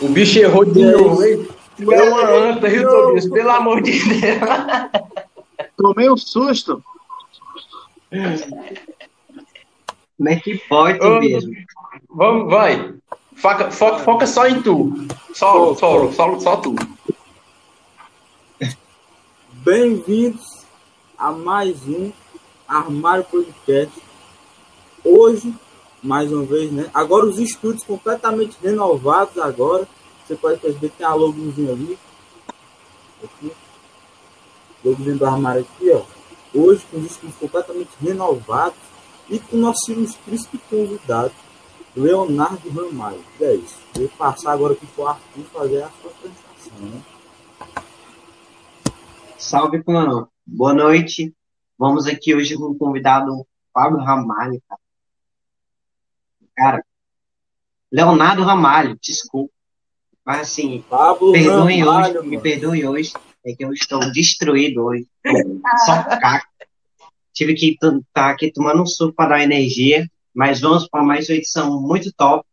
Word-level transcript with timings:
O 0.00 0.08
bicho 0.08 0.38
errou 0.38 0.64
de 0.64 0.84
novo, 0.84 1.22
hein? 1.24 1.46
Tu 1.76 1.92
é 1.92 2.02
uma 2.08 2.22
anta, 2.22 2.68
Rio 2.68 2.88
Tobias, 2.88 3.28
pelo 3.28 3.50
amor 3.50 3.82
de 3.82 3.92
Deus. 3.92 4.40
Tomei 5.76 6.10
um 6.10 6.16
susto. 6.16 6.82
Como 10.16 10.28
é 10.28 10.36
que 10.36 10.58
pode 10.68 11.04
Ô, 11.04 11.20
mesmo? 11.20 11.54
Vamos, 12.10 12.50
vai. 12.50 12.94
Foca, 13.36 13.70
foca, 13.70 13.98
foca 14.00 14.26
só 14.26 14.46
em 14.46 14.60
tu. 14.60 15.06
Solo, 15.32 15.74
solo, 15.76 16.12
solo, 16.12 16.40
só 16.40 16.56
tu. 16.56 16.74
Bem-vindos 19.64 20.64
a 21.16 21.32
mais 21.32 21.86
um 21.86 22.12
Armário 22.68 23.24
Podcast. 23.24 23.94
Hoje, 25.04 25.54
mais 26.02 26.32
uma 26.32 26.44
vez, 26.44 26.72
né? 26.72 26.90
Agora 26.94 27.26
os 27.26 27.38
estúdios 27.38 27.84
completamente 27.84 28.56
renovados 28.62 29.38
agora. 29.38 29.86
Você 30.26 30.36
pode 30.36 30.60
perceber 30.60 30.90
que 30.90 30.96
tem 30.96 31.06
a 31.06 31.14
logozinha 31.14 31.72
ali. 31.72 31.98
Aqui. 33.22 33.52
Logozinho 34.84 35.18
do 35.18 35.26
armário 35.26 35.62
aqui, 35.62 35.90
ó. 35.90 36.02
Hoje 36.54 36.84
com 36.90 36.98
os 36.98 37.06
estúdios 37.06 37.38
completamente 37.38 37.90
renovados 38.00 38.78
e 39.28 39.38
com 39.38 39.56
nossos 39.56 39.88
ilustríssimo 39.88 40.60
convidado, 40.68 41.32
Leonardo 41.96 42.68
Ramalho. 42.70 43.22
É 43.40 43.54
isso. 43.54 43.78
Vou 43.94 44.08
passar 44.08 44.52
agora 44.52 44.72
aqui 44.72 44.86
pro 44.86 45.06
Arthur 45.06 45.44
fazer 45.52 45.82
a 45.82 45.90
sua 46.00 46.10
apresentação, 46.10 46.86
né? 46.86 47.02
Salve, 49.38 49.82
clã. 49.82 50.28
Boa 50.46 50.74
noite. 50.74 51.34
Vamos 51.78 52.06
aqui 52.06 52.34
hoje 52.34 52.56
com 52.56 52.64
o 52.64 52.74
convidado 52.74 53.46
Fábio 53.72 53.98
Ramalho, 53.98 54.60
cara. 54.68 54.79
Cara, 56.60 56.84
Leonardo 57.90 58.42
Ramalho, 58.42 58.98
desculpa. 59.00 59.50
Mas 60.22 60.40
assim, 60.42 60.84
Pablo 60.90 61.32
perdoem 61.32 61.80
Ramalho, 61.80 62.18
hoje, 62.18 62.28
me 62.28 62.36
mano. 62.36 62.42
perdoem 62.42 62.86
hoje, 62.86 63.12
é 63.46 63.54
que 63.54 63.64
eu 63.64 63.72
estou 63.72 64.12
destruído 64.12 64.84
hoje. 64.84 65.06
Só 65.86 66.02
caco. 66.20 66.46
Tive 67.32 67.54
que 67.54 67.78
estar 67.80 68.28
aqui 68.28 68.52
tomando 68.52 68.82
um 68.82 68.86
suco 68.86 69.14
para 69.14 69.38
dar 69.38 69.42
energia, 69.42 70.06
mas 70.34 70.60
vamos 70.60 70.86
para 70.86 71.02
mais 71.02 71.30
uma 71.30 71.36
edição 71.36 71.80
muito 71.80 72.12
top. 72.12 72.46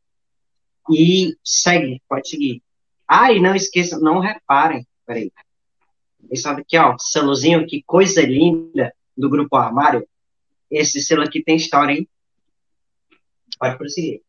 E 0.90 1.36
segue, 1.44 2.02
pode 2.08 2.30
seguir. 2.30 2.64
Ah, 3.06 3.34
e 3.34 3.42
não 3.42 3.54
esqueçam, 3.56 4.00
não 4.00 4.20
reparem, 4.20 4.88
peraí. 5.06 5.34
Esse 6.32 6.48
aqui, 6.48 6.78
ó, 6.78 6.96
selozinho, 6.98 7.68
que 7.68 7.84
coisa 7.86 8.22
linda 8.22 8.94
do 9.18 9.30
Grupo 9.30 9.58
Armário. 9.58 10.08
Esse 10.72 11.02
selo 11.02 11.24
aqui 11.24 11.44
tem 11.44 11.58
história, 11.58 11.92
hein? 11.92 12.08
Pode 13.60 13.78
prosseguir. 13.78 14.22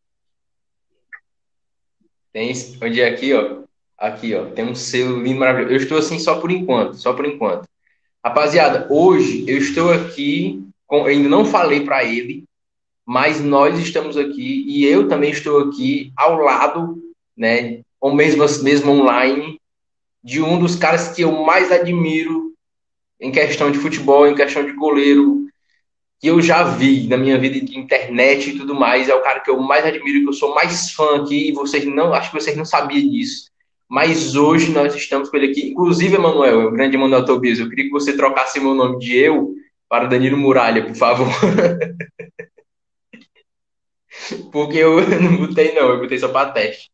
Tem 2.32 2.52
onde 2.82 3.00
é 3.00 3.08
aqui, 3.08 3.32
ó. 3.34 3.62
Aqui, 3.96 4.34
ó. 4.34 4.46
Tem 4.46 4.64
um 4.64 4.74
selo 4.74 5.22
lindo, 5.22 5.40
maravilhoso. 5.40 5.74
Eu 5.74 5.78
estou 5.78 5.98
assim 5.98 6.18
só 6.18 6.40
por 6.40 6.50
enquanto, 6.50 6.96
só 6.96 7.12
por 7.12 7.26
enquanto. 7.26 7.68
Rapaziada, 8.24 8.86
hoje 8.90 9.44
eu 9.48 9.58
estou 9.58 9.92
aqui, 9.92 10.62
com, 10.86 10.98
eu 10.98 11.06
ainda 11.06 11.28
não 11.28 11.44
falei 11.44 11.84
para 11.84 12.04
ele, 12.04 12.44
mas 13.06 13.40
nós 13.40 13.78
estamos 13.78 14.16
aqui 14.16 14.64
e 14.66 14.84
eu 14.84 15.08
também 15.08 15.30
estou 15.30 15.60
aqui 15.60 16.12
ao 16.16 16.36
lado, 16.36 17.02
né, 17.36 17.80
ou 18.00 18.14
mesmo, 18.14 18.44
mesmo 18.62 18.92
online, 18.92 19.58
de 20.22 20.42
um 20.42 20.58
dos 20.58 20.76
caras 20.76 21.08
que 21.08 21.22
eu 21.22 21.32
mais 21.32 21.72
admiro 21.72 22.52
em 23.20 23.32
questão 23.32 23.70
de 23.70 23.78
futebol, 23.78 24.26
em 24.26 24.34
questão 24.34 24.64
de 24.64 24.72
goleiro, 24.72 25.47
que 26.20 26.26
eu 26.26 26.42
já 26.42 26.64
vi 26.64 27.06
na 27.06 27.16
minha 27.16 27.38
vida 27.38 27.60
de 27.60 27.78
internet 27.78 28.50
e 28.50 28.58
tudo 28.58 28.74
mais. 28.74 29.08
É 29.08 29.14
o 29.14 29.22
cara 29.22 29.40
que 29.40 29.50
eu 29.50 29.60
mais 29.60 29.84
admiro, 29.84 30.20
que 30.20 30.28
eu 30.28 30.32
sou 30.32 30.54
mais 30.54 30.90
fã 30.90 31.22
aqui, 31.22 31.48
e 31.48 31.52
vocês 31.52 31.84
não, 31.84 32.12
acho 32.12 32.30
que 32.30 32.40
vocês 32.40 32.56
não 32.56 32.64
sabiam 32.64 33.08
disso. 33.08 33.48
Mas 33.88 34.34
hoje 34.36 34.70
nós 34.70 34.94
estamos 34.94 35.30
com 35.30 35.36
ele 35.36 35.50
aqui. 35.50 35.68
Inclusive, 35.70 36.16
Emanuel, 36.16 36.66
o 36.66 36.70
grande 36.70 36.96
Emanuel 36.96 37.24
Tobias, 37.24 37.58
eu 37.58 37.68
queria 37.68 37.86
que 37.86 37.90
você 37.90 38.16
trocasse 38.16 38.60
meu 38.60 38.74
nome 38.74 38.98
de 38.98 39.16
eu 39.16 39.54
para 39.88 40.06
Danilo 40.06 40.36
Muralha, 40.36 40.84
por 40.84 40.94
favor. 40.94 41.28
Porque 44.52 44.76
eu 44.76 45.00
não 45.20 45.36
botei, 45.36 45.74
não, 45.74 45.88
eu 45.90 46.00
botei 46.00 46.18
só 46.18 46.28
para 46.28 46.50
teste. 46.50 46.90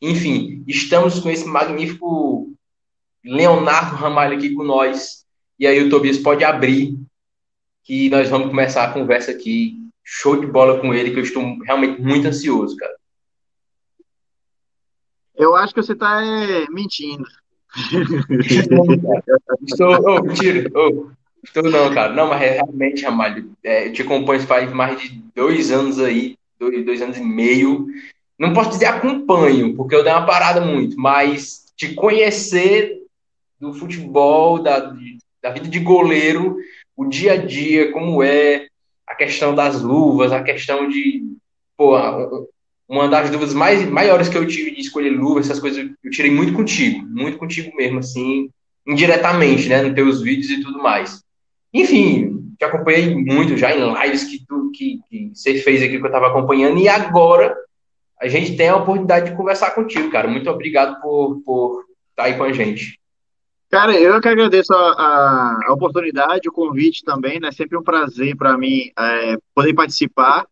Enfim, 0.00 0.64
estamos 0.66 1.18
com 1.20 1.28
esse 1.28 1.44
magnífico 1.44 2.54
Leonardo 3.24 3.96
Ramalho 3.96 4.36
aqui 4.36 4.54
com 4.54 4.62
nós. 4.62 5.26
E 5.58 5.66
aí 5.66 5.82
o 5.82 5.90
Tobias 5.90 6.18
pode 6.18 6.44
abrir, 6.44 6.96
que 7.88 8.10
nós 8.10 8.28
vamos 8.28 8.48
começar 8.48 8.84
a 8.84 8.92
conversa 8.92 9.30
aqui. 9.30 9.82
Show 10.04 10.38
de 10.38 10.46
bola 10.46 10.78
com 10.78 10.92
ele, 10.92 11.10
que 11.10 11.18
eu 11.18 11.22
estou 11.22 11.58
realmente 11.60 12.02
muito 12.02 12.28
ansioso, 12.28 12.76
cara. 12.76 12.94
Eu 15.34 15.56
acho 15.56 15.72
que 15.72 15.82
você 15.82 15.94
tá 15.94 16.22
é, 16.22 16.66
mentindo. 16.68 17.24
Estou, 19.66 19.98
oh, 20.06 20.22
mentira, 20.22 20.70
oh, 20.74 21.10
estou 21.44 21.62
não, 21.64 21.92
cara. 21.92 22.12
Não, 22.12 22.28
mas 22.28 22.42
é 22.42 22.50
realmente, 22.54 23.04
Ramalho, 23.04 23.52
é, 23.62 23.88
eu 23.88 23.92
te 23.92 24.02
acompanho 24.02 24.40
faz 24.40 24.72
mais 24.72 25.00
de 25.00 25.22
dois 25.34 25.70
anos 25.70 26.00
aí, 26.00 26.36
dois, 26.58 26.84
dois 26.84 27.02
anos 27.02 27.18
e 27.18 27.22
meio. 27.22 27.86
Não 28.38 28.52
posso 28.52 28.70
dizer 28.70 28.86
acompanho, 28.86 29.76
porque 29.76 29.94
eu 29.94 30.02
dei 30.02 30.12
uma 30.12 30.26
parada 30.26 30.60
muito, 30.60 30.98
mas 30.98 31.66
te 31.76 31.94
conhecer 31.94 33.02
do 33.60 33.72
futebol, 33.74 34.62
da, 34.62 34.94
da 35.42 35.50
vida 35.50 35.68
de 35.68 35.78
goleiro, 35.78 36.56
o 36.96 37.04
dia 37.04 37.32
a 37.32 37.36
dia, 37.36 37.92
como 37.92 38.22
é, 38.22 38.66
a 39.06 39.14
questão 39.14 39.54
das 39.54 39.80
luvas, 39.80 40.32
a 40.32 40.42
questão 40.42 40.88
de, 40.88 41.22
pô, 41.76 41.96
uma 42.88 43.08
das 43.08 43.30
dúvidas 43.30 43.54
mais 43.54 43.88
maiores 43.88 44.28
que 44.28 44.36
eu 44.36 44.46
tive 44.46 44.70
de 44.70 44.80
escolher 44.80 45.10
luva, 45.10 45.40
essas 45.40 45.60
coisas, 45.60 45.90
eu 46.02 46.10
tirei 46.10 46.30
muito 46.30 46.52
contigo, 46.52 47.06
muito 47.06 47.38
contigo 47.38 47.74
mesmo, 47.76 47.98
assim, 47.98 48.50
indiretamente, 48.86 49.68
né, 49.68 49.82
nos 49.82 49.94
teus 49.94 50.22
vídeos 50.22 50.50
e 50.50 50.62
tudo 50.62 50.82
mais. 50.82 51.22
Enfim, 51.72 52.54
te 52.58 52.64
acompanhei 52.64 53.14
muito 53.14 53.56
já 53.56 53.74
em 53.74 53.92
lives 54.02 54.24
que, 54.24 54.44
tu, 54.46 54.70
que, 54.74 55.00
que 55.08 55.30
você 55.34 55.58
fez 55.58 55.82
aqui 55.82 55.98
que 55.98 56.06
eu 56.06 56.10
tava 56.10 56.28
acompanhando, 56.28 56.78
e 56.78 56.88
agora 56.88 57.54
a 58.20 58.26
gente 58.26 58.56
tem 58.56 58.68
a 58.68 58.76
oportunidade 58.76 59.30
de 59.30 59.36
conversar 59.36 59.70
contigo, 59.72 60.10
cara. 60.10 60.26
Muito 60.26 60.50
obrigado 60.50 61.00
por, 61.00 61.40
por 61.44 61.84
estar 62.10 62.24
aí 62.24 62.36
com 62.36 62.44
a 62.44 62.52
gente. 62.52 62.98
Cara, 63.70 64.00
eu 64.00 64.18
que 64.20 64.28
agradeço 64.28 64.72
a, 64.72 65.58
a, 65.66 65.72
oportunidade, 65.72 66.48
o 66.48 66.52
convite 66.52 67.04
também, 67.04 67.38
né? 67.38 67.52
Sempre 67.52 67.76
um 67.76 67.82
prazer 67.82 68.34
para 68.34 68.56
mim 68.56 68.90
é, 68.98 69.36
poder 69.54 69.74
participar, 69.74 70.46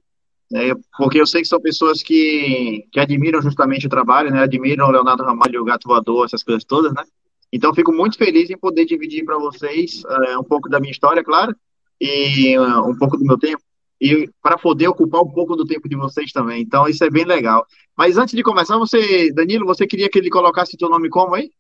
né? 0.51 0.75
Porque 0.99 1.19
eu 1.19 1.27
sei 1.27 1.41
que 1.41 1.49
são 1.49 1.59
pessoas 1.59 2.03
que, 2.03 2.87
que 2.93 3.01
admiram 3.01 3.41
justamente 3.41 3.87
o 3.87 3.91
trabalho, 3.91 4.31
né? 4.31 4.43
Admiram 4.43 4.87
o 4.87 4.91
Leonardo 4.91 5.25
Ramalho, 5.25 5.63
o 5.63 5.65
Gato 5.65 5.89
Voador, 5.89 6.27
essas 6.27 6.43
coisas 6.43 6.63
todas, 6.63 6.93
né? 6.93 7.05
Então, 7.51 7.75
fico 7.75 7.91
muito 7.91 8.19
feliz 8.19 8.51
em 8.51 8.59
poder 8.59 8.85
dividir 8.85 9.25
para 9.25 9.39
vocês 9.39 10.03
é, 10.05 10.37
um 10.37 10.45
pouco 10.45 10.69
da 10.69 10.79
minha 10.79 10.93
história, 10.93 11.25
claro, 11.25 11.57
e 11.99 12.59
um 12.59 12.95
pouco 12.99 13.17
do 13.17 13.25
meu 13.25 13.39
tempo, 13.39 13.63
e 13.99 14.29
para 14.43 14.59
poder 14.59 14.89
ocupar 14.89 15.23
um 15.23 15.31
pouco 15.31 15.57
do 15.57 15.65
tempo 15.65 15.89
de 15.89 15.97
vocês 15.97 16.33
também. 16.33 16.61
Então, 16.61 16.87
isso 16.87 17.03
é 17.03 17.09
bem 17.09 17.25
legal. 17.25 17.67
Mas 17.97 18.19
antes 18.19 18.35
de 18.35 18.43
começar, 18.43 18.77
você, 18.77 19.33
Danilo, 19.33 19.65
você 19.65 19.87
queria 19.87 20.11
que 20.11 20.19
ele 20.19 20.29
colocasse 20.29 20.77
teu 20.77 20.91
nome 20.91 21.09
como 21.09 21.35
aí? 21.35 21.51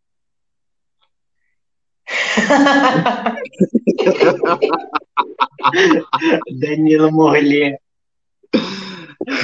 Danilo 6.61 7.11
Morlia. 7.13 7.79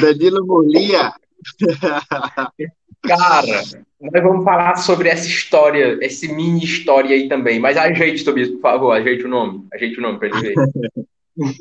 Danilo 0.00 0.46
Morlia. 0.46 1.12
Cara, 3.02 3.62
nós 4.00 4.22
vamos 4.22 4.44
falar 4.44 4.76
sobre 4.76 5.08
essa 5.08 5.26
história, 5.26 5.98
essa 6.00 6.32
mini 6.32 6.62
história 6.62 7.16
aí 7.16 7.28
também. 7.28 7.58
Mas 7.58 7.76
ajeite, 7.76 8.24
Tobias, 8.24 8.48
por 8.48 8.60
favor, 8.60 8.92
ajeite 8.92 9.24
o 9.24 9.28
nome. 9.28 9.66
Ajeite 9.72 9.98
o 9.98 10.02
nome 10.02 10.18
para 10.18 10.28
ele 10.28 10.40
ver. 10.40 10.54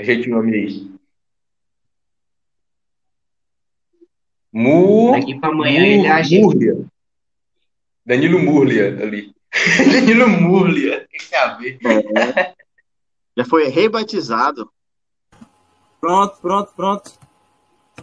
ajeite 0.00 0.30
o 0.30 0.34
nome 0.34 0.54
aí. 0.54 0.90
Mu... 4.50 5.12
Daqui 5.12 5.38
pra 5.38 5.50
amanhã 5.50 5.84
ele 5.84 6.06
ajeita. 6.06 6.86
Danilo 8.04 8.38
Murlia 8.38 8.86
ali. 9.02 9.32
Danilo 9.92 10.28
Murlia. 10.28 11.06
O 11.06 11.08
que 11.08 11.30
tem 11.30 11.38
a 11.38 11.54
ver? 11.54 11.78
É. 11.84 12.54
Já 13.36 13.44
foi 13.44 13.68
rebatizado. 13.68 14.70
Pronto, 16.00 16.38
pronto, 16.40 16.72
pronto. 16.76 17.12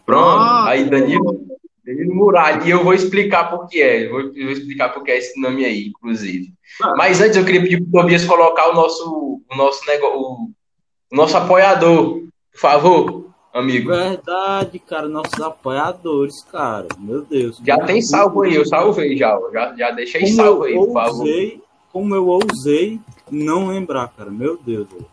Pronto. 0.05 0.39
Ah, 0.41 0.69
Aí 0.69 0.89
Danilo, 0.89 1.45
Danilo 1.85 2.15
Muralha. 2.15 2.63
E 2.63 2.69
eu 2.71 2.83
vou 2.83 2.93
explicar 2.93 3.49
por 3.49 3.67
que 3.67 3.81
é. 3.81 4.07
Eu 4.07 4.11
vou, 4.11 4.21
eu 4.21 4.43
vou 4.45 4.51
explicar 4.51 4.89
por 4.89 5.03
que 5.03 5.11
é 5.11 5.17
esse 5.17 5.39
nome 5.39 5.65
aí, 5.65 5.87
inclusive. 5.87 6.53
Ah. 6.81 6.93
Mas 6.97 7.21
antes 7.21 7.37
eu 7.37 7.45
queria 7.45 7.61
pedir 7.61 7.81
pro 7.81 8.01
Tobias 8.01 8.25
colocar 8.25 8.69
o 8.69 8.73
nosso, 8.73 9.41
o 9.49 9.55
nosso 9.55 9.85
negócio, 9.85 10.19
o 11.11 11.15
nosso 11.15 11.37
apoiador, 11.37 12.23
por 12.51 12.59
favor, 12.59 13.30
amigo. 13.53 13.89
Verdade, 13.89 14.79
cara, 14.79 15.07
nossos 15.07 15.39
apoiadores, 15.41 16.43
cara. 16.51 16.87
Meu 16.97 17.21
Deus. 17.23 17.61
Já 17.65 17.77
tem 17.79 18.01
salvo 18.01 18.43
aí, 18.43 18.55
eu 18.55 18.65
salvei 18.65 19.17
já. 19.17 19.39
Já, 19.51 19.75
já 19.75 19.91
deixei 19.91 20.21
Como 20.21 20.35
salvo 20.35 20.63
aí, 20.63 20.73
por 20.73 20.93
favor. 20.93 21.19
ousei, 21.19 21.61
como 21.91 22.15
eu 22.15 22.27
ousei 22.27 22.99
não 23.29 23.67
lembrar, 23.67 24.07
cara. 24.09 24.29
Meu 24.29 24.57
Deus. 24.57 24.87
velho. 24.89 25.05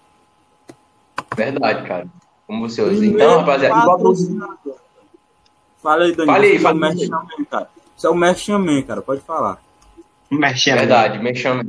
Verdade, 1.37 1.87
cara. 1.87 2.07
Como 2.47 2.69
você 2.69 2.83
usa. 2.83 2.91
Primeiro 2.97 3.17
Então, 3.17 3.39
rapaziada, 3.41 3.81
igual. 3.81 4.15
Fala 5.83 6.05
aí, 6.05 6.13
Danilo. 6.13 6.27
Fale 6.35 6.47
aí, 6.47 6.57
Isso 6.57 6.67
é 7.17 7.31
o 7.41 7.47
cara. 7.47 7.71
Isso 7.97 8.07
é 8.07 8.83
cara. 8.83 9.03
Pode 9.03 9.21
falar. 9.21 9.63
Merchan. 10.31 10.75
Verdade, 10.77 11.19
me 11.23 11.35
chama. 11.35 11.65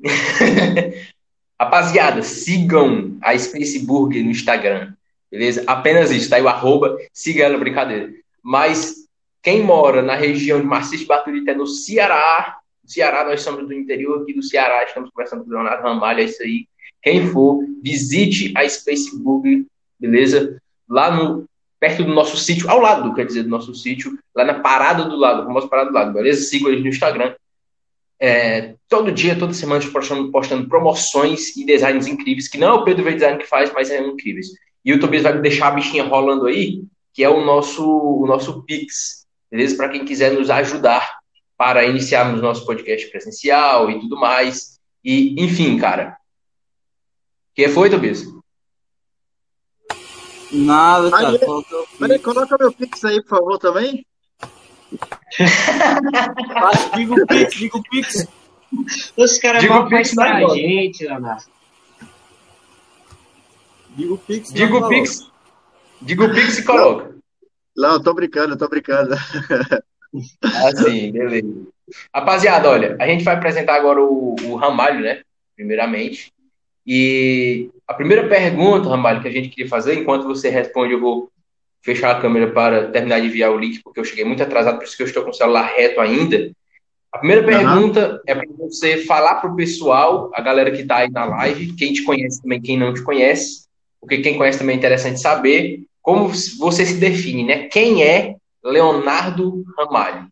Rapaziada, 1.60 2.22
sigam 2.22 3.16
a 3.22 3.38
Space 3.38 3.86
Burger 3.86 4.24
no 4.24 4.30
Instagram, 4.30 4.94
beleza? 5.32 5.64
Apenas 5.66 6.10
isso, 6.10 6.28
tá 6.28 6.36
aí 6.36 6.42
o 6.42 6.48
arroba, 6.48 6.98
siga 7.10 7.44
ela, 7.44 7.56
brincadeira. 7.56 8.12
Mas 8.42 9.08
quem 9.42 9.62
mora 9.62 10.02
na 10.02 10.14
região 10.14 10.60
de 10.60 10.98
de 10.98 11.06
Baturité, 11.06 11.54
no 11.54 11.66
Ceará, 11.66 12.58
no 12.84 12.90
Ceará, 12.90 13.24
nós 13.24 13.40
somos 13.40 13.66
do 13.66 13.72
interior 13.72 14.22
aqui 14.22 14.34
do 14.34 14.42
Ceará, 14.42 14.84
estamos 14.84 15.10
conversando 15.10 15.42
com 15.42 15.50
o 15.50 15.52
Leonardo 15.54 15.82
Ramalho, 15.82 16.20
é 16.20 16.24
isso 16.24 16.42
aí. 16.42 16.66
Quem 17.02 17.26
for, 17.28 17.64
visite 17.82 18.52
a 18.56 18.68
Space 18.68 19.18
Burger, 19.18 19.64
beleza? 19.98 20.60
Lá 20.88 21.10
no, 21.10 21.46
perto 21.80 22.04
do 22.04 22.14
nosso 22.14 22.36
sítio, 22.36 22.70
ao 22.70 22.78
lado, 22.78 23.14
quer 23.14 23.26
dizer, 23.26 23.42
do 23.42 23.48
nosso 23.48 23.74
sítio, 23.74 24.16
lá 24.36 24.44
na 24.44 24.60
Parada 24.60 25.04
do 25.04 25.16
Lado, 25.16 25.44
famosa 25.44 25.66
Parada 25.66 25.88
do 25.88 25.94
Lado, 25.94 26.12
beleza? 26.12 26.42
Sigam 26.42 26.70
eles 26.70 26.82
no 26.82 26.88
Instagram. 26.88 27.34
É, 28.20 28.74
todo 28.88 29.10
dia, 29.10 29.36
toda 29.36 29.52
semana, 29.52 29.84
postando, 29.90 30.30
postando 30.30 30.68
promoções 30.68 31.56
e 31.56 31.66
designs 31.66 32.06
incríveis, 32.06 32.46
que 32.46 32.56
não 32.56 32.68
é 32.68 32.72
o 32.74 32.84
Pedro 32.84 33.02
V 33.02 33.14
Design 33.14 33.38
que 33.38 33.48
faz, 33.48 33.72
mas 33.72 33.90
é 33.90 34.00
incríveis. 34.00 34.46
E 34.84 34.92
o 34.92 35.00
Tobias 35.00 35.22
vai 35.22 35.40
deixar 35.40 35.68
a 35.68 35.72
bichinha 35.72 36.04
rolando 36.04 36.46
aí, 36.46 36.82
que 37.12 37.22
é 37.22 37.28
o 37.28 37.44
nosso, 37.44 37.84
o 37.84 38.26
nosso 38.26 38.62
Pix, 38.64 39.26
beleza? 39.50 39.76
Para 39.76 39.90
quem 39.90 40.04
quiser 40.04 40.32
nos 40.32 40.50
ajudar 40.50 41.18
para 41.56 41.84
iniciarmos 41.84 42.42
nosso 42.42 42.66
podcast 42.66 43.08
presencial 43.08 43.88
e 43.90 44.00
tudo 44.00 44.18
mais. 44.18 44.80
E, 45.04 45.40
enfim, 45.42 45.78
cara. 45.78 46.16
O 47.50 47.54
que 47.54 47.68
foi, 47.68 47.88
Tobias? 47.88 48.24
Nada, 50.50 51.10
cara. 51.10 51.28
Aí, 51.28 51.38
Peraí, 51.98 52.18
coloca 52.18 52.56
meu 52.58 52.72
Pix 52.72 53.04
aí, 53.04 53.22
por 53.22 53.28
favor, 53.28 53.58
também. 53.58 54.04
Diga 56.96 57.14
o 57.14 57.26
Pix, 57.26 57.54
diga 57.54 57.78
o 57.78 57.82
Pix. 57.82 58.26
Os 59.16 59.38
caras 59.38 59.62
Diga 59.62 59.74
o 59.74 59.80
vão 59.82 59.90
mais 59.90 60.08
Pix 60.08 60.14
pra 60.14 60.48
gente, 60.48 61.04
Leonardo. 61.04 61.44
Diga 63.96 64.14
o 64.14 64.18
Pix. 64.18 64.48
não 64.50 64.56
Diga 64.56 64.74
o 64.74 64.80
falou. 64.80 64.88
Pix. 64.88 65.30
Diga 66.00 66.24
o 66.24 66.34
Pix 66.34 66.58
e 66.58 66.64
coloca. 66.64 67.14
Não, 67.76 67.94
eu 67.94 68.02
tô 68.02 68.12
brincando, 68.14 68.54
eu 68.54 68.58
tô 68.58 68.68
brincando. 68.68 69.14
Assim, 70.66 71.12
beleza. 71.12 71.66
Rapaziada, 72.14 72.68
olha, 72.68 72.96
a 73.00 73.06
gente 73.06 73.24
vai 73.24 73.34
apresentar 73.34 73.74
agora 73.76 74.00
o, 74.02 74.36
o 74.44 74.54
Ramalho, 74.56 75.00
né? 75.00 75.22
Primeiramente. 75.56 76.32
E 76.86 77.70
a 77.86 77.94
primeira 77.94 78.28
pergunta, 78.28 78.88
Ramalho, 78.88 79.22
que 79.22 79.28
a 79.28 79.32
gente 79.32 79.48
queria 79.48 79.68
fazer, 79.68 79.94
enquanto 79.94 80.26
você 80.26 80.48
responde, 80.48 80.92
eu 80.92 81.00
vou 81.00 81.30
fechar 81.82 82.16
a 82.16 82.20
câmera 82.20 82.50
para 82.50 82.90
terminar 82.90 83.20
de 83.20 83.26
enviar 83.26 83.50
o 83.50 83.58
link, 83.58 83.82
porque 83.82 84.00
eu 84.00 84.04
cheguei 84.04 84.24
muito 84.24 84.42
atrasado, 84.42 84.78
por 84.78 84.84
isso 84.84 84.96
que 84.96 85.02
eu 85.02 85.06
estou 85.06 85.24
com 85.24 85.30
o 85.30 85.34
celular 85.34 85.66
reto 85.76 86.00
ainda. 86.00 86.50
A 87.12 87.18
primeira 87.18 87.44
pergunta 87.44 88.22
é 88.26 88.34
para 88.34 88.46
você 88.58 88.98
falar 88.98 89.36
para 89.36 89.50
o 89.50 89.56
pessoal, 89.56 90.30
a 90.34 90.40
galera 90.40 90.70
que 90.70 90.82
está 90.82 90.98
aí 90.98 91.10
na 91.10 91.24
live, 91.24 91.74
quem 91.74 91.92
te 91.92 92.02
conhece 92.04 92.40
também, 92.40 92.60
quem 92.60 92.78
não 92.78 92.94
te 92.94 93.02
conhece, 93.02 93.66
porque 94.02 94.18
quem 94.18 94.36
conhece 94.36 94.58
também 94.58 94.74
é 94.74 94.78
interessante 94.78 95.20
saber 95.20 95.86
como 96.02 96.28
você 96.58 96.84
se 96.84 96.98
define, 96.98 97.44
né? 97.44 97.68
Quem 97.68 98.02
é 98.02 98.34
Leonardo 98.62 99.64
Ramalho? 99.78 100.28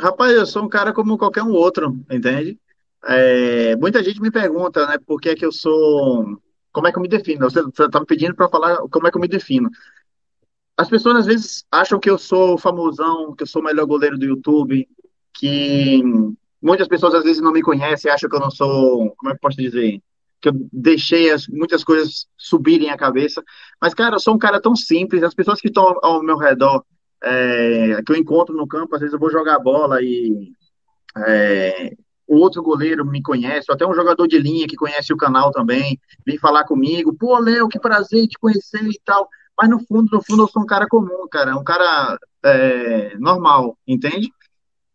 Rapaz, 0.00 0.32
eu 0.32 0.46
sou 0.46 0.64
um 0.64 0.68
cara 0.68 0.92
como 0.94 1.18
qualquer 1.18 1.42
um 1.42 1.52
outro, 1.52 2.00
entende? 2.10 2.58
É, 3.04 3.76
muita 3.76 4.02
gente 4.02 4.22
me 4.22 4.30
pergunta, 4.30 4.86
né, 4.86 4.96
por 5.06 5.20
que 5.20 5.28
é 5.28 5.34
que 5.34 5.44
eu 5.44 5.52
sou. 5.52 6.40
Como 6.72 6.88
é 6.88 6.92
que 6.92 6.96
eu 6.96 7.02
me 7.02 7.08
defino? 7.08 7.50
Você 7.50 7.60
está 7.84 8.00
me 8.00 8.06
pedindo 8.06 8.34
para 8.34 8.48
falar 8.48 8.78
como 8.90 9.06
é 9.06 9.10
que 9.10 9.16
eu 9.18 9.20
me 9.20 9.28
defino. 9.28 9.68
As 10.74 10.88
pessoas 10.88 11.16
às 11.16 11.26
vezes 11.26 11.64
acham 11.70 12.00
que 12.00 12.08
eu 12.08 12.16
sou 12.16 12.56
famosão, 12.56 13.34
que 13.34 13.42
eu 13.42 13.46
sou 13.46 13.60
o 13.60 13.64
melhor 13.64 13.84
goleiro 13.84 14.16
do 14.16 14.24
YouTube, 14.24 14.88
que 15.34 16.02
muitas 16.62 16.88
pessoas 16.88 17.14
às 17.14 17.24
vezes 17.24 17.42
não 17.42 17.52
me 17.52 17.60
conhecem, 17.60 18.10
acham 18.10 18.30
que 18.30 18.36
eu 18.36 18.40
não 18.40 18.50
sou. 18.50 19.14
Como 19.16 19.30
é 19.30 19.32
que 19.32 19.36
eu 19.36 19.40
posso 19.40 19.58
dizer? 19.58 20.00
Que 20.40 20.50
eu 20.50 20.52
deixei 20.72 21.30
as, 21.30 21.46
muitas 21.48 21.82
coisas 21.82 22.26
subirem 22.36 22.90
a 22.90 22.96
cabeça. 22.96 23.42
Mas, 23.80 23.94
cara, 23.94 24.16
eu 24.16 24.20
sou 24.20 24.34
um 24.34 24.38
cara 24.38 24.60
tão 24.60 24.76
simples, 24.76 25.22
as 25.22 25.34
pessoas 25.34 25.60
que 25.60 25.68
estão 25.68 25.98
ao, 26.02 26.22
meu 26.22 26.36
redor 26.36 26.84
é, 27.22 28.00
que 28.06 28.12
eu 28.12 28.16
encontro 28.16 28.56
no 28.56 28.66
campo, 28.66 28.94
às 28.94 29.00
vezes 29.00 29.12
eu 29.12 29.18
vou 29.18 29.30
jogar 29.30 29.58
bola 29.58 30.00
e 30.00 30.52
é, 31.26 31.92
o 32.26 32.36
outro 32.36 32.62
goleiro 32.62 33.04
me 33.04 33.22
conhece, 33.22 33.72
até 33.72 33.86
um 33.86 33.94
jogador 33.94 34.26
de 34.26 34.38
linha 34.38 34.66
que 34.68 34.76
conhece 34.76 35.12
o 35.12 35.16
canal 35.16 35.50
também, 35.50 35.98
vem 36.26 36.38
falar 36.38 36.64
comigo, 36.64 37.16
pô, 37.16 37.38
Léo, 37.38 37.68
que 37.68 37.80
prazer 37.80 38.26
te 38.28 38.38
conhecer 38.38 38.82
e 38.82 39.00
tal. 39.04 39.28
Mas 39.58 39.70
no 39.70 39.80
fundo, 39.80 40.08
no 40.12 40.22
fundo, 40.22 40.42
eu 40.42 40.48
sou 40.48 40.62
um 40.62 40.66
cara 40.66 40.86
comum, 40.86 41.26
cara, 41.28 41.56
um 41.56 41.64
cara 41.64 42.18
é, 42.44 43.16
normal, 43.18 43.76
entende? 43.86 44.30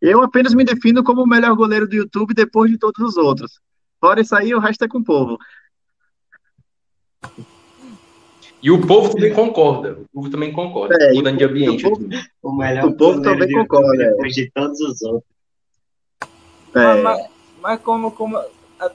Eu 0.00 0.22
apenas 0.22 0.54
me 0.54 0.64
defino 0.64 1.02
como 1.02 1.22
o 1.22 1.26
melhor 1.26 1.54
goleiro 1.54 1.88
do 1.88 1.96
YouTube 1.96 2.32
depois 2.32 2.70
de 2.70 2.78
todos 2.78 3.00
os 3.00 3.16
outros. 3.16 3.60
Fora 4.04 4.20
isso 4.20 4.36
aí, 4.36 4.54
o 4.54 4.58
resto 4.58 4.84
é 4.84 4.88
com 4.88 4.98
o 4.98 5.02
povo. 5.04 5.38
E 8.62 8.70
o 8.70 8.86
povo 8.86 9.14
também 9.14 9.32
concorda. 9.32 9.98
O 9.98 10.04
povo 10.12 10.28
também 10.30 10.52
concorda. 10.52 10.94
É, 11.00 11.14
mudando 11.14 11.38
de 11.38 11.44
ambiente. 11.44 11.86
o 11.86 11.90
povo- 11.90 12.04
aqui. 12.06 12.22
O 12.42 12.52
melhor 12.52 12.84
O 12.84 12.94
povo 12.94 13.22
também 13.22 13.48
YouTube 13.50 13.66
concorda, 13.66 14.02
é. 14.02 14.10
Depois 14.10 14.34
de 14.34 14.50
todos 14.50 14.78
os 14.82 15.00
outros. 15.00 15.32
É, 16.74 16.74
Mas, 16.74 17.02
mas, 17.02 17.26
mas 17.62 17.80
como, 17.80 18.10
como. 18.10 18.36
ah, 18.36 18.90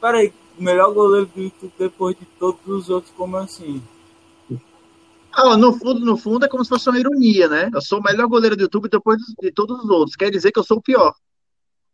Peraí, 0.00 0.32
o 0.56 0.62
melhor 0.62 0.94
goleiro 0.94 1.26
do 1.26 1.40
YouTube 1.42 1.72
depois 1.76 2.16
de 2.16 2.24
todos 2.38 2.64
os 2.68 2.88
outros, 2.88 3.12
como 3.16 3.36
assim? 3.38 3.82
Ah, 5.32 5.56
no 5.56 5.72
fundo, 5.72 5.98
no 6.06 6.16
fundo, 6.16 6.44
é 6.44 6.48
como 6.48 6.62
se 6.64 6.68
fosse 6.68 6.88
uma 6.88 7.00
ironia, 7.00 7.48
né? 7.48 7.68
Eu 7.74 7.82
sou 7.82 7.98
o 7.98 8.02
melhor 8.04 8.28
goleiro 8.28 8.54
do 8.54 8.62
YouTube 8.62 8.88
depois 8.88 9.18
de 9.40 9.50
todos 9.50 9.82
os 9.82 9.90
outros. 9.90 10.14
Quer 10.14 10.30
dizer 10.30 10.52
que 10.52 10.60
eu 10.60 10.64
sou 10.64 10.76
o 10.76 10.82
pior. 10.82 11.12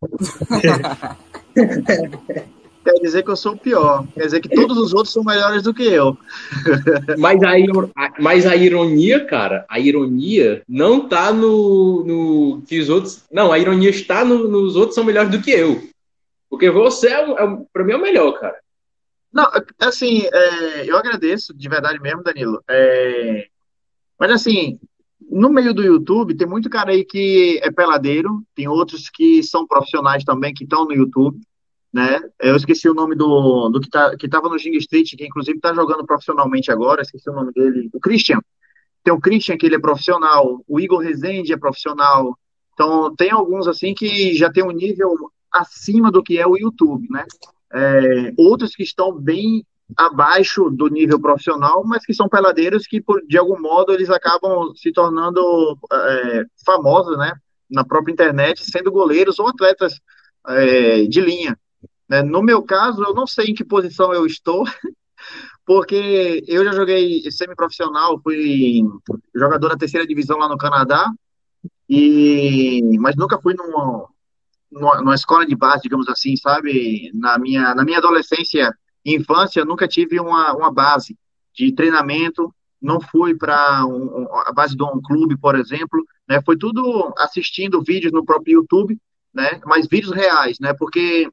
Quer 2.85 2.93
dizer 3.01 3.23
que 3.23 3.31
eu 3.31 3.37
sou 3.37 3.53
o 3.53 3.59
pior. 3.59 4.07
Quer 4.15 4.25
dizer 4.25 4.41
que 4.41 4.49
todos 4.49 4.77
os 4.79 4.95
outros 4.95 5.13
são 5.13 5.23
melhores 5.23 5.63
do 5.63 5.75
que 5.75 5.83
eu. 5.83 6.17
Mas 7.19 7.43
a, 7.43 7.53
mas 8.19 8.47
a 8.47 8.57
ironia, 8.57 9.25
cara, 9.25 9.67
a 9.69 9.79
ironia 9.79 10.63
não 10.69 11.09
tá 11.09 11.33
no, 11.33 12.05
no 12.05 12.63
que 12.63 12.79
os 12.79 12.89
outros. 12.89 13.25
Não, 13.31 13.53
a 13.53 13.59
ironia 13.59 13.91
está 13.91 14.25
no- 14.25 14.49
nos 14.49 14.77
outros 14.77 14.95
são 14.95 15.05
melhores 15.05 15.31
do 15.31 15.43
que 15.43 15.51
eu. 15.51 15.83
Porque 16.49 16.71
você, 16.71 17.09
é, 17.09 17.21
é, 17.31 17.59
pra 17.73 17.85
mim, 17.85 17.93
é 17.93 17.97
o 17.97 18.03
melhor, 18.03 18.33
cara. 18.33 18.57
Não, 19.33 19.47
assim, 19.81 20.23
é, 20.33 20.91
eu 20.91 20.97
agradeço 20.97 21.55
de 21.55 21.69
verdade 21.69 22.01
mesmo, 22.01 22.23
Danilo. 22.23 22.63
É, 22.69 23.47
mas 24.19 24.31
assim, 24.31 24.79
no 25.31 25.51
meio 25.51 25.75
do 25.75 25.83
YouTube 25.83 26.35
tem 26.37 26.47
muito 26.47 26.71
cara 26.71 26.93
aí 26.93 27.05
que 27.05 27.61
é 27.63 27.71
peladeiro, 27.71 28.43
tem 28.55 28.67
outros 28.67 29.11
que 29.11 29.43
são 29.43 29.67
profissionais 29.67 30.25
também 30.25 30.55
que 30.55 30.65
estão 30.65 30.87
no 30.87 30.95
YouTube, 30.95 31.39
né? 31.93 32.21
Eu 32.39 32.57
esqueci 32.57 32.89
o 32.89 32.95
nome 32.95 33.15
do, 33.15 33.69
do 33.71 33.81
que, 33.81 33.89
tá, 33.89 34.17
que 34.17 34.29
tava 34.29 34.49
no 34.49 34.59
Ging 34.59 34.77
Street, 34.77 35.15
que 35.17 35.27
inclusive 35.27 35.61
tá 35.61 35.73
jogando 35.75 36.05
profissionalmente 36.05 36.71
agora, 36.71 37.03
esqueci 37.03 37.29
o 37.31 37.35
nome 37.35 37.53
dele, 37.53 37.89
o 37.93 38.01
Christian. 38.01 38.41
Tem 39.03 39.13
o 39.13 39.21
Christian 39.21 39.57
que 39.57 39.67
ele 39.67 39.77
é 39.77 39.81
profissional, 39.81 40.63
o 40.69 40.81
Igor 40.81 41.01
Rezende 41.01 41.53
é 41.53 41.57
profissional. 41.57 42.37
Então 42.75 43.15
tem 43.17 43.31
alguns 43.31 43.67
assim 43.67 43.95
que 43.95 44.35
já 44.35 44.53
tem 44.53 44.63
um 44.63 44.71
nível 44.71 45.15
acima 45.53 46.11
do 46.11 46.23
que 46.23 46.39
é 46.39 46.47
o 46.47 46.57
YouTube, 46.57 47.07
né? 47.11 47.25
É, 47.73 48.33
outros 48.37 48.75
que 48.75 48.83
estão 48.83 49.13
bem 49.13 49.65
abaixo 49.97 50.71
do 50.71 50.89
nível 50.89 51.21
profissional, 51.21 51.83
mas 51.85 52.05
que 52.05 52.13
são 52.13 52.29
peladeiros 52.29 52.87
que, 52.87 53.01
por, 53.01 53.23
de 53.27 53.39
algum 53.39 53.61
modo, 53.61 53.93
eles 53.93 54.11
acabam 54.11 54.75
se 54.75 54.93
tornando 54.93 55.79
é, 55.91 56.45
famosos, 56.65 57.17
né, 57.17 57.33
na 57.71 57.85
própria 57.85 58.13
internet, 58.13 58.65
sendo 58.65 58.93
goleiros 58.93 59.39
ou 59.39 59.49
atletas 59.49 59.99
é, 60.47 61.03
de 61.05 61.21
linha. 61.21 61.59
Né? 62.09 62.23
No 62.23 62.43
meu 62.43 62.63
caso, 62.63 63.03
eu 63.03 63.15
não 63.15 63.27
sei 63.27 63.47
em 63.47 63.55
que 63.55 63.65
posição 63.65 64.13
eu 64.13 64.25
estou, 64.25 64.65
porque 65.67 66.43
eu 66.47 66.65
já 66.65 66.73
joguei 66.73 67.31
semiprofissional, 67.31 68.21
fui 68.23 68.83
jogador 69.35 69.69
da 69.69 69.77
terceira 69.77 70.07
divisão 70.07 70.39
lá 70.39 70.49
no 70.49 70.57
Canadá, 70.57 71.11
e 71.89 72.81
mas 72.99 73.17
nunca 73.17 73.41
fui 73.41 73.55
numa, 73.55 74.09
numa, 74.71 74.97
numa 74.99 75.15
escola 75.15 75.47
de 75.47 75.55
base, 75.55 75.83
digamos 75.83 76.09
assim, 76.09 76.37
sabe? 76.37 77.11
Na 77.15 77.39
minha, 77.39 77.75
na 77.75 77.85
minha 77.85 77.99
adolescência 77.99 78.73
e 79.05 79.15
infância, 79.15 79.65
nunca 79.65 79.89
tive 79.89 80.21
uma, 80.21 80.55
uma 80.55 80.73
base 80.73 81.17
de 81.55 81.73
treinamento, 81.73 82.55
não 82.81 83.01
fui 83.01 83.35
para 83.35 83.85
um, 83.85 84.27
a 84.47 84.53
base 84.53 84.77
de 84.77 84.83
um 84.83 85.01
clube, 85.03 85.37
por 85.37 85.57
exemplo, 85.57 86.05
né? 86.29 86.41
Foi 86.43 86.57
tudo 86.57 87.13
assistindo 87.19 87.83
vídeos 87.83 88.13
no 88.13 88.25
próprio 88.25 88.61
YouTube, 88.61 88.99
né? 89.35 89.61
Mas 89.67 89.87
vídeos 89.87 90.13
reais, 90.15 90.59
né? 90.61 90.73
Porque 90.73 91.29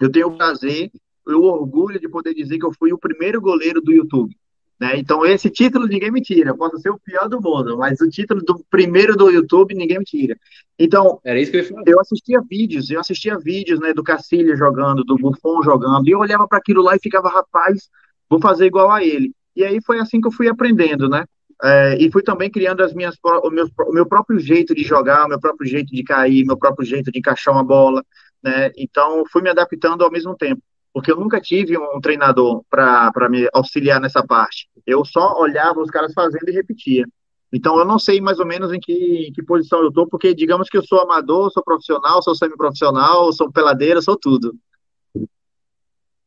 eu 0.00 0.10
tenho 0.10 0.28
o 0.28 0.36
prazer, 0.36 0.90
o 1.26 1.42
orgulho 1.46 2.00
de 2.00 2.08
poder 2.08 2.34
dizer 2.34 2.58
que 2.58 2.66
eu 2.66 2.72
fui 2.72 2.92
o 2.92 2.98
primeiro 2.98 3.40
goleiro 3.40 3.80
do 3.80 3.92
YouTube. 3.92 4.36
Né? 4.78 4.98
Então, 4.98 5.24
esse 5.24 5.48
título 5.48 5.86
ninguém 5.86 6.10
me 6.10 6.20
tira. 6.20 6.50
Eu 6.50 6.56
posso 6.56 6.78
ser 6.78 6.90
o 6.90 6.98
pior 6.98 7.28
do 7.28 7.40
mundo, 7.40 7.78
mas 7.78 8.00
o 8.00 8.08
título 8.08 8.42
do 8.42 8.64
primeiro 8.68 9.16
do 9.16 9.30
YouTube 9.30 9.74
ninguém 9.74 9.98
me 9.98 10.04
tira. 10.04 10.36
Então, 10.78 11.20
Era 11.24 11.40
isso 11.40 11.52
que 11.52 11.58
eu 11.58 11.82
eu 11.86 12.00
assistia 12.00 12.40
vídeos, 12.40 12.90
eu 12.90 13.00
assistia 13.00 13.38
vídeos 13.38 13.80
né, 13.80 13.94
do 13.94 14.02
Cacilha 14.02 14.56
jogando, 14.56 15.04
do 15.04 15.16
Buffon 15.16 15.62
jogando, 15.62 16.08
e 16.08 16.10
eu 16.10 16.18
olhava 16.18 16.46
para 16.48 16.58
aquilo 16.58 16.82
lá 16.82 16.96
e 16.96 17.00
ficava, 17.00 17.28
rapaz, 17.28 17.88
vou 18.28 18.40
fazer 18.40 18.66
igual 18.66 18.90
a 18.90 19.04
ele. 19.04 19.32
E 19.54 19.64
aí 19.64 19.80
foi 19.80 20.00
assim 20.00 20.20
que 20.20 20.26
eu 20.26 20.32
fui 20.32 20.48
aprendendo, 20.48 21.08
né? 21.08 21.24
é, 21.62 21.96
e 21.98 22.10
fui 22.10 22.22
também 22.22 22.50
criando 22.50 22.82
as 22.82 22.92
minhas, 22.92 23.16
o, 23.22 23.50
meu, 23.50 23.68
o 23.86 23.92
meu 23.92 24.06
próprio 24.06 24.38
jeito 24.38 24.74
de 24.74 24.82
jogar, 24.82 25.26
o 25.26 25.28
meu 25.28 25.40
próprio 25.40 25.68
jeito 25.68 25.94
de 25.94 26.02
cair, 26.02 26.44
meu 26.44 26.56
próprio 26.56 26.86
jeito 26.86 27.10
de 27.12 27.18
encaixar 27.18 27.54
uma 27.54 27.64
bola, 27.64 28.04
né? 28.44 28.70
Então, 28.76 29.24
fui 29.32 29.40
me 29.40 29.48
adaptando 29.48 30.04
ao 30.04 30.10
mesmo 30.10 30.36
tempo, 30.36 30.62
porque 30.92 31.10
eu 31.10 31.16
nunca 31.16 31.40
tive 31.40 31.78
um 31.78 31.98
treinador 32.00 32.62
para 32.68 33.28
me 33.30 33.48
auxiliar 33.54 33.98
nessa 33.98 34.24
parte. 34.24 34.68
Eu 34.86 35.02
só 35.04 35.40
olhava 35.40 35.80
os 35.80 35.90
caras 35.90 36.12
fazendo 36.12 36.48
e 36.48 36.52
repetia. 36.52 37.06
Então, 37.50 37.78
eu 37.78 37.84
não 37.84 37.98
sei 37.98 38.20
mais 38.20 38.38
ou 38.38 38.46
menos 38.46 38.72
em 38.72 38.80
que, 38.80 39.28
em 39.28 39.32
que 39.32 39.42
posição 39.42 39.80
eu 39.80 39.88
estou, 39.88 40.06
porque 40.06 40.34
digamos 40.34 40.68
que 40.68 40.76
eu 40.76 40.84
sou 40.84 41.00
amador, 41.00 41.50
sou 41.50 41.64
profissional, 41.64 42.22
sou 42.22 42.34
semi-profissional, 42.34 43.32
sou 43.32 43.50
peladeiro, 43.50 44.02
sou 44.02 44.16
tudo. 44.16 44.54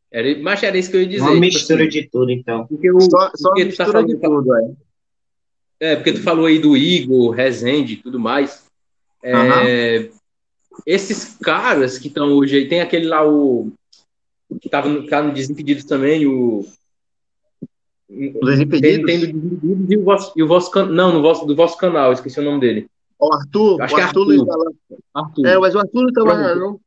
Era, 0.10 0.42
mas 0.42 0.64
era 0.64 0.78
isso 0.78 0.90
que 0.90 0.98
eu 0.98 1.02
ia 1.02 1.08
dizer. 1.08 1.22
Uma 1.22 1.32
tipo 1.32 1.42
mistura 1.42 1.82
assim, 1.82 1.90
de 1.90 2.10
tudo, 2.10 2.32
então. 2.32 2.66
Porque 2.66 2.90
só, 3.02 3.32
só 3.36 3.50
porque 3.50 3.66
mistura 3.66 3.92
tá 3.92 4.02
de 4.02 4.16
tudo, 4.16 4.56
é. 4.56 4.72
É, 5.80 5.96
porque 5.96 6.14
tu 6.14 6.24
falou 6.24 6.48
aí 6.48 6.58
do 6.58 6.76
Igor, 6.76 7.32
Rezende 7.32 7.94
e 7.94 7.98
tudo 7.98 8.20
mais. 8.20 8.66
É, 9.22 9.36
uhum. 9.36 10.17
Esses 10.86 11.38
caras 11.38 11.98
que 11.98 12.08
estão 12.08 12.32
hoje 12.34 12.58
aí, 12.58 12.68
tem 12.68 12.82
aquele 12.82 13.08
lá, 13.08 13.28
o. 13.28 13.72
que 14.62 14.70
tava 14.70 14.88
no, 14.90 15.06
tá 15.06 15.22
no 15.22 15.34
Desimpedidos 15.34 15.86
também, 15.86 16.26
o. 16.26 16.66
Os 18.10 18.50
Desimpedidos? 18.50 19.06
Tem, 19.06 19.06
tem 19.06 19.20
do 19.20 19.28
Desimpedidos 19.28 19.92
e 19.92 19.98
o 19.98 20.04
vosso, 20.04 20.34
e 20.36 20.44
o 20.44 20.48
vosso 20.48 20.86
Não, 20.86 21.14
no 21.14 21.22
vosso, 21.22 21.46
do 21.46 21.56
vosso 21.56 21.78
canal, 21.78 22.14
esqueci 22.14 22.40
o 22.40 22.44
nome 22.44 22.60
dele. 22.60 22.90
O 23.20 23.34
Arthur. 23.34 23.82
Acho 23.82 23.94
o 23.94 23.98
que 23.98 24.02
é 24.02 24.06
Arthur. 24.06 24.48
Arthur. 25.14 25.46
É, 25.46 25.58
mas 25.58 25.76
o 25.76 25.80
Arthur 25.80 26.04
não 26.04 26.14
tá 26.14 26.24
mais. 26.24 26.58
Não. 26.58 26.80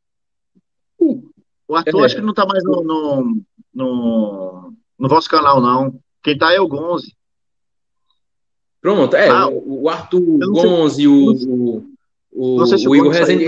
O 1.68 1.76
Arthur 1.76 2.02
é. 2.02 2.04
acho 2.04 2.16
que 2.16 2.22
não 2.22 2.34
tá 2.34 2.46
mais 2.46 2.62
no, 2.64 2.82
no, 2.82 3.42
no, 3.74 4.72
no 4.98 5.08
vosso 5.08 5.28
canal, 5.28 5.60
não. 5.60 6.00
Quem 6.22 6.36
tá 6.36 6.52
é 6.52 6.60
o 6.60 6.68
Gonze. 6.68 7.14
Pronto, 8.80 9.14
é, 9.14 9.28
ah, 9.28 9.46
o, 9.46 9.88
Arthur 9.90 10.38
Gonzi, 10.38 11.06
o, 11.06 11.89
o, 12.32 12.66
se 12.66 12.88
o 12.88 12.94
Igor 12.94 13.12
Rezende. 13.12 13.46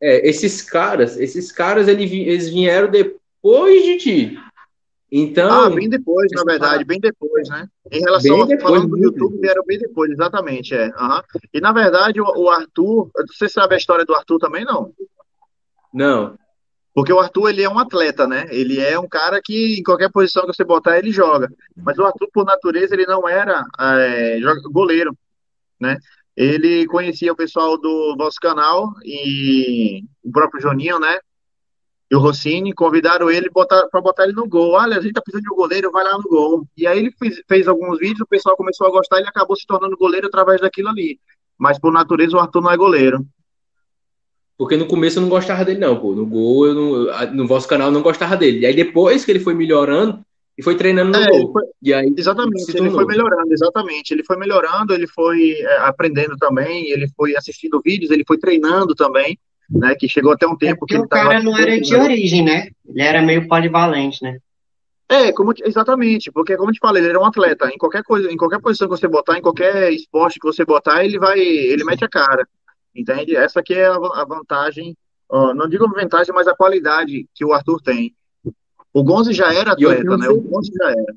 É, 0.00 0.28
esses 0.28 0.60
caras, 0.60 1.16
esses 1.16 1.50
caras 1.50 1.88
eles 1.88 2.50
vieram 2.50 2.90
depois 2.90 3.82
de 3.84 3.96
ti. 3.96 4.38
Então. 5.10 5.66
Ah, 5.66 5.70
bem 5.70 5.90
depois, 5.90 6.30
na 6.32 6.42
verdade, 6.42 6.84
bem 6.84 6.98
depois, 6.98 7.48
né? 7.48 7.68
Em 7.90 8.00
relação 8.00 8.40
ao 8.40 8.60
falando 8.60 8.88
do 8.88 8.98
YouTube, 8.98 9.38
vieram 9.38 9.62
bem 9.66 9.78
depois, 9.78 10.10
exatamente, 10.10 10.74
é. 10.74 10.86
Uhum. 10.86 11.20
E 11.52 11.60
na 11.60 11.70
verdade, 11.70 12.18
o, 12.18 12.24
o 12.24 12.48
Arthur, 12.48 13.10
você 13.26 13.46
sabe 13.46 13.74
a 13.74 13.78
história 13.78 14.06
do 14.06 14.14
Arthur 14.14 14.38
também, 14.38 14.64
não? 14.64 14.90
Não. 15.92 16.38
Porque 16.94 17.12
o 17.12 17.18
Arthur, 17.18 17.50
ele 17.50 17.62
é 17.62 17.68
um 17.68 17.78
atleta, 17.78 18.26
né? 18.26 18.46
Ele 18.50 18.80
é 18.80 18.98
um 18.98 19.08
cara 19.08 19.40
que, 19.42 19.78
em 19.78 19.82
qualquer 19.82 20.10
posição 20.10 20.46
que 20.46 20.54
você 20.54 20.64
botar, 20.64 20.98
ele 20.98 21.10
joga. 21.10 21.50
Mas 21.76 21.98
o 21.98 22.04
Arthur, 22.04 22.28
por 22.32 22.44
natureza, 22.44 22.94
ele 22.94 23.06
não 23.06 23.28
era 23.28 23.62
é, 23.78 24.38
goleiro, 24.70 25.14
né? 25.78 25.98
Ele 26.36 26.86
conhecia 26.86 27.32
o 27.32 27.36
pessoal 27.36 27.78
do 27.78 28.14
vosso 28.16 28.38
canal 28.40 28.92
e 29.04 30.04
o 30.24 30.30
próprio 30.30 30.62
Joninho, 30.62 30.98
né? 30.98 31.18
E 32.10 32.16
o 32.16 32.18
Rossini 32.18 32.74
convidaram 32.74 33.30
ele 33.30 33.50
para 33.50 34.00
botar 34.00 34.24
ele 34.24 34.34
no 34.34 34.46
gol. 34.46 34.72
Olha, 34.72 34.98
a 34.98 35.00
gente 35.00 35.14
tá 35.14 35.22
precisando 35.22 35.44
de 35.44 35.52
um 35.52 35.56
goleiro, 35.56 35.90
vai 35.90 36.04
lá 36.04 36.16
no 36.18 36.24
gol. 36.24 36.66
E 36.76 36.86
aí 36.86 36.98
ele 36.98 37.10
fez, 37.12 37.42
fez 37.48 37.68
alguns 37.68 37.98
vídeos, 37.98 38.20
o 38.20 38.26
pessoal 38.26 38.56
começou 38.56 38.86
a 38.86 38.90
gostar 38.90 39.16
e 39.16 39.20
ele 39.20 39.28
acabou 39.28 39.56
se 39.56 39.66
tornando 39.66 39.96
goleiro 39.96 40.26
através 40.26 40.60
daquilo 40.60 40.88
ali. 40.88 41.18
Mas 41.56 41.78
por 41.78 41.92
natureza 41.92 42.36
o 42.36 42.40
Arthur 42.40 42.60
não 42.60 42.70
é 42.70 42.76
goleiro. 42.76 43.26
Porque 44.58 44.76
no 44.76 44.86
começo 44.86 45.18
eu 45.18 45.22
não 45.22 45.28
gostava 45.28 45.64
dele, 45.64 45.80
não, 45.80 45.98
pô. 45.98 46.14
No 46.14 46.26
gol, 46.26 46.66
eu 46.66 46.74
não, 46.74 47.32
no 47.34 47.46
vosso 47.46 47.66
canal 47.66 47.88
eu 47.88 47.92
não 47.92 48.02
gostava 48.02 48.36
dele. 48.36 48.60
E 48.60 48.66
aí 48.66 48.74
depois 48.74 49.24
que 49.24 49.30
ele 49.30 49.40
foi 49.40 49.54
melhorando, 49.54 50.22
e 50.56 50.62
foi 50.62 50.76
treinando 50.76 51.18
no 51.18 51.24
é, 51.24 51.28
gol. 51.28 51.52
Foi, 51.52 51.62
e 51.82 51.94
aí, 51.94 52.12
exatamente, 52.16 52.76
ele 52.76 52.90
foi 52.90 53.04
melhorando, 53.06 53.52
exatamente. 53.52 54.10
Ele 54.12 54.24
foi 54.24 54.36
melhorando, 54.36 54.92
ele 54.92 55.06
foi 55.06 55.52
é, 55.52 55.78
aprendendo 55.78 56.36
também, 56.36 56.90
ele 56.90 57.08
foi 57.16 57.34
assistindo 57.36 57.80
vídeos, 57.82 58.10
ele 58.10 58.24
foi 58.26 58.38
treinando 58.38 58.94
também, 58.94 59.38
né? 59.70 59.94
Que 59.98 60.08
chegou 60.08 60.32
até 60.32 60.46
um 60.46 60.56
tempo 60.56 60.84
é 60.84 60.88
que 60.88 60.94
ele 60.94 61.04
o 61.04 61.08
cara 61.08 61.42
não 61.42 61.56
era 61.56 61.80
de 61.80 61.94
origem, 61.94 62.44
né? 62.44 62.68
Ele 62.86 63.02
era 63.02 63.22
meio 63.22 63.48
polivalente, 63.48 64.22
né? 64.22 64.38
É, 65.08 65.32
como, 65.32 65.52
exatamente, 65.64 66.30
porque 66.30 66.56
como 66.56 66.70
eu 66.70 66.74
te 66.74 66.80
falei, 66.80 67.02
ele 67.02 67.10
era 67.10 67.20
um 67.20 67.26
atleta. 67.26 67.68
Em 67.68 67.76
qualquer 67.76 68.02
coisa, 68.02 68.30
em 68.30 68.36
qualquer 68.36 68.60
posição 68.60 68.88
que 68.88 68.96
você 68.96 69.08
botar, 69.08 69.38
em 69.38 69.42
qualquer 69.42 69.92
esporte 69.92 70.38
que 70.38 70.46
você 70.46 70.64
botar, 70.64 71.04
ele 71.04 71.18
vai, 71.18 71.38
ele 71.38 71.84
mete 71.84 72.04
a 72.04 72.08
cara. 72.08 72.46
Entende? 72.94 73.34
Essa 73.36 73.60
aqui 73.60 73.74
é 73.74 73.86
a 73.86 74.24
vantagem, 74.24 74.96
não 75.30 75.68
digo 75.68 75.88
vantagem, 75.88 76.34
mas 76.34 76.46
a 76.46 76.54
qualidade 76.54 77.26
que 77.34 77.44
o 77.44 77.52
Arthur 77.52 77.80
tem. 77.82 78.14
O 78.92 79.02
Gonzi 79.02 79.32
já 79.32 79.52
era 79.52 79.72
atleta, 79.72 80.16
né? 80.16 80.28
O 80.28 80.40
Gonzi 80.40 80.72
já 80.74 80.90
era. 80.90 81.14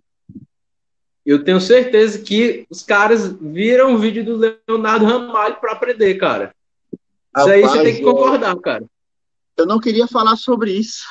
Eu 1.25 1.43
tenho 1.43 1.59
certeza 1.59 2.19
que 2.19 2.67
os 2.69 2.83
caras 2.83 3.35
viram 3.41 3.95
o 3.95 3.97
vídeo 3.97 4.23
do 4.23 4.37
Leonardo 4.37 5.05
Ramalho 5.05 5.55
para 5.59 5.71
aprender, 5.71 6.15
cara. 6.15 6.53
Isso 7.37 7.49
aí 7.49 7.61
você 7.61 7.83
tem 7.83 7.95
que 7.95 8.03
concordar, 8.03 8.55
cara. 8.57 8.85
Eu 9.57 9.65
não 9.65 9.79
queria 9.79 10.07
falar 10.07 10.35
sobre 10.35 10.71
isso. 10.71 11.03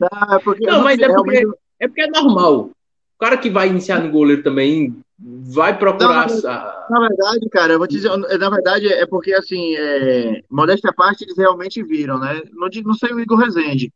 não, 0.00 0.34
é 0.36 0.38
porque, 0.40 0.66
não, 0.66 0.82
mas 0.82 0.98
é 0.98 1.08
porque, 1.08 1.46
é 1.78 1.88
porque 1.88 2.02
é 2.02 2.08
normal. 2.08 2.70
O 3.16 3.24
cara 3.24 3.36
que 3.36 3.50
vai 3.50 3.68
iniciar 3.68 4.00
no 4.00 4.10
goleiro 4.10 4.42
também 4.42 4.96
vai 5.18 5.78
procurar. 5.78 6.28
Não, 6.28 6.42
na, 6.42 6.86
na, 6.90 7.00
verdade, 7.00 7.48
cara, 7.50 7.72
eu 7.72 7.78
vou 7.78 7.86
te 7.86 7.94
dizer, 7.94 8.10
na 8.16 8.50
verdade 8.50 8.88
é 8.88 9.06
porque 9.06 9.32
assim, 9.32 9.74
é, 9.76 10.42
modéstia 10.50 10.90
à 10.90 10.92
parte, 10.92 11.22
eles 11.22 11.36
realmente 11.36 11.82
viram, 11.82 12.18
né? 12.18 12.42
Não, 12.52 12.68
não 12.84 12.94
sei 12.94 13.12
o 13.12 13.20
Igor 13.20 13.38
Rezende. 13.38 13.92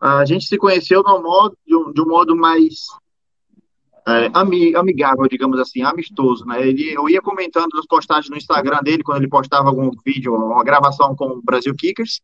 A 0.00 0.24
gente 0.24 0.46
se 0.46 0.56
conheceu 0.56 1.02
no 1.02 1.22
modo, 1.22 1.56
de, 1.66 1.76
um, 1.76 1.92
de 1.92 2.00
um 2.00 2.06
modo 2.06 2.34
mais 2.34 2.86
é, 4.08 4.30
amigável, 4.78 5.26
digamos 5.28 5.58
assim, 5.58 5.82
amistoso, 5.82 6.46
né? 6.46 6.66
Ele, 6.66 6.94
eu 6.94 7.08
ia 7.08 7.20
comentando 7.20 7.74
nas 7.74 7.86
postagens 7.86 8.30
no 8.30 8.36
Instagram 8.36 8.80
dele, 8.82 9.02
quando 9.02 9.18
ele 9.18 9.28
postava 9.28 9.68
algum 9.68 9.90
vídeo, 10.04 10.34
uma 10.34 10.64
gravação 10.64 11.14
com 11.14 11.26
o 11.26 11.42
Brasil 11.42 11.74
Kickers, 11.74 12.20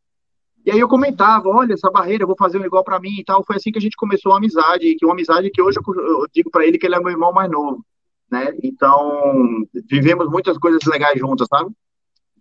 e 0.66 0.70
aí 0.72 0.78
eu 0.78 0.88
comentava, 0.88 1.48
olha, 1.48 1.72
essa 1.72 1.90
barreira, 1.90 2.24
eu 2.24 2.26
vou 2.26 2.36
fazer 2.36 2.58
um 2.58 2.64
igual 2.64 2.84
para 2.84 3.00
mim 3.00 3.20
e 3.20 3.24
tal. 3.24 3.44
Foi 3.44 3.56
assim 3.56 3.70
que 3.70 3.78
a 3.78 3.80
gente 3.80 3.96
começou 3.96 4.32
a 4.32 4.38
amizade, 4.38 4.96
que 4.96 5.06
uma 5.06 5.14
amizade 5.14 5.50
que 5.50 5.62
hoje 5.62 5.78
eu 5.78 6.26
digo 6.34 6.50
para 6.50 6.66
ele 6.66 6.76
que 6.76 6.86
ele 6.86 6.96
é 6.96 7.00
meu 7.00 7.10
irmão 7.10 7.32
mais 7.32 7.50
novo 7.50 7.84
né? 8.30 8.52
Então, 8.62 9.64
vivemos 9.88 10.28
muitas 10.28 10.58
coisas 10.58 10.82
legais 10.84 11.18
juntas, 11.18 11.46
sabe? 11.48 11.70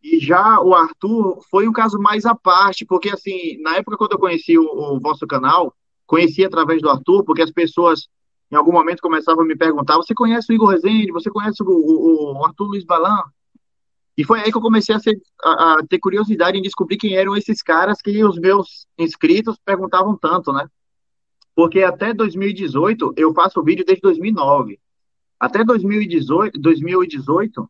E 0.03 0.20
já 0.20 0.60
o 0.62 0.74
Arthur 0.74 1.39
foi 1.50 1.67
um 1.67 1.74
caso 1.74 1.98
mais 2.00 2.25
à 2.25 2.36
parte, 2.36 2.86
porque 2.86 3.10
assim, 3.10 3.60
na 3.62 3.77
época 3.77 3.98
quando 3.98 4.13
eu 4.13 4.20
conheci 4.20 4.58
o, 4.58 4.63
o 4.63 5.00
vosso 5.00 5.25
canal, 5.25 5.74
conheci 6.05 6.46
através 6.46 6.82
do 6.82 6.89
Arthur, 6.89 7.24
porque 7.24 7.41
as 7.41 7.51
pessoas 7.51 8.08
em 8.51 8.55
algum 8.55 8.72
momento 8.72 9.01
começavam 9.01 9.44
a 9.44 9.48
me 9.48 9.55
perguntar: 9.55 9.96
você 9.96 10.13
conhece 10.13 10.51
o 10.51 10.55
Igor 10.55 10.70
Rezende? 10.70 11.12
Você 11.12 11.29
conhece 11.32 11.63
o, 11.63 11.67
o, 11.67 12.34
o 12.34 12.46
Arthur 12.46 12.65
Luiz 12.65 12.86
Balan? 12.86 13.24
E 14.18 14.24
foi 14.24 14.40
aí 14.40 14.52
que 14.52 14.58
eu 14.58 14.62
comecei 14.62 14.96
a, 14.96 15.00
ser, 15.00 15.20
a, 15.44 15.74
a, 15.74 15.78
ter 15.88 16.00
curiosidade 16.00 16.58
em 16.58 16.62
descobrir 16.62 16.98
quem 16.98 17.18
eram 17.18 17.36
esses 17.36 17.62
caras 17.62 18.02
que 18.02 18.24
os 18.24 18.40
meus 18.40 18.88
inscritos 18.98 19.58
perguntavam 19.64 20.18
tanto, 20.18 20.54
né? 20.54 20.68
Porque 21.54 21.84
até 21.84 22.14
2018 22.14 23.14
eu 23.18 23.34
faço 23.34 23.64
vídeo 23.64 23.86
desde 23.86 24.02
2009. 24.02 24.80
Até 25.40 25.64
2018, 25.64 26.60
2018 26.60 27.70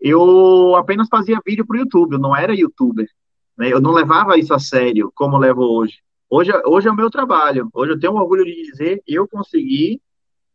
eu 0.00 0.76
apenas 0.76 1.08
fazia 1.08 1.40
vídeo 1.44 1.64
para 1.64 1.76
o 1.76 1.80
YouTube, 1.80 2.12
eu 2.12 2.18
não 2.18 2.36
era 2.36 2.54
youtuber. 2.54 3.08
Né? 3.56 3.72
Eu 3.72 3.80
não 3.80 3.92
levava 3.92 4.38
isso 4.38 4.52
a 4.52 4.58
sério 4.58 5.10
como 5.14 5.38
levo 5.38 5.62
hoje. 5.62 6.00
Hoje, 6.28 6.50
hoje 6.66 6.88
é 6.88 6.90
o 6.90 6.96
meu 6.96 7.08
trabalho. 7.08 7.68
Hoje 7.72 7.92
eu 7.92 7.98
tenho 7.98 8.14
orgulho 8.14 8.44
de 8.44 8.54
dizer 8.64 9.02
eu 9.06 9.26
consegui 9.28 10.00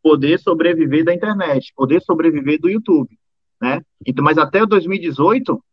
poder 0.04 0.40
sobreviver 0.40 1.04
da 1.04 1.14
internet, 1.14 1.74
poder 1.76 2.02
sobreviver 2.02 2.60
do 2.60 2.70
YouTube, 2.70 3.18
né? 3.62 3.82
Então, 4.06 4.24
mas 4.24 4.38
até 4.38 4.66
2018 4.66 5.64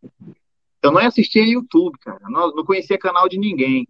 eu 0.82 0.92
não 0.92 1.00
assistia 1.00 1.44
YouTube, 1.44 1.98
cara. 1.98 2.20
Não, 2.28 2.54
não 2.54 2.64
conhecia 2.64 2.98
canal 2.98 3.28
de 3.28 3.38
ninguém. 3.38 3.88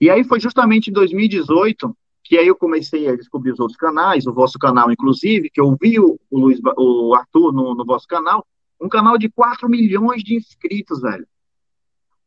E 0.00 0.08
aí 0.08 0.24
foi 0.24 0.40
justamente 0.40 0.90
em 0.90 0.92
2018 0.92 1.96
que 2.22 2.38
aí 2.38 2.46
eu 2.46 2.54
comecei 2.54 3.08
a 3.08 3.16
descobrir 3.16 3.50
os 3.50 3.58
outros 3.58 3.76
canais, 3.76 4.24
o 4.24 4.32
vosso 4.32 4.56
canal, 4.56 4.92
inclusive, 4.92 5.50
que 5.50 5.60
eu 5.60 5.76
vi 5.80 5.98
o, 5.98 6.16
Luiz, 6.30 6.60
o 6.76 7.12
Arthur 7.12 7.52
no, 7.52 7.74
no 7.74 7.84
vosso 7.84 8.06
canal, 8.06 8.46
um 8.80 8.88
canal 8.88 9.18
de 9.18 9.28
4 9.28 9.68
milhões 9.68 10.22
de 10.22 10.36
inscritos, 10.36 11.00
velho. 11.00 11.26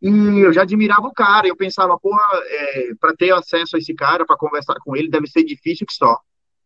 E 0.01 0.09
eu 0.41 0.51
já 0.51 0.63
admirava 0.63 1.07
o 1.07 1.13
cara, 1.13 1.47
eu 1.47 1.55
pensava, 1.55 1.97
porra, 1.97 2.21
é, 2.33 2.93
para 3.00 3.15
ter 3.15 3.33
acesso 3.33 3.77
a 3.77 3.79
esse 3.79 3.93
cara, 3.93 4.25
para 4.25 4.35
conversar 4.35 4.75
com 4.83 4.93
ele, 4.93 5.09
deve 5.09 5.27
ser 5.27 5.45
difícil 5.45 5.88
que 5.88 5.93
só. 5.93 6.19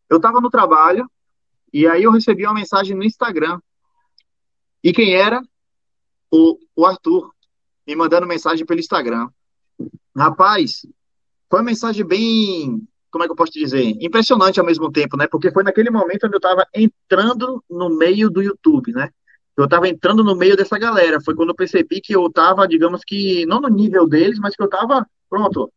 Eu 0.10 0.20
tava 0.20 0.42
no 0.42 0.50
trabalho, 0.50 1.08
e 1.72 1.86
aí 1.86 2.02
eu 2.02 2.12
recebi 2.12 2.44
uma 2.44 2.56
mensagem 2.56 2.98
no 2.98 3.04
Instagram. 3.04 3.60
E 4.84 4.94
quem 4.94 5.16
era? 5.16 5.42
O, 6.32 6.58
o 6.76 6.86
Arthur, 6.86 7.32
me 7.86 7.96
mandando 7.96 8.28
mensagem 8.28 8.66
pelo 8.66 8.80
Instagram. 8.80 9.30
Rapaz, 10.16 10.86
foi 11.50 11.60
uma 11.60 11.66
mensagem 11.66 12.06
bem 12.06 12.88
como 13.18 13.24
é 13.24 13.28
que 13.28 13.32
eu 13.32 13.36
posso 13.36 13.54
dizer, 13.54 13.96
impressionante 14.02 14.60
ao 14.60 14.66
mesmo 14.66 14.92
tempo, 14.92 15.18
né? 15.18 15.28
Porque 15.28 15.52
foi 15.52 15.64
naquele 15.64 15.90
momento 15.90 16.26
onde 16.26 16.36
eu 16.36 16.40
estava 16.40 16.68
entrando 16.74 17.64
no 17.70 17.90
meio 17.90 18.30
do 18.30 18.42
YouTube, 18.42 18.92
né? 18.92 19.10
Eu 19.56 19.66
estava 19.66 19.88
entrando 19.88 20.24
no 20.24 20.36
meio 20.36 20.56
dessa 20.56 20.78
galera. 20.78 21.20
Foi 21.20 21.34
quando 21.34 21.50
eu 21.50 21.56
percebi 21.56 22.00
que 22.00 22.16
eu 22.16 22.28
estava, 22.28 22.68
digamos 22.68 23.02
que, 23.04 23.46
não 23.48 23.60
no 23.60 23.70
nível 23.70 24.08
deles, 24.08 24.38
mas 24.40 24.56
que 24.56 24.62
eu 24.62 24.68
estava, 24.68 25.08
pronto, 25.30 25.72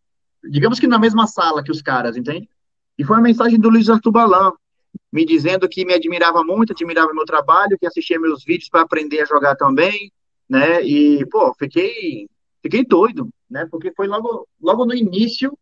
digamos 0.44 0.78
que 0.78 0.86
na 0.86 0.98
mesma 0.98 1.26
sala 1.26 1.62
que 1.62 1.70
os 1.70 1.80
caras, 1.80 2.16
entende? 2.16 2.48
E 2.98 3.04
foi 3.04 3.16
a 3.16 3.22
mensagem 3.22 3.58
do 3.58 3.70
Luiz 3.70 3.88
Arthur 3.88 4.10
Balan. 4.10 4.52
Me 5.12 5.24
dizendo 5.24 5.68
que 5.68 5.84
me 5.84 5.94
admirava 5.94 6.42
muito, 6.44 6.72
admirava 6.72 7.12
meu 7.12 7.24
trabalho, 7.24 7.78
que 7.78 7.86
assistia 7.86 8.18
meus 8.18 8.44
vídeos 8.44 8.68
para 8.68 8.82
aprender 8.82 9.20
a 9.20 9.26
jogar 9.26 9.56
também, 9.56 10.12
né? 10.48 10.82
E, 10.82 11.26
pô, 11.26 11.54
fiquei, 11.58 12.28
fiquei 12.62 12.84
doido, 12.84 13.28
né? 13.48 13.66
Porque 13.70 13.92
foi 13.92 14.06
logo, 14.06 14.46
logo 14.60 14.84
no 14.84 14.94
início 14.94 15.56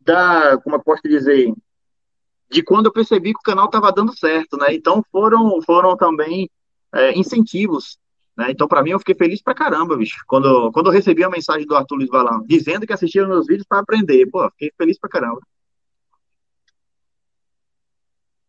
da, 0.00 0.58
como 0.58 0.76
eu 0.76 0.82
posso 0.82 1.02
dizer, 1.02 1.52
de 2.50 2.62
quando 2.62 2.86
eu 2.86 2.92
percebi 2.92 3.32
que 3.32 3.40
o 3.40 3.42
canal 3.42 3.66
estava 3.66 3.92
dando 3.92 4.16
certo, 4.16 4.56
né? 4.56 4.74
Então 4.74 5.02
foram, 5.10 5.60
foram 5.62 5.96
também 5.96 6.50
é, 6.94 7.18
incentivos, 7.18 7.98
né? 8.36 8.50
Então 8.50 8.68
para 8.68 8.82
mim 8.82 8.90
eu 8.90 8.98
fiquei 8.98 9.14
feliz 9.14 9.42
pra 9.42 9.54
caramba, 9.54 9.96
bicho, 9.96 10.22
quando, 10.26 10.70
quando 10.72 10.86
eu 10.86 10.92
recebi 10.92 11.24
a 11.24 11.30
mensagem 11.30 11.66
do 11.66 11.74
Arthur 11.74 11.96
Luiz 11.96 12.08
Valão, 12.10 12.44
dizendo 12.46 12.86
que 12.86 12.92
assistia 12.92 13.26
meus 13.26 13.46
vídeos 13.46 13.66
para 13.66 13.80
aprender, 13.80 14.26
pô, 14.30 14.48
fiquei 14.50 14.72
feliz 14.76 14.98
pra 14.98 15.10
caramba. 15.10 15.40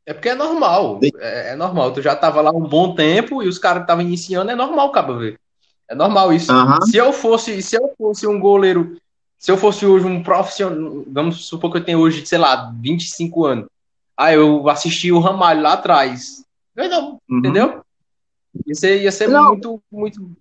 É 0.10 0.14
porque 0.14 0.30
é 0.30 0.34
normal, 0.34 1.00
é, 1.20 1.52
é, 1.52 1.56
normal. 1.56 1.94
Tu 1.94 2.02
já 2.02 2.16
tava 2.16 2.42
lá 2.42 2.50
um 2.50 2.68
bom 2.68 2.96
tempo 2.96 3.44
e 3.44 3.48
os 3.48 3.60
caras 3.60 3.84
estavam 3.84 4.04
iniciando, 4.04 4.50
é 4.50 4.56
normal, 4.56 4.92
cabo 4.92 5.20
ver. 5.20 5.40
É 5.88 5.94
normal 5.94 6.34
isso. 6.34 6.52
Uhum. 6.52 6.82
Se 6.82 6.98
eu 6.98 7.14
fosse, 7.14 7.62
se 7.62 7.76
eu 7.76 7.94
fosse 7.96 8.26
um 8.26 8.40
goleiro, 8.40 8.98
se 9.38 9.52
eu 9.52 9.56
fosse 9.56 9.86
hoje 9.86 10.08
um 10.08 10.24
profissional, 10.24 11.04
vamos 11.06 11.46
supor 11.46 11.72
que 11.72 11.78
eu 11.78 11.86
tenho 11.86 12.00
hoje, 12.00 12.26
sei 12.26 12.40
lá, 12.40 12.74
25 12.82 13.46
anos. 13.46 13.68
Ah, 14.18 14.34
eu 14.34 14.68
assisti 14.68 15.12
o 15.12 15.20
Ramalho 15.20 15.62
lá 15.62 15.74
atrás. 15.74 16.44
Não, 16.76 17.20
uhum. 17.30 17.38
Entendeu? 17.38 17.82
Ia 18.66 18.74
ser, 18.74 19.04
ia 19.04 19.12
ser 19.12 19.28
muito, 19.28 19.80
muito, 19.92 20.32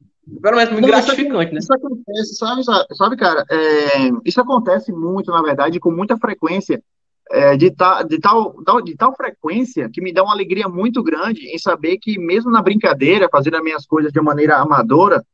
pelo 0.41 0.57
menos 0.57 0.73
muito 0.73 0.85
não, 0.87 0.89
gratificante, 0.89 1.45
isso, 1.45 1.53
né? 1.53 1.59
Isso 1.59 1.75
acontece, 1.75 2.35
sabe, 2.37 2.65
sabe 2.97 3.17
cara? 3.19 3.45
É, 3.51 4.11
isso 4.25 4.41
acontece 4.41 4.91
muito, 4.93 5.31
na 5.31 5.43
verdade, 5.43 5.79
com 5.79 5.91
muita 5.91 6.17
frequência 6.17 6.83
é, 7.31 7.57
de, 7.57 7.71
ta, 7.71 8.03
de, 8.03 8.19
tal, 8.19 8.55
de 8.83 8.97
tal 8.97 9.15
frequência 9.15 9.89
que 9.93 10.01
me 10.01 10.13
dá 10.13 10.23
uma 10.23 10.33
alegria 10.33 10.69
muito 10.69 11.03
grande 11.03 11.47
em 11.49 11.59
saber 11.59 11.99
que, 11.99 12.19
mesmo 12.19 12.51
na 12.51 12.63
brincadeira, 12.63 13.29
fazendo 13.31 13.57
as 13.57 13.63
minhas 13.63 13.87
coisas 13.87 14.13
de 14.13 14.21
maneira 14.21 14.57
amadora, 14.57 15.25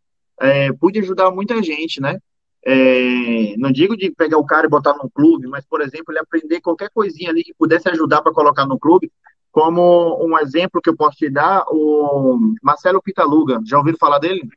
é, 0.40 0.72
pude 0.72 0.98
ajudar 0.98 1.30
muita 1.30 1.62
gente, 1.62 2.00
né? 2.00 2.18
É, 2.66 3.54
não 3.58 3.70
digo 3.70 3.96
de 3.96 4.10
pegar 4.10 4.38
o 4.38 4.46
cara 4.46 4.66
e 4.66 4.70
botar 4.70 4.94
num 4.94 5.08
clube, 5.08 5.46
mas, 5.46 5.66
por 5.66 5.82
exemplo, 5.82 6.06
ele 6.12 6.18
aprender 6.18 6.60
qualquer 6.60 6.90
coisinha 6.92 7.30
ali 7.30 7.44
que 7.44 7.54
pudesse 7.54 7.88
ajudar 7.90 8.22
para 8.22 8.32
colocar 8.32 8.66
no 8.66 8.78
clube, 8.78 9.12
como 9.52 10.18
um 10.24 10.36
exemplo 10.38 10.80
que 10.80 10.90
eu 10.90 10.96
posso 10.96 11.16
te 11.18 11.30
dar, 11.30 11.64
o 11.68 12.38
Marcelo 12.62 13.02
Pitaluga. 13.02 13.60
Já 13.64 13.78
ouviram 13.78 13.98
falar 13.98 14.18
dele? 14.18 14.48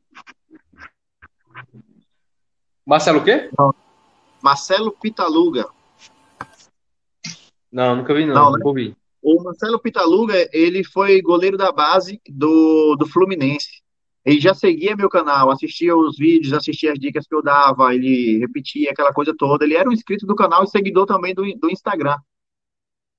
Marcelo 2.86 3.20
o 3.20 3.24
quê? 3.24 3.50
Não. 3.60 3.76
Marcelo 4.42 4.92
Pitaluga. 4.92 5.68
Não, 7.72 7.96
nunca 7.96 8.14
vi, 8.14 8.26
não. 8.26 8.34
não 8.34 8.46
nunca 8.52 8.60
né? 8.60 8.66
ouvi. 8.66 8.98
O 9.22 9.44
Marcelo 9.44 9.80
Pitaluga, 9.80 10.50
ele 10.54 10.84
foi 10.84 11.22
goleiro 11.22 11.58
da 11.58 11.72
base 11.72 12.22
do, 12.30 12.96
do 12.96 13.08
Fluminense. 13.08 13.82
Ele 14.24 14.40
já 14.42 14.54
seguia 14.54 14.96
meu 14.96 15.10
canal, 15.10 15.50
assistia 15.50 15.96
os 15.96 16.18
vídeos, 16.18 16.54
assistia 16.54 16.92
as 16.92 17.00
dicas 17.00 17.26
que 17.26 17.34
eu 17.34 17.42
dava, 17.42 17.96
ele 17.96 18.40
repetia 18.40 18.92
aquela 18.92 19.14
coisa 19.14 19.34
toda. 19.38 19.64
Ele 19.64 19.76
era 19.76 19.88
um 19.88 19.94
inscrito 19.94 20.26
do 20.26 20.36
canal 20.36 20.64
e 20.64 20.68
seguidor 20.68 21.06
também 21.06 21.34
do, 21.34 21.44
do 21.58 21.70
Instagram. 21.70 22.18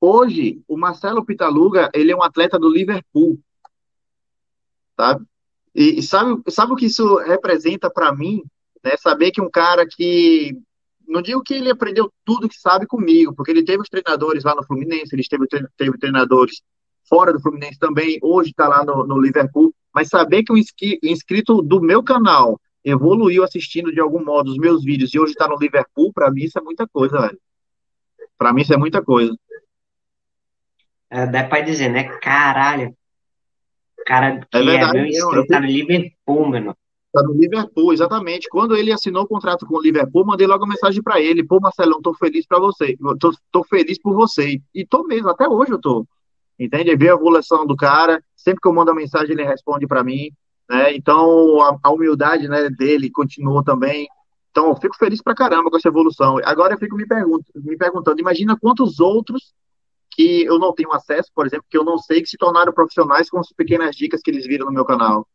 Hoje, 0.00 0.62
o 0.68 0.76
Marcelo 0.76 1.24
Pitaluga, 1.24 1.90
ele 1.94 2.12
é 2.12 2.16
um 2.16 2.22
atleta 2.22 2.58
do 2.58 2.68
Liverpool. 2.68 3.40
Tá? 4.94 5.18
E, 5.74 5.98
e 5.98 6.02
sabe, 6.02 6.42
sabe 6.48 6.72
o 6.72 6.76
que 6.76 6.86
isso 6.86 7.16
representa 7.18 7.90
para 7.90 8.14
mim? 8.14 8.42
Né? 8.84 8.96
Saber 8.96 9.30
que 9.30 9.40
um 9.40 9.50
cara 9.50 9.86
que 9.86 10.56
não 11.08 11.22
digo 11.22 11.42
que 11.42 11.54
ele 11.54 11.70
aprendeu 11.70 12.12
tudo 12.24 12.48
que 12.48 12.56
sabe 12.56 12.86
comigo, 12.86 13.34
porque 13.34 13.50
ele 13.50 13.64
teve 13.64 13.82
os 13.82 13.88
treinadores 13.88 14.44
lá 14.44 14.54
no 14.54 14.64
Fluminense, 14.64 15.14
ele 15.14 15.22
teve, 15.22 15.46
teve 15.76 15.98
treinadores 15.98 16.62
fora 17.08 17.32
do 17.32 17.40
Fluminense 17.40 17.78
também, 17.78 18.18
hoje 18.22 18.50
está 18.50 18.68
lá 18.68 18.84
no, 18.84 19.06
no, 19.06 19.20
Liverpool, 19.20 19.74
mas 19.94 20.08
saber 20.08 20.42
que 20.42 20.52
um 20.52 20.56
inscrito 20.56 21.62
do 21.62 21.80
meu 21.80 22.02
canal 22.02 22.60
evoluiu 22.84 23.42
assistindo 23.42 23.90
de 23.90 24.00
algum 24.00 24.22
modo 24.22 24.50
os 24.50 24.58
meus 24.58 24.84
vídeos 24.84 25.12
e 25.14 25.18
hoje 25.18 25.32
está 25.32 25.48
no 25.48 25.56
Liverpool, 25.58 26.12
para 26.12 26.30
mim 26.30 26.42
isso 26.42 26.58
é 26.58 26.62
muita 26.62 26.86
coisa, 26.86 27.20
velho. 27.20 27.38
Para 28.36 28.52
mim 28.52 28.62
isso 28.62 28.74
é 28.74 28.76
muita 28.76 29.02
coisa. 29.02 29.34
É, 31.10 31.26
dá 31.26 31.44
para 31.44 31.62
dizer, 31.62 31.88
né? 31.88 32.04
Caralho. 32.04 32.94
Cara 34.06 34.40
que 34.40 34.58
é, 34.58 34.62
verdade, 34.62 34.98
é 34.98 35.00
meu 35.00 35.08
inscrito, 35.08 35.46
tá 35.46 35.60
no 35.60 35.66
Liverpool, 35.66 36.48
mano. 36.48 36.76
Tá 37.12 37.22
no 37.22 37.32
Liverpool, 37.32 37.92
exatamente. 37.92 38.48
Quando 38.50 38.76
ele 38.76 38.92
assinou 38.92 39.22
o 39.22 39.26
contrato 39.26 39.64
com 39.66 39.76
o 39.76 39.80
Liverpool, 39.80 40.26
mandei 40.26 40.46
logo 40.46 40.64
uma 40.64 40.74
mensagem 40.74 41.02
para 41.02 41.20
ele: 41.20 41.44
pô, 41.44 41.58
Marcelão, 41.60 42.02
tô 42.02 42.12
feliz 42.14 42.46
para 42.46 42.58
você. 42.58 42.96
Tô, 43.18 43.32
tô 43.50 43.64
feliz 43.64 43.98
por 43.98 44.14
você. 44.14 44.60
E 44.74 44.86
tô 44.86 45.04
mesmo, 45.04 45.28
até 45.30 45.48
hoje 45.48 45.72
eu 45.72 45.80
tô. 45.80 46.06
Entende? 46.58 46.94
Ver 46.96 47.10
a 47.10 47.14
evolução 47.14 47.66
do 47.66 47.76
cara. 47.76 48.22
Sempre 48.36 48.60
que 48.60 48.68
eu 48.68 48.74
mando 48.74 48.90
a 48.90 48.94
mensagem, 48.94 49.32
ele 49.32 49.44
responde 49.44 49.86
para 49.86 50.04
mim. 50.04 50.30
Né? 50.68 50.94
Então, 50.94 51.60
a, 51.62 51.78
a 51.82 51.90
humildade 51.90 52.46
né, 52.46 52.68
dele 52.68 53.10
continuou 53.10 53.64
também. 53.64 54.06
Então, 54.50 54.68
eu 54.68 54.76
fico 54.76 54.96
feliz 54.96 55.22
pra 55.22 55.34
caramba 55.34 55.70
com 55.70 55.76
essa 55.76 55.88
evolução. 55.88 56.38
Agora 56.44 56.74
eu 56.74 56.78
fico 56.78 56.94
me, 56.94 57.06
me 57.54 57.76
perguntando: 57.76 58.20
imagina 58.20 58.58
quantos 58.60 59.00
outros 59.00 59.54
que 60.10 60.44
eu 60.44 60.58
não 60.58 60.74
tenho 60.74 60.92
acesso, 60.92 61.30
por 61.34 61.46
exemplo, 61.46 61.64
que 61.70 61.78
eu 61.78 61.84
não 61.84 61.96
sei, 61.96 62.20
que 62.20 62.28
se 62.28 62.36
tornaram 62.36 62.72
profissionais 62.72 63.30
com 63.30 63.38
as 63.38 63.52
pequenas 63.52 63.96
dicas 63.96 64.20
que 64.20 64.30
eles 64.30 64.46
viram 64.46 64.66
no 64.66 64.72
meu 64.72 64.84
canal. 64.84 65.26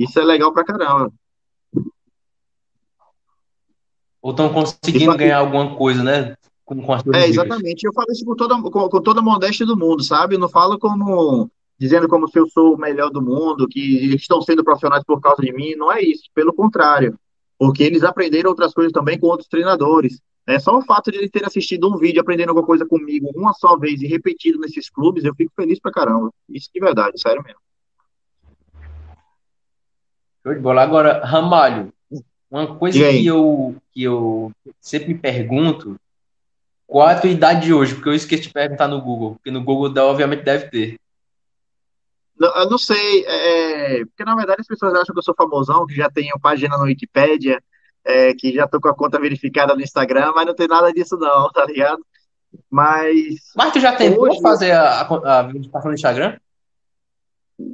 Isso 0.00 0.18
é 0.18 0.24
legal 0.24 0.50
pra 0.50 0.64
caramba. 0.64 1.12
Ou 4.22 4.30
estão 4.30 4.50
conseguindo 4.50 5.14
ganhar 5.14 5.38
alguma 5.38 5.76
coisa, 5.76 6.02
né? 6.02 6.36
Com, 6.64 6.80
com 6.80 6.94
é, 7.14 7.28
exatamente. 7.28 7.84
Eu 7.84 7.92
falo 7.92 8.10
isso 8.10 8.24
com 8.24 8.34
toda, 8.34 8.54
com, 8.62 8.70
com, 8.70 9.02
toda 9.02 9.20
a 9.20 9.22
modéstia 9.22 9.66
do 9.66 9.76
mundo, 9.76 10.02
sabe? 10.02 10.36
Eu 10.36 10.38
não 10.38 10.48
falo 10.48 10.78
como 10.78 11.50
dizendo 11.78 12.08
como 12.08 12.28
se 12.28 12.38
eu 12.38 12.48
sou 12.48 12.74
o 12.74 12.78
melhor 12.78 13.10
do 13.10 13.20
mundo, 13.20 13.68
que 13.68 13.98
eles 13.98 14.22
estão 14.22 14.40
sendo 14.40 14.64
profissionais 14.64 15.04
por 15.04 15.20
causa 15.20 15.42
de 15.42 15.52
mim. 15.52 15.74
Não 15.74 15.92
é 15.92 16.00
isso. 16.00 16.30
Pelo 16.34 16.54
contrário. 16.54 17.18
Porque 17.58 17.82
eles 17.82 18.02
aprenderam 18.02 18.48
outras 18.48 18.72
coisas 18.72 18.92
também 18.92 19.18
com 19.18 19.26
outros 19.26 19.48
treinadores. 19.48 20.18
É 20.46 20.58
só 20.58 20.78
o 20.78 20.82
fato 20.82 21.10
de 21.10 21.18
eles 21.18 21.30
terem 21.30 21.46
assistido 21.46 21.94
um 21.94 21.98
vídeo 21.98 22.22
aprendendo 22.22 22.48
alguma 22.48 22.66
coisa 22.66 22.86
comigo 22.86 23.30
uma 23.34 23.52
só 23.52 23.76
vez 23.76 24.00
e 24.00 24.06
repetido 24.06 24.58
nesses 24.58 24.88
clubes, 24.88 25.24
eu 25.24 25.34
fico 25.34 25.52
feliz 25.54 25.78
pra 25.78 25.92
caramba. 25.92 26.30
Isso 26.48 26.70
de 26.74 26.80
verdade, 26.80 27.20
sério 27.20 27.42
mesmo. 27.42 27.60
Show 30.42 30.54
de 30.54 30.60
bola. 30.60 30.82
Agora, 30.82 31.24
Ramalho, 31.24 31.92
uma 32.50 32.74
coisa 32.76 32.98
que 32.98 33.26
eu, 33.26 33.76
que 33.92 34.02
eu 34.02 34.50
sempre 34.80 35.08
me 35.08 35.18
pergunto, 35.18 35.96
qual 36.86 37.08
é 37.08 37.14
a 37.14 37.20
tua 37.20 37.30
idade 37.30 37.66
de 37.66 37.72
hoje? 37.72 37.94
Porque 37.94 38.08
eu 38.08 38.14
esqueci 38.14 38.44
de 38.44 38.52
perguntar 38.52 38.88
no 38.88 39.00
Google, 39.00 39.34
porque 39.34 39.50
no 39.50 39.62
Google 39.62 39.92
obviamente 40.04 40.42
deve 40.42 40.68
ter. 40.68 40.98
Não, 42.38 42.48
eu 42.56 42.70
não 42.70 42.78
sei, 42.78 43.24
é, 43.26 44.04
porque 44.06 44.24
na 44.24 44.34
verdade 44.34 44.62
as 44.62 44.66
pessoas 44.66 44.94
acham 44.94 45.14
que 45.14 45.18
eu 45.18 45.22
sou 45.22 45.34
famosão, 45.34 45.86
que 45.86 45.94
já 45.94 46.10
tenho 46.10 46.40
página 46.40 46.76
no 46.78 46.84
Wikipedia, 46.84 47.62
é, 48.04 48.32
que 48.34 48.52
já 48.52 48.66
tô 48.66 48.80
com 48.80 48.88
a 48.88 48.94
conta 48.94 49.20
verificada 49.20 49.74
no 49.74 49.82
Instagram, 49.82 50.32
mas 50.34 50.46
não 50.46 50.54
tem 50.54 50.66
nada 50.66 50.90
disso 50.92 51.16
não, 51.18 51.50
tá 51.52 51.66
ligado? 51.66 52.04
Mas. 52.68 53.52
Mas 53.54 53.72
tu 53.72 53.78
já 53.78 53.94
tentou 53.94 54.24
hoje... 54.24 54.40
fazer 54.40 54.72
a, 54.72 55.02
a, 55.02 55.38
a 55.38 55.42
verificação 55.42 55.90
no 55.90 55.94
Instagram? 55.94 56.36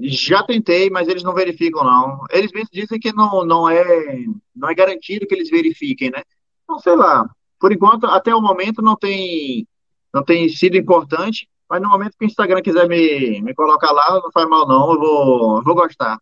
Já 0.02 0.42
tentei, 0.42 0.90
mas 0.90 1.08
eles 1.08 1.22
não 1.22 1.34
verificam, 1.34 1.84
não. 1.84 2.24
Eles 2.30 2.52
mesmos 2.52 2.70
dizem 2.72 2.98
que 2.98 3.12
não, 3.12 3.44
não, 3.44 3.68
é, 3.68 4.24
não 4.54 4.68
é 4.68 4.74
garantido 4.74 5.26
que 5.26 5.34
eles 5.34 5.50
verifiquem, 5.50 6.10
né? 6.10 6.22
Não 6.68 6.78
sei 6.78 6.96
lá. 6.96 7.28
Por 7.58 7.72
enquanto, 7.72 8.06
até 8.06 8.34
o 8.34 8.40
momento, 8.40 8.82
não 8.82 8.96
tem, 8.96 9.66
não 10.12 10.22
tem 10.22 10.48
sido 10.48 10.76
importante, 10.76 11.48
mas 11.68 11.80
no 11.80 11.88
momento 11.88 12.16
que 12.18 12.24
o 12.24 12.26
Instagram 12.26 12.62
quiser 12.62 12.88
me, 12.88 13.40
me 13.42 13.54
colocar 13.54 13.92
lá, 13.92 14.20
não 14.22 14.30
faz 14.32 14.48
mal, 14.48 14.66
não. 14.66 14.92
Eu 14.92 14.98
vou, 14.98 15.56
eu 15.58 15.64
vou 15.64 15.74
gostar. 15.74 16.18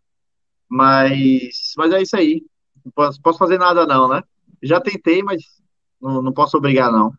Mas, 0.69 1.73
mas 1.77 1.91
é 1.91 2.01
isso 2.01 2.15
aí. 2.15 2.43
Não 2.83 2.91
posso, 2.91 3.21
posso 3.21 3.39
fazer 3.39 3.57
nada, 3.57 3.85
não, 3.85 4.07
né? 4.07 4.23
Já 4.61 4.79
tentei, 4.79 5.21
mas 5.21 5.43
não, 6.01 6.21
não 6.21 6.31
posso 6.31 6.57
obrigar, 6.57 6.91
não. 6.91 7.13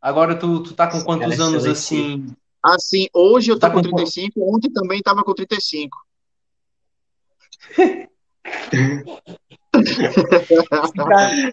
Agora, 0.00 0.34
tu, 0.34 0.62
tu 0.62 0.74
tá 0.74 0.86
com 0.86 1.02
quantos 1.02 1.38
anos 1.38 1.66
assim? 1.66 2.34
Assim, 2.62 3.08
hoje 3.14 3.50
eu 3.50 3.56
tô 3.56 3.60
tá 3.60 3.70
com 3.70 3.80
35, 3.80 4.34
com... 4.34 4.54
ontem 4.54 4.70
também 4.70 5.00
tava 5.00 5.22
com 5.22 5.34
35. 5.34 5.96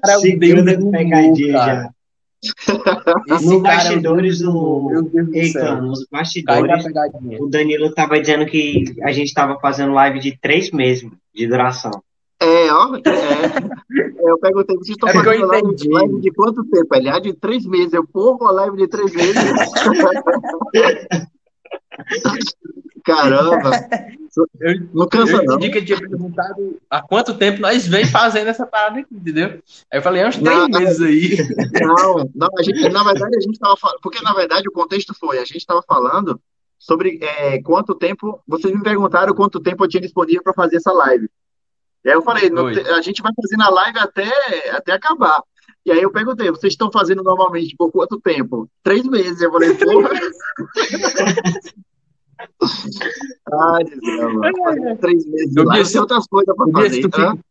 cara, 0.02 0.20
Segunda 0.20 0.91
pegadinha 0.91 1.54
já. 1.54 1.89
Nos 3.28 3.62
bastidores 3.62 4.39
do. 4.39 5.10
Eita, 5.34 5.76
nos 5.82 6.06
bastidores, 6.12 6.86
o 7.39 7.48
Danilo 7.48 7.93
tava 7.93 8.20
dizendo 8.20 8.46
que 8.46 8.96
a 9.02 9.12
gente 9.12 9.34
tava 9.34 9.60
fazendo 9.60 9.93
live 9.93 10.20
de 10.20 10.38
três 10.38 10.72
meses 10.72 11.10
de 11.34 11.48
duração. 11.48 11.91
É, 12.39 12.72
ó. 12.72 12.96
É, 12.98 13.02
eu 14.29 14.39
perguntei, 14.39 14.75
vocês 14.75 14.89
estão 14.89 15.09
é 15.09 15.13
fazendo 15.13 15.47
live, 15.47 15.89
live, 15.89 16.21
de 16.21 16.31
quanto 16.31 16.63
tempo? 16.65 16.95
Ele, 16.95 17.09
ah, 17.09 17.19
de 17.19 17.33
três 17.33 17.65
meses. 17.65 17.93
Eu, 17.93 18.05
porra, 18.05 18.45
uma 18.45 18.51
live 18.51 18.77
de 18.77 18.87
três 18.87 19.11
meses. 19.13 19.35
Caramba. 23.03 23.71
Eu, 24.59 24.87
não 24.93 25.07
cansa, 25.07 25.37
eu 25.37 25.45
não. 25.45 25.57
que 25.57 25.81
tinha 25.81 25.97
perguntado 25.97 26.77
há 26.89 27.01
quanto 27.01 27.33
tempo 27.35 27.61
nós 27.61 27.87
vem 27.87 28.05
fazendo 28.05 28.49
essa 28.49 28.67
parada 28.67 28.99
aqui, 28.99 29.15
entendeu? 29.15 29.61
Aí 29.91 29.97
eu 29.97 30.01
falei, 30.01 30.21
é 30.21 30.27
uns 30.27 30.37
três 30.37 30.69
não, 30.69 30.79
meses 30.79 31.01
aí. 31.01 31.37
Não, 31.81 32.29
não 32.35 32.49
a 32.57 32.61
gente, 32.61 32.87
na 32.89 33.03
verdade 33.03 33.35
a 33.35 33.39
gente 33.39 33.53
estava 33.53 33.75
falando, 33.77 33.99
porque 34.01 34.21
na 34.21 34.33
verdade 34.33 34.67
o 34.67 34.71
contexto 34.71 35.13
foi, 35.17 35.39
a 35.39 35.45
gente 35.45 35.57
estava 35.57 35.81
falando 35.81 36.39
sobre 36.77 37.19
é, 37.21 37.61
quanto 37.61 37.95
tempo. 37.95 38.39
Vocês 38.47 38.73
me 38.73 38.83
perguntaram 38.83 39.33
quanto 39.33 39.59
tempo 39.59 39.83
eu 39.83 39.89
tinha 39.89 40.01
disponível 40.01 40.43
para 40.43 40.53
fazer 40.53 40.77
essa 40.77 40.91
live. 40.91 41.29
E 42.08 42.10
aí 42.10 42.15
eu 42.15 42.22
falei, 42.22 42.50
te- 42.50 42.89
a 42.89 43.02
gente 43.02 43.22
vai 43.22 43.34
fazer 43.36 43.58
na 43.58 43.67
live 43.67 44.00
até, 44.00 44.32
até 44.72 44.93
acabar. 44.93 45.43
E 45.86 45.91
aí 45.91 46.02
eu 46.02 46.10
perguntei, 46.10 46.50
vocês 46.50 46.72
estão 46.72 46.89
fazendo 46.89 47.22
normalmente 47.22 47.76
por 47.78 47.91
quanto 47.91 48.17
tempo? 48.22 48.65
Três 48.82 49.04
meses. 49.06 49.41
Eu 49.41 49.52
falei, 49.52 49.74
porra. 49.74 50.10
Ai, 53.74 53.84
desgrama. 53.84 54.52
Fazer 54.63 54.98
Três 55.00 55.26
meses 55.26 55.54
Eu 55.54 55.65
tem 55.70 56.00
outras 56.00 56.26
coisas 56.28 56.56
para 56.56 56.65
Tobias, 56.65 56.88
fazer. 56.88 57.02
tu 57.02 57.08
Hã? 57.08 57.32
fica, 57.32 57.43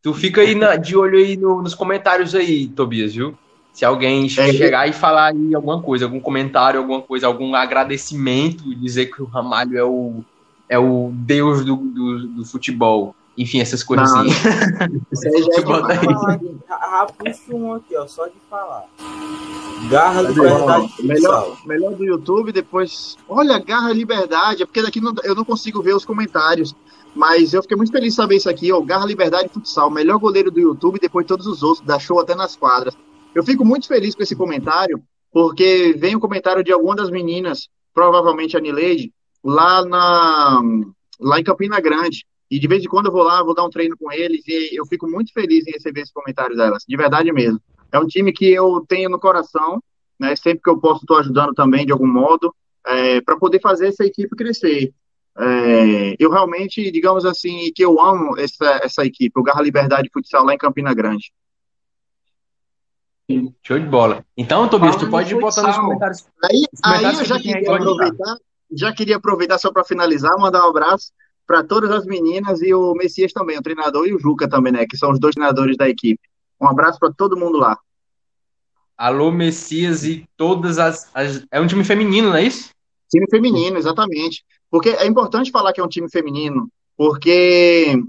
tu 0.00 0.14
fica 0.14 0.40
aí 0.42 0.54
na- 0.54 0.76
de 0.76 0.96
olho 0.96 1.18
aí 1.18 1.36
no- 1.36 1.60
nos 1.60 1.74
comentários 1.74 2.36
aí, 2.36 2.68
Tobias, 2.68 3.12
viu? 3.12 3.36
Se 3.72 3.84
alguém 3.84 4.26
É, 4.26 4.28
chegar 4.28 4.88
e 4.88 4.92
falar 4.92 5.32
aí 5.32 5.56
alguma 5.56 5.82
coisa, 5.82 6.04
algum 6.04 6.20
comentário, 6.20 6.78
alguma 6.78 7.02
coisa, 7.02 7.26
algum 7.26 7.52
agradecimento, 7.56 8.72
dizer 8.76 9.06
que 9.06 9.20
o 9.22 9.26
Ramalho 9.26 9.76
é 9.76 9.82
o, 9.84 10.24
é 10.68 10.78
o 10.78 11.10
deus 11.12 11.64
do, 11.64 11.74
do, 11.74 12.28
do 12.28 12.44
futebol. 12.44 13.16
Enfim, 13.40 13.58
essas 13.60 13.82
coisas 13.82 14.12
Não, 14.12 14.20
assim. 14.20 14.30
Isso 15.10 15.28
aí 15.28 15.42
já 15.42 15.54
é 15.54 15.62
Bota 15.62 15.92
aí. 15.92 17.32
Puxo 17.32 17.56
um 17.56 17.72
aqui, 17.72 17.96
ó, 17.96 18.06
só 18.06 18.26
de 18.26 18.34
falar. 18.50 18.84
Garra, 19.88 20.20
liberdade, 20.20 20.92
melhor, 21.02 21.56
melhor 21.64 21.94
do 21.94 22.04
YouTube, 22.04 22.52
depois. 22.52 23.16
Olha, 23.26 23.58
Garra 23.58 23.94
Liberdade, 23.94 24.62
é 24.62 24.66
porque 24.66 24.82
daqui 24.82 25.00
não- 25.00 25.14
eu 25.24 25.34
não 25.34 25.42
consigo 25.42 25.82
ver 25.82 25.94
os 25.94 26.04
comentários. 26.04 26.74
Mas 27.14 27.54
eu 27.54 27.62
fiquei 27.62 27.78
muito 27.78 27.90
feliz 27.90 28.10
de 28.10 28.16
saber 28.16 28.36
isso 28.36 28.50
aqui, 28.50 28.70
ó. 28.70 28.80
Garra 28.82 29.06
Liberdade 29.06 29.48
Futsal, 29.48 29.90
melhor 29.90 30.18
goleiro 30.18 30.50
do 30.50 30.60
YouTube, 30.60 31.00
depois 31.00 31.26
todos 31.26 31.46
os 31.46 31.62
outros, 31.62 31.84
da 31.84 31.98
show 31.98 32.20
até 32.20 32.34
nas 32.34 32.54
quadras. 32.56 32.94
Eu 33.34 33.42
fico 33.42 33.64
muito 33.64 33.88
feliz 33.88 34.14
com 34.14 34.22
esse 34.22 34.36
comentário, 34.36 35.02
porque 35.32 35.94
vem 35.98 36.14
o 36.14 36.20
comentário 36.20 36.62
de 36.62 36.72
alguma 36.72 36.94
das 36.94 37.10
meninas, 37.10 37.68
provavelmente 37.94 38.54
a 38.56 38.60
Nileide, 38.60 39.10
lá, 39.42 39.82
na, 39.84 40.60
lá 41.18 41.40
em 41.40 41.44
Campina 41.44 41.80
Grande. 41.80 42.26
E 42.50 42.58
de 42.58 42.66
vez 42.66 42.82
em 42.82 42.88
quando 42.88 43.06
eu 43.06 43.12
vou 43.12 43.22
lá, 43.22 43.42
vou 43.42 43.54
dar 43.54 43.64
um 43.64 43.70
treino 43.70 43.96
com 43.96 44.10
eles, 44.10 44.42
e 44.48 44.76
eu 44.76 44.84
fico 44.86 45.08
muito 45.08 45.32
feliz 45.32 45.66
em 45.66 45.70
receber 45.70 46.00
esse 46.00 46.12
comentário 46.12 46.56
delas, 46.56 46.84
de 46.86 46.96
verdade 46.96 47.32
mesmo. 47.32 47.60
É 47.92 47.98
um 47.98 48.06
time 48.06 48.32
que 48.32 48.50
eu 48.50 48.84
tenho 48.88 49.08
no 49.08 49.20
coração, 49.20 49.80
né? 50.18 50.34
Sempre 50.34 50.62
que 50.64 50.70
eu 50.70 50.78
posso, 50.80 51.02
estou 51.02 51.18
ajudando 51.18 51.54
também 51.54 51.86
de 51.86 51.92
algum 51.92 52.08
modo, 52.08 52.52
para 53.24 53.36
poder 53.36 53.60
fazer 53.60 53.88
essa 53.88 54.04
equipe 54.04 54.34
crescer. 54.34 54.92
É, 55.38 56.16
eu 56.18 56.28
realmente, 56.28 56.90
digamos 56.90 57.24
assim, 57.24 57.70
que 57.74 57.84
eu 57.84 58.00
amo 58.00 58.36
essa, 58.36 58.80
essa 58.82 59.04
equipe, 59.04 59.38
o 59.38 59.42
Garra 59.44 59.62
Liberdade 59.62 60.10
Futsal 60.12 60.44
lá 60.44 60.52
em 60.52 60.58
Campina 60.58 60.92
Grande. 60.92 61.32
Show 63.62 63.78
de 63.78 63.86
bola. 63.86 64.24
Então, 64.36 64.68
Tobias, 64.68 64.96
tu 64.96 65.08
pode 65.08 65.32
botando 65.36 65.68
nos 65.68 65.78
comentários. 65.78 66.26
Aí, 66.42 66.64
Os 66.72 66.80
aí 66.82 66.98
comentários 66.98 67.20
eu 67.20 67.26
já 67.26 67.38
queria 67.38 67.76
aproveitar, 67.76 68.36
já 68.72 68.92
queria 68.92 69.16
aproveitar 69.16 69.58
só 69.58 69.72
para 69.72 69.84
finalizar, 69.84 70.36
mandar 70.36 70.66
um 70.66 70.70
abraço 70.70 71.12
para 71.50 71.64
todas 71.64 71.90
as 71.90 72.06
meninas 72.06 72.62
e 72.62 72.72
o 72.72 72.94
Messias 72.94 73.32
também, 73.32 73.58
o 73.58 73.62
treinador 73.62 74.06
e 74.06 74.14
o 74.14 74.20
Juca 74.20 74.48
também, 74.48 74.72
né? 74.72 74.86
Que 74.86 74.96
são 74.96 75.10
os 75.10 75.18
dois 75.18 75.34
treinadores 75.34 75.76
da 75.76 75.88
equipe. 75.88 76.20
Um 76.60 76.68
abraço 76.68 76.96
para 77.00 77.12
todo 77.12 77.36
mundo 77.36 77.58
lá. 77.58 77.76
Alô, 78.96 79.32
Messias 79.32 80.04
e 80.04 80.28
todas 80.36 80.78
as, 80.78 81.10
as- 81.12 81.44
É 81.50 81.60
um 81.60 81.66
time 81.66 81.82
feminino, 81.82 82.28
não 82.28 82.36
é 82.36 82.44
isso? 82.44 82.70
Time 83.10 83.26
feminino, 83.28 83.76
exatamente. 83.78 84.44
Porque 84.70 84.90
é 84.90 85.04
importante 85.08 85.50
falar 85.50 85.72
que 85.72 85.80
é 85.80 85.84
um 85.84 85.88
time 85.88 86.08
feminino, 86.08 86.68
porque 86.96 88.00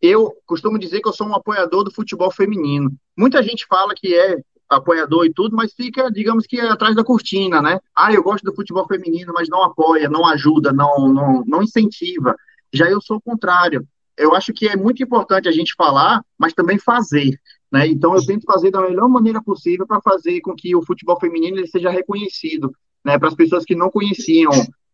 eu 0.00 0.32
costumo 0.46 0.78
dizer 0.78 1.00
que 1.00 1.08
eu 1.08 1.12
sou 1.12 1.26
um 1.26 1.34
apoiador 1.34 1.82
do 1.82 1.90
futebol 1.92 2.30
feminino. 2.30 2.92
Muita 3.18 3.42
gente 3.42 3.66
fala 3.66 3.94
que 3.96 4.14
é 4.14 4.36
apoiador 4.68 5.26
e 5.26 5.32
tudo, 5.32 5.56
mas 5.56 5.72
fica, 5.72 6.10
digamos 6.10 6.46
que 6.46 6.60
atrás 6.60 6.94
da 6.94 7.04
cortina, 7.04 7.60
né? 7.60 7.78
Ah, 7.94 8.12
eu 8.12 8.22
gosto 8.22 8.44
do 8.44 8.54
futebol 8.54 8.86
feminino, 8.86 9.32
mas 9.34 9.48
não 9.48 9.62
apoia, 9.62 10.08
não 10.08 10.26
ajuda, 10.26 10.72
não, 10.72 11.08
não, 11.08 11.44
não 11.46 11.62
incentiva. 11.62 12.34
Já 12.72 12.90
eu 12.90 13.00
sou 13.00 13.18
o 13.18 13.20
contrário. 13.20 13.86
Eu 14.16 14.34
acho 14.34 14.52
que 14.52 14.68
é 14.68 14.76
muito 14.76 15.02
importante 15.02 15.48
a 15.48 15.52
gente 15.52 15.74
falar, 15.76 16.22
mas 16.38 16.52
também 16.52 16.78
fazer, 16.78 17.38
né? 17.70 17.86
Então 17.86 18.14
eu 18.14 18.24
tento 18.24 18.44
fazer 18.44 18.70
da 18.70 18.80
melhor 18.80 19.08
maneira 19.08 19.42
possível 19.42 19.86
para 19.86 20.00
fazer 20.00 20.40
com 20.40 20.54
que 20.54 20.74
o 20.74 20.84
futebol 20.84 21.18
feminino 21.18 21.58
ele 21.58 21.66
seja 21.66 21.90
reconhecido, 21.90 22.72
né? 23.04 23.18
Para 23.18 23.28
as 23.28 23.34
pessoas 23.34 23.64
que 23.64 23.74
não 23.74 23.90
conheciam. 23.90 24.52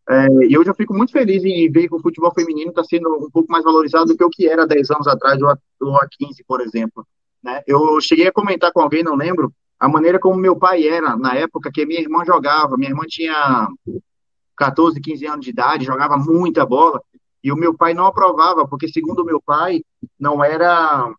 É, 0.09 0.26
e 0.48 0.59
hoje 0.59 0.72
fico 0.74 0.92
muito 0.94 1.12
feliz 1.12 1.44
em 1.44 1.70
ver 1.70 1.88
que 1.88 1.94
o 1.94 2.00
futebol 2.00 2.33
feminino 2.35 2.70
está 2.70 2.83
sendo 2.83 3.09
um 3.26 3.30
pouco 3.30 3.52
mais 3.52 3.62
valorizado 3.62 4.06
do 4.06 4.16
que 4.16 4.24
o 4.24 4.30
que 4.30 4.48
era 4.48 4.66
10 4.66 4.90
anos 4.90 5.06
atrás 5.06 5.40
ou 5.40 5.96
há 5.96 6.09
15, 6.11 6.42
por 6.44 6.61
exemplo. 6.61 7.06
Né? 7.42 7.62
Eu 7.66 8.00
cheguei 8.00 8.29
a 8.29 8.33
comentar 8.33 8.72
com 8.72 8.81
alguém, 8.81 9.03
não 9.03 9.14
lembro, 9.14 9.53
a 9.79 9.88
maneira 9.88 10.18
como 10.18 10.38
meu 10.38 10.57
pai 10.57 10.87
era 10.87 11.16
na 11.16 11.35
época 11.35 11.70
que 11.72 11.87
minha 11.87 12.00
irmã 12.00 12.24
jogava. 12.24 12.76
Minha 12.76 12.90
irmã 12.90 13.05
tinha 13.07 13.68
14, 14.57 15.00
15 15.00 15.26
anos 15.26 15.44
de 15.44 15.50
idade, 15.50 15.87
jogava 15.87 16.18
muita 16.18 16.66
bola, 16.66 17.03
e 17.42 17.50
o 17.50 17.57
meu 17.57 17.74
pai 17.74 17.94
não 17.94 18.05
aprovava, 18.05 18.68
porque, 18.68 18.88
segundo 18.88 19.20
o 19.20 19.24
meu 19.24 19.40
pai, 19.40 19.83
não 20.18 20.44
era 20.44 21.11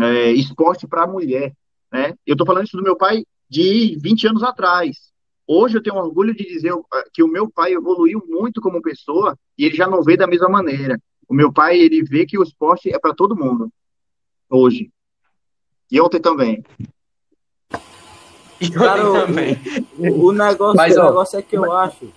é, 0.00 0.30
esporte 0.30 0.86
para 0.86 1.06
mulher. 1.06 1.52
Né? 1.92 2.14
Eu 2.24 2.34
estou 2.34 2.46
falando 2.46 2.66
isso 2.66 2.76
do 2.76 2.82
meu 2.82 2.96
pai 2.96 3.24
de 3.50 3.98
20 4.00 4.28
anos 4.28 4.42
atrás. 4.44 5.12
Hoje 5.46 5.76
eu 5.76 5.82
tenho 5.82 5.96
orgulho 5.96 6.34
de 6.34 6.44
dizer 6.44 6.72
que 7.12 7.22
o 7.22 7.28
meu 7.28 7.50
pai 7.50 7.74
evoluiu 7.74 8.22
muito 8.26 8.60
como 8.60 8.80
pessoa 8.80 9.36
e 9.58 9.64
ele 9.64 9.76
já 9.76 9.86
não 9.86 10.02
vê 10.02 10.16
da 10.16 10.26
mesma 10.26 10.48
maneira. 10.48 10.98
O 11.28 11.34
meu 11.34 11.52
pai, 11.52 11.78
ele 11.78 12.02
vê 12.02 12.24
que 12.24 12.38
o 12.38 12.42
esporte 12.42 12.88
é 12.90 12.98
para 12.98 13.14
todo 13.14 13.36
mundo, 13.36 13.70
hoje. 14.48 14.90
E 15.90 16.00
ontem 16.00 16.20
também. 16.20 16.64
E 18.60 18.66
eu 18.72 18.80
Cara, 18.80 19.08
o- 19.10 19.12
também. 19.12 19.58
O, 19.98 20.26
o 20.28 20.32
negócio, 20.32 20.76
Mas, 20.76 20.96
o 20.96 21.00
ó, 21.00 21.04
negócio 21.06 21.38
é 21.38 21.42
que 21.42 21.56
eu 21.56 21.72
acho, 21.72 22.00
deixa 22.00 22.12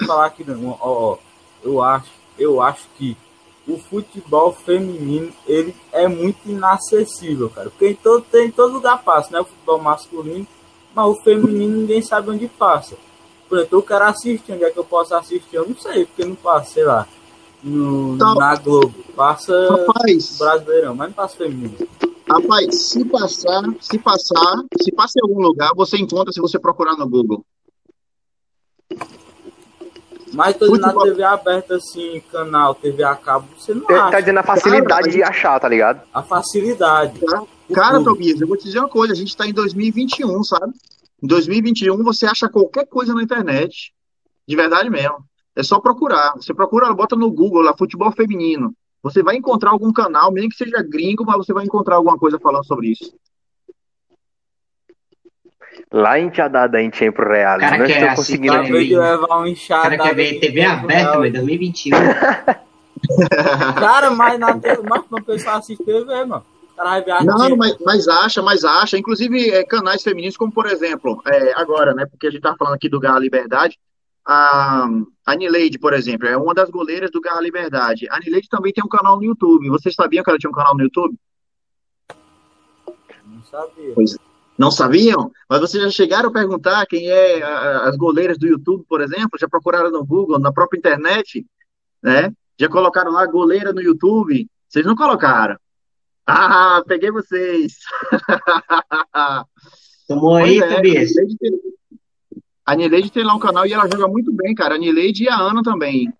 eu 0.00 0.06
falar 0.06 0.26
aqui, 0.26 0.44
não, 0.44 0.70
ó, 0.70 0.76
ó, 0.80 1.18
eu 1.62 1.82
acho, 1.82 2.10
eu 2.38 2.60
acho 2.62 2.88
que 2.96 3.16
o 3.66 3.78
futebol 3.78 4.52
feminino 4.52 5.32
ele 5.46 5.74
é 5.92 6.08
muito 6.08 6.38
inacessível, 6.48 7.48
cara. 7.50 7.70
Porque 7.70 7.88
em 7.88 7.94
todo, 7.94 8.22
tem, 8.24 8.48
em 8.48 8.50
todo 8.50 8.72
lugar 8.72 9.02
passa, 9.02 9.30
né? 9.32 9.40
O 9.40 9.44
futebol 9.44 9.78
masculino, 9.80 10.46
mas 10.94 11.06
o 11.06 11.14
feminino 11.22 11.76
ninguém 11.78 12.02
sabe 12.02 12.30
onde 12.30 12.48
passa. 12.48 12.96
Por 13.48 13.58
exemplo, 13.58 13.78
eu 13.78 13.82
quero 13.82 14.04
assistir, 14.06 14.52
onde 14.52 14.64
é 14.64 14.70
que 14.70 14.78
eu 14.78 14.84
posso 14.84 15.14
assistir? 15.14 15.54
Eu 15.56 15.68
não 15.68 15.76
sei, 15.76 16.06
porque 16.06 16.24
não 16.24 16.34
passa, 16.34 16.70
sei 16.72 16.84
lá, 16.84 17.06
no, 17.62 18.14
Então- 18.14 18.34
na 18.34 18.54
Globo. 18.56 18.94
Passa 19.14 19.52
Rapaz, 19.70 20.38
brasileirão, 20.38 20.94
mas 20.94 21.08
não 21.08 21.14
passa 21.14 21.36
feminino. 21.36 21.76
rapaz, 22.28 22.74
se 22.76 23.04
passar, 23.04 23.62
se 23.80 23.98
passar, 23.98 24.62
se 24.82 24.90
passa 24.92 25.12
em 25.18 25.22
algum 25.28 25.40
lugar, 25.42 25.70
você 25.76 25.98
encontra 25.98 26.32
se 26.32 26.40
você 26.40 26.58
procurar 26.58 26.96
no 26.96 27.08
Google. 27.08 27.44
Mas 30.32 30.56
tô 30.56 30.66
na 30.76 30.88
Futebol- 30.88 31.04
TV 31.04 31.22
aberta, 31.24 31.74
assim, 31.76 32.22
canal, 32.32 32.74
TV 32.74 33.04
a 33.04 33.14
cabo, 33.14 33.46
você 33.58 33.74
não 33.74 33.82
tá 33.84 34.06
acha. 34.08 34.20
dizendo 34.20 34.38
a 34.38 34.42
facilidade 34.42 34.86
Cara, 34.88 35.10
de 35.10 35.22
achar, 35.22 35.60
tá 35.60 35.68
ligado? 35.68 36.00
A 36.12 36.22
facilidade. 36.22 37.20
O 37.68 37.74
Cara, 37.74 37.96
clube. 37.96 38.04
Tobias, 38.04 38.40
eu 38.40 38.48
vou 38.48 38.56
te 38.56 38.64
dizer 38.64 38.78
uma 38.78 38.88
coisa, 38.88 39.12
a 39.12 39.16
gente 39.16 39.28
está 39.28 39.46
em 39.46 39.52
2021, 39.52 40.42
sabe? 40.42 40.72
Em 41.22 41.26
2021 41.26 42.02
você 42.02 42.24
acha 42.24 42.48
qualquer 42.48 42.86
coisa 42.86 43.12
na 43.14 43.22
internet, 43.22 43.92
de 44.48 44.56
verdade 44.56 44.88
mesmo. 44.88 45.18
É 45.56 45.62
só 45.62 45.80
procurar. 45.80 46.32
Você 46.36 46.54
procura, 46.54 46.92
bota 46.94 47.14
no 47.14 47.30
Google 47.30 47.62
lá, 47.62 47.76
futebol 47.76 48.10
feminino. 48.12 48.74
Você 49.02 49.22
vai 49.22 49.36
encontrar 49.36 49.70
algum 49.70 49.92
canal, 49.92 50.32
nem 50.32 50.48
que 50.48 50.56
seja 50.56 50.82
gringo, 50.82 51.24
mas 51.24 51.36
você 51.36 51.52
vai 51.52 51.64
encontrar 51.64 51.96
alguma 51.96 52.16
coisa 52.18 52.38
falando 52.38 52.64
sobre 52.64 52.92
isso. 52.92 53.12
Lá 55.90 56.18
em 56.18 56.30
Tiadada, 56.30 56.80
em 56.80 56.90
tempo 56.90 57.22
real. 57.22 57.58
Cara, 57.58 57.78
não 57.78 57.86
que 57.86 57.92
é 57.92 57.96
estou 57.96 58.08
assim, 58.08 58.16
conseguindo 58.38 58.62
de 58.62 58.96
levar 58.96 59.38
um 59.38 59.42
O 59.42 59.46
enxada. 59.46 59.82
cara 59.82 59.98
quer 59.98 60.14
ver 60.14 60.40
TV 60.40 60.62
aberta, 60.62 61.18
mas 61.18 61.32
2021. 61.32 61.98
Cara, 63.74 64.10
mas 64.10 64.38
na 64.38 64.58
TV, 64.58 64.80
mas 64.88 65.04
pra 65.06 65.20
pessoa 65.22 65.56
assistir 65.56 65.84
TV, 65.84 66.24
mano. 66.24 66.44
O 66.72 66.76
cara 66.76 66.90
vai 66.90 67.02
ver 67.04 67.10
a 67.10 67.24
Não, 67.24 67.56
mas, 67.56 67.76
mas 67.84 68.08
acha, 68.08 68.40
mas 68.40 68.64
acha. 68.64 68.96
Inclusive, 68.96 69.50
é, 69.50 69.64
canais 69.64 70.02
femininos, 70.02 70.36
como 70.36 70.52
por 70.52 70.66
exemplo, 70.66 71.20
é, 71.26 71.52
agora, 71.60 71.94
né? 71.94 72.06
Porque 72.06 72.26
a 72.26 72.30
gente 72.30 72.42
tá 72.42 72.54
falando 72.56 72.74
aqui 72.74 72.88
do 72.88 73.00
Garra 73.00 73.18
Liberdade. 73.18 73.78
A, 74.24 74.88
a 75.26 75.34
Nileide, 75.34 75.78
por 75.78 75.92
exemplo, 75.92 76.28
é 76.28 76.36
uma 76.36 76.54
das 76.54 76.70
goleiras 76.70 77.10
do 77.10 77.20
Garra 77.20 77.40
Liberdade. 77.40 78.08
A 78.10 78.20
Nileide 78.20 78.48
também 78.48 78.72
tem 78.72 78.84
um 78.84 78.88
canal 78.88 79.16
no 79.16 79.24
YouTube. 79.24 79.68
Vocês 79.68 79.94
sabiam 79.94 80.22
que 80.22 80.30
ela 80.30 80.38
tinha 80.38 80.50
um 80.50 80.54
canal 80.54 80.76
no 80.76 80.82
YouTube? 80.84 81.16
Não 83.26 83.42
sabia. 83.44 83.94
Não 84.58 84.70
sabiam? 84.70 85.32
Mas 85.48 85.60
vocês 85.60 85.82
já 85.82 85.90
chegaram 85.90 86.28
a 86.28 86.32
perguntar 86.32 86.86
quem 86.86 87.08
é 87.10 87.42
a- 87.42 87.88
as 87.88 87.96
goleiras 87.96 88.38
do 88.38 88.46
YouTube, 88.46 88.84
por 88.88 89.00
exemplo? 89.00 89.38
Já 89.40 89.48
procuraram 89.48 89.90
no 89.90 90.04
Google, 90.04 90.38
na 90.38 90.52
própria 90.52 90.78
internet, 90.78 91.44
né? 92.02 92.32
Já 92.58 92.68
colocaram 92.68 93.10
lá 93.10 93.26
goleira 93.26 93.72
no 93.72 93.80
YouTube? 93.82 94.48
Vocês 94.68 94.86
não 94.86 94.94
colocaram. 94.94 95.56
Ah, 96.26 96.82
peguei 96.86 97.10
vocês. 97.10 97.78
Tomou 100.06 100.36
aí, 100.36 100.60
Pois 100.60 100.70
é, 100.70 100.76
Tobias? 100.76 101.10
A 102.64 102.74
Nileide 102.76 103.10
tem- 103.10 103.22
Nileide 103.22 103.24
lá 103.24 103.34
um 103.34 103.38
canal 103.38 103.66
e 103.66 103.72
ela 103.72 103.88
joga 103.88 104.08
muito 104.08 104.32
bem, 104.32 104.54
cara. 104.54 104.74
A 104.74 104.78
Nileide 104.78 105.24
e 105.24 105.28
a 105.28 105.36
Ana 105.36 105.62
também. 105.62 106.12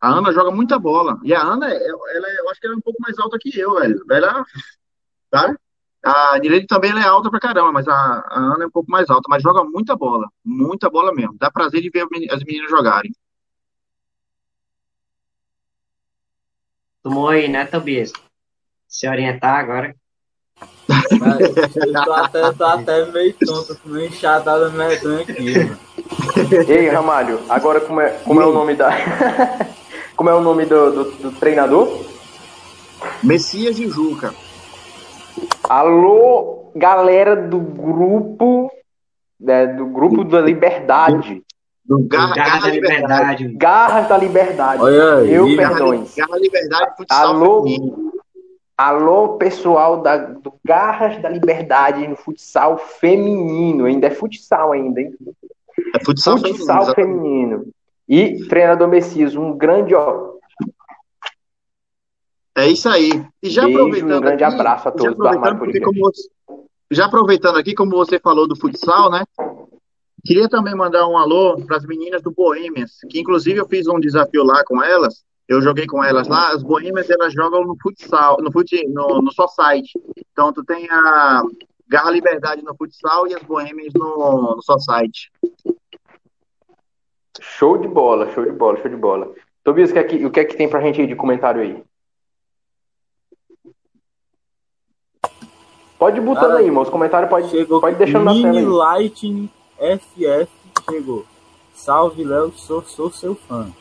A 0.00 0.10
Ana 0.10 0.32
joga 0.32 0.50
muita 0.50 0.78
bola. 0.78 1.18
E 1.22 1.32
a 1.34 1.40
Ana, 1.42 1.70
é- 1.70 1.76
ela, 1.88 2.28
é- 2.28 2.40
eu 2.40 2.50
acho 2.50 2.60
que 2.60 2.66
ela 2.66 2.74
é 2.74 2.78
um 2.78 2.80
pouco 2.80 3.00
mais 3.00 3.18
alta 3.18 3.38
que 3.40 3.58
eu, 3.58 3.74
velho. 3.74 4.04
Ela, 4.10 4.44
tá? 5.30 5.54
A 6.04 6.38
Nirene 6.38 6.66
também 6.66 6.90
é 6.92 7.02
alta 7.04 7.30
pra 7.30 7.40
caramba, 7.40 7.72
mas 7.72 7.88
a, 7.88 7.92
a 7.94 8.38
Ana 8.38 8.64
é 8.64 8.66
um 8.66 8.70
pouco 8.70 8.90
mais 8.90 9.08
alta, 9.08 9.26
mas 9.28 9.42
joga 9.42 9.64
muita 9.64 9.96
bola, 9.96 10.28
muita 10.44 10.90
bola 10.90 11.14
mesmo. 11.14 11.36
Dá 11.38 11.50
prazer 11.50 11.80
de 11.80 11.90
ver 11.90 12.06
as 12.30 12.44
meninas 12.44 12.70
jogarem. 12.70 13.10
Tomou 17.02 17.28
aí, 17.28 17.48
né, 17.48 17.64
Tobias? 17.66 18.12
Se 18.88 19.08
orientar 19.08 19.58
agora. 19.58 19.94
Eu, 21.10 22.04
tô 22.04 22.12
até, 22.12 22.52
tô 22.52 22.64
até 22.64 23.04
meio 23.06 23.34
tonto, 23.44 23.78
com 23.82 23.88
uma 23.88 24.04
enxadada 24.04 24.70
medonha 24.70 25.22
aqui, 25.22 25.58
mano. 25.58 25.78
Ei, 26.68 26.88
Ramalho, 26.88 27.40
agora 27.48 27.80
como 27.80 28.00
é, 28.00 28.10
como 28.24 28.40
é 28.40 28.46
o 28.46 28.52
nome 28.52 28.74
da. 28.74 28.90
como 30.16 30.30
é 30.30 30.34
o 30.34 30.40
nome 30.40 30.64
do, 30.66 30.90
do, 30.90 31.04
do 31.12 31.32
treinador? 31.32 32.04
Messias 33.22 33.78
e 33.78 33.88
Juca. 33.88 34.34
Alô, 35.62 36.70
galera 36.74 37.34
do 37.34 37.58
grupo. 37.58 38.70
né, 39.40 39.66
do 39.66 39.86
grupo 39.86 40.24
da 40.24 40.40
Liberdade. 40.40 41.42
Do 41.84 41.98
Garra, 42.08 42.34
Garra 42.34 42.60
da 42.60 42.68
Liberdade. 42.70 43.48
Garras 43.56 44.08
da 44.08 44.16
Liberdade. 44.16 44.82
Olha 44.82 45.16
aí. 45.16 45.34
Eu, 45.34 45.54
Garra, 45.56 45.68
perdões. 45.68 46.14
Garra 46.14 46.38
Liberdade 46.38 46.96
Futsal 46.96 47.26
Alô? 47.26 47.62
Feminino. 47.62 48.13
Alô, 48.76 49.38
pessoal 49.38 50.02
da, 50.02 50.16
do 50.16 50.52
Garras 50.64 51.20
da 51.22 51.28
Liberdade 51.28 52.06
no 52.08 52.16
futsal 52.16 52.76
feminino. 52.76 53.84
Ainda 53.84 54.08
é 54.08 54.10
futsal 54.10 54.72
ainda, 54.72 55.00
hein? 55.00 55.14
É 55.94 56.04
futsal, 56.04 56.38
Futsal 56.38 56.94
feminino. 56.94 57.64
feminino. 57.64 57.74
E 58.08 58.46
treinador 58.48 58.88
Messias, 58.88 59.34
um 59.36 59.56
grande 59.56 59.94
ó, 59.94 60.34
É 62.56 62.68
isso 62.68 62.88
aí. 62.88 63.10
E 63.42 63.48
já 63.48 63.64
Beijo, 63.64 63.78
aproveitando 63.78 64.16
um 64.16 64.20
grande 64.20 64.44
aqui, 64.44 64.54
abraço 64.54 64.88
a 64.88 64.92
todos 64.92 65.16
do 65.16 65.26
Armário 65.26 65.58
Podcast. 65.58 65.84
como 65.84 66.10
já 66.90 67.06
aproveitando 67.06 67.58
aqui, 67.58 67.74
como 67.74 67.92
você 67.92 68.18
falou 68.18 68.46
do 68.46 68.56
futsal, 68.56 69.10
né? 69.10 69.24
Queria 70.24 70.48
também 70.48 70.74
mandar 70.74 71.06
um 71.08 71.16
alô 71.16 71.56
para 71.66 71.76
as 71.76 71.84
meninas 71.84 72.22
do 72.22 72.30
Boêmias, 72.30 72.98
que 73.10 73.20
inclusive 73.20 73.58
eu 73.58 73.68
fiz 73.68 73.86
um 73.86 74.00
desafio 74.00 74.42
lá 74.44 74.64
com 74.64 74.82
elas. 74.82 75.24
Eu 75.48 75.60
joguei 75.60 75.86
com 75.86 76.02
elas 76.02 76.26
lá. 76.26 76.52
As 76.52 76.62
Boêmias 76.62 77.08
elas 77.10 77.32
jogam 77.32 77.64
no 77.64 77.76
futsal, 77.80 78.38
no 78.40 78.50
fut, 78.50 78.86
no, 78.88 79.20
no 79.20 79.32
só 79.32 79.46
site. 79.46 79.92
Então 80.32 80.52
tu 80.52 80.64
tem 80.64 80.88
a 80.90 81.42
Garra 81.86 82.10
Liberdade 82.10 82.62
no 82.62 82.74
futsal 82.74 83.26
e 83.28 83.34
as 83.34 83.42
Boêmias 83.42 83.92
no, 83.94 84.56
no 84.56 84.62
só 84.62 84.78
site. 84.78 85.30
Show 87.40 87.76
de 87.78 87.88
bola, 87.88 88.30
show 88.32 88.44
de 88.44 88.52
bola, 88.52 88.80
show 88.80 88.90
de 88.90 88.96
bola. 88.96 89.32
Tobias, 89.62 89.90
o 89.90 89.92
que 89.92 89.98
é 89.98 90.04
que, 90.04 90.26
o 90.26 90.30
que, 90.30 90.40
é 90.40 90.44
que 90.44 90.56
tem 90.56 90.68
pra 90.68 90.80
gente 90.80 91.00
aí 91.00 91.06
de 91.06 91.16
comentário 91.16 91.60
aí? 91.60 91.82
Pode 95.98 96.18
ir 96.18 96.20
botando 96.20 96.48
Cara, 96.48 96.58
aí, 96.58 96.66
irmão. 96.66 96.82
Os 96.82 96.90
comentários 96.90 97.30
pode, 97.30 97.48
Chegou 97.48 97.80
pode 97.80 97.96
deixando 97.96 98.24
na 98.24 98.32
tela 98.32 98.46
Mini 98.46 98.58
aí. 98.58 98.64
Lightning 98.66 99.50
FF 99.78 100.50
chegou. 100.90 101.24
Salve, 101.72 102.24
Léo, 102.24 102.52
sou, 102.52 102.82
sou 102.82 103.10
seu 103.10 103.34
fã. 103.34 103.72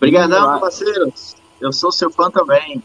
Obrigadão, 0.00 0.58
parceiros. 0.58 1.36
Eu 1.60 1.72
sou 1.72 1.92
seu 1.92 2.10
fã 2.10 2.30
também. 2.30 2.82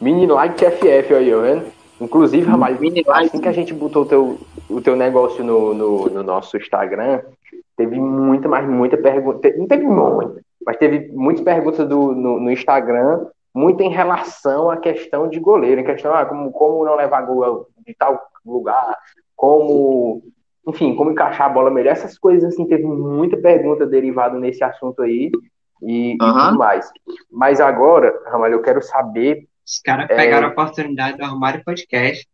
Mini 0.00 0.26
like 0.26 0.64
FF 0.64 1.14
aí, 1.14 1.32
ó, 1.32 1.42
vendo? 1.42 1.66
Inclusive, 2.00 2.44
Ramalho, 2.44 2.80
Mini 2.80 3.04
like. 3.06 3.26
assim 3.28 3.40
que 3.40 3.48
a 3.48 3.52
gente 3.52 3.72
botou 3.72 4.02
o 4.02 4.06
teu, 4.06 4.38
o 4.68 4.80
teu 4.80 4.96
negócio 4.96 5.44
no, 5.44 5.72
no, 5.72 6.06
no 6.10 6.22
nosso 6.24 6.56
Instagram, 6.56 7.20
teve 7.76 8.00
muita, 8.00 8.48
mas 8.48 8.68
muita 8.68 8.96
pergunta. 8.96 9.48
Não 9.56 9.68
teve 9.68 9.86
muita, 9.86 10.40
mas 10.66 10.76
teve 10.76 11.08
muitas 11.12 11.44
perguntas 11.44 11.88
do, 11.88 12.16
no, 12.16 12.40
no 12.40 12.50
Instagram, 12.50 13.26
muito 13.54 13.80
em 13.80 13.90
relação 13.90 14.70
à 14.70 14.76
questão 14.76 15.28
de 15.28 15.38
goleiro, 15.38 15.80
em 15.80 15.84
questão, 15.84 16.12
ah, 16.12 16.26
como, 16.26 16.50
como 16.50 16.84
não 16.84 16.96
levar 16.96 17.22
gol 17.22 17.68
de 17.86 17.94
tal 17.94 18.20
lugar, 18.44 18.96
como, 19.36 20.20
enfim, 20.66 20.96
como 20.96 21.12
encaixar 21.12 21.46
a 21.46 21.52
bola 21.52 21.70
melhor, 21.70 21.92
essas 21.92 22.18
coisas 22.18 22.52
assim, 22.52 22.66
teve 22.66 22.84
muita 22.84 23.36
pergunta 23.36 23.86
derivada 23.86 24.36
nesse 24.36 24.64
assunto 24.64 25.02
aí 25.02 25.30
e, 25.82 26.12
e 26.14 26.18
Aham. 26.20 26.46
tudo 26.48 26.58
mais. 26.58 26.90
Mas 27.30 27.60
agora, 27.60 28.12
Ramalho, 28.26 28.54
eu 28.54 28.62
quero 28.62 28.82
saber 28.82 29.46
Os 29.66 29.78
caras 29.80 30.10
É. 30.10 30.16
pegaram 30.16 30.48
a 30.48 30.50
oportunidade 30.50 31.16
do 31.18 31.24
Armário 31.24 31.62
Podcast 31.64 32.26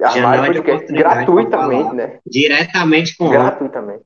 Armário 0.00 0.54
de 0.54 0.62
Podcast 0.62 0.92
gratuitamente, 0.92 1.94
né? 1.94 2.18
diretamente 2.26 3.16
com 3.16 3.26
o 3.26 3.30
Gratuitamente. 3.30 4.04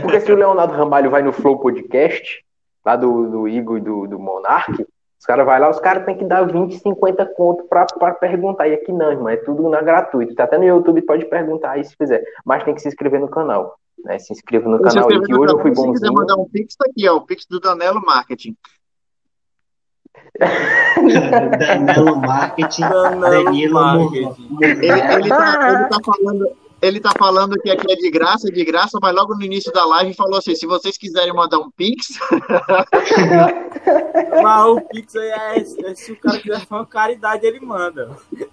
Porque 0.00 0.20
se 0.20 0.32
o 0.32 0.36
Leonardo 0.36 0.74
Ramalho 0.74 1.10
vai 1.10 1.22
no 1.22 1.32
Flow 1.32 1.58
Podcast, 1.58 2.44
lá 2.84 2.96
do, 2.96 3.28
do 3.30 3.48
Igor 3.48 3.78
e 3.78 3.80
do, 3.80 4.06
do 4.06 4.18
Monark, 4.18 4.86
os 5.18 5.26
caras 5.26 5.44
vão 5.44 5.58
lá, 5.58 5.68
os 5.68 5.78
caras 5.80 6.04
têm 6.06 6.16
que 6.16 6.24
dar 6.24 6.44
20, 6.44 6.78
50 6.78 7.26
conto 7.36 7.64
pra, 7.64 7.84
pra 7.86 8.14
perguntar. 8.14 8.68
E 8.68 8.74
aqui 8.74 8.92
não, 8.92 9.10
irmão, 9.10 9.28
é 9.28 9.36
tudo 9.36 9.68
na 9.68 9.82
gratuito. 9.82 10.34
Tá 10.34 10.44
até 10.44 10.56
no 10.56 10.64
YouTube, 10.64 11.02
pode 11.02 11.26
perguntar 11.26 11.72
aí 11.72 11.84
se 11.84 11.94
fizer. 11.94 12.22
Mas 12.44 12.64
tem 12.64 12.74
que 12.74 12.80
se 12.80 12.88
inscrever 12.88 13.20
no 13.20 13.28
canal. 13.28 13.76
Né? 14.04 14.18
Se 14.18 14.32
inscreva 14.32 14.68
no 14.68 14.76
Se 14.78 14.82
canal 14.82 15.08
aí, 15.10 15.16
inscrever 15.16 15.26
que 15.26 15.34
hoje 15.34 15.52
eu 15.52 15.60
fui 15.60 15.74
Se 15.74 15.82
quiser 15.82 16.08
bonzinho. 16.08 16.12
mandar 16.14 16.36
um 16.36 16.48
pix, 16.48 16.76
tá 16.76 16.84
aqui, 16.88 17.08
ó. 17.08 17.16
O 17.16 17.20
pix 17.22 17.46
do 17.46 17.60
Danelo 17.60 18.00
Marketing. 18.00 18.56
Danilo 21.58 22.16
Marketing, 22.16 22.80
Danilo 22.82 23.20
Danilo 23.20 23.74
Marketing. 23.74 24.58
Ele, 24.60 24.86
ele, 24.86 25.28
tá, 25.28 25.70
ele, 25.70 25.88
tá 25.88 25.98
falando, 26.04 26.48
ele 26.82 27.00
tá 27.00 27.10
falando 27.18 27.58
que 27.60 27.70
aqui 27.70 27.90
é 27.90 27.96
de 27.96 28.10
graça, 28.10 28.48
é 28.48 28.52
de 28.52 28.64
graça, 28.64 28.98
mas 29.02 29.14
logo 29.14 29.34
no 29.34 29.42
início 29.44 29.72
da 29.72 29.84
live 29.84 30.14
falou 30.14 30.38
assim: 30.38 30.54
se 30.54 30.66
vocês 30.66 30.96
quiserem 30.96 31.34
mandar 31.34 31.58
um 31.58 31.70
pix, 31.70 32.18
Mas 34.36 34.66
o 34.66 34.80
Pix 34.82 35.16
aí 35.16 35.28
é, 35.28 35.58
é 35.90 35.94
se 35.94 36.12
o 36.12 36.16
cara 36.18 36.38
quiser 36.40 36.60
fazer 36.60 36.74
uma 36.80 36.86
caridade, 36.86 37.46
ele 37.46 37.60
manda. 37.60 38.10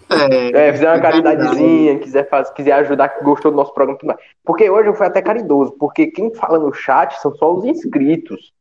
é, 0.10 0.68
É, 0.70 0.74
fizer 0.74 0.90
uma 0.90 1.00
caridade. 1.00 1.00
caridadezinha, 1.00 2.00
quiser, 2.00 2.30
fazer, 2.30 2.54
quiser 2.54 2.72
ajudar, 2.74 3.10
que 3.10 3.24
gostou 3.24 3.52
do 3.52 3.58
nosso 3.58 3.74
programa. 3.74 3.98
tudo 4.00 4.08
mais. 4.08 4.20
Porque 4.44 4.70
hoje 4.70 4.90
eu 4.90 4.94
fui 4.94 5.06
até 5.06 5.22
caridoso, 5.22 5.74
porque 5.78 6.08
quem 6.08 6.34
fala 6.34 6.60
no 6.60 6.74
chat 6.74 7.20
são 7.22 7.34
só 7.36 7.54
os 7.54 7.66
inscritos. 7.66 8.52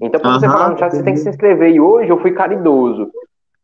Então, 0.00 0.20
pra 0.20 0.32
você 0.32 0.46
Aham, 0.46 0.48
falar 0.48 0.68
no 0.70 0.78
chat, 0.78 0.92
você 0.94 1.02
tem 1.02 1.14
que 1.14 1.20
se 1.20 1.28
inscrever. 1.28 1.70
E 1.72 1.80
hoje 1.80 2.10
eu 2.10 2.20
fui 2.20 2.32
caridoso. 2.32 3.10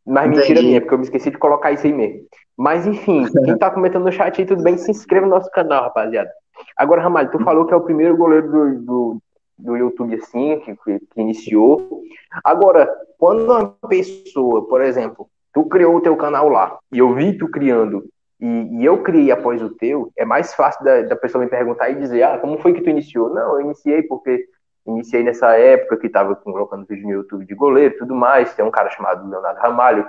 Mas 0.07 0.29
mentira 0.29 0.53
Entendi. 0.53 0.67
minha, 0.67 0.81
porque 0.81 0.95
eu 0.95 0.99
me 0.99 1.05
esqueci 1.05 1.31
de 1.31 1.39
colocar 1.39 1.73
isso 1.73 1.87
aí 1.87 1.93
mesmo. 1.93 2.27
Mas 2.57 2.87
enfim, 2.87 3.25
quem 3.45 3.57
tá 3.57 3.71
comentando 3.71 4.05
no 4.05 4.13
chat 4.13 4.41
aí, 4.41 4.47
tudo 4.47 4.63
bem, 4.63 4.77
se 4.77 4.91
inscreva 4.91 5.27
no 5.27 5.35
nosso 5.35 5.51
canal, 5.51 5.85
rapaziada. 5.85 6.31
Agora, 6.77 7.03
Ramalho, 7.03 7.31
tu 7.31 7.39
falou 7.43 7.67
que 7.67 7.73
é 7.73 7.77
o 7.77 7.83
primeiro 7.83 8.17
goleiro 8.17 8.51
do, 8.51 8.81
do, 8.81 9.23
do 9.59 9.77
YouTube 9.77 10.15
assim, 10.15 10.61
que, 10.61 10.77
que, 10.77 11.01
que 11.01 11.21
iniciou. 11.21 12.03
Agora, 12.45 12.89
quando 13.19 13.45
uma 13.45 13.75
pessoa, 13.89 14.67
por 14.69 14.83
exemplo, 14.83 15.29
tu 15.53 15.65
criou 15.65 15.97
o 15.97 16.01
teu 16.01 16.17
canal 16.17 16.49
lá, 16.49 16.79
e 16.93 16.99
eu 16.99 17.15
vi 17.15 17.37
tu 17.37 17.49
criando, 17.49 18.05
e, 18.41 18.81
e 18.81 18.85
eu 18.85 19.03
criei 19.03 19.31
após 19.31 19.63
o 19.63 19.71
teu, 19.71 20.11
é 20.17 20.25
mais 20.25 20.53
fácil 20.55 20.85
da, 20.85 21.03
da 21.03 21.17
pessoa 21.17 21.45
me 21.45 21.51
perguntar 21.51 21.91
e 21.91 21.95
dizer, 21.95 22.25
ah, 22.25 22.39
como 22.39 22.59
foi 22.59 22.73
que 22.73 22.83
tu 22.83 22.91
iniciou? 22.91 23.33
Não, 23.33 23.55
eu 23.55 23.61
iniciei 23.61 24.03
porque 24.03 24.47
iniciei 24.87 25.23
nessa 25.23 25.57
época 25.57 25.97
que 25.97 26.09
tava 26.09 26.35
colocando 26.37 26.87
vídeo 26.87 27.05
no 27.05 27.13
YouTube 27.13 27.47
de 27.47 27.55
goleiro 27.55 27.95
e 27.95 27.99
tudo 27.99 28.15
mais, 28.15 28.55
tem 28.55 28.65
um 28.65 28.71
cara 28.71 28.91
chamado 28.91 29.29
Leonardo 29.29 29.61
Ramalho, 29.61 30.09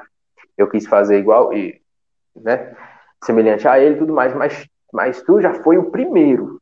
eu 0.57 0.67
quis 0.69 0.87
fazer 0.87 1.19
igual, 1.19 1.53
e, 1.53 1.81
né, 2.35 2.75
semelhante 3.23 3.67
a 3.67 3.79
ele 3.79 3.95
e 3.95 3.99
tudo 3.99 4.13
mais, 4.13 4.33
mas, 4.35 4.67
mas 4.91 5.21
tu 5.23 5.41
já 5.41 5.53
foi 5.55 5.77
o 5.77 5.91
primeiro. 5.91 6.59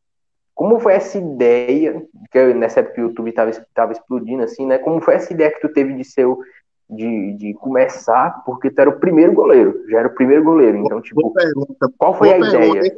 Como 0.54 0.80
foi 0.80 0.94
essa 0.94 1.18
ideia, 1.18 2.02
que 2.32 2.38
eu- 2.38 2.54
nessa 2.56 2.82
época 2.82 3.02
o 3.02 3.06
YouTube 3.06 3.30
estava 3.30 3.52
tava 3.74 3.92
explodindo 3.94 4.44
assim, 4.44 4.66
né? 4.66 4.78
Como 4.78 5.02
foi 5.02 5.16
essa 5.16 5.34
ideia 5.34 5.52
que 5.52 5.62
tu 5.62 5.70
teve 5.74 5.94
de 5.94 6.04
ser 6.04 6.26
o- 6.26 6.40
de, 6.90 7.34
de 7.38 7.54
começar, 7.56 8.44
porque 8.46 8.70
tu 8.70 8.80
era 8.80 8.90
o 8.90 9.00
primeiro 9.00 9.34
goleiro, 9.34 9.84
já 9.90 10.00
era 10.00 10.08
o 10.10 10.14
primeiro 10.14 10.44
goleiro. 10.44 10.78
Então, 10.78 10.90
Boa 10.90 11.02
tipo, 11.02 11.34
pergunta. 11.34 11.90
qual 11.98 12.14
foi 12.14 12.28
Boa 12.28 12.38
a 12.48 12.52
pergunta, 12.52 12.80
ideia? 12.80 12.96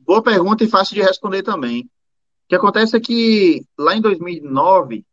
boa 0.00 0.22
pergunta 0.22 0.64
e 0.64 0.68
fácil 0.68 0.94
de 0.96 1.02
responder 1.02 1.42
também. 1.42 1.88
Que 2.50 2.56
acontece 2.56 2.96
é 2.96 3.00
que 3.00 3.64
lá 3.78 3.94
em 3.94 4.00
2009, 4.00 5.04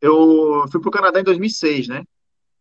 eu 0.00 0.64
fui 0.72 0.80
para 0.80 0.88
o 0.88 0.90
Canadá 0.90 1.20
em 1.20 1.24
2006, 1.24 1.88
né? 1.88 2.02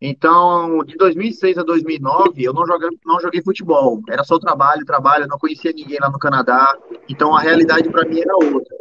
Então, 0.01 0.83
de 0.83 0.97
2006 0.97 1.57
a 1.57 1.63
2009, 1.63 2.43
eu 2.43 2.51
não 2.51 2.67
joguei, 2.67 2.89
não 3.05 3.17
joguei 3.21 3.41
futebol. 3.41 4.01
Era 4.09 4.25
só 4.25 4.37
trabalho, 4.37 4.85
trabalho, 4.85 5.25
não 5.25 5.39
conhecia 5.39 5.71
ninguém 5.71 5.99
lá 6.01 6.09
no 6.09 6.19
Canadá. 6.19 6.77
Então, 7.07 7.33
a 7.33 7.39
realidade 7.39 7.89
para 7.89 8.03
mim 8.03 8.19
era 8.19 8.35
outra. 8.35 8.75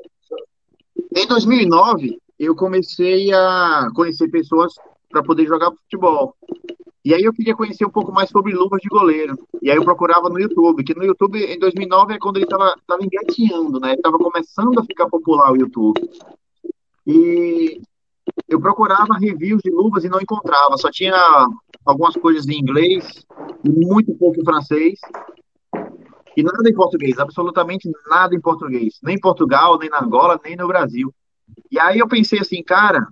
Em 1.14 1.24
2009, 1.24 2.18
eu 2.36 2.56
comecei 2.56 3.32
a 3.32 3.86
conhecer 3.94 4.26
pessoas 4.30 4.74
para 5.14 5.22
poder 5.22 5.46
jogar 5.46 5.70
futebol. 5.70 6.34
E 7.04 7.14
aí 7.14 7.22
eu 7.22 7.32
queria 7.32 7.54
conhecer 7.54 7.84
um 7.84 7.90
pouco 7.90 8.10
mais 8.10 8.28
sobre 8.30 8.52
luvas 8.52 8.80
de 8.80 8.88
goleiro. 8.88 9.38
E 9.62 9.70
aí 9.70 9.76
eu 9.76 9.84
procurava 9.84 10.28
no 10.28 10.40
YouTube, 10.40 10.82
que 10.82 10.94
no 10.94 11.04
YouTube 11.04 11.38
em 11.38 11.58
2009 11.58 12.14
é 12.14 12.18
quando 12.18 12.38
ele 12.38 12.46
estava 12.46 12.74
tava 12.84 13.04
engatinhando, 13.04 13.78
né? 13.78 13.94
Estava 13.94 14.18
começando 14.18 14.76
a 14.80 14.84
ficar 14.84 15.06
popular 15.08 15.52
o 15.52 15.56
YouTube. 15.56 16.00
E 17.06 17.80
eu 18.48 18.60
procurava 18.60 19.18
reviews 19.20 19.62
de 19.62 19.70
luvas 19.70 20.02
e 20.02 20.08
não 20.08 20.20
encontrava, 20.20 20.76
só 20.78 20.90
tinha 20.90 21.14
algumas 21.84 22.14
coisas 22.14 22.48
em 22.48 22.58
inglês 22.58 23.24
muito 23.62 24.14
pouco 24.14 24.40
em 24.40 24.44
francês. 24.44 24.98
E 26.36 26.42
nada 26.42 26.68
em 26.68 26.74
português, 26.74 27.18
absolutamente 27.18 27.88
nada 28.08 28.34
em 28.34 28.40
português. 28.40 28.98
Nem 29.00 29.14
em 29.14 29.20
Portugal, 29.20 29.78
nem 29.78 29.88
na 29.88 30.02
Angola, 30.02 30.40
nem 30.42 30.56
no 30.56 30.66
Brasil. 30.66 31.14
E 31.70 31.78
aí 31.78 32.00
eu 32.00 32.08
pensei 32.08 32.40
assim, 32.40 32.60
cara, 32.64 33.06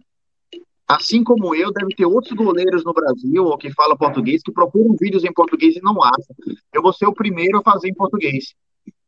assim 0.94 1.22
como 1.22 1.54
eu, 1.54 1.72
deve 1.72 1.94
ter 1.94 2.06
outros 2.06 2.32
goleiros 2.32 2.84
no 2.84 2.92
Brasil, 2.92 3.44
ou 3.44 3.58
que 3.58 3.72
falam 3.72 3.96
português, 3.96 4.42
que 4.42 4.52
procuram 4.52 4.96
vídeos 4.98 5.24
em 5.24 5.32
português 5.32 5.76
e 5.76 5.82
não 5.82 6.02
acham. 6.02 6.34
Eu 6.72 6.82
vou 6.82 6.92
ser 6.92 7.06
o 7.06 7.14
primeiro 7.14 7.58
a 7.58 7.62
fazer 7.62 7.88
em 7.88 7.94
português. 7.94 8.54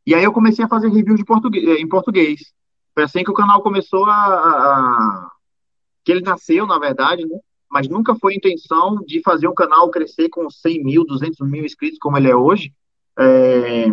E 0.05 0.13
aí 0.13 0.23
eu 0.23 0.31
comecei 0.31 0.63
a 0.63 0.67
fazer 0.67 0.89
review 0.89 1.15
de 1.15 1.25
português, 1.25 1.79
em 1.79 1.87
português. 1.87 2.53
Foi 2.93 3.03
assim 3.03 3.23
que 3.23 3.31
o 3.31 3.35
canal 3.35 3.61
começou 3.61 4.05
a, 4.05 4.15
a, 4.15 5.31
que 6.03 6.11
ele 6.11 6.21
nasceu, 6.21 6.65
na 6.65 6.79
verdade, 6.79 7.25
né? 7.25 7.37
Mas 7.69 7.89
nunca 7.89 8.15
foi 8.15 8.33
a 8.33 8.37
intenção 8.37 8.97
de 9.05 9.21
fazer 9.21 9.47
um 9.47 9.53
canal 9.53 9.89
crescer 9.89 10.29
com 10.29 10.49
100 10.49 10.83
mil, 10.83 11.03
200 11.03 11.39
mil 11.49 11.65
inscritos 11.65 11.99
como 11.99 12.15
ele 12.17 12.29
é 12.29 12.35
hoje. 12.35 12.71
É, 13.19 13.87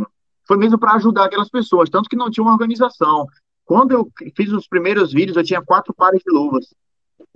foi 0.47 0.57
mesmo 0.57 0.79
para 0.79 0.93
ajudar 0.93 1.25
aquelas 1.25 1.49
pessoas, 1.49 1.91
tanto 1.91 2.09
que 2.09 2.17
não 2.17 2.31
tinha 2.31 2.45
uma 2.45 2.53
organização. 2.53 3.27
Quando 3.65 3.93
eu 3.93 4.11
fiz 4.37 4.53
os 4.53 4.69
primeiros 4.69 5.13
vídeos, 5.13 5.37
eu 5.37 5.45
tinha 5.45 5.63
quatro 5.63 5.95
pares 5.95 6.23
de 6.23 6.33
luvas. 6.33 6.75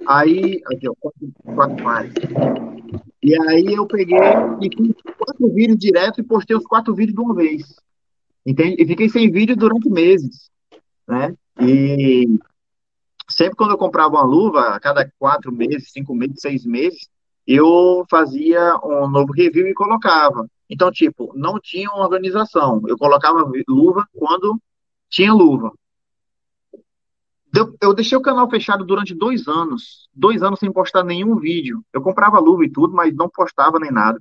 Aí, 0.06 0.60
aqui, 0.66 0.88
ó, 0.88 0.94
quatro, 0.98 1.32
quatro. 1.82 2.14
E 3.22 3.34
aí 3.48 3.74
eu 3.74 3.86
peguei 3.86 4.18
e 4.60 4.76
fiz 4.76 4.94
quatro 5.18 5.48
vídeos 5.52 5.78
direto 5.78 6.20
e 6.20 6.24
postei 6.24 6.56
os 6.56 6.66
quatro 6.66 6.94
vídeos 6.94 7.14
de 7.14 7.20
uma 7.20 7.34
vez. 7.34 7.74
Entende? 8.44 8.80
E 8.80 8.86
fiquei 8.86 9.08
sem 9.08 9.30
vídeo 9.30 9.56
durante 9.56 9.88
meses, 9.88 10.50
né? 11.08 11.34
E 11.60 12.38
sempre 13.28 13.56
quando 13.56 13.72
eu 13.72 13.78
comprava 13.78 14.14
uma 14.14 14.22
luva, 14.22 14.68
a 14.68 14.80
cada 14.80 15.10
quatro 15.18 15.50
meses, 15.50 15.90
cinco 15.90 16.14
meses, 16.14 16.40
seis 16.40 16.64
meses, 16.64 17.08
eu 17.46 18.04
fazia 18.10 18.76
um 18.84 19.08
novo 19.08 19.32
review 19.32 19.66
e 19.66 19.74
colocava. 19.74 20.48
Então, 20.68 20.90
tipo, 20.90 21.32
não 21.34 21.58
tinha 21.60 21.88
uma 21.90 22.04
organização. 22.04 22.82
Eu 22.86 22.98
colocava 22.98 23.50
luva 23.68 24.06
quando 24.14 24.60
tinha 25.08 25.32
luva. 25.32 25.72
Eu 27.80 27.94
deixei 27.94 28.18
o 28.18 28.22
canal 28.22 28.48
fechado 28.50 28.84
durante 28.84 29.14
dois 29.14 29.48
anos. 29.48 30.08
Dois 30.12 30.42
anos 30.42 30.58
sem 30.58 30.70
postar 30.72 31.04
nenhum 31.04 31.36
vídeo. 31.36 31.82
Eu 31.92 32.02
comprava 32.02 32.38
luva 32.38 32.64
e 32.64 32.70
tudo, 32.70 32.94
mas 32.94 33.14
não 33.14 33.28
postava 33.28 33.78
nem 33.78 33.90
nada. 33.90 34.20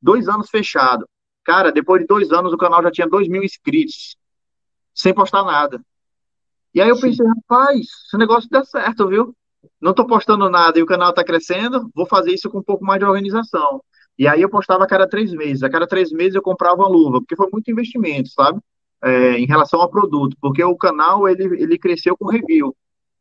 Dois 0.00 0.28
anos 0.28 0.48
fechado. 0.48 1.08
Cara, 1.44 1.72
depois 1.72 2.02
de 2.02 2.06
dois 2.06 2.30
anos 2.32 2.52
o 2.52 2.58
canal 2.58 2.82
já 2.82 2.90
tinha 2.90 3.08
dois 3.08 3.28
mil 3.28 3.42
inscritos. 3.42 4.16
Sem 4.94 5.14
postar 5.14 5.44
nada. 5.44 5.80
E 6.74 6.80
aí 6.80 6.88
eu 6.88 7.00
pensei, 7.00 7.26
rapaz, 7.26 7.86
esse 8.06 8.16
negócio 8.18 8.48
dá 8.50 8.64
certo, 8.64 9.08
viu? 9.08 9.34
Não 9.80 9.94
tô 9.94 10.06
postando 10.06 10.48
nada 10.50 10.78
e 10.78 10.82
o 10.82 10.86
canal 10.86 11.12
tá 11.12 11.24
crescendo, 11.24 11.90
vou 11.94 12.06
fazer 12.06 12.32
isso 12.32 12.50
com 12.50 12.58
um 12.58 12.62
pouco 12.62 12.84
mais 12.84 13.00
de 13.00 13.06
organização. 13.06 13.82
E 14.18 14.26
aí 14.28 14.42
eu 14.42 14.48
postava 14.48 14.84
a 14.84 14.86
cada 14.86 15.08
três 15.08 15.32
meses. 15.32 15.62
A 15.62 15.70
cada 15.70 15.86
três 15.86 16.10
meses 16.12 16.34
eu 16.34 16.42
comprava 16.42 16.76
uma 16.76 16.88
luva, 16.88 17.20
porque 17.20 17.36
foi 17.36 17.48
muito 17.52 17.70
investimento, 17.70 18.28
sabe? 18.30 18.60
É, 19.02 19.38
em 19.38 19.46
relação 19.46 19.80
ao 19.80 19.90
produto, 19.90 20.36
porque 20.40 20.64
o 20.64 20.76
canal 20.76 21.28
ele, 21.28 21.44
ele 21.62 21.78
cresceu 21.78 22.16
com 22.16 22.26
review. 22.26 22.74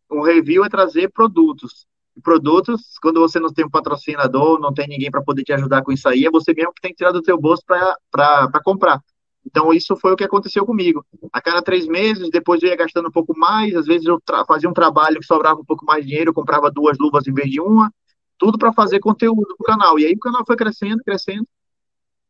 O 0.10 0.24
review 0.24 0.64
é 0.64 0.70
trazer 0.70 1.12
produtos. 1.12 1.86
E 2.16 2.22
produtos, 2.22 2.98
quando 3.02 3.20
você 3.20 3.40
não 3.40 3.52
tem 3.52 3.66
um 3.66 3.70
patrocinador, 3.70 4.60
não 4.60 4.74
tem 4.74 4.88
ninguém 4.88 5.12
para 5.12 5.22
poder 5.22 5.44
te 5.44 5.52
ajudar 5.52 5.84
com 5.84 5.92
isso 5.92 6.08
aí, 6.08 6.26
é 6.26 6.32
você 6.32 6.54
mesmo 6.54 6.74
que 6.74 6.82
tem 6.82 6.92
que 6.92 6.98
tirar 6.98 7.12
do 7.12 7.24
seu 7.24 7.38
bolso 7.38 7.62
para 7.66 8.62
comprar. 8.64 9.02
Então, 9.46 9.72
isso 9.74 9.96
foi 9.98 10.14
o 10.14 10.16
que 10.16 10.24
aconteceu 10.24 10.66
comigo. 10.66 11.06
A 11.32 11.42
cada 11.42 11.62
três 11.62 11.86
meses, 11.86 12.30
depois 12.32 12.64
eu 12.64 12.70
ia 12.70 12.76
gastando 12.76 13.10
um 13.10 13.12
pouco 13.12 13.38
mais, 13.38 13.76
às 13.76 13.86
vezes 13.86 14.08
eu 14.08 14.20
fazia 14.48 14.70
um 14.70 14.74
trabalho 14.74 15.20
que 15.20 15.26
sobrava 15.26 15.60
um 15.60 15.66
pouco 15.66 15.86
mais 15.86 16.04
de 16.04 16.10
dinheiro, 16.10 16.30
eu 16.30 16.34
comprava 16.34 16.72
duas 16.72 16.98
luvas 16.98 17.28
em 17.28 17.34
vez 17.34 17.52
de 17.52 17.60
uma, 17.60 17.94
tudo 18.40 18.58
para 18.58 18.74
fazer 18.74 19.00
conteúdo 19.00 19.56
para 19.58 19.64
o 19.64 19.78
canal. 19.78 20.00
E 20.00 20.06
aí 20.06 20.14
o 20.14 20.20
canal 20.20 20.44
foi 20.48 20.56
crescendo, 20.56 21.04
crescendo, 21.04 21.48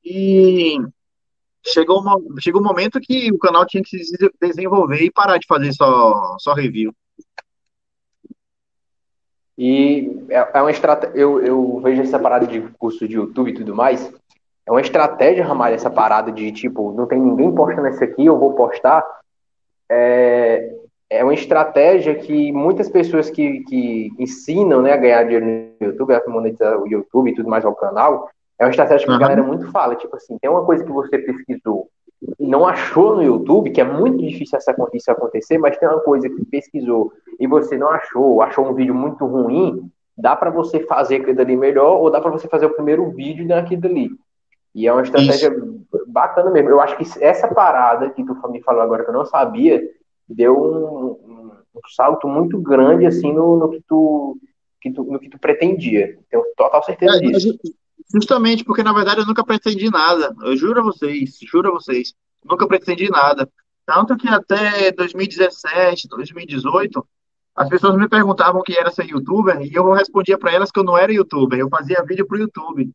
e 0.03 0.77
chegou, 1.65 1.99
uma, 1.99 2.15
chegou 2.39 2.61
um 2.61 2.65
momento 2.65 2.99
que 2.99 3.31
o 3.31 3.37
canal 3.37 3.65
tinha 3.65 3.83
que 3.83 3.97
se 4.03 4.17
desenvolver 4.41 5.01
e 5.01 5.11
parar 5.11 5.37
de 5.37 5.47
fazer 5.47 5.73
só, 5.73 6.35
só 6.39 6.53
review. 6.53 6.93
E 9.57 10.25
é, 10.29 10.57
é 10.57 10.61
uma 10.61 10.71
estratégia. 10.71 11.17
Eu, 11.17 11.41
eu 11.41 11.79
vejo 11.81 12.01
essa 12.01 12.19
parada 12.19 12.45
de 12.45 12.61
curso 12.77 13.07
de 13.07 13.15
YouTube 13.15 13.51
e 13.51 13.53
tudo 13.53 13.73
mais 13.73 14.13
é 14.65 14.71
uma 14.71 14.81
estratégia, 14.81 15.45
Ramalho, 15.45 15.75
essa 15.75 15.91
parada 15.91 16.31
de 16.31 16.51
tipo, 16.51 16.91
não 16.93 17.05
tem 17.05 17.19
ninguém 17.19 17.53
postando 17.53 17.87
isso 17.87 18.03
aqui, 18.03 18.25
eu 18.25 18.37
vou 18.37 18.53
postar. 18.53 19.05
É, 19.87 20.73
é 21.07 21.23
uma 21.23 21.35
estratégia 21.35 22.15
que 22.15 22.51
muitas 22.51 22.89
pessoas 22.89 23.29
que, 23.29 23.63
que 23.65 24.11
ensinam 24.17 24.81
né, 24.81 24.93
a 24.93 24.97
ganhar 24.97 25.23
dinheiro 25.23 25.45
no 25.79 25.87
YouTube, 25.87 26.15
a 26.15 26.23
monetizar 26.27 26.81
o 26.81 26.87
YouTube 26.87 27.29
e 27.29 27.35
tudo 27.35 27.47
mais 27.47 27.63
ao 27.63 27.75
canal, 27.75 28.27
é 28.59 28.65
uma 28.65 28.69
estratégia 28.69 29.05
que 29.05 29.13
a 29.13 29.17
galera 29.17 29.43
muito 29.43 29.71
fala. 29.71 29.95
Tipo 29.95 30.15
assim, 30.15 30.37
tem 30.37 30.49
uma 30.49 30.65
coisa 30.65 30.83
que 30.83 30.91
você 30.91 31.17
pesquisou 31.17 31.89
e 32.39 32.47
não 32.47 32.65
achou 32.65 33.15
no 33.15 33.23
YouTube, 33.23 33.71
que 33.71 33.81
é 33.81 33.83
muito 33.83 34.17
difícil 34.17 34.57
essa, 34.57 34.75
isso 34.93 35.11
acontecer, 35.11 35.57
mas 35.57 35.77
tem 35.77 35.87
uma 35.87 35.99
coisa 35.99 36.29
que 36.29 36.45
pesquisou 36.45 37.11
e 37.39 37.47
você 37.47 37.77
não 37.77 37.89
achou, 37.89 38.41
achou 38.41 38.65
um 38.65 38.73
vídeo 38.73 38.95
muito 38.95 39.25
ruim, 39.25 39.89
dá 40.17 40.35
para 40.35 40.49
você 40.49 40.79
fazer 40.81 41.17
aquilo 41.17 41.39
ali 41.41 41.55
melhor 41.57 41.99
ou 41.99 42.09
dá 42.09 42.21
para 42.21 42.31
você 42.31 42.47
fazer 42.47 42.65
o 42.65 42.73
primeiro 42.73 43.09
vídeo 43.11 43.47
daquilo 43.47 43.81
dali. 43.81 44.09
E 44.73 44.87
é 44.87 44.91
uma 44.91 45.03
estratégia 45.03 45.49
Isso. 45.49 45.85
bacana 46.07 46.49
mesmo. 46.49 46.69
Eu 46.69 46.81
acho 46.81 46.97
que 46.97 47.23
essa 47.23 47.47
parada 47.47 48.09
que 48.09 48.23
tu 48.25 48.35
me 48.49 48.61
falou 48.61 48.81
agora 48.81 49.03
que 49.03 49.09
eu 49.09 49.13
não 49.13 49.25
sabia, 49.25 49.81
deu 50.27 50.57
um, 50.57 51.05
um, 51.05 51.51
um 51.75 51.81
salto 51.95 52.27
muito 52.27 52.59
grande 52.59 53.05
assim 53.05 53.31
no, 53.31 53.57
no, 53.57 53.69
que 53.69 53.81
tu, 53.87 54.37
que 54.81 54.91
tu, 54.91 55.03
no 55.03 55.19
que 55.19 55.29
tu 55.29 55.39
pretendia. 55.39 56.17
Tenho 56.29 56.43
total 56.57 56.83
certeza 56.83 57.17
é, 57.17 57.19
disso. 57.19 57.57
Justamente 58.13 58.63
porque, 58.63 58.83
na 58.83 58.93
verdade, 58.93 59.21
eu 59.21 59.25
nunca 59.25 59.43
pretendi 59.43 59.89
nada. 59.89 60.33
Eu 60.41 60.55
juro 60.55 60.79
a 60.79 60.83
vocês, 60.83 61.37
juro 61.41 61.69
a 61.69 61.71
vocês. 61.71 62.13
Nunca 62.43 62.67
pretendi 62.67 63.09
nada. 63.09 63.49
Tanto 63.85 64.15
que 64.15 64.27
até 64.27 64.91
2017, 64.91 66.07
2018, 66.07 67.07
as 67.55 67.69
pessoas 67.69 67.97
me 67.97 68.07
perguntavam 68.07 68.61
o 68.61 68.63
que 68.63 68.77
era 68.77 68.91
ser 68.91 69.05
youtuber 69.05 69.61
e 69.61 69.73
eu 69.73 69.91
respondia 69.93 70.37
para 70.37 70.51
elas 70.51 70.71
que 70.71 70.79
eu 70.79 70.83
não 70.83 70.97
era 70.97 71.13
youtuber, 71.13 71.57
eu 71.57 71.69
fazia 71.69 72.03
vídeo 72.03 72.25
para 72.27 72.37
o 72.37 72.41
YouTube 72.41 72.91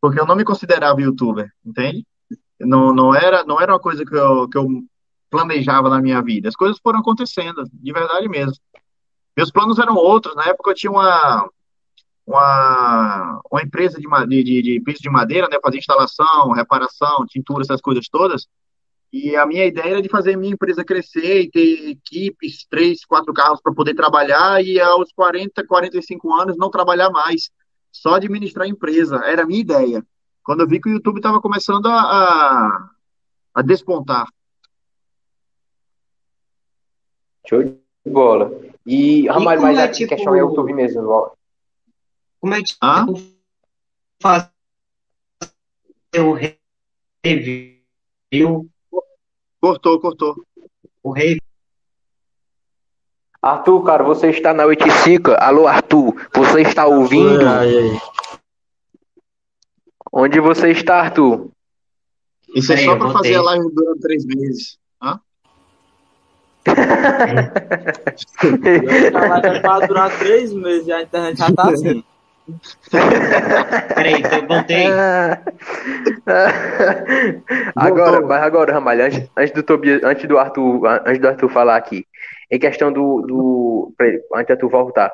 porque 0.00 0.20
eu 0.20 0.26
não 0.26 0.36
me 0.36 0.44
considerava 0.44 1.00
youtuber, 1.00 1.50
entende? 1.64 2.06
Não, 2.60 2.94
não, 2.94 3.14
era, 3.14 3.44
não 3.44 3.60
era 3.60 3.72
uma 3.72 3.80
coisa 3.80 4.04
que 4.04 4.14
eu, 4.14 4.48
que 4.48 4.56
eu 4.56 4.66
planejava 5.30 5.88
na 5.88 6.00
minha 6.00 6.22
vida. 6.22 6.48
As 6.48 6.56
coisas 6.56 6.78
foram 6.78 7.00
acontecendo, 7.00 7.64
de 7.72 7.92
verdade 7.92 8.28
mesmo. 8.28 8.54
Meus 9.36 9.50
planos 9.50 9.78
eram 9.78 9.96
outros. 9.96 10.34
Na 10.36 10.44
época 10.44 10.70
eu 10.70 10.74
tinha 10.74 10.90
uma, 10.90 11.48
uma, 12.26 13.40
uma 13.50 13.62
empresa 13.62 13.98
de, 14.00 14.42
de, 14.42 14.62
de 14.62 14.80
piso 14.80 14.98
de 15.00 15.08
madeira, 15.08 15.48
né? 15.48 15.58
Fazer 15.62 15.78
instalação, 15.78 16.50
reparação, 16.52 17.24
tintura, 17.26 17.62
essas 17.62 17.80
coisas 17.80 18.08
todas. 18.08 18.46
E 19.12 19.36
a 19.36 19.46
minha 19.46 19.64
ideia 19.64 19.92
era 19.92 20.02
de 20.02 20.08
fazer 20.08 20.36
minha 20.36 20.52
empresa 20.52 20.84
crescer 20.84 21.42
e 21.42 21.50
ter 21.50 21.90
equipes, 21.90 22.66
três, 22.68 23.04
quatro 23.04 23.32
carros 23.32 23.60
para 23.62 23.72
poder 23.72 23.94
trabalhar 23.94 24.62
e 24.62 24.80
aos 24.80 25.12
40, 25.12 25.64
45 25.64 26.34
anos 26.34 26.56
não 26.58 26.68
trabalhar 26.68 27.10
mais 27.10 27.50
só 27.92 28.14
administrar 28.14 28.66
a 28.66 28.68
empresa. 28.68 29.16
Era 29.24 29.44
a 29.44 29.46
minha 29.46 29.60
ideia. 29.60 30.04
Quando 30.42 30.60
eu 30.60 30.68
vi 30.68 30.80
que 30.80 30.88
o 30.88 30.92
YouTube 30.92 31.18
estava 31.18 31.40
começando 31.40 31.86
a, 31.86 32.00
a, 32.00 32.90
a, 33.54 33.62
despontar. 33.62 34.26
Show 37.48 37.62
de 37.62 37.78
bola. 38.04 38.52
E, 38.84 39.26
Ramalho, 39.28 39.62
mas 39.62 39.78
é, 39.78 39.84
a 39.84 39.90
tipo... 39.90 40.08
questão 40.08 40.34
é 40.34 40.42
o 40.42 40.48
YouTube 40.48 40.72
mesmo. 40.72 41.35
Como 42.40 42.54
é 42.54 42.58
que 42.58 42.74
ah? 42.80 43.06
fazer 44.20 44.50
o 46.18 46.32
review? 47.24 48.68
Cortou, 49.60 50.00
cortou. 50.00 50.44
O 51.02 51.12
review 51.12 51.46
Arthur, 53.46 53.82
cara, 53.84 54.02
você 54.02 54.30
está 54.30 54.52
na 54.52 54.64
85. 54.64 55.30
Alô, 55.38 55.68
Arthur, 55.68 56.14
você 56.34 56.62
está 56.62 56.86
ouvindo? 56.86 57.46
Ai, 57.46 57.78
ai. 57.78 58.00
Onde 60.12 60.40
você 60.40 60.72
está, 60.72 61.02
Arthur? 61.02 61.50
Isso 62.54 62.72
é 62.72 62.76
só 62.78 62.96
para 62.96 63.10
fazer 63.10 63.36
a 63.36 63.42
live 63.42 63.70
durante 63.72 64.00
três 64.00 64.24
meses. 64.24 64.78
Hã? 65.00 65.20
a 69.14 69.28
live 69.28 69.46
é 69.46 69.60
para 69.60 69.86
durar 69.86 70.18
três 70.18 70.52
meses 70.52 70.88
e 70.88 70.92
a 70.92 71.02
internet 71.02 71.38
já 71.38 71.52
tá 71.52 71.70
assim. 71.70 72.02
Peraí, 73.94 74.20
então 74.20 74.38
eu 74.38 74.46
voltei. 74.46 74.86
agora, 77.74 78.20
mas 78.20 78.42
agora, 78.42 78.72
Ramalho, 78.72 79.04
antes, 79.04 79.28
antes, 79.36 79.52
do 79.52 79.62
Tobias, 79.62 80.02
antes 80.04 80.28
do 80.28 80.38
Arthur, 80.38 80.86
antes 81.04 81.20
do 81.20 81.28
Arthur 81.28 81.48
falar 81.48 81.76
aqui, 81.76 82.06
em 82.50 82.58
questão 82.58 82.92
do. 82.92 83.22
do 83.22 83.92
antes 84.34 84.54
de 84.54 84.56
tu 84.56 84.68
voltar. 84.68 85.12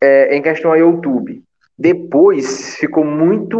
É, 0.00 0.34
em 0.36 0.42
questão 0.42 0.70
ao 0.70 0.78
YouTube. 0.78 1.42
Depois 1.78 2.76
ficou 2.76 3.04
muito. 3.04 3.58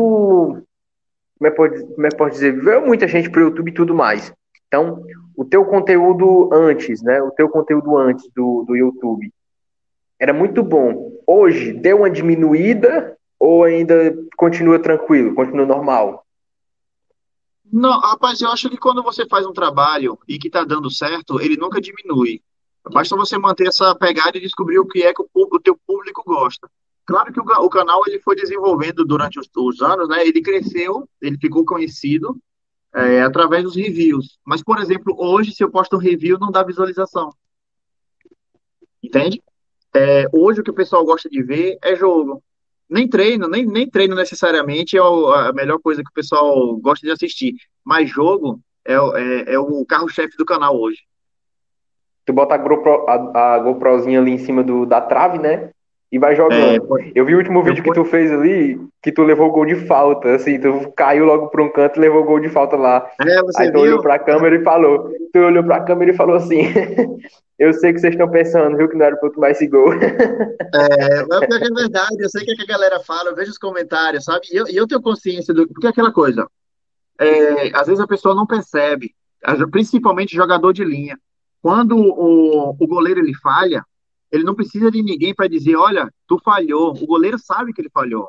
Como 1.38 1.48
é 1.48 1.50
que 1.50 2.16
pode, 2.16 2.32
é 2.32 2.34
dizer? 2.34 2.52
Veio 2.52 2.86
muita 2.86 3.06
gente 3.06 3.28
pro 3.28 3.42
YouTube 3.42 3.70
e 3.70 3.74
tudo 3.74 3.94
mais. 3.94 4.32
Então, 4.68 5.04
o 5.36 5.44
teu 5.44 5.64
conteúdo 5.64 6.48
antes, 6.52 7.02
né? 7.02 7.20
O 7.20 7.30
teu 7.30 7.48
conteúdo 7.48 7.98
antes 7.98 8.26
do, 8.34 8.64
do 8.66 8.74
YouTube 8.74 9.30
era 10.18 10.32
muito 10.32 10.62
bom. 10.62 11.12
Hoje 11.26 11.72
deu 11.72 11.98
uma 11.98 12.10
diminuída 12.10 13.16
ou 13.38 13.64
ainda 13.64 14.16
continua 14.36 14.78
tranquilo, 14.78 15.34
continua 15.34 15.66
normal? 15.66 16.24
Não, 17.72 17.98
rapaz, 17.98 18.40
eu 18.40 18.48
acho 18.50 18.70
que 18.70 18.76
quando 18.76 19.02
você 19.02 19.26
faz 19.26 19.46
um 19.46 19.52
trabalho 19.52 20.18
e 20.28 20.38
que 20.38 20.46
está 20.46 20.64
dando 20.64 20.90
certo, 20.90 21.40
ele 21.40 21.56
nunca 21.56 21.80
diminui. 21.80 22.40
Basta 22.92 23.16
você 23.16 23.38
manter 23.38 23.68
essa 23.68 23.94
pegada 23.94 24.36
e 24.36 24.40
descobrir 24.40 24.78
o 24.78 24.86
que 24.86 25.02
é 25.02 25.12
que 25.12 25.22
o, 25.22 25.28
o 25.34 25.60
teu 25.60 25.76
público 25.86 26.22
gosta. 26.24 26.70
Claro 27.06 27.32
que 27.32 27.40
o, 27.40 27.42
o, 27.42 27.68
canal 27.68 28.02
ele 28.06 28.20
foi 28.20 28.36
desenvolvendo 28.36 29.04
durante 29.04 29.38
os, 29.38 29.48
os, 29.56 29.82
anos, 29.82 30.08
né? 30.08 30.26
Ele 30.26 30.40
cresceu, 30.40 31.08
ele 31.20 31.38
ficou 31.38 31.64
conhecido 31.64 32.36
é, 32.94 33.22
através 33.22 33.64
dos 33.64 33.76
reviews. 33.76 34.38
Mas, 34.44 34.62
por 34.62 34.78
exemplo, 34.78 35.14
hoje, 35.18 35.52
se 35.52 35.64
eu 35.64 35.70
posto 35.70 35.96
um 35.96 35.98
review, 35.98 36.38
não 36.38 36.50
dá 36.50 36.62
visualização. 36.62 37.30
Entende? 39.02 39.42
É, 39.96 40.26
hoje 40.32 40.60
o 40.60 40.64
que 40.64 40.70
o 40.70 40.74
pessoal 40.74 41.04
gosta 41.04 41.28
de 41.28 41.42
ver 41.42 41.78
é 41.82 41.94
jogo. 41.94 42.42
Nem 42.88 43.08
treino, 43.08 43.48
nem, 43.48 43.64
nem 43.64 43.88
treino 43.88 44.14
necessariamente 44.14 44.96
é 44.96 45.00
a 45.00 45.52
melhor 45.52 45.78
coisa 45.78 46.02
que 46.02 46.10
o 46.10 46.14
pessoal 46.14 46.76
gosta 46.78 47.06
de 47.06 47.12
assistir. 47.12 47.54
Mas 47.84 48.10
jogo 48.10 48.60
é, 48.84 48.94
é, 48.94 49.54
é 49.54 49.58
o 49.58 49.84
carro-chefe 49.86 50.36
do 50.36 50.44
canal 50.44 50.78
hoje. 50.78 51.02
Tu 52.26 52.32
bota 52.32 52.54
a, 52.54 52.58
GoPro, 52.58 53.06
a, 53.08 53.54
a 53.54 53.58
GoProzinha 53.58 54.20
ali 54.20 54.32
em 54.32 54.38
cima 54.38 54.62
do, 54.62 54.86
da 54.86 55.00
trave, 55.00 55.38
né? 55.38 55.70
E 56.14 56.18
vai 56.18 56.36
jogando. 56.36 57.00
É, 57.00 57.10
eu 57.12 57.26
vi 57.26 57.34
o 57.34 57.38
último 57.38 57.60
vídeo 57.64 57.82
que 57.82 57.92
tu 57.92 58.04
fez 58.04 58.30
ali, 58.30 58.80
que 59.02 59.10
tu 59.10 59.24
levou 59.24 59.50
gol 59.50 59.66
de 59.66 59.74
falta, 59.74 60.36
assim, 60.36 60.60
tu 60.60 60.92
caiu 60.96 61.24
logo 61.24 61.48
pra 61.48 61.60
um 61.60 61.68
canto 61.68 61.98
e 61.98 62.00
levou 62.00 62.22
gol 62.22 62.38
de 62.38 62.48
falta 62.48 62.76
lá. 62.76 63.04
É, 63.20 63.40
Aí 63.56 63.72
tu 63.72 63.72
viu? 63.72 63.80
olhou 63.80 64.00
pra 64.00 64.20
câmera 64.20 64.54
e 64.54 64.62
falou, 64.62 65.10
tu 65.32 65.40
olhou 65.40 65.64
pra 65.64 65.82
câmera 65.82 66.12
e 66.12 66.16
falou 66.16 66.36
assim, 66.36 66.60
eu 67.58 67.72
sei 67.72 67.92
que 67.92 67.98
vocês 67.98 68.14
estão 68.14 68.30
pensando, 68.30 68.76
viu, 68.76 68.88
que 68.88 68.96
não 68.96 69.06
era 69.06 69.16
pra 69.16 69.28
eu 69.28 69.32
tomar 69.32 69.50
esse 69.50 69.66
gol. 69.66 69.90
É, 70.76 71.24
mas 71.28 71.42
é 71.42 71.70
verdade, 71.70 72.16
eu 72.20 72.28
sei 72.28 72.42
o 72.42 72.44
que, 72.44 72.52
é 72.52 72.56
que 72.56 72.62
a 72.62 72.76
galera 72.76 73.00
fala, 73.00 73.30
eu 73.30 73.34
vejo 73.34 73.50
os 73.50 73.58
comentários, 73.58 74.24
sabe? 74.24 74.46
E 74.52 74.56
eu, 74.56 74.66
eu 74.68 74.86
tenho 74.86 75.02
consciência 75.02 75.52
do... 75.52 75.66
Porque 75.66 75.86
é 75.86 75.90
aquela 75.90 76.12
coisa, 76.12 76.46
é, 77.20 77.76
às 77.76 77.86
vezes 77.86 78.00
a 78.00 78.06
pessoa 78.06 78.36
não 78.36 78.46
percebe, 78.46 79.12
principalmente 79.72 80.36
jogador 80.36 80.72
de 80.72 80.84
linha. 80.84 81.18
Quando 81.60 81.96
o, 81.96 82.70
o 82.70 82.86
goleiro 82.86 83.20
ele 83.20 83.34
falha, 83.34 83.84
ele 84.34 84.44
não 84.44 84.54
precisa 84.54 84.90
de 84.90 85.00
ninguém 85.02 85.32
para 85.32 85.48
dizer, 85.48 85.76
olha, 85.76 86.10
tu 86.26 86.40
falhou. 86.44 86.90
O 86.90 87.06
goleiro 87.06 87.38
sabe 87.38 87.72
que 87.72 87.80
ele 87.80 87.90
falhou. 87.90 88.28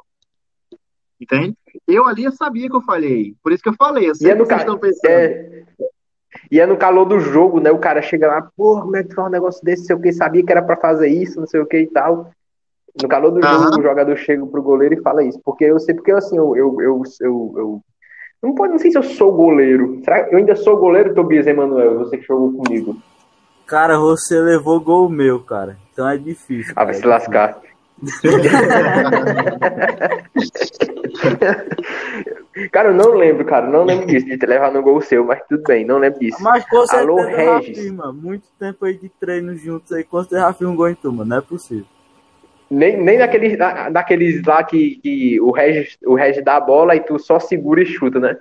Entende? 1.20 1.56
Eu 1.88 2.06
ali 2.06 2.26
eu 2.26 2.32
sabia 2.32 2.70
que 2.70 2.76
eu 2.76 2.82
falhei. 2.82 3.34
Por 3.41 3.51
isso 3.51 3.64
que 3.64 3.70
eu 3.70 3.74
falei. 3.74 4.10
Eu 4.10 4.16
sei 4.16 4.28
e 4.28 4.32
é 4.32 4.36
no 4.36 4.45
ca... 4.45 4.64
É... 5.08 5.64
E 6.51 6.60
é 6.60 6.66
no 6.66 6.78
calor 6.78 7.06
do 7.06 7.20
jogo, 7.20 7.60
né? 7.60 7.72
O 7.72 7.80
cara 7.80 8.01
chega 8.01 8.28
lá, 8.28 8.49
pô, 8.56 8.82
como 8.82 8.95
é 8.97 9.03
que 9.03 9.16
faz 9.16 9.28
um 9.28 9.32
negócio 9.32 9.64
desse? 9.64 9.86
Sei 9.86 9.95
o 9.95 10.01
que, 10.01 10.12
sabia 10.12 10.45
que 10.45 10.51
era 10.51 10.62
para 10.62 10.78
fazer 10.78 11.08
isso, 11.08 11.39
não 11.39 11.47
sei 11.47 11.62
o 11.62 11.66
que 11.66 11.80
e 11.80 11.88
tal. 11.88 12.30
No 13.01 13.08
calor 13.08 13.32
do 13.32 13.41
jogo, 13.41 13.64
Aham. 13.64 13.80
o 13.80 13.82
jogador 13.82 14.16
chega 14.18 14.45
pro 14.45 14.62
goleiro 14.62 14.95
e 14.95 15.01
fala 15.01 15.24
isso. 15.24 15.39
Porque 15.43 15.66
eu 15.66 15.80
sei, 15.80 15.95
porque 15.95 16.12
assim, 16.12 16.38
eu, 16.38 16.56
eu, 16.56 16.82
eu, 16.82 17.01
eu, 17.22 17.53
eu 17.58 17.82
não, 18.43 18.53
pode, 18.53 18.74
não 18.74 18.80
sei 18.80 18.91
se 18.91 18.97
eu 18.97 19.03
sou 19.03 19.32
goleiro. 19.32 20.01
Será 20.03 20.24
que 20.24 20.36
eu 20.36 20.38
ainda 20.38 20.56
sou 20.56 20.78
goleiro, 20.78 21.16
Tobias 21.16 21.47
Emanuel? 21.47 21.97
Você 21.99 22.18
que 22.18 22.26
jogou 22.26 22.53
comigo. 22.53 22.95
Cara, 23.66 23.97
você 23.97 24.39
levou 24.39 24.80
gol 24.80 25.09
meu, 25.09 25.39
cara. 25.39 25.78
Então 25.91 26.07
é 26.07 26.18
difícil. 26.18 26.74
Ah, 26.76 26.86
vai 26.86 26.93
se 26.93 27.05
lascar. 27.05 27.59
cara, 32.72 32.89
eu 32.89 32.93
não 32.93 33.13
lembro, 33.16 33.45
cara. 33.45 33.68
Não 33.68 33.84
lembro 33.84 34.05
disso, 34.05 34.26
de 34.26 34.38
ter 34.38 34.47
levado 34.47 34.74
no 34.74 34.84
gol 34.84 35.01
seu, 35.01 35.26
mas 35.26 35.41
tudo 35.47 35.63
bem, 35.63 35.86
não 35.86 35.97
lembro 35.97 36.20
disso. 36.20 36.38
Mas 36.41 36.66
com 36.66 36.86
certeza 36.86 37.01
Alô, 37.03 37.22
Regis. 37.22 37.91
mano. 37.91 38.13
Muito 38.13 38.47
tempo 38.59 38.86
aí 38.86 38.97
de 38.97 39.09
treino 39.09 39.55
juntos 39.55 39.91
aí. 39.91 40.03
Com 40.03 40.20
certeza 40.22 40.53
fiz 40.53 40.68
um 40.68 40.76
gol 40.76 40.89
em 40.89 40.95
turma. 40.95 41.26
Não 41.26 41.38
é 41.38 41.41
possível. 41.41 41.86
Nem, 42.70 43.01
nem 43.01 43.18
naqueles, 43.18 43.57
na- 43.57 43.89
naqueles 43.89 44.43
lá 44.45 44.63
que, 44.63 44.99
que 45.01 45.39
o, 45.41 45.51
Regis, 45.51 45.97
o 46.05 46.16
Regis 46.16 46.43
dá 46.43 46.57
a 46.57 46.61
bola 46.61 46.95
e 46.95 46.99
tu 46.99 47.18
só 47.18 47.39
segura 47.39 47.82
e 47.82 47.86
chuta, 47.86 48.20
né? 48.20 48.38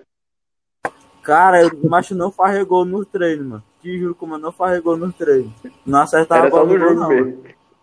Cara, 1.22 1.62
eu, 1.62 1.70
macho 1.88 2.14
não 2.14 2.30
faz 2.30 2.62
gol 2.64 2.84
no 2.84 3.04
treino, 3.04 3.44
mano. 3.44 3.62
Te 3.84 3.98
juro 3.98 4.14
como 4.14 4.38
não 4.38 4.50
faz 4.50 4.80
gol 4.80 4.96
no 4.96 5.12
treino. 5.12 5.52
Não 5.84 6.00
acertava 6.00 6.46
Era 6.46 6.48
a 6.48 6.50
só 6.50 6.64
bola 6.64 6.66
no 6.66 6.74
no 6.74 6.80
gol, 6.80 6.88
jogo 6.88 7.00
não. 7.00 7.10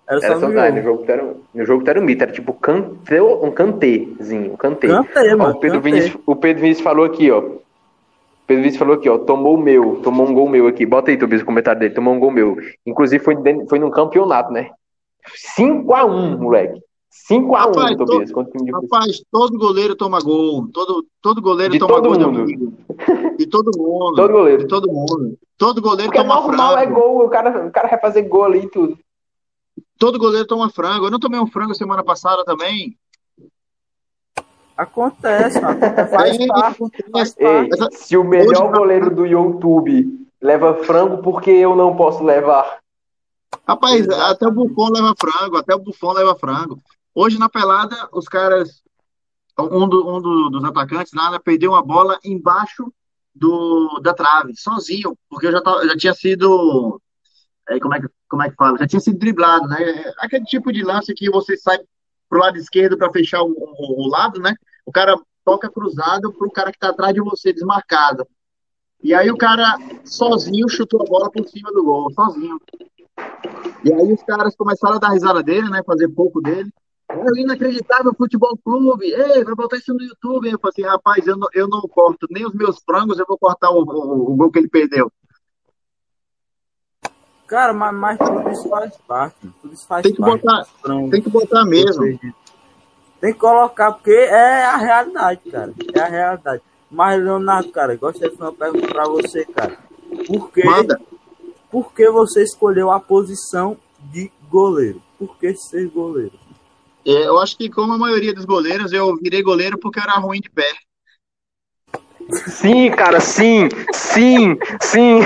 Era 0.10 0.20
Era 0.22 0.34
só 0.34 0.40
só 0.40 0.48
no 0.48 0.54
jogo. 0.54 0.72
no 0.76 0.82
jogo 0.82 1.06
era, 1.08 1.36
no 1.54 1.66
jogo 1.66 1.90
era 1.90 2.00
um 2.00 2.04
mito, 2.04 2.24
era 2.24 2.32
tipo 2.32 2.54
cante, 2.54 3.22
um 3.22 3.52
cantêzinho, 3.52 4.54
um 4.54 4.58
cantê. 4.58 4.88
Cantei, 4.88 5.34
Ó, 5.34 5.38
mano. 5.38 5.56
o, 5.56 5.60
Pedro. 5.60 5.80
Vinícius, 5.82 6.18
o 6.26 6.36
Pedro 6.36 6.62
Vinícius 6.64 6.84
falou 6.84 7.06
aqui, 7.06 7.32
ó. 7.32 7.40
O 7.40 7.62
Pedro 8.48 8.64
Vinícius 8.64 8.78
falou 8.80 8.96
aqui, 8.96 9.08
ó. 9.10 9.20
Tomou 9.20 9.56
o 9.56 9.62
meu, 9.62 10.02
tomou 10.04 10.28
um 10.28 10.34
gol 10.34 10.50
meu 10.50 10.68
aqui. 10.68 10.86
Bota 10.86 11.12
aí, 11.12 11.18
Tobias, 11.18 11.42
o 11.42 11.46
comentário 11.46 11.80
dele. 11.80 11.94
Tomou 11.94 12.14
um 12.14 12.20
gol 12.20 12.32
meu. 12.32 12.58
Inclusive 12.86 13.24
foi, 13.24 13.36
foi 13.70 13.80
num 13.80 13.92
campeonato, 13.92 14.52
né? 14.52 14.72
5x1, 15.58 16.38
moleque. 16.38 16.82
5x1, 17.12 17.54
Rapaz, 17.56 17.98
Tobias. 17.98 18.32
contra 18.32 18.50
o 18.50 18.58
time 18.58 18.66
de 18.66 18.72
Rapaz, 18.72 19.24
todo 19.30 19.58
goleiro 19.58 19.96
toma 19.96 20.20
gol. 20.22 20.68
Todo, 20.74 21.06
todo 21.22 21.42
goleiro 21.42 21.74
De 21.74 21.80
toma 21.80 21.96
todo 21.96 22.08
gol 22.08 22.18
de 22.18 22.26
mundo. 22.26 22.42
amigo. 22.42 22.74
De 23.38 23.46
todo 23.48 23.72
mundo. 23.78 24.16
Todo 24.16 24.32
goleiro. 24.32 24.62
De 24.64 24.68
todo 24.68 24.88
mundo. 24.92 25.38
Todo 25.58 25.82
goleiro 25.82 26.12
Porque 26.12 26.20
é 26.20 26.24
toma 26.24 26.36
normal, 26.42 26.78
é 26.78 26.84
frango. 26.84 27.00
gol. 27.02 27.26
O 27.26 27.30
cara, 27.30 27.68
o 27.68 27.72
cara 27.72 27.88
vai 27.90 28.00
fazer 28.00 28.22
gol 28.24 28.46
ali 28.46 28.60
e 28.60 28.70
tudo. 28.70 28.98
Todo 30.00 30.18
goleiro 30.18 30.48
toma 30.48 30.70
frango. 30.70 31.06
Eu 31.06 31.12
não 31.12 31.20
tomei 31.20 31.40
um 31.40 31.48
frango 31.48 31.76
semana 31.76 32.04
passada 32.04 32.44
também. 32.46 32.98
Acontece, 34.78 35.60
mano. 35.62 35.80
Faz 36.10 36.40
É, 36.40 36.48
parte, 36.48 36.80
faz 37.12 37.36
Ei, 37.38 37.70
parte. 37.70 37.96
se 37.98 38.18
o 38.18 38.24
melhor 38.24 38.64
Hoje- 38.70 38.78
goleiro 38.80 39.14
do 39.16 39.26
YouTube 39.26 40.28
leva 40.42 40.74
frango, 40.84 41.22
por 41.22 41.42
que 41.42 41.52
eu 41.52 41.76
não 41.76 41.96
posso 41.96 42.24
levar? 42.24 42.80
Rapaz, 43.68 44.08
até 44.10 44.48
o 44.48 44.52
Buffon 44.52 44.90
leva 44.92 45.14
frango, 45.20 45.58
até 45.58 45.76
o 45.76 45.80
Buffon 45.80 46.14
leva 46.14 46.36
frango. 46.36 46.80
Hoje 47.14 47.38
na 47.38 47.50
pelada, 47.50 48.10
os 48.14 48.28
caras, 48.28 48.82
um, 49.60 49.88
do- 49.88 50.08
um 50.08 50.22
do- 50.22 50.50
dos 50.50 50.64
atacantes 50.64 51.14
lá, 51.14 51.32
né, 51.32 51.40
perdeu 51.44 51.72
uma 51.72 51.84
bola 51.84 52.18
embaixo 52.24 52.92
do, 53.36 54.00
da 54.02 54.14
trave, 54.14 54.54
sozinho, 54.56 55.18
porque 55.30 55.48
eu 55.48 55.52
já, 55.52 55.62
tava- 55.62 55.86
já 55.88 55.96
tinha 55.96 56.14
sido, 56.14 57.02
é, 57.70 57.80
como, 57.80 57.94
é 57.96 58.02
que, 58.02 58.08
como 58.30 58.44
é 58.44 58.50
que 58.50 58.56
fala? 58.56 58.78
Já 58.78 58.88
tinha 58.88 59.00
sido 59.00 59.20
driblado, 59.20 59.68
né? 59.68 59.78
Aquele 60.20 60.46
tipo 60.46 60.72
de 60.72 60.84
lance 60.84 61.14
que 61.14 61.30
você 61.30 61.58
sai 61.58 61.80
pro 62.30 62.40
lado 62.40 62.58
esquerdo 62.58 62.98
para 62.98 63.12
fechar 63.12 63.42
o, 63.42 63.52
o- 63.52 64.06
o 64.06 64.10
lado, 64.10 64.40
né? 64.42 64.54
O 64.86 64.92
cara 64.92 65.16
toca 65.44 65.70
cruzado 65.70 66.32
pro 66.34 66.52
cara 66.52 66.72
que 66.72 66.80
tá 66.80 66.90
atrás 66.90 67.14
de 67.14 67.22
você, 67.22 67.52
desmarcado. 67.52 68.26
E 69.04 69.14
aí 69.14 69.32
o 69.32 69.38
cara 69.38 69.76
sozinho 70.06 70.70
chutou 70.70 71.02
a 71.02 71.06
bola 71.06 71.32
por 71.32 71.48
cima 71.48 71.72
do 71.72 71.84
gol, 71.84 72.12
sozinho. 72.14 72.60
E 73.84 73.92
aí 73.94 74.14
os 74.14 74.24
caras 74.24 74.56
começaram 74.56 74.96
a 74.96 75.00
dar 75.00 75.10
risada 75.10 75.42
dele, 75.42 75.68
né? 75.70 75.82
Fazer 75.84 76.08
pouco 76.10 76.40
dele. 76.42 76.72
É 77.12 77.42
inacreditável 77.42 78.14
futebol 78.16 78.58
clube. 78.64 79.06
Ei, 79.06 79.44
vai 79.44 79.56
botar 79.56 79.78
isso 79.78 79.94
no 79.94 80.02
YouTube. 80.02 80.50
Eu 80.50 80.60
falei 80.60 80.72
assim, 80.72 80.82
rapaz, 80.84 81.28
eu 81.28 81.38
não, 81.38 81.48
eu 81.54 81.68
não 81.68 81.82
corto 81.82 82.28
nem 82.30 82.46
os 82.46 82.54
meus 82.54 82.82
frangos, 82.84 83.20
eu 83.20 83.26
vou 83.28 83.38
cortar 83.38 83.70
o, 83.72 83.84
o, 83.84 84.32
o 84.32 84.36
gol 84.36 84.52
que 84.52 84.60
ele 84.60 84.70
perdeu. 84.70 85.12
Cara, 87.48 87.74
mas, 87.74 87.94
mas 87.94 88.18
tudo 88.18 88.50
isso 88.50 88.70
faz 88.70 88.98
parte. 89.06 89.54
Tudo 89.62 89.74
isso 89.74 89.86
faz 89.86 90.04
Tem 90.04 90.14
que 90.14 90.22
parte. 90.22 90.42
botar, 90.42 90.66
tem 91.10 91.22
que 91.22 91.30
botar 91.30 91.66
mesmo. 91.66 92.04
Tem 93.20 93.34
que 93.34 93.40
colocar, 93.40 93.92
porque 93.92 94.12
é 94.12 94.66
a 94.66 94.78
realidade, 94.78 95.42
cara. 95.52 95.74
É 95.94 96.00
a 96.00 96.08
realidade. 96.08 96.64
Mas, 96.90 97.22
Leonardo, 97.22 97.70
cara, 97.70 97.96
gostaria 97.96 98.30
de 98.30 98.38
fazer 98.38 98.52
uma 98.52 98.58
pergunta 98.58 98.88
pra 98.88 99.04
você, 99.04 99.46
cara. 99.46 99.78
Por 100.28 100.50
que, 100.52 100.64
Manda. 100.64 101.00
por 101.70 101.94
que 101.94 102.10
você 102.10 102.42
escolheu 102.44 102.90
a 102.90 103.00
posição 103.00 103.78
de 104.00 104.32
goleiro? 104.50 105.02
Por 105.20 105.38
que 105.38 105.54
ser 105.56 105.90
goleiro? 105.90 106.34
É, 107.06 107.28
Eu 107.28 107.40
acho 107.40 107.58
que, 107.58 107.70
como 107.70 107.94
a 107.94 107.98
maioria 107.98 108.34
dos 108.34 108.46
goleiros, 108.46 108.92
eu 108.92 109.16
virei 109.18 109.42
goleiro 109.42 109.78
porque 109.78 110.00
eu 110.00 110.04
era 110.04 110.14
ruim 110.14 110.40
de 110.40 110.50
pé. 110.50 110.72
Sim, 112.48 112.92
cara, 112.92 113.20
sim, 113.20 113.68
sim, 113.92 114.58
sim. 114.80 115.20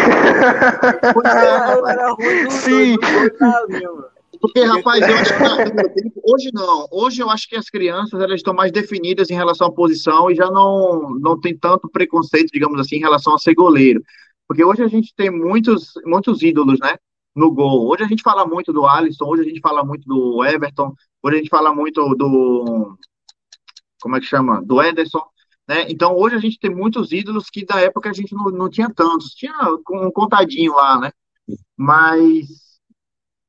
É, 1.25 2.49
Sim. 2.49 2.95
Porque, 4.39 4.61
rapaz, 4.61 5.01
eu 5.07 5.15
acho 5.15 5.33
que 5.33 6.21
hoje 6.23 6.51
não. 6.53 6.87
Hoje 6.91 7.21
eu 7.21 7.29
acho 7.29 7.47
que 7.47 7.55
as 7.55 7.69
crianças 7.69 8.19
elas 8.19 8.35
estão 8.35 8.53
mais 8.53 8.71
definidas 8.71 9.29
em 9.29 9.35
relação 9.35 9.67
à 9.67 9.71
posição 9.71 10.29
e 10.29 10.35
já 10.35 10.49
não, 10.49 11.11
não 11.19 11.39
tem 11.39 11.57
tanto 11.57 11.89
preconceito, 11.89 12.51
digamos 12.51 12.79
assim, 12.79 12.97
em 12.97 13.01
relação 13.01 13.33
a 13.33 13.39
ser 13.39 13.53
goleiro. 13.53 14.01
Porque 14.47 14.63
hoje 14.63 14.83
a 14.83 14.87
gente 14.87 15.13
tem 15.15 15.29
muitos, 15.31 15.93
muitos 16.05 16.41
ídolos, 16.41 16.79
né? 16.79 16.95
No 17.35 17.51
gol. 17.51 17.89
Hoje 17.89 18.03
a 18.03 18.07
gente 18.07 18.23
fala 18.23 18.45
muito 18.45 18.71
do 18.71 18.85
Alisson, 18.85 19.25
hoje 19.25 19.41
a 19.41 19.45
gente 19.45 19.59
fala 19.59 19.83
muito 19.83 20.07
do 20.07 20.43
Everton, 20.43 20.93
hoje 21.21 21.35
a 21.35 21.39
gente 21.39 21.49
fala 21.49 21.73
muito 21.73 22.15
do. 22.15 22.97
Como 24.01 24.15
é 24.15 24.19
que 24.19 24.25
chama? 24.25 24.61
Do 24.63 24.81
Ederson. 24.81 25.23
Né? 25.67 25.85
Então 25.89 26.15
hoje 26.15 26.35
a 26.35 26.39
gente 26.39 26.59
tem 26.59 26.73
muitos 26.73 27.11
ídolos 27.11 27.49
que 27.49 27.65
da 27.65 27.81
época 27.81 28.09
a 28.09 28.13
gente 28.13 28.33
não, 28.33 28.45
não 28.45 28.69
tinha 28.69 28.89
tantos. 28.93 29.31
Tinha 29.31 29.53
um 29.89 30.11
contadinho 30.11 30.73
lá, 30.75 30.99
né? 30.99 31.11
Mas 31.75 32.47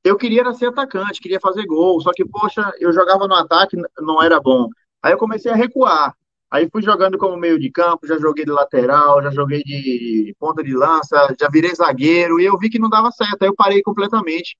eu 0.02 0.16
queria 0.16 0.52
ser 0.54 0.66
atacante, 0.66 1.20
queria 1.20 1.40
fazer 1.40 1.66
gol, 1.66 2.00
só 2.00 2.12
que, 2.12 2.24
poxa, 2.24 2.72
eu 2.78 2.92
jogava 2.92 3.26
no 3.26 3.34
ataque, 3.34 3.76
não 3.98 4.22
era 4.22 4.40
bom. 4.40 4.68
Aí 5.02 5.12
eu 5.12 5.18
comecei 5.18 5.50
a 5.50 5.56
recuar. 5.56 6.14
Aí 6.50 6.68
fui 6.70 6.82
jogando 6.82 7.18
como 7.18 7.36
meio 7.36 7.58
de 7.58 7.70
campo, 7.70 8.06
já 8.06 8.18
joguei 8.18 8.44
de 8.44 8.52
lateral, 8.52 9.22
já 9.22 9.30
joguei 9.30 9.62
de 9.64 10.34
ponta 10.38 10.62
de 10.62 10.74
lança, 10.74 11.34
já 11.38 11.48
virei 11.48 11.74
zagueiro, 11.74 12.40
e 12.40 12.44
eu 12.44 12.56
vi 12.56 12.70
que 12.70 12.78
não 12.78 12.88
dava 12.88 13.10
certo, 13.10 13.42
aí 13.42 13.48
eu 13.48 13.54
parei 13.54 13.82
completamente. 13.82 14.56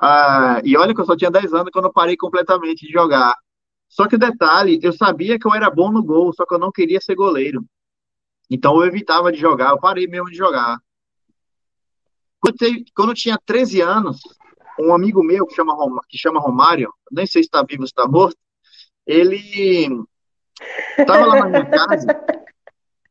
Ah, 0.00 0.60
e 0.64 0.76
olha 0.76 0.94
que 0.94 1.00
eu 1.00 1.04
só 1.04 1.16
tinha 1.16 1.30
10 1.30 1.52
anos 1.52 1.70
quando 1.72 1.86
eu 1.86 1.92
parei 1.92 2.16
completamente 2.16 2.86
de 2.86 2.92
jogar. 2.92 3.34
Só 3.88 4.08
que 4.08 4.16
o 4.16 4.18
detalhe, 4.18 4.78
eu 4.82 4.92
sabia 4.92 5.38
que 5.38 5.46
eu 5.46 5.54
era 5.54 5.70
bom 5.70 5.90
no 5.90 6.02
gol, 6.02 6.32
só 6.32 6.46
que 6.46 6.54
eu 6.54 6.58
não 6.58 6.72
queria 6.72 7.00
ser 7.00 7.14
goleiro. 7.14 7.64
Então 8.50 8.76
eu 8.76 8.86
evitava 8.86 9.32
de 9.32 9.38
jogar, 9.38 9.70
eu 9.70 9.78
parei 9.78 10.06
mesmo 10.06 10.30
de 10.30 10.36
jogar. 10.36 10.78
Quando, 12.40 13.10
eu 13.10 13.14
tinha 13.14 13.38
13 13.44 13.80
anos, 13.80 14.20
um 14.78 14.94
amigo 14.94 15.22
meu 15.22 15.46
que 15.46 15.54
chama, 15.54 15.74
que 16.08 16.18
chama 16.18 16.40
Romário, 16.40 16.92
nem 17.10 17.26
sei 17.26 17.42
se 17.42 17.46
está 17.46 17.62
vivo 17.62 17.82
ou 17.82 17.86
está 17.86 18.06
morto, 18.06 18.36
ele 19.06 20.04
estava 20.98 21.26
lá 21.26 21.38
na 21.40 21.48
minha 21.48 21.66
casa. 21.66 22.06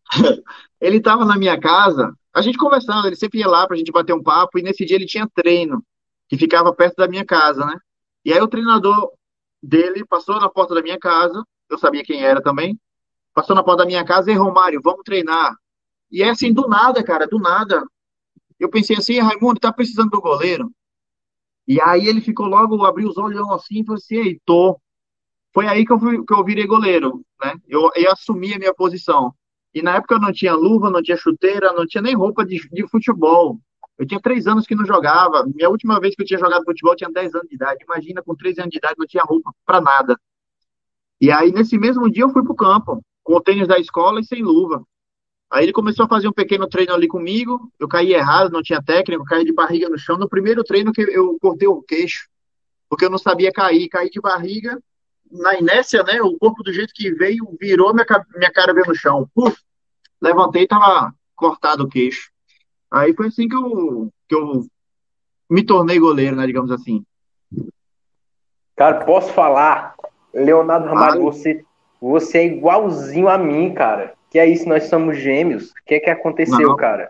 ele 0.80 0.98
estava 0.98 1.26
na 1.26 1.38
minha 1.38 1.60
casa, 1.60 2.14
a 2.34 2.42
gente 2.42 2.58
conversando, 2.58 3.08
ele 3.08 3.16
sempre 3.16 3.40
ia 3.40 3.48
lá 3.48 3.66
para 3.66 3.76
a 3.76 3.78
gente 3.78 3.92
bater 3.92 4.14
um 4.14 4.24
papo, 4.24 4.60
e 4.60 4.64
nesse 4.64 4.86
dia 4.86 4.96
ele 4.96 5.06
tinha 5.06 5.28
treino, 5.34 5.84
que 6.28 6.38
ficava 6.38 6.74
perto 6.74 6.96
da 6.96 7.08
minha 7.08 7.26
casa, 7.26 7.66
né? 7.66 7.78
E 8.26 8.34
aí 8.34 8.42
o 8.42 8.48
treinador 8.48 9.12
dele 9.62 10.06
passou 10.06 10.40
na 10.40 10.50
porta 10.50 10.76
da 10.76 10.82
minha 10.82 11.00
casa, 11.00 11.44
eu 11.70 11.78
sabia 11.78 12.04
quem 12.04 12.24
era 12.24 12.42
também, 12.42 12.80
passou 13.34 13.56
na 13.56 13.64
porta 13.64 13.84
da 13.84 13.88
minha 13.88 14.06
casa 14.06 14.32
e 14.32 14.36
Romário, 14.36 14.82
vamos 14.84 15.04
treinar. 15.04 15.56
E 16.12 16.22
é 16.22 16.30
assim, 16.30 16.54
do 16.54 16.68
nada, 16.68 17.04
cara, 17.04 17.26
do 17.26 17.40
nada. 17.40 17.84
Eu 18.60 18.70
pensei 18.70 18.96
assim, 18.96 19.20
Raimundo, 19.20 19.60
tá 19.60 19.74
precisando 19.74 20.12
do 20.12 20.22
goleiro? 20.22 20.72
E 21.68 21.82
aí 21.82 22.08
ele 22.08 22.22
ficou 22.22 22.46
logo, 22.46 22.86
abriu 22.86 23.10
os 23.10 23.18
olhos 23.18 23.50
assim 23.52 23.80
e 23.80 23.86
falou 23.86 23.98
assim, 23.98 24.16
ei, 24.18 24.42
tô. 24.46 24.80
Foi 25.54 25.68
aí 25.68 25.86
que 25.86 25.94
eu, 25.94 26.00
fui, 26.00 26.26
que 26.26 26.34
eu 26.34 26.44
virei 26.44 26.66
goleiro, 26.66 27.24
né? 27.42 27.56
Eu, 27.68 27.92
eu 27.96 28.12
assumi 28.12 28.54
a 28.54 28.60
minha 28.60 28.74
posição. 28.74 29.34
E 29.74 29.82
na 29.82 29.96
época 29.96 30.16
eu 30.16 30.20
não 30.20 30.32
tinha 30.32 30.54
luva, 30.54 30.90
não 30.90 31.02
tinha 31.02 31.18
chuteira, 31.18 31.74
não 31.74 31.86
tinha 31.86 32.02
nem 32.02 32.16
roupa 32.16 32.46
de, 32.46 32.68
de 32.70 32.88
futebol. 32.88 33.60
Eu 33.98 34.08
tinha 34.08 34.20
três 34.20 34.48
anos 34.48 34.66
que 34.66 34.76
não 34.76 34.86
jogava. 34.86 35.46
Minha 35.46 35.70
última 35.70 36.00
vez 36.00 36.16
que 36.16 36.24
eu 36.24 36.26
tinha 36.26 36.40
jogado 36.40 36.66
futebol 36.66 36.96
tinha 36.96 37.10
10 37.10 37.36
anos 37.36 37.48
de 37.48 37.56
idade. 37.56 37.84
Imagina, 37.84 38.24
com 38.24 38.36
três 38.36 38.58
anos 38.58 38.72
de 38.72 38.78
idade 38.78 38.96
não 38.98 39.06
tinha 39.06 39.24
roupa 39.24 39.52
para 39.66 39.80
nada. 39.80 40.20
E 41.22 41.32
aí, 41.32 41.52
nesse 41.52 41.78
mesmo 41.78 42.10
dia, 42.10 42.24
eu 42.24 42.30
fui 42.30 42.44
pro 42.44 42.56
campo, 42.56 43.04
com 43.24 43.36
o 43.36 43.42
tênis 43.42 43.68
da 43.68 43.80
escola 43.80 44.20
e 44.20 44.26
sem 44.26 44.42
luva. 44.44 44.84
Aí 45.52 45.66
ele 45.66 45.72
começou 45.72 46.06
a 46.06 46.10
fazer 46.10 46.28
um 46.28 46.34
pequeno 46.34 46.68
treino 46.68 46.94
ali 46.94 47.08
comigo. 47.08 47.72
Eu 47.80 47.88
caí 47.88 48.14
errado, 48.14 48.52
não 48.52 48.64
tinha 48.64 48.82
técnico, 48.82 49.24
caí 49.24 49.46
de 49.46 49.54
barriga 49.54 49.88
no 49.88 49.98
chão. 49.98 50.18
No 50.18 50.28
primeiro 50.28 50.64
treino 50.64 50.92
que 50.92 51.02
eu 51.02 51.38
cortei 51.40 51.68
o 51.68 51.82
queixo, 51.84 52.28
porque 52.90 53.06
eu 53.06 53.10
não 53.10 53.20
sabia 53.20 53.52
cair, 53.52 53.88
caí 53.88 54.10
de 54.10 54.20
barriga. 54.20 54.82
Na 55.32 55.58
inércia, 55.58 56.04
né? 56.04 56.22
O 56.22 56.38
corpo 56.38 56.64
do 56.64 56.72
jeito 56.72 56.94
que 56.94 57.12
veio 57.12 57.56
virou, 57.60 57.94
minha, 57.94 58.06
minha 58.36 58.52
cara 58.52 58.74
veio 58.74 58.86
no 58.88 58.96
chão. 58.96 59.30
Puf, 59.34 59.58
levantei 60.22 60.64
e 60.64 60.68
tava 60.68 61.14
cortado 61.36 61.84
o 61.84 61.90
queixo. 61.90 62.32
Aí 62.92 63.14
foi 63.14 63.28
assim 63.28 63.48
que 63.48 63.56
eu, 63.56 64.12
que 64.30 64.36
eu 64.36 64.66
me 65.50 65.66
tornei 65.66 66.00
goleiro, 66.00 66.36
né? 66.36 66.46
Digamos 66.46 66.72
assim. 66.72 67.04
Cara, 68.76 69.04
posso 69.06 69.34
falar? 69.34 69.96
Leonardo 70.34 70.88
Ramalho, 70.88 71.22
você, 71.22 71.64
você 72.02 72.40
é 72.40 72.46
igualzinho 72.46 73.28
a 73.28 73.38
mim, 73.38 73.74
cara. 73.74 74.14
Que 74.30 74.40
é 74.40 74.48
isso, 74.48 74.68
nós 74.68 74.86
somos 74.86 75.18
gêmeos. 75.18 75.70
O 75.70 75.74
que 75.86 75.96
é 75.96 76.00
que 76.00 76.10
aconteceu, 76.10 76.70
não. 76.70 76.76
cara? 76.76 77.10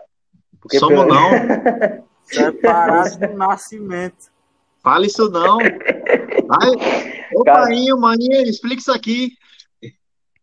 Porque 0.60 0.78
somos 0.78 1.04
pelo... 1.04 1.14
não. 1.14 2.04
Separados 2.24 3.16
do 3.16 3.28
nascimento. 3.34 4.33
Fala 4.84 5.06
isso 5.06 5.30
não. 5.30 5.58
Vai. 5.58 6.70
Ô, 7.34 7.42
cara... 7.42 7.62
painho, 7.62 7.98
maninha, 7.98 8.42
explica 8.42 8.80
isso 8.80 8.92
aqui. 8.92 9.32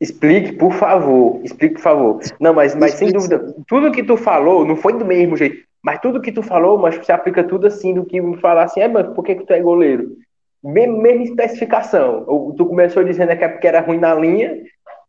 Explique, 0.01 0.53
por 0.53 0.73
favor. 0.73 1.39
Explique, 1.43 1.75
por 1.75 1.81
favor. 1.81 2.19
Não, 2.39 2.53
mas, 2.53 2.75
mas 2.75 2.95
sem 2.95 3.11
dúvida, 3.11 3.55
tudo 3.67 3.91
que 3.91 4.03
tu 4.03 4.17
falou 4.17 4.65
não 4.65 4.75
foi 4.75 4.93
do 4.93 5.05
mesmo 5.05 5.37
jeito. 5.37 5.63
Mas 5.83 6.01
tudo 6.01 6.21
que 6.21 6.31
tu 6.31 6.43
falou, 6.43 6.77
mas 6.77 6.97
você 6.97 7.11
aplica 7.11 7.43
tudo 7.43 7.67
assim 7.67 7.93
do 7.93 8.05
que 8.05 8.19
me 8.19 8.37
falar 8.37 8.63
assim, 8.63 8.81
é, 8.81 8.87
mas 8.87 9.07
por 9.13 9.23
que, 9.23 9.35
que 9.35 9.45
tu 9.45 9.53
é 9.53 9.61
goleiro? 9.61 10.17
Mesma, 10.63 10.97
mesma 10.97 11.23
especificação. 11.23 12.25
Tu 12.57 12.65
começou 12.65 13.03
dizendo 13.03 13.35
que 13.37 13.43
é 13.43 13.47
porque 13.47 13.67
era 13.67 13.81
ruim 13.81 13.99
na 13.99 14.13
linha, 14.13 14.59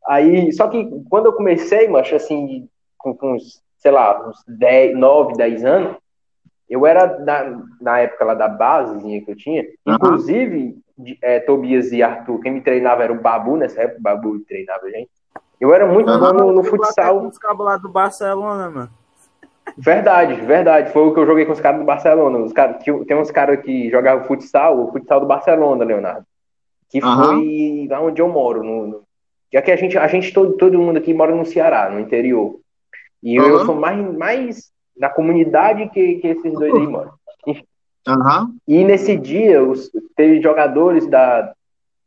Aí, 0.06 0.52
só 0.52 0.68
que 0.68 0.88
quando 1.08 1.26
eu 1.26 1.32
comecei, 1.32 1.88
mas 1.88 2.12
assim, 2.12 2.68
com, 2.98 3.14
com 3.16 3.34
uns, 3.34 3.62
sei 3.78 3.92
lá, 3.92 4.28
uns 4.28 4.42
10, 4.46 4.96
9, 4.96 5.34
10 5.34 5.64
anos, 5.64 5.96
eu 6.72 6.86
era 6.86 7.18
na, 7.18 7.62
na 7.78 7.98
época 7.98 8.24
lá 8.24 8.34
da 8.34 8.48
basezinha 8.48 9.22
que 9.22 9.30
eu 9.30 9.36
tinha, 9.36 9.62
uhum. 9.84 9.94
inclusive 9.94 10.78
é, 11.20 11.38
Tobias 11.40 11.92
e 11.92 12.02
Arthur, 12.02 12.40
quem 12.40 12.52
me 12.52 12.62
treinava 12.62 13.04
era 13.04 13.12
o 13.12 13.20
Babu, 13.20 13.58
nessa 13.58 13.82
época 13.82 13.98
o 13.98 14.02
Babu 14.02 14.40
treinava 14.40 14.86
a 14.86 14.90
gente. 14.90 15.10
Eu 15.60 15.74
era 15.74 15.86
muito 15.86 16.10
uhum. 16.10 16.18
bom 16.18 16.32
no, 16.32 16.52
no 16.52 16.64
futsal. 16.64 17.26
os 17.26 17.36
cabos 17.36 17.66
lá 17.66 17.76
do 17.76 17.90
Barcelona, 17.90 18.70
mano. 18.70 18.90
Verdade, 19.76 20.34
verdade. 20.40 20.92
Foi 20.92 21.02
o 21.02 21.12
que 21.12 21.20
eu 21.20 21.26
joguei 21.26 21.44
com 21.44 21.52
os 21.52 21.60
caras 21.60 21.78
do 21.78 21.86
Barcelona. 21.86 22.38
Os 22.38 22.52
cara, 22.52 22.74
tem 22.74 23.16
uns 23.16 23.30
caras 23.30 23.60
que 23.60 23.90
jogavam 23.90 24.24
futsal, 24.24 24.80
o 24.80 24.90
futsal 24.90 25.20
do 25.20 25.26
Barcelona, 25.26 25.84
Leonardo. 25.84 26.26
Que 26.88 27.04
uhum. 27.04 27.16
foi 27.16 27.86
lá 27.88 28.00
onde 28.00 28.20
eu 28.20 28.28
moro, 28.28 28.64
no, 28.64 28.86
no 28.86 29.02
já 29.52 29.60
que 29.60 29.70
a 29.70 29.76
gente, 29.76 29.98
a 29.98 30.08
gente 30.08 30.32
todo, 30.32 30.56
todo 30.56 30.78
mundo 30.78 30.96
aqui 30.96 31.12
mora 31.12 31.34
no 31.34 31.44
Ceará, 31.44 31.90
no 31.90 32.00
interior. 32.00 32.58
E 33.22 33.38
uhum. 33.38 33.46
eu 33.46 33.66
sou 33.66 33.74
mais, 33.74 34.16
mais 34.16 34.72
da 35.02 35.10
comunidade 35.10 35.88
que, 35.88 36.14
que 36.14 36.28
esses 36.28 36.52
dois 36.52 36.72
aí 36.72 36.86
moram. 36.86 37.12
Uhum. 37.44 38.56
E 38.68 38.84
nesse 38.84 39.16
dia, 39.16 39.60
os, 39.60 39.90
teve 40.14 40.40
jogadores 40.40 41.08
da, 41.08 41.52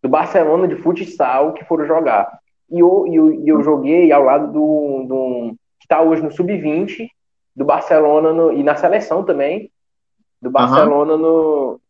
do 0.01 0.07
Barcelona 0.07 0.65
de 0.65 0.77
futsal 0.77 1.51
que 1.51 1.65
foram 1.65 1.85
jogar. 1.85 2.39
E 2.71 2.79
eu, 2.79 3.05
eu, 3.11 3.45
eu 3.45 3.61
joguei 3.61 4.13
ao 4.13 4.23
lado 4.23 4.47
do, 4.47 5.05
do 5.09 5.55
que 5.77 5.83
está 5.83 6.01
hoje 6.01 6.23
no 6.23 6.31
Sub-20, 6.31 7.09
do 7.53 7.65
Barcelona 7.65 8.31
no, 8.31 8.53
e 8.53 8.63
na 8.63 8.77
seleção 8.77 9.25
também, 9.25 9.69
do 10.41 10.49
Barcelona 10.49 11.15
uhum. 11.15 11.19
no, 11.19 11.81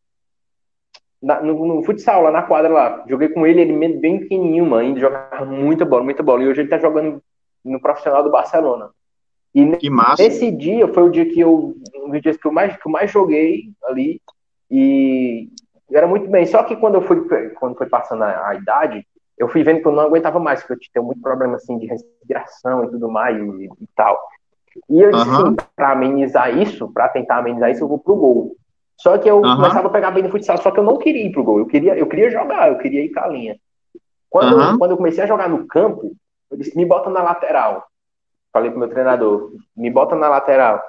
na, 1.21 1.39
no, 1.39 1.65
no, 1.67 1.83
futsal, 1.83 2.23
lá 2.23 2.31
na 2.31 2.41
quadra 2.41 2.73
lá. 2.73 3.03
Joguei 3.07 3.29
com 3.29 3.45
ele, 3.45 3.61
ele 3.61 3.99
bem 3.99 4.21
pequenininho, 4.21 4.65
mano, 4.65 4.87
ainda 4.87 4.99
jogava 4.99 5.45
muita 5.45 5.85
bola, 5.85 6.03
muita 6.03 6.23
bola. 6.23 6.41
E 6.41 6.47
hoje 6.47 6.61
ele 6.61 6.69
tá 6.69 6.79
jogando 6.79 7.21
no 7.63 7.79
profissional 7.79 8.23
do 8.23 8.31
Barcelona. 8.31 8.89
E 9.55 9.77
que 9.77 9.89
massa. 9.89 10.21
Esse 10.21 10.51
dia 10.51 10.85
foi 10.89 11.03
o 11.03 11.09
dia 11.09 11.25
que 11.25 11.39
eu. 11.39 11.73
Um 12.03 12.11
dos 12.11 12.21
dias 12.21 12.35
que 12.35 12.45
eu 12.45 12.51
mais, 12.51 12.75
que 12.75 12.85
eu 12.85 12.91
mais 12.91 13.09
joguei 13.09 13.71
ali. 13.85 14.21
E 14.69 15.49
era 15.89 16.05
muito 16.05 16.29
bem. 16.29 16.45
Só 16.45 16.61
que 16.63 16.75
quando 16.75 16.95
eu 16.95 17.01
fui, 17.01 17.25
quando 17.55 17.77
foi 17.77 17.87
passando 17.87 18.23
a, 18.23 18.49
a 18.49 18.55
idade, 18.55 19.07
eu 19.37 19.47
fui 19.47 19.63
vendo 19.63 19.81
que 19.81 19.87
eu 19.87 19.93
não 19.93 20.03
aguentava 20.03 20.39
mais, 20.39 20.59
porque 20.59 20.73
eu 20.73 20.79
tinha 20.79 21.01
muito 21.01 21.21
problema 21.21 21.55
assim 21.55 21.77
de 21.77 21.87
respiração 21.87 22.83
e 22.83 22.89
tudo 22.89 23.09
mais 23.09 23.37
e, 23.37 23.65
e 23.65 23.87
tal. 23.95 24.19
E 24.89 25.01
eu 25.01 25.09
disse 25.09 25.29
uhum. 25.29 25.35
assim, 25.35 25.55
pra 25.73 25.91
amenizar 25.91 26.57
isso, 26.57 26.91
pra 26.91 27.07
tentar 27.07 27.37
amenizar 27.37 27.71
isso, 27.71 27.81
eu 27.83 27.87
vou 27.87 27.97
pro 27.97 28.15
gol. 28.15 28.55
Só 28.97 29.17
que 29.17 29.29
eu 29.29 29.37
uhum. 29.37 29.55
começava 29.55 29.87
a 29.87 29.91
pegar 29.91 30.11
bem 30.11 30.23
no 30.23 30.29
futsal, 30.29 30.57
só 30.57 30.69
que 30.69 30.79
eu 30.79 30.83
não 30.83 30.97
queria 30.97 31.25
ir 31.25 31.31
pro 31.31 31.43
gol. 31.43 31.59
Eu 31.59 31.65
queria, 31.65 31.97
eu 31.97 32.07
queria 32.07 32.29
jogar, 32.29 32.69
eu 32.69 32.77
queria 32.77 33.03
ir 33.03 33.09
com 33.13 33.19
a 33.21 33.27
linha. 33.27 33.57
Quando, 34.29 34.57
uhum. 34.57 34.77
quando 34.77 34.91
eu 34.91 34.97
comecei 34.97 35.23
a 35.23 35.27
jogar 35.27 35.47
no 35.47 35.65
campo, 35.65 36.11
eu 36.51 36.57
disse, 36.57 36.75
me 36.75 36.85
bota 36.85 37.09
na 37.09 37.23
lateral. 37.23 37.85
Falei 38.55 38.71
pro 38.71 38.79
meu 38.79 38.87
treinador, 38.87 39.51
me 39.75 39.91
bota 39.91 40.15
na 40.15 40.29
lateral. 40.29 40.81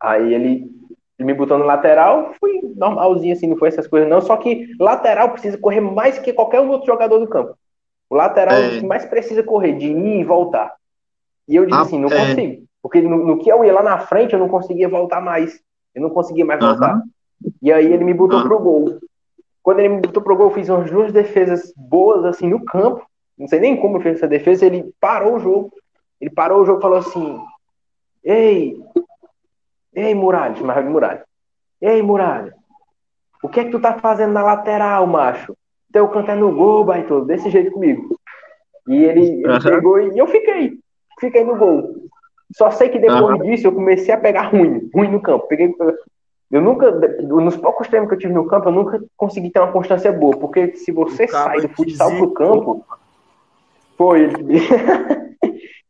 Aí 0.00 0.32
ele, 0.32 0.70
ele 1.18 1.26
me 1.26 1.34
botou 1.34 1.58
na 1.58 1.64
lateral, 1.64 2.32
fui 2.38 2.60
normalzinho 2.76 3.32
assim, 3.32 3.48
não 3.48 3.56
foi 3.56 3.66
essas 3.66 3.88
coisas 3.88 4.08
não. 4.08 4.20
Só 4.20 4.36
que 4.36 4.68
lateral 4.78 5.30
precisa 5.30 5.58
correr 5.58 5.80
mais 5.80 6.20
que 6.20 6.32
qualquer 6.32 6.60
outro 6.60 6.86
jogador 6.86 7.18
do 7.18 7.26
campo. 7.26 7.58
O 8.08 8.14
lateral 8.14 8.54
é, 8.54 8.78
é 8.78 8.82
mais 8.82 9.04
precisa 9.04 9.42
correr, 9.42 9.72
de 9.72 9.88
ir 9.88 10.20
e 10.20 10.22
voltar. 10.22 10.72
E 11.48 11.56
eu 11.56 11.66
disse 11.66 11.76
ah, 11.76 11.82
assim, 11.82 11.98
não 11.98 12.08
é. 12.08 12.28
consigo. 12.28 12.62
Porque 12.80 13.00
no, 13.00 13.16
no, 13.16 13.38
que 13.40 13.50
eu 13.50 13.64
ia 13.64 13.72
lá 13.72 13.82
na 13.82 13.98
frente, 13.98 14.34
eu 14.34 14.38
não 14.38 14.48
conseguia 14.48 14.88
voltar 14.88 15.20
mais. 15.20 15.60
Eu 15.92 16.02
não 16.02 16.10
conseguia 16.10 16.44
mais 16.44 16.60
voltar. 16.60 16.94
Uhum. 16.94 17.52
E 17.60 17.72
aí 17.72 17.92
ele 17.92 18.04
me 18.04 18.14
botou 18.14 18.38
uhum. 18.38 18.44
pro 18.44 18.60
gol. 18.60 19.00
Quando 19.60 19.80
ele 19.80 19.88
me 19.88 20.00
botou 20.02 20.22
pro 20.22 20.36
gol, 20.36 20.46
eu 20.46 20.54
fiz 20.54 20.68
umas 20.68 20.88
duas 20.88 21.12
defesas 21.12 21.72
boas, 21.76 22.24
assim, 22.24 22.48
no 22.48 22.64
campo. 22.64 23.04
Não 23.36 23.48
sei 23.48 23.58
nem 23.58 23.76
como 23.76 23.96
eu 23.96 24.02
fiz 24.02 24.18
essa 24.18 24.28
defesa. 24.28 24.66
Ele 24.66 24.94
parou 25.00 25.34
o 25.34 25.40
jogo. 25.40 25.72
Ele 26.20 26.30
parou 26.30 26.62
o 26.62 26.66
jogo 26.66 26.78
e 26.78 26.82
falou 26.82 26.98
assim: 26.98 27.40
Ei, 28.22 28.76
ei, 29.94 30.14
Muralha, 30.14 30.56
chamava 30.56 30.82
de 30.82 30.88
Muralha. 30.88 31.24
Ei, 31.80 32.02
Muralha, 32.02 32.54
o 33.42 33.48
que 33.48 33.60
é 33.60 33.64
que 33.64 33.70
tu 33.70 33.80
tá 33.80 33.98
fazendo 33.98 34.32
na 34.32 34.42
lateral, 34.42 35.06
macho? 35.06 35.56
Teu 35.92 36.08
canto 36.08 36.30
é 36.30 36.34
no 36.34 36.54
gol, 36.54 36.84
baito, 36.84 37.24
desse 37.24 37.50
jeito 37.50 37.72
comigo. 37.72 38.16
E 38.86 39.04
ele, 39.04 39.26
ele 39.26 39.48
uhum. 39.48 39.60
pegou 39.60 40.00
e 40.00 40.18
eu 40.18 40.26
fiquei. 40.26 40.78
Fiquei 41.18 41.44
no 41.44 41.56
gol. 41.56 42.08
Só 42.56 42.70
sei 42.70 42.88
que 42.88 42.98
depois 42.98 43.22
uhum. 43.22 43.38
disso 43.38 43.66
eu 43.66 43.72
comecei 43.72 44.12
a 44.12 44.18
pegar 44.18 44.48
ruim, 44.48 44.90
ruim 44.94 45.10
no 45.10 45.20
campo. 45.20 45.46
Peguei, 45.46 45.74
eu 46.50 46.60
nunca, 46.60 46.90
nos 47.22 47.56
poucos 47.56 47.88
tempos 47.88 48.08
que 48.08 48.14
eu 48.14 48.18
tive 48.18 48.32
no 48.32 48.46
campo, 48.46 48.68
eu 48.68 48.72
nunca 48.72 49.00
consegui 49.16 49.50
ter 49.50 49.60
uma 49.60 49.72
constância 49.72 50.12
boa, 50.12 50.36
porque 50.36 50.74
se 50.74 50.90
você 50.90 51.28
sai 51.28 51.60
do 51.60 51.68
futsal 51.68 52.10
pro 52.16 52.32
campo, 52.32 52.84
foi. 53.96 54.28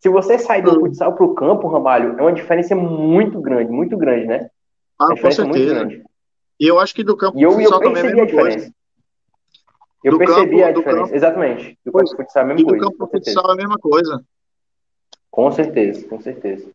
se 0.00 0.08
você 0.08 0.38
sai 0.38 0.62
do 0.62 0.72
hum. 0.72 0.80
futsal 0.80 1.14
pro 1.14 1.34
campo, 1.34 1.68
Ramalho, 1.68 2.16
é 2.18 2.22
uma 2.22 2.32
diferença 2.32 2.74
muito 2.74 3.40
grande, 3.40 3.70
muito 3.70 3.96
grande, 3.96 4.26
né? 4.26 4.50
Ah, 4.98 5.08
com 5.08 5.30
certeza. 5.30 5.88
E 6.58 6.66
eu 6.66 6.78
acho 6.78 6.94
que 6.94 7.04
do 7.04 7.16
campo 7.16 7.38
e 7.38 7.42
eu, 7.42 7.58
eu 7.60 7.80
percebi 7.80 8.20
a, 8.20 8.22
a 8.22 8.26
diferença. 8.26 8.72
Eu 10.02 10.12
do 10.12 10.18
percebi 10.18 10.56
campo, 10.56 10.64
a 10.64 10.72
diferença, 10.72 11.02
campo, 11.02 11.14
exatamente. 11.14 11.78
Do 11.84 11.92
campo 11.92 12.16
futsal 12.16 12.42
é 12.42 12.44
a 12.44 12.46
mesma 12.46 12.60
e 12.60 12.64
coisa. 12.64 12.78
do 12.78 12.90
campo 12.90 13.10
futsal 13.10 13.50
é 13.50 13.52
a 13.52 13.56
mesma 13.56 13.78
coisa. 13.78 14.24
Com 15.30 15.50
certeza, 15.52 16.08
com 16.08 16.20
certeza. 16.20 16.70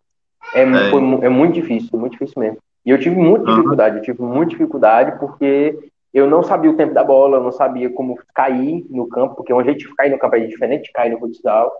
É, 0.53 0.61
é. 0.61 0.89
Foi, 0.91 1.01
é 1.23 1.29
muito 1.29 1.53
difícil, 1.53 1.99
muito 1.99 2.13
difícil 2.13 2.39
mesmo. 2.39 2.59
E 2.85 2.91
eu 2.91 2.99
tive 2.99 3.15
muita 3.15 3.45
dificuldade, 3.51 3.97
eu 3.97 4.03
tive 4.03 4.21
muita 4.21 4.51
dificuldade 4.51 5.19
porque 5.19 5.91
eu 6.13 6.29
não 6.29 6.43
sabia 6.43 6.69
o 6.69 6.77
tempo 6.77 6.93
da 6.93 7.03
bola, 7.03 7.37
eu 7.37 7.43
não 7.43 7.51
sabia 7.51 7.89
como 7.89 8.17
cair 8.33 8.85
no 8.89 9.07
campo, 9.09 9.35
porque 9.35 9.53
um 9.53 9.63
jeito 9.63 9.79
de 9.79 9.95
cair 9.95 10.11
no 10.11 10.19
campo 10.19 10.35
é 10.35 10.39
diferente 10.41 10.83
de 10.83 10.91
cair 10.91 11.11
no 11.11 11.19
futsal. 11.19 11.71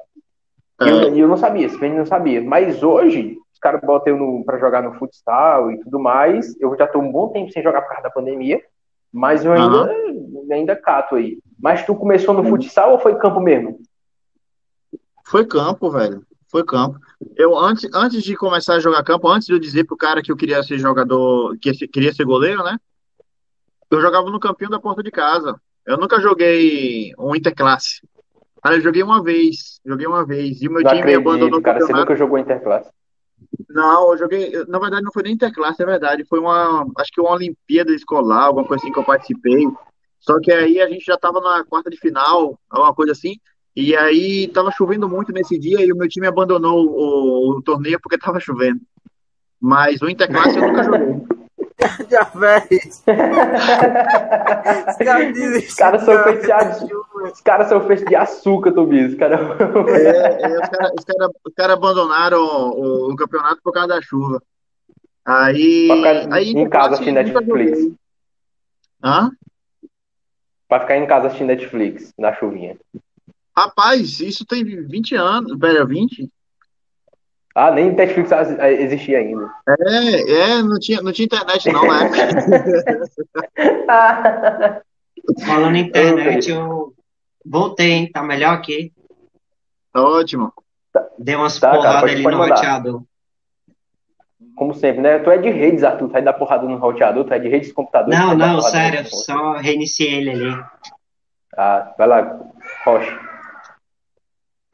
E 0.82 0.89
eu, 0.89 1.15
eu, 1.15 1.28
não 1.28 1.38
sabia, 1.38 1.69
simplesmente 1.69 1.99
não 1.99 2.05
sabia. 2.05 2.41
Mas 2.43 2.84
hoje, 2.84 3.38
caras 3.65 3.82
botam 3.82 4.15
eu 4.15 4.43
pra 4.45 4.59
jogar 4.59 4.84
no 4.84 4.93
futsal 4.93 5.71
e 5.71 5.80
tudo 5.80 5.99
mais. 5.99 6.55
Eu 6.61 6.78
já 6.78 6.86
tô 6.86 6.99
um 6.99 7.11
bom 7.11 7.30
tempo 7.30 7.51
sem 7.51 7.63
jogar 7.63 7.82
por 7.82 7.88
causa 7.89 8.03
da 8.03 8.11
pandemia, 8.11 8.61
mas 9.11 9.43
eu 9.43 9.51
ainda, 9.51 9.91
uhum. 9.91 10.47
ainda 10.51 10.76
cato 10.76 11.15
aí. 11.15 11.39
Mas 11.59 11.84
tu 11.84 11.95
começou 11.95 12.36
no 12.36 12.43
futsal 12.47 12.91
ou 12.91 12.99
foi 12.99 13.15
campo 13.15 13.39
mesmo? 13.39 13.80
Foi 15.26 15.47
campo, 15.47 15.89
velho. 15.89 16.21
Foi 16.47 16.63
campo. 16.63 16.99
Eu, 17.36 17.57
antes, 17.57 17.89
antes 17.91 18.21
de 18.21 18.36
começar 18.36 18.76
a 18.76 18.80
jogar 18.80 19.03
campo, 19.03 19.28
antes 19.28 19.47
de 19.47 19.53
eu 19.53 19.59
dizer 19.59 19.84
pro 19.86 19.97
cara 19.97 20.21
que 20.21 20.32
eu 20.32 20.38
queria 20.38 20.61
ser 20.61 20.78
jogador, 20.78 21.57
que 21.57 21.73
queria 21.88 22.13
ser 22.13 22.23
goleiro, 22.23 22.63
né? 22.63 22.78
Eu 23.89 23.99
jogava 23.99 24.30
no 24.30 24.39
campinho 24.39 24.69
da 24.69 24.80
porta 24.80 25.01
de 25.01 25.09
casa. 25.09 25.59
Eu 25.88 25.97
nunca 25.97 26.21
joguei 26.21 27.11
um 27.17 27.36
interclasse. 27.36 28.01
Cara, 28.66 28.78
eu 28.78 28.82
joguei 28.82 29.03
uma 29.03 29.22
vez. 29.22 29.80
Joguei 29.86 30.07
uma 30.07 30.26
vez. 30.26 30.59
E 30.59 30.68
o 30.68 30.72
meu 30.72 30.82
não 30.82 30.89
time 30.89 31.01
acredito, 31.01 31.30
abandonou 31.30 31.61
cara, 31.61 31.80
Você 31.82 31.93
nunca 31.93 32.16
jogou 32.16 32.39
interclasse? 32.39 32.89
Não, 33.70 34.11
eu 34.11 34.18
joguei. 34.18 34.66
Na 34.68 34.80
verdade, 34.80 35.03
não 35.03 35.11
foi 35.11 35.22
nem 35.22 35.34
interclasse, 35.34 35.84
é 35.84 35.86
verdade. 35.86 36.26
Foi 36.26 36.39
uma. 36.39 36.84
Acho 36.97 37.11
que 37.11 37.22
uma 37.22 37.34
Olimpíada 37.34 37.93
escolar, 37.93 38.45
alguma 38.45 38.66
coisa 38.66 38.84
assim 38.84 38.91
que 38.91 38.97
eu 38.97 39.03
participei. 39.03 39.68
Só 40.20 40.39
que 40.41 40.51
aí 40.51 40.82
a 40.82 40.89
gente 40.89 41.05
já 41.05 41.16
tava 41.16 41.39
na 41.41 41.63
quarta 41.63 41.91
de 41.91 41.97
final, 41.97 42.59
alguma 42.68 42.91
coisa 42.91 43.11
assim. 43.11 43.36
E 43.76 43.95
aí 43.95 44.47
tava 44.47 44.72
chovendo 44.72 45.07
muito 45.07 45.32
nesse 45.32 45.59
dia 45.59 45.86
e 45.86 45.91
o 45.91 45.95
meu 45.95 46.09
time 46.09 46.26
abandonou 46.26 46.88
o, 46.88 47.51
o 47.51 47.61
torneio 47.61 47.99
porque 48.01 48.18
tava 48.18 48.39
chovendo. 48.39 48.82
Mas 49.61 50.01
o 50.01 50.09
Interclasse 50.09 50.57
eu 50.57 50.68
nunca 50.68 50.84
joguei. 50.84 51.22
Já 52.09 52.26
fez. 52.26 53.03
Os 55.67 55.76
caras 55.76 56.03
são 56.03 56.23
feitos 56.23 56.88
de 56.88 56.93
Os 56.93 57.41
caras 57.41 57.67
são 57.67 57.86
feitos 57.86 58.05
de 58.05 58.15
açúcar, 58.15 58.71
Tobias. 58.71 59.15
Cara... 59.15 59.36
É, 59.89 60.41
é, 60.41 60.59
os 60.59 60.69
caras 60.69 60.91
cara, 61.05 61.32
cara 61.55 61.73
abandonaram 61.73 62.41
o, 62.41 63.11
o, 63.11 63.15
campeonato 63.15 63.59
por 63.63 63.73
causa 63.73 63.89
da 63.89 64.01
chuva. 64.01 64.41
Aí. 65.26 65.88
Pra 65.88 65.95
ficar 65.97 66.36
aí, 66.36 66.51
em 66.51 66.69
casa 66.69 66.93
assistindo 66.93 67.15
Netflix. 67.15 67.80
Hã? 69.03 69.32
Pra 70.67 70.80
ficar 70.82 70.97
em 70.97 71.05
casa 71.05 71.28
assistindo 71.28 71.47
Netflix, 71.47 72.13
na 72.17 72.34
chuvinha. 72.34 72.78
Rapaz, 73.55 74.19
isso 74.19 74.45
tem 74.45 74.63
20 74.63 75.15
anos. 75.15 75.57
Pera, 75.57 75.86
20? 75.86 76.30
Ah, 77.56 77.72
nem 77.72 77.93
Netflix 77.93 78.30
existia 78.82 79.20
ainda. 79.20 79.49
É, 79.80 80.32
é, 80.32 80.62
não 80.62 80.78
tinha, 80.78 81.01
não 81.01 81.14
tinha 81.14 81.26
internet 81.26 81.72
não 81.72 81.88
na 81.88 82.03
época. 82.12 82.20
Falando 85.45 85.78
em 85.78 85.88
internet, 85.88 86.51
eu 86.51 86.93
voltei, 87.45 87.91
hein? 87.91 88.12
Tá 88.12 88.22
melhor 88.22 88.56
aqui. 88.56 88.91
Tá 89.93 90.03
ótimo. 90.03 90.51
Deu 91.18 91.39
umas 91.39 91.58
tá, 91.58 91.72
porradas 91.72 92.12
ali 92.12 92.24
no 92.24 92.38
mandar. 92.38 92.56
roteador. 92.56 93.03
Como 94.58 94.74
sempre, 94.74 95.01
né? 95.01 95.20
Tu 95.20 95.32
é 95.32 95.38
de 95.38 95.49
redes, 95.49 95.84
Arthur. 95.84 96.08
Tu 96.08 96.12
vai 96.12 96.22
dar 96.22 96.34
porrada 96.34 96.68
no 96.68 96.78
roteador, 96.78 97.24
tu 97.24 97.34
é 97.34 97.39
de 97.39 97.47
redes 97.47 97.70
de 97.70 97.74
computador. 97.74 98.14
Não, 98.14 98.36
não, 98.36 98.62
sério, 98.62 99.06
só 99.06 99.53
reiniciei 99.53 100.16
ele 100.16 100.32
ali. 100.32 100.64
Ah, 101.58 101.93
vai 101.97 102.08
lá, 102.08 102.38
Rocha. 102.84 103.35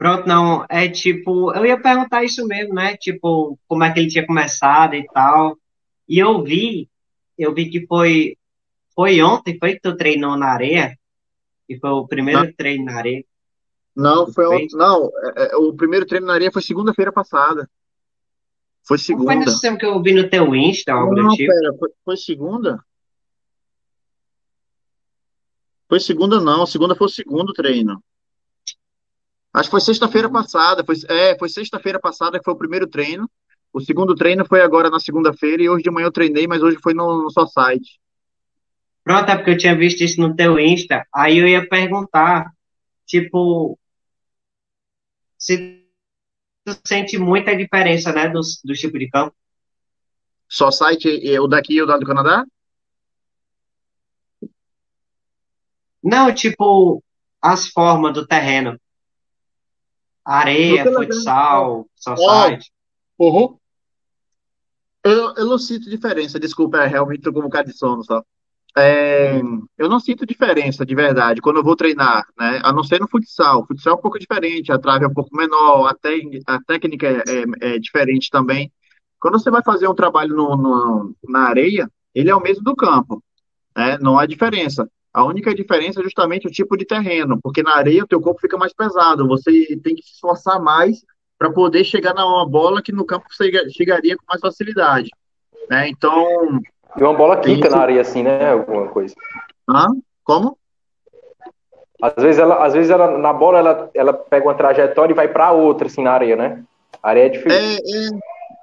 Pronto, 0.02 0.26
não, 0.26 0.66
é 0.68 0.88
tipo, 0.88 1.54
eu 1.54 1.64
ia 1.64 1.80
perguntar 1.80 2.24
isso 2.24 2.44
mesmo, 2.44 2.74
né? 2.74 2.96
Tipo, 2.96 3.56
como 3.68 3.84
é 3.84 3.92
que 3.92 4.00
ele 4.00 4.08
tinha 4.08 4.26
começado 4.26 4.94
e 4.96 5.06
tal. 5.06 5.56
E 6.08 6.18
eu 6.18 6.42
vi, 6.42 6.90
eu 7.38 7.54
vi 7.54 7.70
que 7.70 7.86
foi, 7.86 8.36
foi 8.96 9.22
ontem, 9.22 9.56
foi 9.60 9.74
que 9.74 9.80
tu 9.80 9.96
treinou 9.96 10.36
na 10.36 10.46
areia? 10.46 10.98
E 11.68 11.78
foi 11.78 11.90
o 11.90 12.08
primeiro 12.08 12.46
não. 12.46 12.52
treino 12.52 12.86
na 12.86 12.96
areia? 12.96 13.24
Não, 13.94 14.26
foi 14.32 14.44
ontem, 14.48 14.76
não, 14.76 15.08
é, 15.36 15.52
é, 15.52 15.56
o 15.56 15.72
primeiro 15.72 16.04
treino 16.04 16.26
na 16.26 16.34
areia 16.34 16.50
foi 16.50 16.62
segunda-feira 16.62 17.12
passada. 17.12 17.70
Foi 18.82 18.98
segunda. 18.98 19.32
Não 19.32 19.40
foi 19.40 19.44
nesse 19.46 19.60
tempo 19.60 19.78
que 19.78 19.86
eu 19.86 20.02
vi 20.02 20.14
no 20.14 20.28
teu 20.28 20.52
Insta, 20.52 20.94
algo 20.94 21.14
não, 21.14 21.28
do 21.28 21.36
tipo? 21.36 21.52
Pera, 21.52 21.78
foi, 21.78 21.90
foi 22.04 22.16
segunda? 22.16 22.84
Foi 25.88 26.00
segunda 26.00 26.40
não, 26.40 26.66
segunda 26.66 26.96
foi 26.96 27.06
o 27.06 27.08
segundo 27.08 27.52
treino. 27.52 28.02
Acho 29.52 29.68
que 29.68 29.72
foi 29.72 29.80
sexta-feira 29.80 30.28
uhum. 30.28 30.32
passada. 30.32 30.84
Foi, 30.84 30.96
é, 31.08 31.38
foi 31.38 31.48
sexta-feira 31.48 32.00
passada 32.00 32.38
que 32.38 32.44
foi 32.44 32.54
o 32.54 32.58
primeiro 32.58 32.86
treino. 32.86 33.30
O 33.72 33.80
segundo 33.80 34.14
treino 34.14 34.44
foi 34.44 34.60
agora 34.60 34.90
na 34.90 35.00
segunda-feira 35.00 35.62
e 35.62 35.68
hoje 35.68 35.82
de 35.82 35.90
manhã 35.90 36.06
eu 36.06 36.12
treinei, 36.12 36.46
mas 36.46 36.62
hoje 36.62 36.78
foi 36.82 36.94
no, 36.94 37.22
no 37.22 37.30
só 37.30 37.46
site. 37.46 38.00
Pronto, 39.02 39.30
é 39.30 39.36
porque 39.36 39.50
eu 39.50 39.58
tinha 39.58 39.76
visto 39.76 40.02
isso 40.02 40.20
no 40.20 40.36
teu 40.36 40.58
Insta. 40.58 41.06
Aí 41.14 41.38
eu 41.38 41.48
ia 41.48 41.68
perguntar, 41.68 42.50
tipo, 43.06 43.78
se 45.38 45.82
tu 46.64 46.76
sente 46.86 47.18
muita 47.18 47.56
diferença, 47.56 48.12
né, 48.12 48.28
dos 48.28 48.60
do 48.62 48.74
tipo 48.74 48.98
de 48.98 49.08
campo. 49.08 49.34
Só 50.48 50.70
site, 50.70 51.08
o 51.38 51.48
daqui 51.48 51.74
e 51.74 51.82
o 51.82 51.86
do 51.86 52.06
Canadá? 52.06 52.44
Não, 56.02 56.32
tipo, 56.34 57.02
as 57.40 57.68
formas 57.68 58.12
do 58.12 58.26
terreno. 58.26 58.78
Areia, 60.24 60.84
futsal, 60.84 61.86
society. 61.96 62.70
Uhum. 63.18 63.56
Eu, 65.04 65.34
eu 65.34 65.46
não 65.46 65.58
sinto 65.58 65.90
diferença, 65.90 66.38
desculpa, 66.38 66.78
é, 66.78 66.86
realmente 66.86 67.22
tô 67.22 67.32
com 67.32 67.40
um 67.40 67.44
bocado 67.44 67.70
de 67.70 67.76
sono 67.76 68.04
só. 68.04 68.22
É, 68.76 69.38
eu 69.76 69.88
não 69.88 70.00
sinto 70.00 70.24
diferença, 70.24 70.86
de 70.86 70.94
verdade, 70.94 71.42
quando 71.42 71.58
eu 71.58 71.64
vou 71.64 71.76
treinar, 71.76 72.24
né? 72.38 72.60
A 72.62 72.72
não 72.72 72.82
ser 72.82 73.00
no 73.00 73.08
futsal. 73.08 73.60
O 73.60 73.66
futsal 73.66 73.94
é 73.94 73.96
um 73.96 74.00
pouco 74.00 74.18
diferente, 74.18 74.72
a 74.72 74.78
trave 74.78 75.04
é 75.04 75.08
um 75.08 75.12
pouco 75.12 75.36
menor, 75.36 75.88
a, 75.88 76.54
a 76.54 76.60
técnica 76.62 77.06
é, 77.06 77.22
é, 77.26 77.74
é, 77.74 77.78
diferente 77.78 78.30
também. 78.30 78.72
Quando 79.20 79.38
você 79.38 79.50
vai 79.50 79.62
fazer 79.62 79.88
um 79.88 79.94
trabalho 79.94 80.34
no, 80.34 80.56
no, 80.56 81.16
na 81.28 81.40
areia, 81.40 81.90
ele 82.14 82.30
é 82.30 82.34
o 82.34 82.40
mesmo 82.40 82.64
do 82.64 82.74
campo, 82.74 83.22
né? 83.76 83.98
Não 84.00 84.18
há 84.18 84.24
diferença. 84.24 84.88
A 85.12 85.24
única 85.24 85.54
diferença 85.54 86.00
é 86.00 86.04
justamente 86.04 86.46
o 86.46 86.50
tipo 86.50 86.76
de 86.76 86.86
terreno, 86.86 87.38
porque 87.42 87.62
na 87.62 87.76
areia 87.76 88.04
o 88.04 88.06
teu 88.06 88.20
corpo 88.20 88.40
fica 88.40 88.56
mais 88.56 88.72
pesado, 88.72 89.28
você 89.28 89.78
tem 89.82 89.94
que 89.94 90.02
se 90.02 90.12
esforçar 90.14 90.60
mais 90.60 91.04
para 91.38 91.52
poder 91.52 91.84
chegar 91.84 92.14
na 92.14 92.24
uma 92.24 92.48
bola 92.48 92.80
que 92.80 92.92
no 92.92 93.04
campo 93.04 93.26
você 93.28 93.50
chegaria 93.70 94.16
com 94.16 94.24
mais 94.28 94.40
facilidade. 94.40 95.10
Né? 95.68 95.88
Então. 95.88 96.60
E 96.96 97.02
uma 97.02 97.14
bola 97.14 97.36
quica 97.38 97.66
isso... 97.66 97.76
na 97.76 97.82
areia, 97.82 98.00
assim, 98.00 98.22
né? 98.22 98.52
Alguma 98.52 98.88
coisa. 98.88 99.14
Hã? 99.68 99.88
Como? 100.24 100.56
Às 102.00 102.22
vezes, 102.22 102.40
ela, 102.40 102.64
às 102.64 102.72
vezes 102.72 102.90
ela, 102.90 103.18
na 103.18 103.32
bola 103.32 103.58
ela, 103.58 103.90
ela 103.94 104.12
pega 104.12 104.46
uma 104.46 104.54
trajetória 104.54 105.12
e 105.12 105.16
vai 105.16 105.28
para 105.28 105.52
outra, 105.52 105.86
assim, 105.86 106.02
na 106.02 106.12
areia, 106.12 106.36
né? 106.36 106.64
A 107.02 107.10
areia 107.10 107.26
é 107.26 107.28
diferente. 107.28 107.82
É, 107.94 108.06
é... 108.06 108.10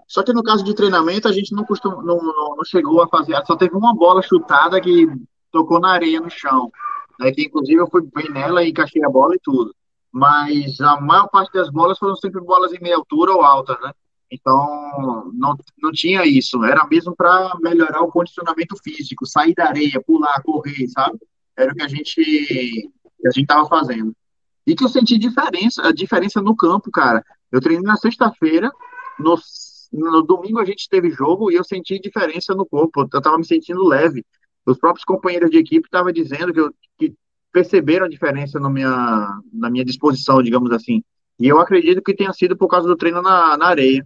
Só 0.07 0.23
que 0.23 0.33
no 0.33 0.41
caso 0.41 0.63
de 0.63 0.73
treinamento, 0.73 1.27
a 1.27 1.31
gente 1.31 1.53
não, 1.53 1.63
costuma, 1.63 1.97
não, 1.97 2.17
não, 2.17 2.55
não 2.57 2.65
chegou 2.65 3.01
a 3.01 3.07
fazer. 3.07 3.35
Só 3.45 3.55
teve 3.55 3.75
uma 3.75 3.93
bola 3.93 4.21
chutada 4.21 4.81
que 4.81 5.07
tocou 5.51 5.79
na 5.79 5.91
areia 5.91 6.19
no 6.19 6.29
chão. 6.29 6.71
Né, 7.19 7.31
que 7.31 7.43
inclusive 7.43 7.81
eu 7.81 7.89
fui 7.89 8.01
bem 8.13 8.29
nela 8.29 8.63
e 8.63 8.69
encaixei 8.69 9.03
a 9.03 9.09
bola 9.09 9.35
e 9.35 9.39
tudo. 9.39 9.75
Mas 10.11 10.79
a 10.79 10.99
maior 10.99 11.27
parte 11.29 11.51
das 11.53 11.69
bolas 11.69 11.99
foram 11.99 12.15
sempre 12.15 12.41
bolas 12.41 12.73
em 12.73 12.81
meia 12.81 12.95
altura 12.95 13.33
ou 13.33 13.41
alta, 13.41 13.77
né? 13.81 13.91
Então 14.31 15.31
não, 15.33 15.57
não 15.81 15.91
tinha 15.91 16.25
isso. 16.25 16.63
Era 16.63 16.87
mesmo 16.87 17.15
para 17.15 17.55
melhorar 17.61 18.01
o 18.01 18.11
condicionamento 18.11 18.75
físico, 18.81 19.25
sair 19.25 19.53
da 19.53 19.67
areia, 19.67 20.01
pular, 20.05 20.41
correr, 20.43 20.87
sabe? 20.87 21.19
Era 21.57 21.71
o 21.71 21.75
que 21.75 21.83
a 21.83 21.87
gente 21.87 22.15
que 22.15 23.27
a 23.27 23.31
gente 23.31 23.43
estava 23.43 23.67
fazendo. 23.67 24.13
E 24.65 24.75
que 24.75 24.83
eu 24.83 24.89
senti 24.89 25.17
diferença, 25.17 25.87
a 25.87 25.91
diferença 25.91 26.41
no 26.41 26.55
campo, 26.55 26.89
cara. 26.91 27.23
Eu 27.51 27.59
treinei 27.59 27.83
na 27.83 27.97
sexta-feira, 27.97 28.71
no, 29.19 29.35
no 29.91 30.21
domingo 30.21 30.59
a 30.59 30.65
gente 30.65 30.87
teve 30.87 31.09
jogo 31.09 31.51
e 31.51 31.55
eu 31.55 31.63
senti 31.63 31.99
diferença 31.99 32.53
no 32.53 32.65
corpo. 32.65 33.07
Eu 33.11 33.17
estava 33.17 33.37
me 33.37 33.45
sentindo 33.45 33.83
leve 33.83 34.23
os 34.71 34.77
próprios 34.77 35.05
companheiros 35.05 35.49
de 35.49 35.57
equipe 35.57 35.87
estavam 35.87 36.11
dizendo 36.11 36.53
que, 36.53 36.59
eu, 36.59 36.73
que 36.97 37.13
perceberam 37.51 38.05
a 38.05 38.09
diferença 38.09 38.59
na 38.59 38.69
minha, 38.69 39.41
na 39.51 39.69
minha 39.69 39.85
disposição, 39.85 40.41
digamos 40.41 40.71
assim. 40.71 41.03
E 41.39 41.47
eu 41.47 41.59
acredito 41.59 42.01
que 42.01 42.13
tenha 42.13 42.33
sido 42.33 42.57
por 42.57 42.67
causa 42.67 42.87
do 42.87 42.97
treino 42.97 43.21
na, 43.21 43.57
na 43.57 43.67
areia. 43.67 44.05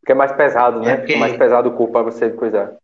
Porque 0.00 0.12
é 0.12 0.14
mais 0.14 0.32
pesado, 0.32 0.80
né? 0.80 0.92
É 0.92 0.96
porque... 0.96 1.16
mais 1.16 1.36
pesado 1.36 1.68
o 1.68 1.76
corpo 1.76 1.92
para 1.92 2.02
você 2.02 2.30
cuidar. 2.30 2.76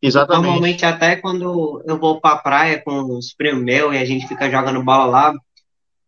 Exatamente. 0.00 0.44
Normalmente, 0.44 0.84
até 0.84 1.16
quando 1.16 1.82
eu 1.86 1.98
vou 1.98 2.20
pra 2.20 2.36
praia 2.36 2.80
com 2.82 3.16
os 3.16 3.32
primos 3.34 3.64
meus 3.64 3.94
e 3.94 3.98
a 3.98 4.04
gente 4.04 4.28
fica 4.28 4.50
jogando 4.50 4.84
bola 4.84 5.06
lá, 5.06 5.34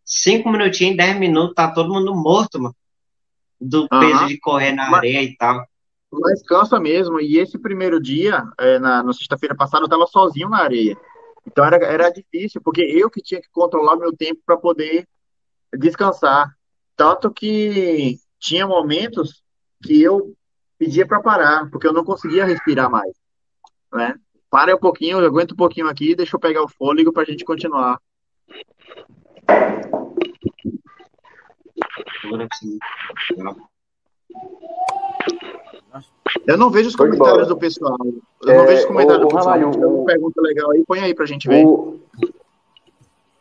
cinco 0.04 0.50
minutinhos, 0.50 0.98
dez 0.98 1.18
minutos, 1.18 1.54
tá 1.54 1.70
todo 1.70 1.92
mundo 1.92 2.14
morto, 2.14 2.60
mano. 2.60 2.76
Do 3.58 3.88
peso 3.88 4.26
de 4.26 4.38
correr 4.38 4.72
na 4.72 4.90
Mas... 4.90 4.98
areia 4.98 5.22
e 5.22 5.34
tal. 5.36 5.66
Mas 6.18 6.42
cansa 6.42 6.80
mesmo. 6.80 7.20
E 7.20 7.38
esse 7.38 7.58
primeiro 7.58 8.00
dia, 8.00 8.44
é, 8.58 8.78
na, 8.78 9.02
na 9.02 9.12
sexta-feira 9.12 9.54
passada, 9.54 9.82
eu 9.82 9.86
estava 9.86 10.06
sozinho 10.06 10.48
na 10.48 10.58
areia. 10.58 10.96
Então 11.46 11.64
era, 11.64 11.76
era 11.84 12.10
difícil, 12.10 12.60
porque 12.62 12.80
eu 12.82 13.10
que 13.10 13.22
tinha 13.22 13.40
que 13.40 13.48
controlar 13.50 13.96
meu 13.96 14.16
tempo 14.16 14.40
para 14.44 14.56
poder 14.56 15.06
descansar. 15.78 16.50
Tanto 16.96 17.30
que 17.30 18.18
tinha 18.38 18.66
momentos 18.66 19.42
que 19.82 20.02
eu 20.02 20.34
pedia 20.78 21.06
para 21.06 21.20
parar, 21.20 21.70
porque 21.70 21.86
eu 21.86 21.92
não 21.92 22.04
conseguia 22.04 22.44
respirar 22.44 22.90
mais. 22.90 23.12
Né? 23.92 24.14
Para 24.50 24.74
um 24.74 24.78
pouquinho, 24.78 25.20
eu 25.20 25.26
aguento 25.26 25.52
um 25.52 25.56
pouquinho 25.56 25.88
aqui, 25.88 26.14
deixa 26.14 26.36
eu 26.36 26.40
pegar 26.40 26.62
o 26.62 26.68
fôlego 26.68 27.12
para 27.12 27.22
a 27.22 27.26
gente 27.26 27.44
continuar. 27.44 28.00
altura, 32.26 32.48
assim. 32.52 32.78
Eu 36.46 36.56
não 36.56 36.70
vejo 36.70 36.88
os 36.88 36.94
Foi 36.94 37.08
comentários 37.10 37.48
do 37.48 37.56
pessoal. 37.56 37.96
Eu 38.42 38.50
É, 38.52 38.56
não 38.56 38.66
vejo 38.66 38.80
os 38.82 38.86
comentários 38.86 39.24
ô, 39.24 39.28
do 39.28 39.34
pessoal. 39.34 39.54
Ramalho, 39.58 39.70
o- 39.80 39.96
uma 39.98 40.06
pergunta 40.06 40.40
legal 40.40 40.70
aí, 40.70 40.84
põe 40.86 41.00
aí 41.00 41.14
pra 41.14 41.26
gente 41.26 41.48
ver. 41.48 41.64
O, 41.66 41.98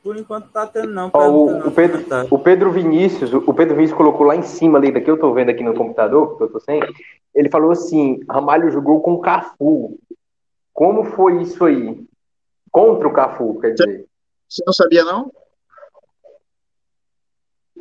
Por 0.03 0.17
enquanto 0.17 0.49
tá 0.49 0.65
tendo 0.67 0.91
não. 0.93 1.09
ó, 1.13 1.29
o, 1.29 1.51
não, 1.51 1.67
o 1.67 1.71
Pedro, 1.71 2.05
o 2.31 2.39
Pedro 2.39 2.71
Vinícius, 2.71 3.33
o 3.33 3.53
Pedro 3.53 3.75
Vinícius 3.75 3.97
colocou 3.97 4.25
lá 4.25 4.35
em 4.35 4.43
cima 4.43 4.77
ali, 4.77 4.91
daqui 4.91 5.09
eu 5.09 5.19
tô 5.19 5.33
vendo 5.33 5.49
aqui 5.49 5.63
no 5.63 5.73
computador, 5.73 6.37
que 6.37 6.43
eu 6.43 6.49
tô 6.51 6.59
sem. 6.59 6.79
Ele 7.33 7.49
falou 7.49 7.71
assim: 7.71 8.19
Ramalho 8.29 8.69
jogou 8.71 9.01
com 9.01 9.13
o 9.13 9.21
Cafu. 9.21 9.97
Como 10.73 11.03
foi 11.05 11.41
isso 11.41 11.63
aí? 11.65 12.05
Contra 12.71 13.07
o 13.07 13.13
Cafu, 13.13 13.59
quer 13.59 13.71
dizer. 13.73 14.05
Você 14.49 14.63
não 14.65 14.73
sabia, 14.73 15.03
não? 15.03 15.31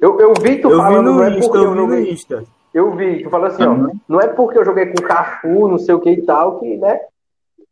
Eu, 0.01 0.19
eu 0.21 0.33
vi 0.41 0.61
tu 0.61 0.69
Eu 0.71 0.77
vi 0.77 0.83
falando, 0.83 1.05
não 1.07 1.15
no 1.17 1.23
é 1.25 1.31
Insta, 1.31 1.41
porque 1.53 1.59
eu 1.59 1.75
eu 1.75 1.87
vi 1.89 1.95
no. 1.97 1.99
Insta. 2.11 2.45
Eu 2.75 2.95
vi, 2.97 3.23
tu 3.23 3.31
falou 3.31 3.47
assim, 3.47 3.63
ó, 3.63 3.73
Uhum. 3.73 4.01
não 4.09 4.21
é 4.21 4.27
porque 4.27 4.59
eu 4.59 4.65
joguei 4.65 4.87
com 4.87 5.01
o 5.01 5.07
Cafu, 5.07 5.69
não 5.69 5.79
sei 5.79 5.95
o 5.95 6.01
que 6.01 6.11
e 6.11 6.23
tal, 6.27 6.59
que, 6.59 6.77
né? 6.77 6.99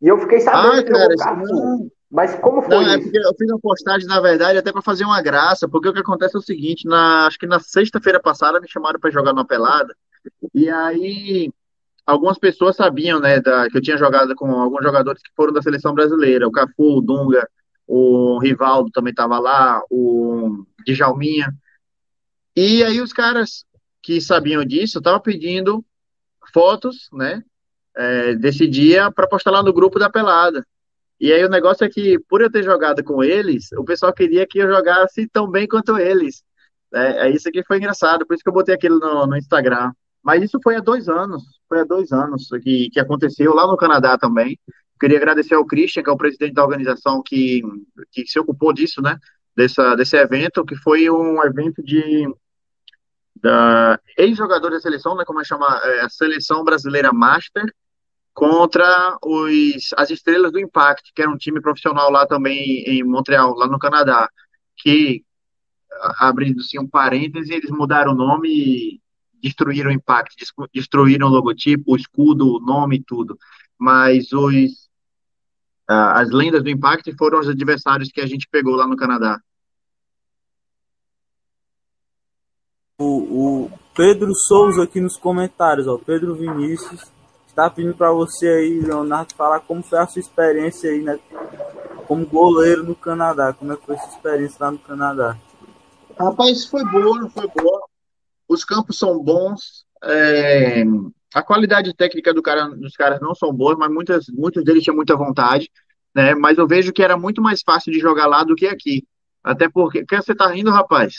E 0.00 0.06
eu 0.08 0.16
fiquei 0.18 0.40
sabendo 0.40 0.74
Ah, 0.78 0.82
que 0.82 0.90
cara, 0.92 1.16
Cafu. 1.16 1.46
não. 1.52 1.90
Mas 2.08 2.34
como 2.36 2.60
foi 2.62 2.74
Não, 2.74 2.82
é 2.88 2.98
porque 2.98 3.18
eu 3.18 3.34
fiz 3.36 3.50
uma 3.50 3.58
postagem, 3.58 4.06
na 4.06 4.20
verdade, 4.20 4.58
até 4.58 4.70
pra 4.70 4.82
fazer 4.82 5.04
uma 5.04 5.20
graça, 5.22 5.66
porque 5.68 5.88
o 5.88 5.92
que 5.92 5.98
acontece 6.00 6.36
é 6.36 6.38
o 6.38 6.42
seguinte, 6.42 6.86
na, 6.86 7.26
acho 7.26 7.38
que 7.38 7.46
na 7.46 7.58
sexta-feira 7.58 8.20
passada 8.20 8.60
me 8.60 8.68
chamaram 8.68 9.00
pra 9.00 9.10
jogar 9.10 9.32
numa 9.32 9.46
pelada, 9.46 9.94
e 10.54 10.68
aí 10.68 11.50
algumas 12.06 12.38
pessoas 12.38 12.76
sabiam, 12.76 13.18
né, 13.18 13.40
da, 13.40 13.68
que 13.70 13.78
eu 13.78 13.82
tinha 13.82 13.96
jogado 13.96 14.34
com 14.36 14.50
alguns 14.52 14.82
jogadores 14.84 15.22
que 15.22 15.30
foram 15.34 15.52
da 15.54 15.62
seleção 15.62 15.94
brasileira, 15.94 16.46
o 16.46 16.52
Cafu, 16.52 16.98
o 16.98 17.00
Dunga, 17.00 17.48
o 17.86 18.38
Rivaldo 18.38 18.90
também 18.92 19.10
estava 19.12 19.38
lá, 19.38 19.80
o 19.90 20.64
Djalminha, 20.86 21.52
e 22.54 22.84
aí 22.84 23.00
os 23.00 23.12
caras 23.12 23.64
que 24.02 24.20
sabiam 24.20 24.64
disso 24.64 24.98
estavam 24.98 25.20
pedindo 25.20 25.84
fotos, 26.52 27.08
né, 27.12 27.42
é, 27.96 28.34
desse 28.34 28.66
dia 28.66 29.10
para 29.10 29.28
postar 29.28 29.50
lá 29.50 29.62
no 29.62 29.72
grupo 29.72 29.98
da 29.98 30.10
pelada. 30.10 30.66
E 31.20 31.32
aí 31.32 31.44
o 31.44 31.48
negócio 31.48 31.84
é 31.84 31.88
que, 31.88 32.18
por 32.28 32.40
eu 32.40 32.50
ter 32.50 32.64
jogado 32.64 33.04
com 33.04 33.22
eles, 33.22 33.70
o 33.72 33.84
pessoal 33.84 34.12
queria 34.12 34.46
que 34.46 34.58
eu 34.58 34.68
jogasse 34.68 35.28
tão 35.28 35.48
bem 35.48 35.68
quanto 35.68 35.96
eles. 35.96 36.42
É, 36.92 37.28
é 37.28 37.30
isso 37.30 37.50
que 37.50 37.62
foi 37.64 37.78
engraçado, 37.78 38.26
por 38.26 38.34
isso 38.34 38.42
que 38.42 38.50
eu 38.50 38.54
botei 38.54 38.74
aquilo 38.74 38.98
no, 38.98 39.26
no 39.26 39.36
Instagram. 39.36 39.92
Mas 40.22 40.42
isso 40.42 40.58
foi 40.62 40.76
há 40.76 40.80
dois 40.80 41.08
anos, 41.08 41.42
foi 41.68 41.80
há 41.80 41.84
dois 41.84 42.12
anos 42.12 42.48
que, 42.62 42.90
que 42.90 43.00
aconteceu 43.00 43.54
lá 43.54 43.66
no 43.66 43.76
Canadá 43.76 44.16
também. 44.16 44.58
Queria 45.00 45.18
agradecer 45.18 45.54
ao 45.54 45.66
Christian, 45.66 46.02
que 46.02 46.10
é 46.10 46.12
o 46.12 46.16
presidente 46.16 46.54
da 46.54 46.64
organização 46.64 47.22
que, 47.24 47.60
que 48.12 48.26
se 48.26 48.38
ocupou 48.38 48.72
disso, 48.72 49.02
né? 49.02 49.16
Dessa, 49.56 49.94
desse 49.96 50.16
evento, 50.16 50.64
que 50.64 50.76
foi 50.76 51.10
um 51.10 51.42
evento 51.44 51.82
de 51.82 52.26
da 53.42 53.98
ex-jogadores 54.16 54.78
da 54.78 54.82
seleção, 54.82 55.16
né? 55.16 55.24
Como 55.24 55.40
é 55.40 55.44
chama? 55.44 55.66
É, 55.82 56.02
a 56.02 56.08
Seleção 56.08 56.62
Brasileira 56.62 57.12
Master, 57.12 57.64
contra 58.32 59.18
os, 59.22 59.92
as 59.96 60.10
Estrelas 60.10 60.52
do 60.52 60.60
Impact, 60.60 61.12
que 61.14 61.20
era 61.20 61.30
um 61.30 61.36
time 61.36 61.60
profissional 61.60 62.10
lá 62.10 62.26
também 62.26 62.84
em 62.86 63.02
Montreal, 63.02 63.54
lá 63.54 63.66
no 63.66 63.78
Canadá, 63.78 64.28
que, 64.76 65.24
abrindo-se 66.18 66.78
um 66.78 66.88
parêntese, 66.88 67.52
eles 67.52 67.70
mudaram 67.70 68.12
o 68.12 68.16
nome 68.16 68.48
e 68.48 69.00
destruíram 69.42 69.90
o 69.90 69.92
Impact, 69.92 70.36
des- 70.36 70.52
destruíram 70.72 71.26
o 71.26 71.30
logotipo, 71.30 71.92
o 71.92 71.96
escudo, 71.96 72.56
o 72.56 72.60
nome 72.60 73.02
tudo. 73.04 73.36
Mas 73.76 74.32
os, 74.32 74.88
as 75.88 76.30
lendas 76.30 76.62
do 76.62 76.70
Impact 76.70 77.12
foram 77.18 77.40
os 77.40 77.48
adversários 77.48 78.10
que 78.10 78.20
a 78.20 78.26
gente 78.26 78.48
pegou 78.48 78.76
lá 78.76 78.86
no 78.86 78.96
Canadá. 78.96 79.40
O, 83.02 83.64
o 83.64 83.70
Pedro 83.94 84.32
Souza 84.34 84.84
aqui 84.84 85.00
nos 85.00 85.16
comentários, 85.16 85.88
ó. 85.88 85.98
Pedro 85.98 86.34
Vinícius 86.34 87.10
está 87.46 87.68
pedindo 87.68 87.94
para 87.94 88.12
você 88.12 88.48
aí, 88.48 88.80
Leonardo, 88.80 89.34
falar 89.34 89.60
como 89.60 89.82
foi 89.82 89.98
a 89.98 90.06
sua 90.06 90.20
experiência 90.20 90.90
aí, 90.90 91.02
né? 91.02 91.18
Como 92.06 92.24
goleiro 92.26 92.84
no 92.84 92.94
Canadá. 92.94 93.52
Como 93.52 93.72
é 93.72 93.76
que 93.76 93.84
foi 93.84 93.96
a 93.96 93.98
sua 93.98 94.10
experiência 94.10 94.56
lá 94.60 94.70
no 94.70 94.78
Canadá? 94.78 95.36
Rapaz, 96.18 96.64
foi 96.66 96.84
boa, 96.84 97.28
foi 97.30 97.48
boa. 97.48 97.82
Os 98.48 98.64
campos 98.64 98.98
são 98.98 99.18
bons. 99.18 99.84
é, 100.04 100.84
a 101.34 101.42
qualidade 101.42 101.94
técnica 101.94 102.32
do 102.32 102.42
cara, 102.42 102.68
dos 102.68 102.94
caras 102.94 103.20
não 103.20 103.34
são 103.34 103.52
boas, 103.52 103.76
mas 103.78 103.90
muitas, 103.90 104.26
muitos 104.28 104.62
deles 104.64 104.84
tinham 104.84 104.96
muita 104.96 105.16
vontade, 105.16 105.70
né? 106.14 106.34
Mas 106.34 106.58
eu 106.58 106.66
vejo 106.66 106.92
que 106.92 107.02
era 107.02 107.16
muito 107.16 107.40
mais 107.42 107.62
fácil 107.62 107.92
de 107.92 107.98
jogar 107.98 108.26
lá 108.26 108.44
do 108.44 108.54
que 108.54 108.66
aqui. 108.66 109.04
Até 109.42 109.68
porque. 109.68 110.04
Que 110.04 110.16
você 110.16 110.34
tá 110.34 110.46
rindo, 110.46 110.70
rapaz? 110.70 111.14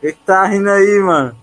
Que, 0.00 0.12
que 0.12 0.18
tá 0.24 0.44
rindo 0.46 0.70
aí, 0.70 1.00
mano? 1.00 1.36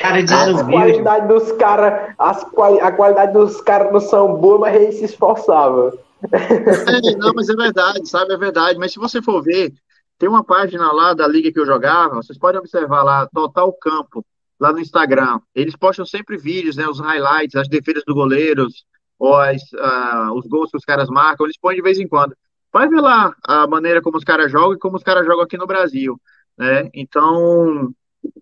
Cara 0.00 0.18
As 0.18 0.24
desumilde. 0.24 0.72
qualidades 0.72 1.28
dos 1.28 1.52
caras, 1.52 2.14
as 2.18 2.44
quali- 2.44 2.80
a 2.80 2.90
qualidade 2.92 3.32
dos 3.32 3.60
caras 3.60 3.92
não 3.92 4.00
são 4.00 4.34
boas, 4.36 4.60
mas 4.60 4.74
eles 4.74 4.94
se 4.98 5.04
esforçavam. 5.04 5.92
É, 6.32 7.16
não, 7.18 7.32
mas 7.34 7.48
é 7.48 7.54
verdade, 7.54 8.08
sabe? 8.08 8.32
É 8.32 8.36
verdade. 8.38 8.78
Mas 8.78 8.92
se 8.92 8.98
você 8.98 9.20
for 9.20 9.42
ver, 9.42 9.72
tem 10.18 10.28
uma 10.28 10.42
página 10.42 10.90
lá 10.92 11.12
da 11.12 11.26
liga 11.28 11.52
que 11.52 11.60
eu 11.60 11.66
jogava, 11.66 12.14
vocês 12.16 12.38
podem 12.38 12.58
observar 12.58 13.02
lá, 13.02 13.28
Total 13.32 13.70
Campo, 13.74 14.24
lá 14.58 14.72
no 14.72 14.80
Instagram. 14.80 15.40
Eles 15.54 15.76
postam 15.76 16.06
sempre 16.06 16.38
vídeos, 16.38 16.76
né? 16.76 16.88
Os 16.88 16.98
highlights, 16.98 17.54
as 17.56 17.68
defesas 17.68 18.02
do 18.06 18.14
goleiros, 18.14 18.84
ou 19.18 19.34
as, 19.36 19.60
ah, 19.78 20.30
os 20.34 20.46
gols 20.46 20.70
que 20.70 20.78
os 20.78 20.84
caras 20.86 21.08
marcam, 21.10 21.44
eles 21.46 21.58
põem 21.60 21.76
de 21.76 21.82
vez 21.82 21.98
em 22.00 22.08
quando. 22.08 22.34
Vai 22.72 22.88
ver 22.88 23.00
lá 23.00 23.34
a 23.46 23.66
maneira 23.66 24.00
como 24.00 24.16
os 24.16 24.24
caras 24.24 24.50
jogam 24.50 24.72
e 24.72 24.78
como 24.78 24.96
os 24.96 25.02
caras 25.02 25.26
jogam 25.26 25.42
aqui 25.42 25.58
no 25.58 25.66
Brasil, 25.66 26.18
né? 26.58 26.88
Então, 26.94 27.92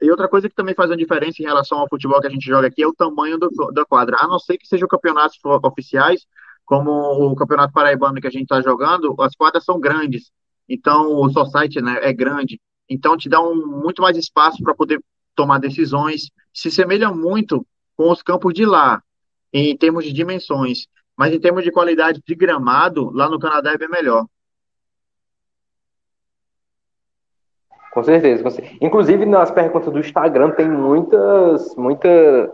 e 0.01 0.11
outra 0.11 0.29
coisa 0.29 0.49
que 0.49 0.55
também 0.55 0.75
faz 0.75 0.91
uma 0.91 0.97
diferença 0.97 1.43
em 1.43 1.47
relação 1.47 1.79
ao 1.79 1.89
futebol 1.89 2.21
que 2.21 2.27
a 2.27 2.31
gente 2.31 2.47
joga 2.47 2.69
aqui 2.69 2.83
é 2.83 2.87
o 2.87 2.95
tamanho 2.95 3.39
do, 3.39 3.51
da 3.73 3.85
quadra. 3.85 4.17
A 4.21 4.29
não 4.29 4.39
ser 4.39 4.57
que 4.59 4.67
sejam 4.67 4.89
campeonatos 4.89 5.39
oficiais, 5.63 6.27
como 6.65 6.91
o 6.91 7.35
Campeonato 7.35 7.73
Paraibano 7.73 8.21
que 8.21 8.27
a 8.27 8.31
gente 8.31 8.45
está 8.45 8.61
jogando, 8.63 9.15
as 9.21 9.35
quadras 9.35 9.65
são 9.65 9.79
grandes. 9.79 10.31
Então, 10.69 11.13
o 11.21 11.31
society, 11.31 11.81
né, 11.81 11.99
é 12.01 12.13
grande. 12.13 12.61
Então, 12.89 13.17
te 13.17 13.29
dá 13.29 13.41
um, 13.41 13.67
muito 13.67 14.01
mais 14.01 14.17
espaço 14.17 14.63
para 14.63 14.75
poder 14.75 15.01
tomar 15.35 15.59
decisões. 15.59 16.31
Se 16.53 16.71
semelha 16.71 17.11
muito 17.11 17.67
com 17.97 18.11
os 18.11 18.23
campos 18.23 18.55
de 18.55 18.65
lá, 18.65 19.03
em 19.53 19.77
termos 19.77 20.05
de 20.05 20.13
dimensões. 20.13 20.87
Mas 21.17 21.33
em 21.33 21.41
termos 21.41 21.63
de 21.63 21.71
qualidade 21.71 22.21
de 22.27 22.35
gramado, 22.35 23.11
lá 23.11 23.29
no 23.29 23.39
Canadá 23.39 23.73
é 23.73 23.79
bem 23.79 23.89
melhor. 23.89 24.27
Com 27.95 28.03
certeza, 28.03 28.43
com 28.43 28.51
certeza. 28.51 28.77
Inclusive, 28.81 29.25
nas 29.25 29.53
perguntas 29.53 29.93
do 29.93 30.01
Instagram 30.01 30.51
tem 30.51 30.69
muitas, 30.69 31.77
muita, 31.77 32.53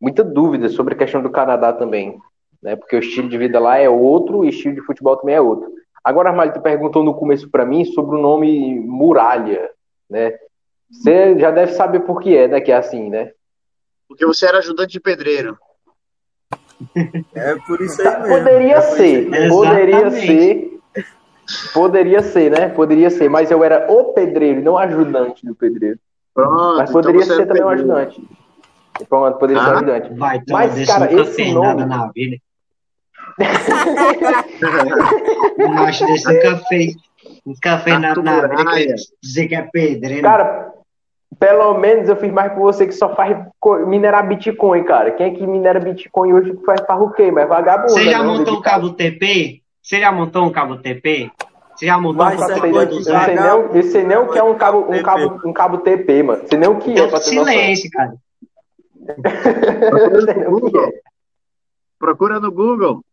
muita 0.00 0.24
dúvida 0.24 0.68
sobre 0.68 0.94
a 0.94 0.96
questão 0.98 1.22
do 1.22 1.30
Canadá 1.30 1.72
também. 1.72 2.18
Né? 2.60 2.74
Porque 2.74 2.96
o 2.96 2.98
estilo 2.98 3.28
de 3.28 3.38
vida 3.38 3.60
lá 3.60 3.78
é 3.78 3.88
outro, 3.88 4.38
o 4.38 4.44
estilo 4.44 4.74
de 4.74 4.80
futebol 4.80 5.16
também 5.16 5.36
é 5.36 5.40
outro. 5.40 5.70
Agora, 6.02 6.30
Armário, 6.30 6.52
tu 6.52 6.60
perguntou 6.60 7.04
no 7.04 7.14
começo 7.14 7.48
para 7.48 7.64
mim 7.64 7.84
sobre 7.84 8.16
o 8.16 8.20
nome 8.20 8.80
Muralha, 8.80 9.70
né? 10.10 10.36
Você 10.90 11.38
já 11.38 11.52
deve 11.52 11.72
saber 11.72 12.00
por 12.00 12.20
que 12.20 12.36
é, 12.36 12.48
né? 12.48 12.60
Que 12.60 12.72
é 12.72 12.76
assim, 12.76 13.08
né? 13.08 13.30
Porque 14.08 14.26
você 14.26 14.46
era 14.46 14.58
ajudante 14.58 14.92
de 14.92 15.00
pedreiro. 15.00 15.56
É 17.34 17.54
por 17.64 17.80
isso 17.80 18.02
aí 18.02 18.22
mesmo. 18.22 18.36
Poderia 18.36 18.74
É 18.74 18.80
ser, 18.80 19.48
poderia 19.48 20.06
Exatamente. 20.06 20.26
ser, 20.26 20.71
poderia 21.72 22.22
ser, 22.22 22.50
né? 22.50 22.68
Poderia 22.68 23.10
ser, 23.10 23.28
mas 23.28 23.50
eu 23.50 23.62
era 23.64 23.90
o 23.90 24.12
pedreiro, 24.12 24.60
e 24.60 24.62
não 24.62 24.76
ajudante 24.78 25.44
do 25.46 25.54
pedreiro. 25.54 25.98
Pronto, 26.34 26.76
Mas 26.78 26.90
então 26.90 27.02
poderia 27.02 27.24
você 27.24 27.36
ser 27.36 27.46
também 27.46 27.64
um 27.64 27.68
ajudante. 27.68 28.22
Pronto, 29.08 29.38
poderia 29.38 29.62
ser 29.62 29.68
um 29.68 29.72
Ah, 29.72 29.76
ajudante. 29.76 30.14
Vai, 30.14 30.36
então, 30.36 30.56
Mas, 30.56 30.86
cara, 30.86 31.10
nunca 31.10 31.22
esse 31.22 31.32
fez 31.34 31.54
nome- 31.54 31.66
nada 31.66 31.86
na 31.86 32.10
vida. 32.12 32.36
O 35.58 35.68
macho 35.68 36.06
desse 36.06 36.32
nunca 36.32 36.56
fez, 36.68 36.94
nunca 37.44 37.78
fez 37.78 38.00
nada 38.00 38.22
na 38.22 38.74
vida. 38.74 38.94
Dizer 39.22 39.48
que 39.48 39.54
é 39.54 39.62
pedreiro. 39.62 40.22
Cara, 40.22 40.72
pelo 41.38 41.74
menos 41.78 42.08
eu 42.08 42.16
fiz 42.16 42.32
mais 42.32 42.52
por 42.52 42.60
você 42.60 42.86
que 42.86 42.92
só 42.92 43.14
faz 43.14 43.36
minerar 43.86 44.26
Bitcoin, 44.26 44.84
cara. 44.84 45.10
Quem 45.12 45.26
é 45.26 45.30
que 45.30 45.46
minera 45.46 45.80
Bitcoin 45.80 46.32
hoje 46.32 46.54
que 46.56 46.64
faz 46.64 46.80
farruquei, 46.86 47.30
mas 47.30 47.48
vagabundo. 47.48 47.90
Você 47.92 48.10
já 48.10 48.18
né? 48.22 48.24
montou 48.24 48.58
um 48.58 48.62
cabo 48.62 48.90
TP? 48.90 49.61
Você 49.82 49.98
já 50.00 50.12
montou 50.12 50.44
um 50.44 50.50
cabo 50.52 50.76
TP? 50.76 51.30
Você 51.74 51.86
já 51.86 51.98
montou 51.98 52.24
Mas 52.24 52.40
um 52.40 52.44
é 52.44 52.48
cabo 52.60 52.86
dos 52.86 53.06
eu 53.06 53.18
sei 53.20 53.34
nem, 53.34 53.50
o- 53.52 53.76
eu 53.76 53.82
sei 53.82 54.04
nem 54.04 54.16
o 54.16 54.28
que 54.28 54.38
é 54.38 54.42
um 54.42 54.54
cabo, 54.56 54.78
um 54.80 54.90
TP. 54.92 55.02
cabo, 55.02 55.40
um 55.48 55.52
cabo 55.52 55.78
TP, 55.78 56.22
mano. 56.22 56.42
Sei 56.48 56.58
nem 56.58 56.68
o 56.68 56.78
que 56.78 56.90
é, 56.90 56.92
Então, 56.94 57.08
pra 57.08 57.20
silêncio, 57.20 57.90
cara. 57.90 58.14
É. 59.08 59.12
Procura 61.98 62.40
no 62.40 62.50
Google. 62.52 63.04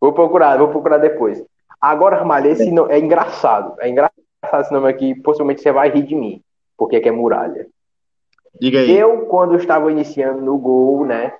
Vou 0.00 0.12
procurar, 0.12 0.58
vou 0.58 0.68
procurar 0.68 0.98
depois. 0.98 1.42
Agora, 1.80 2.16
Ramalho, 2.16 2.50
esse 2.50 2.70
nome 2.70 2.92
é 2.92 2.98
engraçado. 2.98 3.74
É 3.80 3.88
engraçado 3.88 4.12
esse 4.60 4.72
nome 4.72 4.88
aqui. 4.88 5.14
Possivelmente 5.14 5.62
você 5.62 5.72
vai 5.72 5.90
rir 5.90 6.02
de 6.02 6.14
mim. 6.14 6.42
Porque 6.76 6.96
aqui 6.96 7.08
é 7.08 7.12
muralha. 7.12 7.66
Diga 8.60 8.80
aí. 8.80 8.96
Eu, 8.96 9.26
quando 9.26 9.56
estava 9.56 9.90
iniciando 9.90 10.40
no 10.40 10.56
gol, 10.58 11.04
né? 11.04 11.32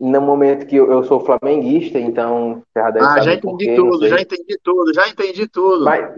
No 0.00 0.20
momento 0.20 0.66
que 0.66 0.76
eu, 0.76 0.90
eu 0.90 1.04
sou 1.04 1.20
flamenguista, 1.20 1.98
então 1.98 2.62
você 2.74 2.80
já 2.80 2.90
deve 2.90 3.06
Ah, 3.06 3.08
saber 3.10 3.24
já 3.24 3.34
entendi 3.34 3.64
quê, 3.64 3.76
tudo, 3.76 4.08
já 4.08 4.20
entendi 4.20 4.58
tudo, 4.62 4.94
já 4.94 5.08
entendi 5.08 5.48
tudo. 5.48 5.84
Mas, 5.84 6.14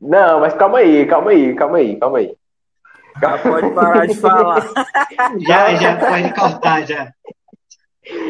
Não, 0.00 0.40
mas 0.40 0.54
calma 0.54 0.78
aí, 0.78 1.06
calma 1.06 1.30
aí, 1.30 1.54
calma 1.54 1.78
aí, 1.78 1.96
calma 1.96 2.18
aí. 2.18 2.36
Já 3.20 3.38
pode 3.38 3.70
parar 3.70 4.06
de 4.06 4.14
falar. 4.14 4.68
Já, 5.38 5.74
já 5.76 5.96
pode 5.96 6.34
cortar, 6.34 6.86
já. 6.86 7.12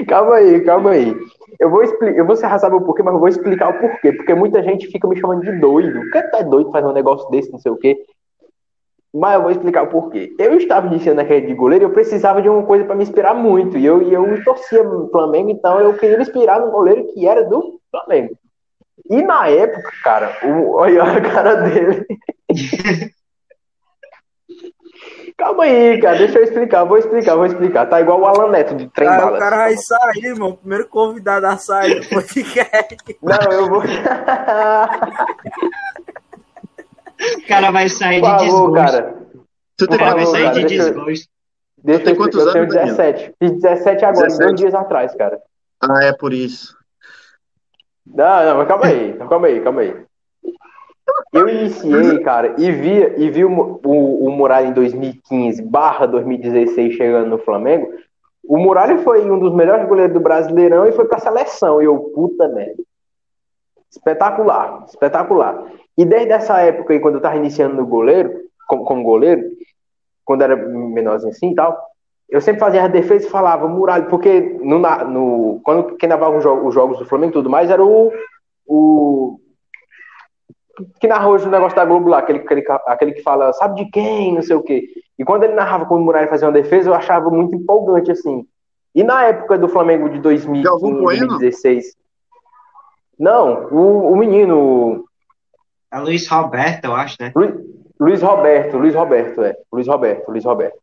Calma 0.07 0.37
aí, 0.37 0.61
calma 0.61 0.91
aí. 0.91 1.17
Eu 1.59 1.71
vou 1.71 1.83
explicar, 1.83 2.19
eu 2.19 2.27
vou 2.27 2.37
se 2.37 2.43
sabe 2.43 2.77
o 2.77 2.81
porquê, 2.81 3.03
mas 3.03 3.15
eu 3.15 3.21
vou 3.21 3.29
explicar 3.29 3.71
o 3.71 3.81
porquê. 3.81 4.13
Porque 4.13 4.35
muita 4.35 4.63
gente 4.63 4.87
fica 4.89 5.09
me 5.09 5.19
chamando 5.19 5.43
de 5.43 5.59
doido. 5.59 5.99
O 5.99 6.11
que 6.11 6.19
é 6.19 6.45
doido 6.45 6.71
fazer 6.71 6.87
um 6.87 6.93
negócio 6.93 7.29
desse, 7.31 7.51
não 7.51 7.59
sei 7.59 7.73
o 7.73 7.77
quê? 7.77 7.97
Mas 9.15 9.35
eu 9.35 9.43
vou 9.43 9.51
explicar 9.53 9.85
o 9.85 9.87
porquê. 9.87 10.35
Eu 10.37 10.55
estava 10.55 10.89
iniciando 10.89 11.21
a 11.21 11.25
carreira 11.25 11.47
de 11.47 11.55
goleiro 11.55 11.85
e 11.85 11.87
eu 11.87 11.93
precisava 11.93 12.43
de 12.43 12.49
uma 12.49 12.65
coisa 12.65 12.85
para 12.85 12.97
me 12.97 13.05
inspirar 13.05 13.33
muito. 13.33 13.79
E 13.79 13.87
eu, 13.87 14.03
e 14.03 14.13
eu 14.13 14.43
torcia 14.43 14.83
no 14.83 15.09
Flamengo, 15.09 15.51
então 15.51 15.79
eu 15.79 15.95
queria 15.95 16.17
me 16.17 16.25
inspirar 16.25 16.59
no 16.59 16.73
goleiro 16.73 17.07
que 17.15 17.25
era 17.25 17.45
do 17.45 17.81
Flamengo. 17.93 18.37
E 19.09 19.23
na 19.23 19.49
época, 19.49 19.89
cara, 20.03 20.37
o, 20.43 20.73
olha 20.73 21.05
a 21.05 21.21
cara 21.21 21.55
dele. 21.55 22.05
Calma 25.37 25.65
aí, 25.65 26.01
cara, 26.01 26.19
deixa 26.19 26.39
eu 26.39 26.45
explicar, 26.45 26.85
vou 26.85 26.97
explicar, 26.97 27.35
vou 27.35 27.47
explicar. 27.47 27.87
Tá 27.87 28.01
igual 28.01 28.21
o 28.21 28.27
Alan 28.27 28.51
Neto 28.51 28.77
de 28.77 28.89
trem 28.89 29.09
o 29.09 29.39
cara 29.39 29.57
vai 29.57 29.77
sair, 29.77 30.27
irmão. 30.27 30.57
Primeiro 30.57 30.87
convidado 30.89 31.47
a 31.47 31.57
sair 31.57 32.01
do 32.01 32.09
podcast. 32.09 32.97
Não, 33.21 33.53
eu 33.53 33.69
vou. 33.69 33.83
O 37.37 37.47
cara 37.49 37.71
vai 37.71 37.89
sair 37.89 38.21
Por 38.21 38.37
de 38.37 38.45
desgosto. 38.45 38.73
cara. 38.75 39.15
Tu 39.77 39.85
O 39.85 39.89
tem 39.89 39.99
cara 39.99 40.15
vai 40.15 40.27
sair 40.27 40.43
cara, 40.45 40.55
de 40.55 40.65
deixa 40.67 40.83
eu- 40.83 40.95
desgosto. 40.95 41.29
Deixa 41.83 42.05
Tem 42.05 42.13
eu 42.13 42.17
quantos 42.19 42.41
eu 42.47 42.53
tenho 42.53 42.65
anos, 42.65 42.75
17. 42.75 43.35
Fiz 43.39 43.53
17 43.61 44.05
agora, 44.07 44.27
17. 44.27 44.39
dois 44.49 44.61
dias 44.61 44.75
atrás, 44.75 45.15
cara. 45.15 45.39
Ah, 45.83 46.05
é 46.05 46.13
por 46.15 46.33
isso. 46.33 46.75
Não, 48.07 48.45
não, 48.47 48.57
mas 48.59 48.69
calma 48.69 48.87
aí, 48.87 49.13
calma 49.29 49.47
aí, 49.49 49.61
calma 49.61 49.81
aí. 49.83 50.05
Eu 51.33 51.49
iniciei, 51.49 52.19
cara, 52.21 52.55
e 52.59 52.71
vi, 52.73 53.15
e 53.19 53.31
vi 53.31 53.45
o, 53.45 53.81
o, 53.85 54.27
o 54.27 54.31
Muralha 54.31 54.67
em 54.67 54.73
2015 54.73 55.61
barra 55.63 56.07
2016 56.07 56.95
chegando 56.95 57.29
no 57.29 57.39
Flamengo. 57.39 57.93
O 58.47 58.57
Muralha 58.59 58.99
foi 58.99 59.29
um 59.31 59.39
dos 59.39 59.53
melhores 59.55 59.87
goleiros 59.87 60.15
do 60.15 60.21
Brasileirão 60.21 60.87
e 60.87 60.93
foi 60.93 61.07
pra 61.07 61.19
seleção. 61.19 61.83
E 61.83 61.87
eu, 61.87 61.99
puta 62.15 62.49
merda. 62.49 62.83
Espetacular, 63.91 64.85
espetacular. 64.89 65.65
E 65.97 66.05
desde 66.05 66.33
essa 66.33 66.59
época 66.61 66.93
aí, 66.93 67.01
quando 67.01 67.17
eu 67.17 67.21
tava 67.21 67.37
iniciando 67.37 67.77
no 67.77 67.87
goleiro, 67.87 68.33
como, 68.67 68.85
como 68.85 69.03
goleiro, 69.03 69.43
quando 70.25 70.43
era 70.43 70.57
menorzinho 70.57 71.31
assim 71.31 71.53
e 71.53 71.55
tal, 71.55 71.79
eu 72.29 72.41
sempre 72.41 72.61
fazia 72.61 72.85
a 72.85 72.89
defesa 72.89 73.27
e 73.27 73.31
falava 73.31 73.69
Muralha, 73.69 74.07
porque 74.07 74.59
no, 74.61 74.79
no, 74.79 75.61
quando 75.63 75.97
quem 75.97 76.09
narrava 76.09 76.37
os, 76.37 76.45
os 76.45 76.75
jogos 76.75 76.99
do 76.99 77.05
Flamengo 77.05 77.33
e 77.33 77.35
tudo 77.35 77.51
mais 77.51 77.71
era 77.71 77.85
o, 77.85 78.13
o 78.67 79.39
que 80.99 81.07
narrou 81.07 81.35
hoje 81.35 81.47
o 81.47 81.51
negócio 81.51 81.77
da 81.77 81.85
Globo 81.85 82.09
lá, 82.09 82.19
aquele, 82.19 82.41
aquele, 82.41 82.65
aquele 82.87 83.13
que 83.13 83.23
fala, 83.23 83.53
sabe 83.53 83.85
de 83.85 83.91
quem, 83.91 84.35
não 84.35 84.43
sei 84.43 84.57
o 84.57 84.63
quê. 84.63 84.89
E 85.19 85.25
quando 85.25 85.45
ele 85.45 85.55
narrava 85.55 85.87
quando 85.87 86.01
o 86.01 86.05
Muralha 86.05 86.29
fazia 86.29 86.49
uma 86.49 86.55
defesa, 86.55 86.91
eu 86.91 86.95
achava 86.95 87.31
muito 87.31 87.55
empolgante, 87.55 88.11
assim. 88.11 88.45
E 88.95 89.05
na 89.05 89.25
época 89.25 89.59
do 89.59 89.69
Flamengo 89.69 90.09
de 90.09 90.19
2015, 90.19 90.65
Galvão 90.65 91.03
Bueno? 91.03 91.29
2016. 91.29 91.97
Não, 93.19 93.69
o, 93.71 94.13
o 94.13 94.17
menino, 94.17 95.05
É 95.95 95.99
Luiz 96.01 96.29
Roberto, 96.29 96.87
eu 96.87 96.95
acho, 96.95 97.17
né? 97.21 97.33
Lu- 97.37 97.63
Luiz 98.01 98.21
Roberto, 98.21 98.77
Luiz 98.77 98.95
Roberto, 98.95 99.43
é. 99.43 99.57
Luiz 99.73 99.87
Roberto, 99.87 100.29
Luiz 100.29 100.45
Roberto. 100.45 100.77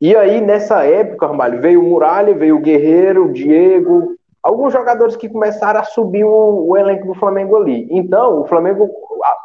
E 0.00 0.14
aí, 0.14 0.40
nessa 0.40 0.84
época, 0.84 1.26
Ramalho, 1.26 1.60
veio 1.60 1.80
o 1.80 1.82
Muralha, 1.82 2.34
veio 2.34 2.56
o 2.56 2.60
Guerreiro, 2.60 3.24
o 3.24 3.32
Diego, 3.32 4.14
alguns 4.42 4.72
jogadores 4.72 5.16
que 5.16 5.28
começaram 5.28 5.80
a 5.80 5.84
subir 5.84 6.24
o, 6.24 6.66
o 6.68 6.76
elenco 6.76 7.06
do 7.06 7.14
Flamengo 7.14 7.56
ali. 7.56 7.88
Então, 7.90 8.42
o 8.42 8.46
Flamengo 8.46 8.88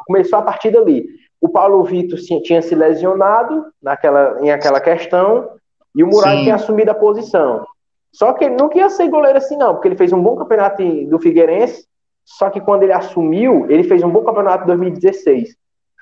começou 0.06 0.38
a 0.38 0.42
partir 0.42 0.70
dali. 0.70 1.06
O 1.40 1.48
Paulo 1.48 1.82
Vitor 1.82 2.18
tinha, 2.18 2.40
tinha 2.40 2.62
se 2.62 2.74
lesionado 2.74 3.66
naquela, 3.82 4.38
em 4.42 4.50
aquela 4.50 4.80
questão, 4.80 5.48
e 5.96 6.04
o 6.04 6.06
Muralha 6.06 6.36
Sim. 6.36 6.42
tinha 6.44 6.54
assumido 6.56 6.90
a 6.90 6.94
posição. 6.94 7.64
Só 8.12 8.32
que 8.34 8.44
ele 8.44 8.56
não 8.56 8.68
queria 8.68 8.90
ser 8.90 9.08
goleiro 9.08 9.38
assim, 9.38 9.56
não, 9.56 9.74
porque 9.74 9.88
ele 9.88 9.96
fez 9.96 10.12
um 10.12 10.22
bom 10.22 10.36
campeonato 10.36 10.82
do 11.06 11.18
Figueirense, 11.18 11.84
só 12.24 12.48
que 12.50 12.60
quando 12.60 12.82
ele 12.82 12.92
assumiu, 12.92 13.66
ele 13.68 13.84
fez 13.84 14.02
um 14.02 14.10
bom 14.10 14.24
campeonato 14.24 14.64
em 14.64 14.66
2016. 14.66 15.56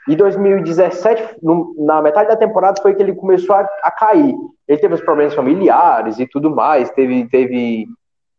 E 0.08 0.16
2017, 0.16 1.36
no- 1.42 1.74
na 1.78 2.02
metade 2.02 2.28
da 2.28 2.36
temporada, 2.36 2.80
foi 2.82 2.94
que 2.94 3.02
ele 3.02 3.14
começou 3.14 3.54
a, 3.54 3.68
a 3.82 3.90
cair. 3.90 4.34
Ele 4.66 4.78
teve 4.80 4.94
os 4.94 5.00
problemas 5.00 5.34
familiares 5.34 6.18
e 6.18 6.26
tudo 6.26 6.50
mais, 6.50 6.90
teve, 6.90 7.28
teve, 7.28 7.86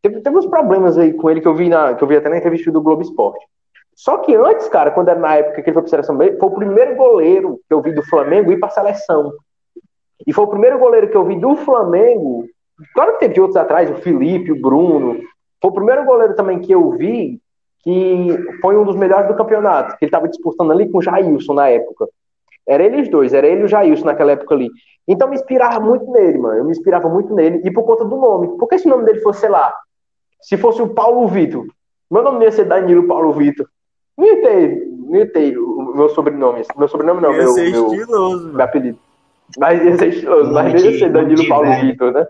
teve, 0.01 0.21
teve 0.21 0.37
uns 0.37 0.45
problemas 0.45 0.97
aí 0.97 1.13
com 1.13 1.29
ele 1.29 1.39
que 1.41 1.47
eu 1.47 1.55
vi, 1.55 1.69
na, 1.69 1.93
que 1.93 2.03
eu 2.03 2.07
vi 2.07 2.17
até 2.17 2.27
na 2.29 2.37
entrevista 2.37 2.71
do 2.71 2.81
Globo 2.81 3.01
Esporte. 3.01 3.45
Só 3.95 4.17
que 4.17 4.35
antes, 4.35 4.67
cara, 4.69 4.91
quando 4.91 5.09
era 5.09 5.19
na 5.19 5.35
época 5.35 5.61
que 5.61 5.69
ele 5.69 5.73
foi 5.73 5.83
para 5.83 5.89
seleção, 5.89 6.17
foi 6.17 6.35
o 6.41 6.51
primeiro 6.51 6.95
goleiro 6.95 7.59
que 7.67 7.73
eu 7.73 7.81
vi 7.81 7.93
do 7.93 8.03
Flamengo 8.03 8.51
ir 8.51 8.59
para 8.59 8.69
seleção. 8.69 9.31
E 10.25 10.33
foi 10.33 10.43
o 10.45 10.49
primeiro 10.49 10.79
goleiro 10.79 11.09
que 11.09 11.15
eu 11.17 11.25
vi 11.25 11.35
do 11.39 11.55
Flamengo. 11.57 12.45
Claro 12.93 13.13
que 13.13 13.19
teve 13.19 13.39
outros 13.39 13.57
atrás, 13.57 13.89
o 13.89 13.95
Felipe, 13.95 14.51
o 14.51 14.59
Bruno. 14.59 15.19
Foi 15.61 15.69
o 15.69 15.73
primeiro 15.73 16.03
goleiro 16.05 16.35
também 16.35 16.59
que 16.59 16.71
eu 16.71 16.91
vi 16.91 17.39
que 17.83 18.57
foi 18.61 18.77
um 18.77 18.85
dos 18.85 18.95
melhores 18.95 19.27
do 19.27 19.35
campeonato, 19.35 19.97
que 19.97 20.05
ele 20.05 20.09
estava 20.09 20.27
disputando 20.27 20.71
ali 20.71 20.89
com 20.89 20.99
o 20.99 21.01
Jailson 21.01 21.53
na 21.53 21.69
época. 21.69 22.07
Era 22.65 22.83
eles 22.83 23.09
dois, 23.09 23.33
era 23.33 23.45
ele 23.45 23.61
e 23.61 23.65
o 23.65 23.67
Jailson 23.67 24.05
naquela 24.05 24.31
época 24.31 24.55
ali. 24.55 24.69
Então 25.07 25.27
eu 25.27 25.31
me 25.31 25.35
inspirava 25.35 25.81
muito 25.81 26.09
nele, 26.11 26.37
mano. 26.37 26.59
Eu 26.59 26.65
me 26.65 26.71
inspirava 26.71 27.09
muito 27.09 27.33
nele. 27.35 27.61
E 27.65 27.71
por 27.71 27.83
conta 27.83 28.05
do 28.05 28.15
nome. 28.15 28.57
Porque 28.57 28.77
se 28.77 28.87
o 28.87 28.89
nome 28.89 29.03
dele 29.03 29.19
fosse, 29.19 29.41
sei 29.41 29.49
lá, 29.49 29.73
se 30.41 30.55
fosse 30.57 30.81
o 30.81 30.93
Paulo 30.93 31.27
Vitor, 31.27 31.65
meu 32.09 32.23
nome 32.23 32.45
ia 32.45 32.51
ser 32.51 32.65
Danilo 32.65 33.05
Paulo 33.05 33.33
Vitor. 33.33 33.67
Não 34.17 34.25
ia 34.25 34.41
ter, 34.41 34.87
não 34.87 35.15
ia 35.15 35.29
ter 35.29 35.57
o 35.57 35.93
meu 35.93 36.09
sobrenome. 36.09 36.61
Meu 36.77 36.87
sobrenome 36.87 37.21
não, 37.21 37.31
Ia 37.31 37.37
meu, 37.39 37.47
ser 37.49 37.71
meu, 37.71 37.93
estiloso, 37.93 38.43
meu 38.43 38.51
mano. 38.53 38.61
apelido. 38.63 38.99
Mas 39.57 39.83
ia 39.83 39.97
ser 39.97 40.07
estiloso, 40.07 40.53
mas 40.53 40.73
não 40.73 40.79
ia 40.89 40.99
ser 40.99 41.11
Danilo 41.11 41.41
de 41.41 41.47
Paulo 41.49 41.67
velho. 41.67 41.87
Vitor, 41.87 42.11
né? 42.13 42.27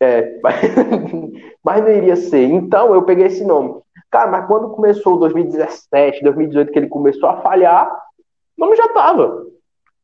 É, 0.00 0.38
mas, 0.44 0.56
mas 1.64 1.82
não 1.82 1.90
iria 1.90 2.16
ser. 2.16 2.44
Então 2.44 2.94
eu 2.94 3.02
peguei 3.02 3.26
esse 3.26 3.44
nome. 3.44 3.83
Cara, 4.14 4.30
mas 4.30 4.46
quando 4.46 4.70
começou 4.70 5.18
2017, 5.18 6.22
2018, 6.22 6.70
que 6.70 6.78
ele 6.78 6.86
começou 6.86 7.28
a 7.28 7.38
falhar, 7.38 7.92
o 8.56 8.64
nome 8.64 8.76
já 8.76 8.86
tava. 8.90 9.44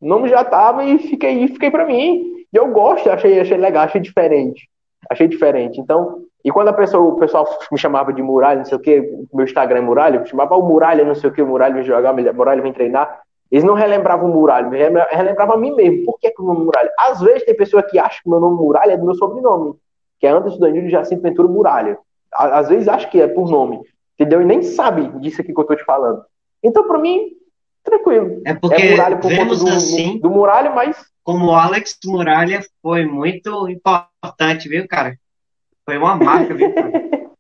O 0.01 0.09
nome 0.09 0.29
já 0.29 0.43
tava 0.43 0.85
e 0.85 0.99
fiquei, 0.99 1.47
fiquei 1.47 1.71
pra 1.71 1.87
mim. 1.87 2.45
E 2.53 2.57
eu 2.57 2.73
gosto, 2.73 3.09
achei, 3.09 3.39
achei 3.39 3.57
legal, 3.57 3.85
achei 3.85 4.01
diferente. 4.01 4.69
Achei 5.09 5.29
diferente. 5.29 5.81
Então, 5.81 6.25
e 6.45 6.51
quando 6.51 6.67
a 6.67 6.73
pessoa, 6.73 7.05
o 7.05 7.21
pessoal 7.21 7.47
me 7.71 7.79
chamava 7.79 8.13
de 8.13 8.21
Muralha, 8.21 8.59
não 8.59 8.65
sei 8.65 8.79
o 8.79 8.81
que, 8.81 9.01
meu 9.33 9.45
Instagram 9.45 9.79
é 9.79 9.83
Muralha, 9.83 10.27
chamava 10.27 10.57
o 10.57 10.67
Muralha, 10.67 11.05
não 11.05 11.15
sei 11.15 11.31
o 11.31 11.33
que, 11.33 11.41
o 11.41 11.47
Muralha 11.47 11.75
vem 11.75 11.85
jogar, 11.85 12.13
o 12.13 12.35
Muralha 12.35 12.63
vem 12.63 12.73
treinar. 12.73 13.21
Eles 13.49 13.63
não 13.63 13.75
relembravam 13.75 14.29
o 14.29 14.35
Muralha, 14.35 14.69
relembravam 15.13 15.55
a 15.55 15.57
mim 15.57 15.73
mesmo. 15.77 16.05
Por 16.05 16.19
que, 16.19 16.33
que 16.33 16.43
o 16.43 16.47
nome 16.47 16.65
Muralha? 16.65 16.91
Às 16.99 17.21
vezes 17.21 17.45
tem 17.45 17.57
pessoa 17.57 17.81
que 17.81 17.97
acha 17.97 18.21
que 18.21 18.29
o 18.29 18.31
meu 18.33 18.41
nome 18.41 18.57
Muralha 18.57 18.95
é 18.95 18.97
do 18.97 19.05
meu 19.05 19.15
sobrenome, 19.15 19.77
que 20.19 20.27
é 20.27 20.31
Anderson 20.31 20.59
Danilo 20.59 20.89
Jacinto 20.89 21.23
Ventura 21.23 21.47
Muralha. 21.47 21.97
Às 22.33 22.69
vezes 22.69 22.89
acha 22.89 23.09
que 23.09 23.21
é 23.21 23.29
por 23.29 23.49
nome, 23.49 23.81
entendeu? 24.21 24.43
E 24.43 24.45
nem 24.45 24.63
sabe 24.63 25.09
disso 25.21 25.41
aqui 25.41 25.53
que 25.53 25.61
eu 25.61 25.65
tô 25.65 25.75
te 25.75 25.85
falando. 25.85 26.23
Então, 26.63 26.87
pra 26.87 26.99
mim, 26.99 27.31
tranquilo. 27.83 28.43
É 28.45 28.55
porque 28.55 28.83
é 28.83 28.91
Muralha 28.91 29.17
por 29.17 29.29
vemos 29.29 29.61
do, 29.61 29.71
assim, 29.71 30.19
do 30.19 30.31
Muralha, 30.31 30.71
mas 30.71 30.97
como 31.25 31.47
o 31.47 31.55
Alex 31.55 31.99
Muralha 32.05 32.61
foi 32.83 33.07
muito 33.07 33.69
importante, 33.69 34.69
viu, 34.69 34.87
cara? 34.87 35.17
Foi 35.85 35.97
uma 35.97 36.17
marca, 36.17 36.55
viu, 36.55 36.75
cara? 36.75 36.93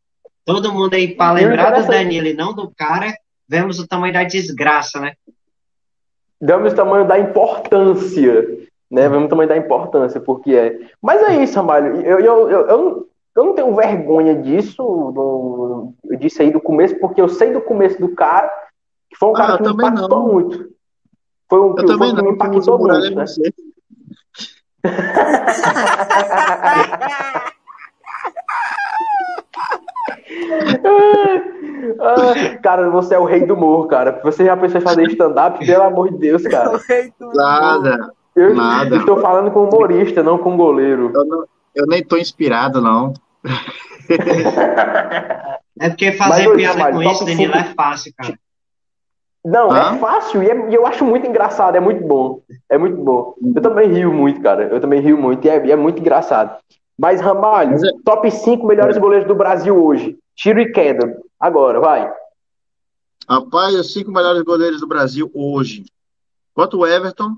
Todo 0.44 0.72
mundo 0.72 0.94
aí, 0.94 1.14
para 1.14 1.32
lembrar 1.32 1.80
do 1.80 1.86
Danilo 1.86 2.26
e 2.26 2.32
não 2.32 2.54
do 2.54 2.72
cara, 2.74 3.14
vemos 3.46 3.78
o 3.78 3.86
tamanho 3.86 4.14
da 4.14 4.24
desgraça, 4.24 4.98
né? 4.98 5.12
damos 6.40 6.72
o 6.72 6.76
tamanho 6.76 7.06
da 7.06 7.18
importância, 7.18 8.46
né? 8.90 9.08
Vemos 9.08 9.26
o 9.26 9.28
tamanho 9.28 9.48
da 9.48 9.56
importância, 9.56 10.20
porque 10.20 10.54
é. 10.54 10.78
Mas 11.02 11.22
é 11.22 11.42
isso, 11.42 11.56
Ramalho. 11.56 12.00
Eu, 12.00 12.18
eu, 12.20 12.50
eu, 12.50 12.68
eu, 12.68 13.08
eu 13.40 13.46
não 13.46 13.54
tenho 13.54 13.74
vergonha 13.74 14.34
disso, 14.34 14.82
do, 14.82 15.92
disso 16.18 16.42
aí 16.42 16.50
do 16.52 16.60
começo, 16.60 16.98
porque 17.00 17.20
eu 17.20 17.28
sei 17.28 17.52
do 17.52 17.60
começo 17.60 18.00
do 18.00 18.08
cara, 18.14 18.48
que 19.08 19.16
foi 19.16 19.30
um 19.30 19.32
Ah, 19.32 19.36
cara 19.38 19.52
eu 19.52 19.56
que 19.58 19.62
me 19.64 19.70
impactou 19.72 20.08
não. 20.08 20.28
muito. 20.32 20.68
Foi 21.48 21.60
um 21.60 21.68
Eu 21.70 21.74
que, 21.74 21.86
também 21.86 21.98
foi 21.98 22.08
um 22.08 22.14
que 22.16 22.22
não, 22.22 22.28
me 22.28 22.34
impactou 22.34 22.78
muito, 22.78 23.14
né? 23.14 23.24
Ah, 32.00 32.58
cara, 32.62 32.90
você 32.90 33.14
é 33.14 33.18
o 33.18 33.24
rei 33.24 33.46
do 33.46 33.54
humor, 33.54 33.86
cara. 33.88 34.20
Você 34.22 34.44
já 34.44 34.56
pensou 34.56 34.80
em 34.80 34.84
fazer 34.84 35.06
stand-up? 35.10 35.64
Pelo 35.64 35.82
amor 35.84 36.10
de 36.10 36.18
Deus, 36.18 36.42
cara. 36.42 36.78
Nada. 37.34 38.12
Eu 38.36 38.54
Nada. 38.54 38.96
estou 38.96 39.20
falando 39.20 39.50
com 39.50 39.64
humorista, 39.64 40.22
não 40.22 40.38
com 40.38 40.56
goleiro. 40.56 41.10
Eu, 41.14 41.24
não- 41.24 41.44
eu 41.74 41.86
nem 41.86 42.02
tô 42.04 42.16
inspirado, 42.16 42.80
não. 42.80 43.12
É 45.78 45.88
porque 45.88 46.10
Mas, 46.12 46.18
fazer 46.18 46.48
ô, 46.48 46.56
piada 46.56 46.78
Jamalho, 46.78 46.96
com 46.96 47.02
isso, 47.02 47.24
Danilo, 47.24 47.54
é 47.54 47.64
fácil, 47.74 48.12
cara. 48.16 48.38
Não, 49.44 49.70
Hã? 49.70 49.94
é 49.96 49.98
fácil 49.98 50.42
e, 50.42 50.50
é- 50.50 50.70
e 50.70 50.74
eu 50.74 50.86
acho 50.86 51.04
muito 51.04 51.26
engraçado, 51.26 51.74
é 51.76 51.80
muito 51.80 52.06
bom. 52.06 52.42
É 52.68 52.76
muito 52.76 52.96
bom. 53.02 53.34
Eu 53.56 53.62
também 53.62 53.90
rio 53.90 54.12
muito, 54.12 54.40
cara. 54.42 54.64
Eu 54.64 54.80
também 54.80 55.00
rio 55.00 55.16
muito 55.16 55.44
e 55.46 55.48
é, 55.48 55.66
e 55.66 55.72
é 55.72 55.76
muito 55.76 56.00
engraçado. 56.00 56.58
Mas, 56.98 57.20
Ramalho, 57.20 57.70
Mas 57.70 57.82
é- 57.82 57.90
top 58.04 58.30
5 58.30 58.66
melhores 58.66 58.98
goleiros 58.98 59.26
do 59.26 59.34
Brasil 59.34 59.82
hoje. 59.82 60.18
Tiro 60.36 60.60
e 60.60 60.70
queda. 60.70 61.16
Agora, 61.38 61.80
vai. 61.80 62.12
Rapaz, 63.28 63.74
os 63.74 63.92
cinco 63.92 64.10
melhores 64.10 64.42
goleiros 64.42 64.80
do 64.80 64.86
Brasil 64.88 65.30
hoje. 65.32 65.84
Quanto 66.52 66.78
o 66.78 66.86
Everton, 66.86 67.36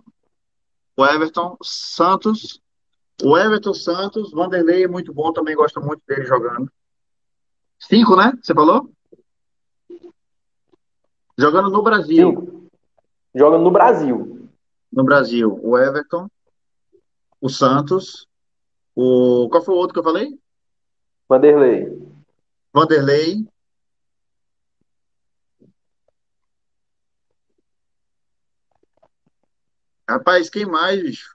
o 0.96 1.04
Everton, 1.04 1.56
Santos, 1.62 2.61
o 3.22 3.36
Everton 3.36 3.74
Santos, 3.74 4.32
Vanderlei 4.32 4.84
é 4.84 4.88
muito 4.88 5.12
bom, 5.12 5.32
também 5.32 5.54
gosto 5.54 5.80
muito 5.80 6.02
dele 6.06 6.24
jogando. 6.24 6.70
Cinco, 7.78 8.16
né? 8.16 8.32
Você 8.40 8.54
falou? 8.54 8.90
Jogando 11.36 11.70
no 11.70 11.82
Brasil. 11.82 12.30
Cinco. 12.30 12.70
Jogando 13.34 13.64
no 13.64 13.70
Brasil. 13.70 14.48
No 14.92 15.04
Brasil, 15.04 15.58
o 15.62 15.78
Everton, 15.78 16.28
o 17.40 17.48
Santos, 17.48 18.28
o. 18.94 19.48
Qual 19.48 19.64
foi 19.64 19.74
o 19.74 19.78
outro 19.78 19.94
que 19.94 20.00
eu 20.00 20.04
falei? 20.04 20.38
Vanderlei. 21.28 21.98
Vanderlei. 22.72 23.46
Rapaz, 30.08 30.50
quem 30.50 30.66
mais, 30.66 31.02
bicho? 31.02 31.34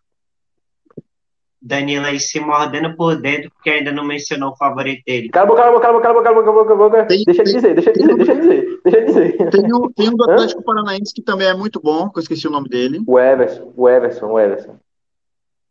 Danilo 1.67 2.05
aí 2.05 2.19
se 2.19 2.39
mordendo 2.39 2.95
por 2.95 3.19
dentro 3.19 3.51
porque 3.51 3.69
ainda 3.69 3.91
não 3.91 4.05
mencionou 4.05 4.51
o 4.51 4.55
favorito 4.55 5.03
dele. 5.05 5.29
Cala 5.29 5.45
a 5.45 5.49
boca, 5.49 5.61
cala 5.61 5.69
a 5.69 5.73
boca, 5.73 5.83
cala 5.83 5.99
a 5.99 6.13
boca, 6.13 6.23
cala 6.23 6.39
a 6.39 6.41
boca, 6.41 6.45
cala 6.45 6.59
a 6.61 6.63
boca, 6.63 6.75
cala 6.75 6.85
a 6.85 6.89
boca. 6.89 7.07
Tem- 7.07 7.23
Deixa 7.25 7.41
ele 7.41 7.51
tem- 7.51 7.55
dizer, 7.61 7.73
deixa 7.75 7.89
ele 7.89 7.99
dizer, 7.99 8.15
deixa 8.15 8.31
ele 8.31 8.41
dizer, 8.41 8.79
deixa 8.83 8.97
ele 8.97 9.05
dizer. 9.05 9.49
Tem 9.49 9.73
um, 9.73 9.91
tem 9.91 10.09
um 10.09 10.15
do? 10.15 10.23
Atlético 10.31 10.63
Paranaense 10.63 11.13
que 11.13 11.21
também 11.21 11.47
é 11.47 11.53
muito 11.53 11.79
bom, 11.81 12.09
que 12.09 12.19
eu 12.19 12.21
esqueci 12.21 12.47
o 12.47 12.51
nome 12.51 12.69
dele. 12.69 13.01
O 13.05 13.19
Everson, 13.19 13.73
o 13.75 13.89
Everson, 13.89 14.25
o 14.31 14.39
Everson. 14.39 14.79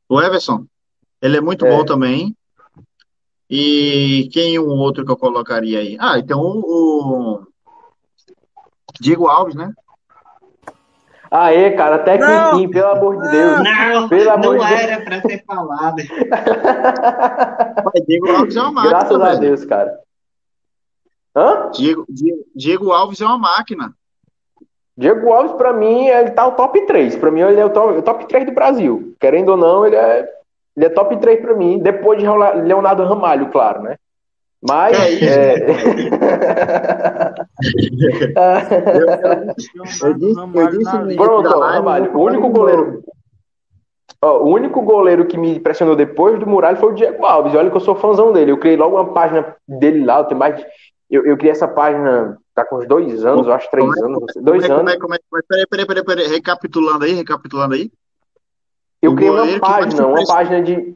O 0.09 0.21
Everson. 0.21 0.65
Ele 1.23 1.39
é 1.39 1.41
muito 1.41 1.65
É. 1.67 1.71
bom 1.71 1.85
também. 1.85 2.37
E 3.49 4.29
quem 4.33 4.59
um 4.59 4.69
outro 4.79 5.05
que 5.05 5.11
eu 5.13 5.17
colocaria 5.17 5.79
aí? 5.79 5.97
Ah, 6.01 6.19
então 6.19 6.41
o, 6.41 7.35
o 7.41 7.47
Diego 9.01 9.29
Alves, 9.29 9.55
né? 9.55 9.73
Aê, 11.39 11.73
cara, 11.73 11.97
até 11.97 12.17
que 12.17 12.25
Não! 12.25 12.55
enfim, 12.55 12.71
pelo 12.71 12.87
amor 12.89 13.21
de 13.23 13.31
Deus. 13.31 13.61
Não, 13.63 14.09
Pelo 14.09 14.31
amor 14.31 14.57
não 14.57 14.65
de 14.65 14.69
Deus. 14.69 14.81
era 14.81 15.05
pra 15.05 15.21
ter 15.21 15.45
falado. 15.45 15.97
Diego 18.07 18.31
Alves 18.31 18.57
é 18.57 18.61
uma 18.63 18.73
máquina, 18.73 18.91
Graças 18.99 19.21
a. 19.21 19.35
Deus, 19.35 19.65
cara. 19.65 19.99
Hã? 21.37 21.71
Diego, 21.75 22.07
Diego, 22.09 22.39
Diego 22.55 22.93
Alves 22.93 23.21
é 23.21 23.27
uma 23.27 23.39
máquina. 23.39 23.93
Diego 24.97 25.31
Alves, 25.31 25.53
pra 25.53 25.75
mim, 25.75 26.07
ele 26.07 26.31
tá 26.31 26.47
o 26.47 26.53
top 26.53 26.81
3. 26.87 27.17
Pra 27.17 27.31
mim, 27.31 27.41
ele 27.41 27.61
é 27.61 27.65
o 27.67 27.71
top, 27.71 27.99
o 27.99 28.03
top 28.03 28.27
3 28.27 28.47
do 28.47 28.53
Brasil. 28.53 29.15
Querendo 29.21 29.51
ou 29.51 29.57
não, 29.59 29.85
ele 29.87 29.97
é, 29.97 30.27
ele 30.75 30.87
é 30.87 30.89
top 30.89 31.15
3 31.19 31.41
pra 31.43 31.55
mim. 31.55 31.79
Depois 31.79 32.19
de 32.19 32.25
Leonardo 32.65 33.05
Ramalho, 33.05 33.51
claro, 33.51 33.83
né? 33.83 33.97
Mas. 34.63 34.99
É 34.99 35.11
isso. 35.11 35.25
é- 35.25 35.67
Eu 40.03 40.15
disse, 40.15 40.41
eu 40.55 40.69
disse 41.07 41.17
Pronto, 41.17 41.49
Ramalho. 41.59 42.17
O 42.17 42.23
único 42.23 42.49
goleiro. 42.49 43.03
Ó, 44.23 44.39
o 44.45 44.49
único 44.49 44.81
goleiro 44.83 45.27
que 45.27 45.37
me 45.37 45.57
impressionou 45.57 45.95
depois 45.95 46.39
do 46.39 46.47
Muralha 46.47 46.77
foi 46.77 46.91
o 46.93 46.95
Diego 46.95 47.25
Alves. 47.25 47.55
Olha 47.55 47.71
que 47.71 47.77
eu 47.77 47.81
sou 47.81 47.95
fãzão 47.95 48.33
dele. 48.33 48.51
Eu 48.53 48.59
criei 48.59 48.77
logo 48.77 48.97
uma 48.97 49.13
página 49.13 49.55
dele 49.69 50.05
lá. 50.05 50.19
Eu, 50.21 50.25
tenho 50.25 50.39
mais... 50.41 50.57
de- 50.57 50.67
eu, 51.11 51.25
eu 51.27 51.37
criei 51.37 51.53
essa 51.53 51.69
página 51.69 52.37
tá 52.55 52.65
com 52.65 52.77
uns 52.77 52.89
dois 52.89 53.23
anos, 53.25 53.47
eu 53.47 53.53
acho 53.53 53.71
três 53.71 53.87
Como 53.87 53.99
é- 53.99 54.09
anos. 54.09 54.33
Dois 54.37 54.63
Como 54.63 54.65
é, 54.65 54.69
como 54.69 54.81
anos. 54.81 54.93
é, 54.95 54.99
como 54.99 55.15
é, 55.15 55.19
como 55.29 55.39
é? 55.39 55.43
Peraí, 55.47 55.67
peraí, 55.67 55.87
peraí, 55.87 56.05
peraí. 56.05 56.27
Recapitulando 56.29 57.05
aí, 57.05 57.13
recapitulando 57.13 57.75
aí. 57.75 57.91
Eu 59.03 59.15
criei 59.15 59.31
uma 59.31 59.61
página, 59.61 60.07
uma 60.07 60.25
página 60.27 60.63
de. 60.63 60.95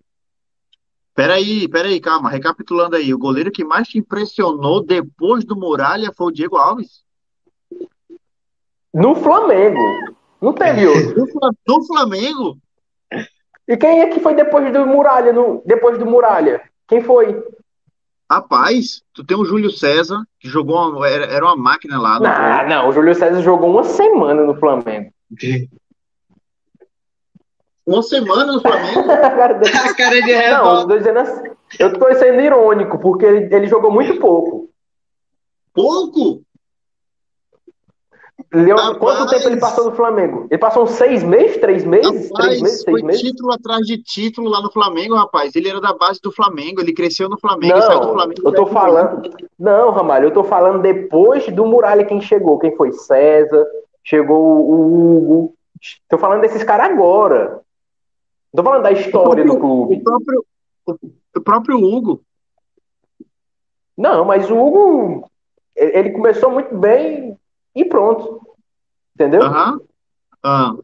Peraí, 1.21 1.69
peraí, 1.69 2.01
calma. 2.01 2.31
Recapitulando 2.31 2.97
aí. 2.97 3.13
O 3.13 3.19
goleiro 3.19 3.51
que 3.51 3.63
mais 3.63 3.87
te 3.87 3.99
impressionou 3.99 4.83
depois 4.83 5.45
do 5.45 5.55
Muralha 5.55 6.11
foi 6.17 6.29
o 6.29 6.31
Diego 6.31 6.57
Alves? 6.57 7.03
No 8.95 9.15
Flamengo. 9.15 9.79
Não 10.41 10.55
teve 10.55 10.87
outro. 10.87 11.27
Do 11.67 11.85
Flamengo? 11.85 12.57
E 13.69 13.77
quem 13.77 14.01
é 14.01 14.07
que 14.09 14.19
foi 14.19 14.35
depois 14.35 14.73
do 14.73 14.87
Muralha? 14.87 15.31
No... 15.31 15.63
Depois 15.67 15.99
do 15.99 16.07
Muralha? 16.07 16.63
Quem 16.89 17.03
foi? 17.03 17.39
Rapaz, 18.33 19.03
tu 19.13 19.23
tem 19.23 19.37
o 19.37 19.45
Júlio 19.45 19.71
César, 19.71 20.25
que 20.39 20.49
jogou, 20.49 20.91
uma- 20.91 21.07
era, 21.07 21.27
era 21.27 21.45
uma 21.45 21.57
máquina 21.57 22.01
lá. 22.01 22.19
no- 22.19 22.25
Não, 22.25 22.69
não, 22.69 22.89
o 22.89 22.93
Júlio 22.93 23.15
César 23.15 23.43
jogou 23.43 23.69
uma 23.71 23.85
semana 23.85 24.43
no 24.43 24.55
Flamengo. 24.55 25.13
Uma 27.93 28.03
semana 28.03 28.53
no 28.53 28.61
Flamengo? 28.61 29.03
Cara 29.09 29.55
dele- 29.55 29.77
A 29.77 29.95
cara 29.95 30.23
de 30.23 30.33
Não, 30.33 30.39
eu 30.41 30.41
revolta. 30.59 30.89
tô 30.89 30.99
dizendo 30.99 31.19
assim, 31.19 31.43
eu 31.79 31.93
tô 31.99 32.15
sendo 32.15 32.41
irônico, 32.41 32.99
porque 32.99 33.25
ele, 33.27 33.55
ele 33.55 33.67
jogou 33.67 33.91
muito 33.91 34.19
pouco. 34.21 34.71
Pouco? 35.75 36.43
Leon, 38.53 38.77
Rapaz. 38.77 38.99
quanto 38.99 39.27
tempo 39.31 39.49
ele 39.49 39.61
passou 39.61 39.85
no 39.91 39.95
Flamengo? 39.97 40.47
Ele 40.51 40.59
passou 40.59 40.83
uns 40.85 40.91
seis 40.93 41.23
meses, 41.23 41.59
três 41.59 41.85
meses, 41.85 42.11
três 42.11 42.31
Rapaz, 42.31 42.63
meses, 42.63 42.85
foi 42.85 42.95
seis 42.95 43.05
meses? 43.05 43.23
título 43.23 43.53
atrás 43.53 43.87
de 43.87 44.03
título 44.03 44.49
lá 44.49 44.61
no 44.61 44.73
Flamengo, 44.73 45.15
rapaz. 45.15 45.55
Ele 45.55 45.69
era 45.69 45.81
da 45.81 45.93
base 45.93 46.21
do 46.21 46.33
Flamengo, 46.33 46.81
ele 46.81 46.93
cresceu 46.93 47.29
no 47.29 47.39
Flamengo, 47.39 47.79
e 47.79 47.83
saiu 47.83 48.01
do 48.01 48.07
Não, 48.09 48.15
Flamengo. 48.15 48.41
eu 48.45 48.53
tô 48.53 48.67
falando. 48.67 49.31
Não, 49.59 49.91
Ramalho, 49.91 50.27
eu 50.29 50.33
tô 50.33 50.43
falando 50.43 50.81
depois 50.83 51.47
do 51.53 51.65
Muralha 51.67 52.05
quem 52.05 52.21
chegou. 52.21 52.59
Quem 52.59 52.75
foi 52.77 52.93
César, 52.93 53.65
chegou 54.03 54.41
o 54.43 55.17
Hugo. 55.17 55.55
Tô 56.09 56.19
falando 56.19 56.41
desses 56.41 56.65
caras 56.65 56.87
agora. 56.91 57.61
Não 58.53 58.63
tô 58.65 58.71
falando 58.71 58.83
da 58.83 58.93
história 58.93 59.45
do 59.45 59.55
O 59.55 59.61
clube. 59.61 60.03
próprio, 60.03 60.45
o, 60.87 60.95
o 61.37 61.41
próprio 61.41 61.79
Hugo. 61.79 62.23
Não, 63.97 64.25
mas 64.25 64.51
o 64.51 64.57
Hugo, 64.57 65.31
ele 65.77 66.11
começou 66.11 66.51
muito 66.51 66.77
bem 66.77 67.39
e 67.75 67.85
pronto. 67.85 68.41
Entendeu? 69.15 69.43
Aham. 69.43 69.81
Ah. 70.43 70.75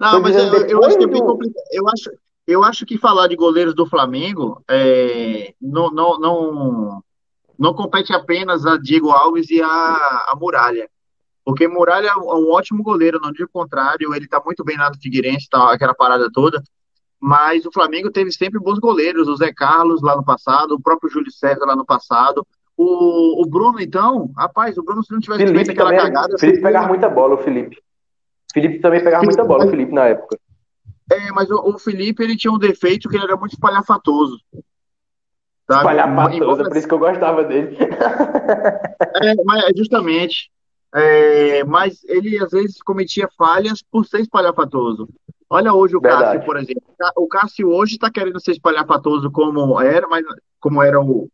Não, 0.00 0.20
mas 0.20 0.34
eu, 0.34 0.66
eu 0.66 0.84
acho 0.84 0.96
que 0.96 1.04
é 1.04 1.06
bem 1.06 1.20
do- 1.20 1.26
complicado. 1.26 1.62
Eu 1.70 1.86
acho, 1.88 2.10
eu 2.46 2.64
acho 2.64 2.86
que 2.86 2.96
falar 2.96 3.28
de 3.28 3.36
goleiros 3.36 3.74
do 3.74 3.84
Flamengo 3.86 4.62
é, 4.68 5.54
não, 5.60 5.90
não, 5.90 6.18
não, 6.18 7.04
não 7.58 7.74
compete 7.74 8.12
apenas 8.12 8.64
a 8.64 8.78
Diego 8.78 9.10
Alves 9.10 9.50
e 9.50 9.60
a, 9.60 9.66
a 9.68 10.34
Muralha. 10.40 10.88
Porque 11.44 11.66
Muralha 11.66 12.08
é 12.08 12.16
um 12.16 12.30
um 12.46 12.50
ótimo 12.50 12.82
goleiro, 12.82 13.18
não 13.20 13.32
digo 13.32 13.48
o 13.48 13.60
contrário, 13.60 14.14
ele 14.14 14.28
tá 14.28 14.40
muito 14.44 14.62
bem 14.64 14.76
lá 14.76 14.88
no 14.90 15.00
Figueirense, 15.00 15.48
tá, 15.50 15.72
aquela 15.72 15.94
parada 15.94 16.28
toda. 16.32 16.62
Mas 17.20 17.66
o 17.66 17.72
Flamengo 17.72 18.10
teve 18.10 18.30
sempre 18.32 18.58
bons 18.60 18.78
goleiros, 18.78 19.28
o 19.28 19.36
Zé 19.36 19.52
Carlos 19.52 20.00
lá 20.02 20.16
no 20.16 20.24
passado, 20.24 20.72
o 20.74 20.80
próprio 20.80 21.10
Júlio 21.10 21.30
César 21.30 21.64
lá 21.66 21.76
no 21.76 21.84
passado. 21.84 22.46
O, 22.76 23.42
o 23.42 23.46
Bruno, 23.46 23.78
então, 23.80 24.30
rapaz, 24.36 24.78
o 24.78 24.82
Bruno, 24.82 25.02
se 25.04 25.12
não 25.12 25.20
tivesse 25.20 25.44
feito 25.44 25.52
Felipe 25.54 25.72
aquela 25.72 25.90
também. 25.90 26.04
cagada, 26.06 26.38
Felipe 26.38 26.56
seria- 26.58 26.62
pegava 26.62 26.88
muita 26.88 27.08
bola, 27.10 27.34
o 27.34 27.38
Felipe. 27.38 27.76
Felipe 28.54 28.78
também 28.80 29.04
pegava 29.04 29.20
Felipe- 29.22 29.36
muita 29.36 29.48
bola, 29.48 29.66
o 29.66 29.70
Felipe, 29.70 29.92
na 29.92 30.06
época. 30.06 30.38
É, 31.12 31.30
mas 31.32 31.50
o, 31.50 31.56
o 31.56 31.78
Felipe, 31.78 32.22
ele 32.22 32.36
tinha 32.36 32.52
um 32.52 32.58
defeito 32.58 33.08
que 33.08 33.16
ele 33.16 33.24
era 33.24 33.36
muito 33.36 33.52
espalhafatoso. 33.52 34.38
Sabe? 35.66 35.80
Espalhar 35.80 36.08
Embora- 36.08 36.64
por 36.68 36.76
isso 36.76 36.88
que 36.88 36.94
eu 36.94 36.98
gostava 36.98 37.44
dele. 37.44 37.76
É, 39.22 39.34
mas 39.44 39.64
é 39.64 39.68
justamente. 39.76 40.50
É, 40.92 41.62
mas 41.64 42.02
ele 42.04 42.38
às 42.42 42.50
vezes 42.50 42.82
cometia 42.82 43.28
falhas 43.36 43.82
por 43.82 44.04
ser 44.04 44.20
espalhafatoso. 44.20 45.08
Olha 45.48 45.72
hoje 45.72 45.96
o 45.96 46.00
Verdade. 46.00 46.24
Cássio, 46.24 46.44
por 46.44 46.56
exemplo. 46.56 46.82
O 47.16 47.26
Cássio 47.26 47.68
hoje 47.68 47.94
está 47.94 48.10
querendo 48.10 48.40
ser 48.40 48.52
espalhafatoso 48.52 49.30
como 49.30 49.80
era, 49.80 50.06
mas 50.08 50.24
como 50.60 50.82
era 50.82 51.00
o, 51.00 51.28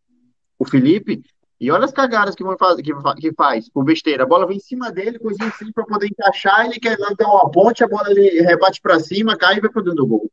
o 0.58 0.64
Felipe. 0.64 1.22
E 1.58 1.70
olha 1.70 1.86
as 1.86 1.92
cagadas 1.92 2.34
que, 2.34 2.44
faz, 2.58 2.76
que, 2.76 2.92
que 3.20 3.32
faz 3.32 3.68
por 3.70 3.82
besteira. 3.82 4.24
A 4.24 4.26
bola 4.26 4.46
vem 4.46 4.58
em 4.58 4.60
cima 4.60 4.90
dele, 4.90 5.18
coisinha 5.18 5.48
assim 5.48 5.72
para 5.72 5.84
poder 5.84 6.06
encaixar. 6.06 6.66
Ele 6.66 6.78
quer 6.78 6.96
dar 6.96 7.28
uma 7.28 7.50
ponte, 7.50 7.82
a 7.82 7.88
bola 7.88 8.10
ele 8.10 8.42
rebate 8.42 8.80
para 8.80 9.00
cima, 9.00 9.36
cai 9.36 9.56
e 9.56 9.60
vai 9.60 9.70
para 9.70 9.82
dentro 9.82 9.96
do 9.96 10.06
gol. 10.06 10.30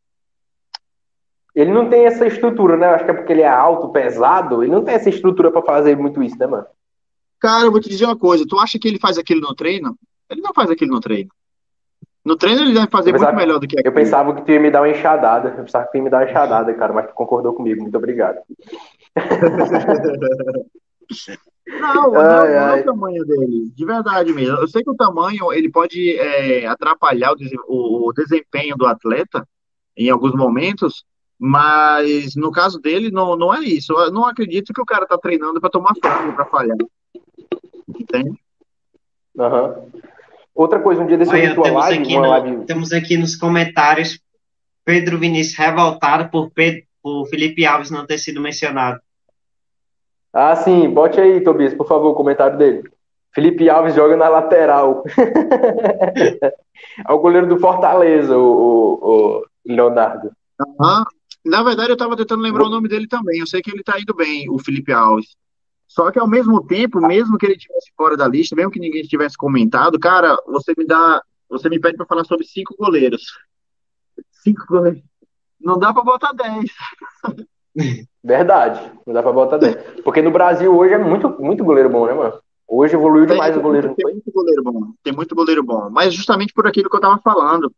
Ele 1.55 1.71
não 1.71 1.89
tem 1.89 2.05
essa 2.05 2.26
estrutura, 2.26 2.76
né? 2.76 2.88
Acho 2.88 3.05
que 3.05 3.11
é 3.11 3.13
porque 3.13 3.32
ele 3.32 3.41
é 3.41 3.47
alto, 3.47 3.89
pesado. 3.89 4.63
Ele 4.63 4.71
não 4.71 4.84
tem 4.84 4.95
essa 4.95 5.09
estrutura 5.09 5.51
pra 5.51 5.61
fazer 5.61 5.95
muito 5.95 6.21
isso, 6.21 6.38
né, 6.38 6.47
mano? 6.47 6.65
Cara, 7.44 7.66
eu 7.66 7.72
vou 7.72 7.82
te 7.82 7.89
dizer 7.89 8.06
uma 8.06 8.18
coisa. 8.18 8.46
Tu 8.48 8.58
acha 8.58 8.80
que 8.80 8.88
ele 8.88 8.98
faz 8.98 9.18
aquilo 9.18 9.41
no 9.41 9.54
treino? 9.54 9.98
Ele 10.30 10.39
não 10.39 10.54
faz 10.54 10.70
aquilo 10.72 10.91
no 10.94 11.02
treino. 11.02 11.30
No 12.24 12.38
treino 12.38 12.62
ele 12.62 12.74
deve 12.74 12.88
fazer 12.89 13.10
Eu 13.10 13.16
muito 13.16 13.26
pensava- 13.26 13.38
melhor 13.38 13.60
do 13.60 13.68
que 13.68 13.76
Eu 13.76 13.80
aquilo. 13.82 13.96
pensava 13.96 14.34
que 14.34 14.44
tu 14.46 14.52
ia 14.54 14.60
me 14.62 14.72
dar 14.72 14.80
uma 14.80 14.88
enxadada. 14.89 15.50
Eu 15.50 15.64
pensava 15.66 15.84
que 15.86 15.91
tu 15.91 15.98
ia 15.98 16.04
me 16.04 16.10
dar 16.10 16.20
uma 16.24 16.30
enxadada, 16.30 16.74
cara, 16.74 16.94
mas 16.94 17.08
tu 17.08 17.14
concordou 17.14 17.54
comigo. 17.54 17.82
Muito 17.82 17.98
obrigado. 17.98 18.38
Não, 21.68 22.12
não, 22.14 22.16
Ai, 22.22 22.54
não 22.54 22.78
é 22.78 22.82
o 22.82 22.86
tamanho 22.86 23.26
dele, 23.26 23.70
de 23.76 23.86
verdade 23.86 24.32
mesmo. 24.32 24.56
Eu 24.58 24.68
sei 24.70 24.82
que 24.82 24.89
o 24.89 24.96
tamanho 24.96 25.52
ele 25.52 25.70
pode 25.70 26.18
é, 26.18 26.66
atrapalhar 26.66 27.34
o, 27.34 27.36
o- 27.68 28.10
o 28.10 28.14
desempenho 28.14 28.78
do 28.78 28.86
atleta 28.86 29.46
em 29.98 30.10
alguns 30.10 30.34
momentos, 30.34 31.04
mas 31.38 32.36
no 32.38 32.52
caso 32.52 32.80
dele 32.80 33.12
não, 33.12 33.36
não 33.36 33.54
é 33.54 33.60
isso. 33.60 33.91
Eu 33.94 34.12
não 34.12 34.26
acredito 34.26 34.74
que 34.74 34.82
o 34.82 34.86
cara 34.86 35.06
tá 35.06 35.18
treinando 35.18 35.60
para 35.60 35.70
tomar 35.70 35.94
frango, 36.02 36.34
para 36.34 36.46
falhar. 36.46 36.78
Entende? 37.88 38.38
Aham. 39.38 39.86
Outra 40.54 40.80
coisa, 40.80 41.02
um 41.02 41.08
dia 41.08 41.18
desse 41.18 41.32
eu 41.32 41.38
Olha, 41.40 41.56
tua 41.56 41.64
temos 41.64 41.82
live, 41.84 42.04
aqui, 42.04 42.16
no- 42.16 42.30
live. 42.30 42.66
temos 42.66 42.94
aqui 42.94 43.18
nos 43.18 43.36
comentários 43.36 44.20
Pedro 44.86 45.18
Vinícius 45.18 45.58
revoltado 45.58 46.30
por, 46.30 46.52
Pedro, 46.52 46.84
por 47.02 47.26
Felipe 47.28 47.66
Alves 47.66 47.90
não 47.90 48.06
ter 48.06 48.20
sido 48.20 48.40
mencionado. 48.40 49.00
Ah, 50.32 50.56
sim, 50.56 50.90
bote 50.90 51.20
aí, 51.20 51.42
Tobias, 51.42 51.74
por 51.74 51.88
favor, 51.88 52.12
o 52.12 52.16
comentário 52.16 52.58
dele. 52.58 52.84
Felipe 53.34 53.68
Alves 53.70 53.96
joga 53.96 54.16
na 54.16 54.30
lateral. 54.30 55.04
é 57.08 57.12
o 57.12 57.20
goleiro 57.20 57.48
do 57.48 57.60
Fortaleza, 57.60 58.38
o, 58.38 58.44
o, 58.44 59.40
o 59.40 59.46
Leonardo. 59.66 60.32
Aham. 60.80 61.04
Na 61.46 61.62
verdade, 61.62 61.92
eu 61.92 61.98
tava 61.98 62.16
tentando 62.16 62.42
lembrar 62.42 62.64
o 62.66 62.70
nome 62.70 62.88
dele 62.88 63.08
também. 63.08 63.40
Eu 63.40 63.48
sei 63.48 63.62
que 63.62 63.70
ele 63.70 63.84
tá 63.84 64.00
indo 64.00 64.14
bem, 64.16 64.50
o 64.50 64.58
Felipe 64.60 64.94
Alves. 64.94 65.36
Só 65.94 66.10
que 66.10 66.18
ao 66.18 66.28
mesmo 66.28 66.66
tempo, 66.66 67.00
mesmo 67.00 67.38
que 67.38 67.46
ele 67.46 67.54
estivesse 67.54 67.91
fora 67.96 68.18
da 68.18 68.28
lista, 68.28 68.56
mesmo 68.56 68.72
que 68.72 68.80
ninguém 68.80 69.04
tivesse 69.04 69.38
comentado, 69.38 70.00
cara, 70.00 70.36
você 70.48 70.74
me 70.76 70.88
dá, 70.88 71.22
você 71.48 71.70
me 71.70 71.80
pede 71.80 71.98
para 71.98 72.08
falar 72.08 72.24
sobre 72.24 72.48
cinco 72.48 72.76
goleiros. 72.76 73.22
Cinco 74.32 74.66
goleiros. 74.68 75.04
Não 75.62 75.78
dá 75.78 75.94
para 75.94 76.04
botar 76.04 76.34
dez. 76.34 76.72
Verdade, 78.24 78.91
não 79.06 79.14
dá 79.14 79.22
pra 79.22 79.32
botar 79.32 79.58
10. 79.58 80.02
Porque 80.04 80.22
no 80.22 80.32
Brasil 80.32 80.76
hoje 80.76 80.94
é 80.94 80.98
muito, 80.98 81.30
muito 81.39 81.64
goleiro 81.64 81.89
bom, 81.89 82.08
né, 82.08 82.14
mano? 82.14 82.39
Hoje 82.68 82.96
evoluiu 82.96 83.28
Tem, 83.28 83.36
demais 83.36 83.56
o 83.56 83.62
goleiro. 83.62 83.94
tem 83.94 84.14
muito 84.14 84.32
goleiro 84.32 84.64
bom. 84.64 84.94
Tem 85.04 85.14
muito 85.14 85.36
goleiro 85.36 85.64
bom. 85.64 85.89
Mas 85.91 86.14
justamente 86.14 86.54
por 86.54 86.66
aquilo 86.66 86.89
que 86.89 86.96
eu 86.96 87.02
tava 87.02 87.20
falando. 87.20 87.72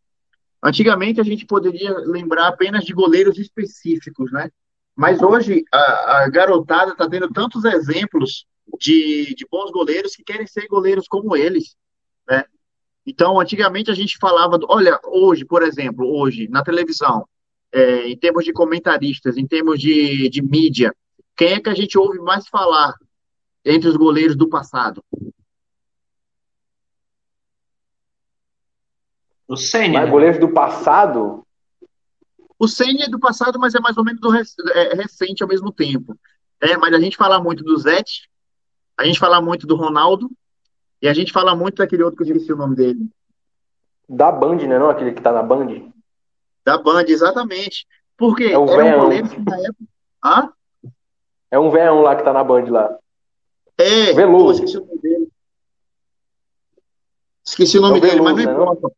Antigamente 0.62 1.20
a 1.20 1.24
gente 1.24 1.44
poderia 1.44 1.92
lembrar 1.98 2.48
apenas 2.48 2.84
de 2.84 2.94
goleiros 2.94 3.38
específicos, 3.38 4.32
né? 4.32 4.50
Mas 4.96 5.20
hoje 5.20 5.62
a, 5.70 6.22
a 6.22 6.28
garotada 6.30 6.92
está 6.92 7.08
tendo 7.08 7.30
tantos 7.30 7.64
exemplos 7.66 8.46
de, 8.80 9.34
de 9.34 9.46
bons 9.50 9.70
goleiros 9.70 10.16
que 10.16 10.24
querem 10.24 10.46
ser 10.46 10.66
goleiros 10.66 11.06
como 11.06 11.36
eles, 11.36 11.76
né? 12.26 12.44
Então, 13.06 13.38
antigamente 13.38 13.90
a 13.90 13.94
gente 13.94 14.16
falava, 14.18 14.58
do- 14.58 14.66
olha, 14.68 14.98
hoje, 15.04 15.44
por 15.44 15.62
exemplo, 15.62 16.08
hoje, 16.08 16.48
na 16.48 16.64
televisão, 16.64 17.28
é, 17.70 18.08
em 18.08 18.16
termos 18.16 18.44
de 18.44 18.52
comentaristas, 18.52 19.36
em 19.36 19.46
termos 19.46 19.78
de, 19.78 20.28
de 20.28 20.42
mídia, 20.42 20.92
quem 21.36 21.52
é 21.52 21.60
que 21.60 21.68
a 21.68 21.74
gente 21.74 21.96
ouve 21.96 22.18
mais 22.18 22.48
falar 22.48 22.94
entre 23.64 23.88
os 23.88 23.96
goleiros 23.96 24.34
do 24.34 24.48
passado? 24.48 25.04
O 29.46 29.56
Sênior. 29.56 29.92
Mas 30.00 30.04
né? 30.06 30.10
goleiros 30.10 30.40
do 30.40 30.48
passado, 30.48 31.45
O 32.58 32.66
Ceni 32.66 33.02
é 33.02 33.08
do 33.08 33.18
passado, 33.18 33.58
mas 33.58 33.74
é 33.74 33.80
mais 33.80 33.96
ou 33.96 34.04
menos 34.04 34.20
do 34.20 34.30
rec- 34.30 34.48
é, 34.74 34.94
recente 34.94 35.42
ao 35.42 35.48
mesmo 35.48 35.70
tempo. 35.72 36.18
É, 36.60 36.76
mas 36.76 36.94
a 36.94 36.98
gente 37.00 37.16
fala 37.16 37.38
muito 37.40 37.62
do 37.62 37.76
Zete, 37.76 38.30
a 38.96 39.04
gente 39.04 39.18
fala 39.18 39.40
muito 39.42 39.66
do 39.66 39.76
Ronaldo, 39.76 40.30
e 41.02 41.08
a 41.08 41.12
gente 41.12 41.32
fala 41.32 41.54
muito 41.54 41.76
daquele 41.76 42.02
outro 42.02 42.16
que 42.16 42.22
eu 42.30 42.34
esqueci 42.34 42.52
o 42.52 42.56
nome 42.56 42.74
dele. 42.74 43.06
da 44.08 44.32
Band, 44.32 44.56
né? 44.56 44.78
Não 44.78 44.88
aquele 44.88 45.12
que 45.12 45.20
tá 45.20 45.32
na 45.32 45.42
Band. 45.42 45.90
Da 46.64 46.78
Band, 46.78 47.04
exatamente. 47.08 47.86
Porque 48.16 48.44
É 48.44 48.58
o 48.58 48.64
eram 48.70 48.82
Veão. 48.84 49.00
goleiros 49.00 49.30
que 49.30 49.40
na 49.42 49.56
época. 49.58 49.84
Hã? 50.24 50.52
É 51.50 51.58
um 51.58 51.70
veão 51.70 52.00
lá 52.00 52.16
que 52.16 52.24
tá 52.24 52.32
na 52.32 52.42
Band 52.42 52.64
lá. 52.70 52.98
É, 53.76 54.14
Veloso. 54.14 54.60
pô, 54.60 54.64
esqueci 54.64 54.78
o 54.78 54.86
nome 54.86 55.00
dele. 55.00 55.28
Esqueci 57.46 57.78
o 57.78 57.82
nome 57.82 57.96
É 57.96 57.98
o 57.98 58.00
dele, 58.00 58.20
mas 58.22 58.36
Veloso, 58.36 58.46
não 58.46 58.52
né, 58.52 58.64
não? 58.66 58.72
importa. 58.74 58.96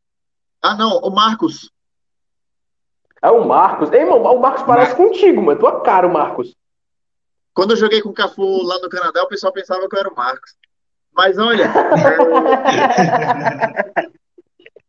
Ah, 0.62 0.74
não, 0.76 0.98
o 0.98 1.10
Marcos. 1.10 1.70
É 3.22 3.30
o 3.30 3.46
Marcos. 3.46 3.90
Ei, 3.92 4.00
irmão, 4.00 4.22
o 4.22 4.40
Marcos 4.40 4.62
parece 4.62 4.94
contigo, 4.94 5.42
mano. 5.42 5.58
Tua 5.58 5.80
cara, 5.80 6.06
o 6.06 6.12
Marcos. 6.12 6.54
Quando 7.52 7.72
eu 7.72 7.76
joguei 7.76 8.00
com 8.00 8.10
o 8.10 8.14
Cafu 8.14 8.62
lá 8.62 8.78
no 8.78 8.88
Canadá, 8.88 9.22
o 9.22 9.28
pessoal 9.28 9.52
pensava 9.52 9.88
que 9.88 9.96
eu 9.96 10.00
era 10.00 10.08
o 10.08 10.14
Marcos. 10.16 10.54
Mas 11.12 11.36
olha, 11.36 11.64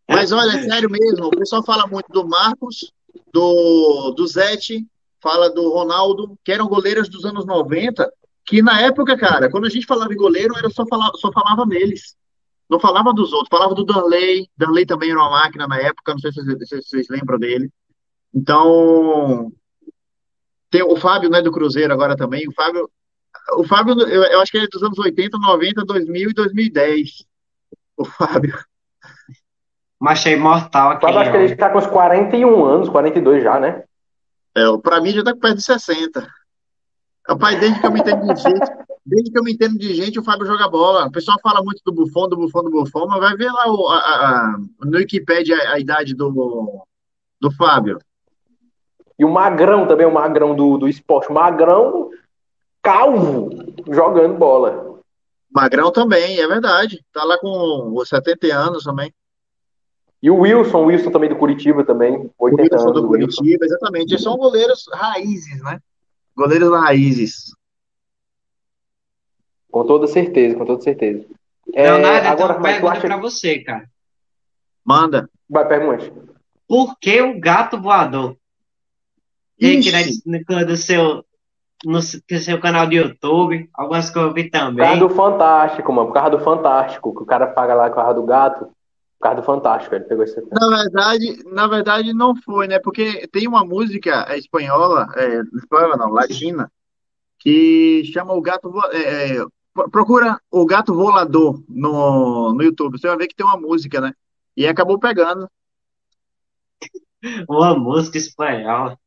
é, 0.08 0.14
mas 0.14 0.32
olha, 0.32 0.52
é 0.52 0.62
sério 0.62 0.88
mesmo, 0.88 1.26
o 1.26 1.32
pessoal 1.32 1.64
fala 1.64 1.88
muito 1.88 2.08
do 2.12 2.28
Marcos, 2.28 2.94
do, 3.34 4.12
do 4.12 4.28
Zete, 4.28 4.86
fala 5.20 5.50
do 5.50 5.72
Ronaldo, 5.72 6.38
que 6.44 6.52
eram 6.52 6.68
goleiros 6.68 7.10
dos 7.10 7.26
anos 7.26 7.48
90, 7.48 8.08
que 8.46 8.62
na 8.62 8.80
época, 8.82 9.18
cara, 9.18 9.50
quando 9.50 9.66
a 9.66 9.70
gente 9.70 9.88
falava 9.88 10.14
em 10.14 10.18
goleiro, 10.18 10.56
era 10.56 10.70
só 10.70 10.86
falar, 10.86 11.10
só 11.16 11.32
falava 11.32 11.66
neles. 11.66 12.16
Não 12.70 12.80
falava 12.80 13.12
dos 13.12 13.34
outros, 13.34 13.50
falava 13.50 13.74
do 13.74 13.84
Danley. 13.84 14.48
Danley 14.56 14.86
também 14.86 15.10
era 15.10 15.20
uma 15.20 15.32
máquina 15.32 15.68
na 15.68 15.80
época, 15.80 16.12
não 16.12 16.20
sei 16.20 16.32
se 16.32 16.44
vocês, 16.44 16.70
se 16.70 16.82
vocês 16.82 17.08
lembram 17.10 17.40
dele. 17.40 17.72
Então, 18.34 19.52
tem 20.70 20.84
o 20.84 20.96
Fábio, 20.96 21.30
né, 21.30 21.42
do 21.42 21.52
Cruzeiro 21.52 21.94
agora 21.94 22.16
também. 22.16 22.48
O 22.48 22.54
Fábio, 22.54 22.90
o 23.58 23.64
Fábio, 23.64 24.00
eu, 24.02 24.24
eu 24.24 24.42
acho 24.42 24.52
que 24.52 24.58
ele 24.58 24.66
é 24.66 24.70
dos 24.72 24.84
anos 24.84 24.98
80, 25.00 25.38
90, 25.38 25.84
2000 25.86 26.30
e 26.30 26.34
2010. 26.34 27.26
O 27.98 28.06
Fábio. 28.06 28.58
Mas 30.00 30.26
é 30.26 30.32
imortal 30.34 30.98
Eu 31.02 31.08
acho 31.20 31.32
que 31.32 31.38
ele 31.38 31.46
homem. 31.46 31.58
tá 31.58 31.70
com 31.70 31.78
uns 31.80 31.88
41 31.88 32.66
anos, 32.66 32.88
42 32.90 33.44
já, 33.44 33.60
né? 33.60 33.84
É, 34.56 34.78
pra 34.82 35.02
mim 35.02 35.12
já 35.12 35.24
tá 35.24 35.34
com 35.34 35.40
perto 35.40 35.58
de 35.58 35.64
60. 35.64 36.28
Rapaz, 37.28 37.60
desde 37.60 37.80
que 37.80 37.86
eu 37.86 37.92
me 37.92 38.00
entendo 38.00 38.34
de 38.34 38.42
gente, 38.42 38.72
desde 39.06 39.32
que 39.32 39.38
eu 39.38 39.44
me 39.44 39.52
entendo 39.52 39.78
de 39.78 39.94
gente, 39.94 40.18
o 40.20 40.24
Fábio 40.24 40.48
joga 40.48 40.70
bola. 40.70 41.08
O 41.08 41.12
pessoal 41.12 41.38
fala 41.44 41.62
muito 41.62 41.82
do 41.86 41.92
Buffon, 41.92 42.30
do 42.30 42.38
Buffon, 42.38 42.64
do 42.64 42.72
Buffon, 42.72 43.06
mas 43.08 43.20
vai 43.20 43.36
ver 43.36 43.52
lá 43.52 43.68
o, 43.72 43.88
a, 43.90 43.98
a- 43.98 44.30
a- 44.56 44.58
no 44.86 44.98
Wikipedia 44.98 45.58
a, 45.58 45.74
a 45.74 45.80
idade 45.80 46.16
do, 46.16 46.82
do 47.42 47.52
Fábio. 47.52 48.00
E 49.20 49.26
o 49.26 49.30
Magrão 49.30 49.86
também, 49.86 50.08
o 50.08 50.14
Magrão 50.14 50.56
do, 50.56 50.78
do 50.78 50.88
esporte. 50.88 51.30
O 51.30 51.34
Magrão 51.34 52.10
calvo, 52.82 53.50
jogando 53.92 54.36
bola. 54.38 54.98
Magrão 55.52 55.92
também, 55.92 56.40
é 56.40 56.48
verdade. 56.48 57.04
Tá 57.12 57.24
lá 57.26 57.38
com 57.38 57.92
os 57.94 58.08
70 58.08 58.48
anos 58.48 58.84
também. 58.86 59.14
E 60.24 60.30
o 60.32 60.38
Wilson, 60.40 60.84
o 60.84 60.86
Wilson 60.86 61.12
também 61.12 61.30
do 61.30 61.36
Curitiba 61.36 61.84
também, 61.84 62.30
O 62.38 62.46
80 62.46 62.62
Wilson 62.76 62.90
anos. 62.90 63.02
do 63.02 63.08
o 63.08 63.12
Wilson. 63.12 63.38
Curitiba, 63.38 63.66
exatamente. 63.66 64.12
Eles 64.14 64.24
são 64.24 64.38
goleiros 64.38 64.86
raízes, 64.94 65.62
né? 65.64 65.80
Goleiros 66.36 66.70
raízes. 66.72 67.54
Com 69.72 69.86
toda 69.86 70.08
certeza, 70.08 70.56
com 70.58 70.66
toda 70.66 70.82
certeza. 70.82 71.26
É, 71.74 71.84
Leonardo, 71.92 72.16
eu 72.18 72.22
tenho 72.22 72.32
agora, 72.34 72.54
tu 72.56 72.62
pergunta 72.62 72.92
acha 72.94 73.02
pra 73.02 73.18
você, 73.18 73.60
cara. 73.60 73.90
Manda. 74.84 75.30
Vai, 75.50 75.68
pergunte. 75.68 76.12
Por 76.68 76.98
que 77.00 77.22
o 77.22 77.40
gato 77.40 77.80
voador? 77.80 78.36
Na- 79.60 80.66
no 80.66 80.78
seu, 80.78 81.26
no 81.86 82.02
seu 82.02 82.60
canal 82.60 82.88
do 82.88 82.94
YouTube, 82.94 83.70
algumas 83.74 84.10
que 84.10 84.18
eu 84.18 84.34
vi 84.34 84.46
Por 84.46 84.52
causa 84.52 84.66
também. 84.72 85.00
do 85.00 85.10
Fantástico, 85.10 85.92
mano. 85.94 86.08
Por 86.08 86.14
causa 86.14 86.30
do 86.32 86.40
Fantástico, 86.40 87.14
que 87.16 87.24
o 87.24 87.26
cara 87.26 87.48
paga 87.48 87.74
lá 87.74 87.90
com 87.90 88.00
a 88.00 88.14
do 88.14 88.24
gato. 88.24 88.66
Por 88.66 89.24
causa 89.24 89.42
do 89.42 89.46
Fantástico, 89.46 89.96
ele 89.96 90.06
pegou 90.06 90.24
esse. 90.24 90.42
Na 90.50 90.68
verdade, 90.70 91.44
na 91.52 91.68
verdade 91.68 92.14
não 92.14 92.34
foi, 92.36 92.68
né? 92.68 92.80
Porque 92.80 93.28
tem 93.28 93.48
uma 93.48 93.66
música 93.66 94.26
é, 94.30 94.38
espanhola, 94.38 95.08
é, 95.18 95.42
espanhola 95.58 95.98
não, 95.98 96.10
latina, 96.10 96.72
que 97.38 98.04
chama 98.14 98.34
o 98.34 98.42
gato 98.42 98.72
é, 98.92 99.38
é, 99.38 99.46
pro- 99.74 99.90
procura 99.90 100.40
o 100.50 100.66
gato 100.66 100.94
volador 100.94 101.62
no, 101.68 102.54
no 102.54 102.64
YouTube. 102.64 102.98
Você 102.98 103.08
vai 103.08 103.18
ver 103.18 103.28
que 103.28 103.36
tem 103.36 103.46
uma 103.46 103.60
música, 103.60 104.00
né? 104.00 104.14
E 104.56 104.66
acabou 104.66 104.98
pegando. 104.98 105.50
Uma 107.50 107.78
música 107.78 108.18
espanhola. 108.18 108.98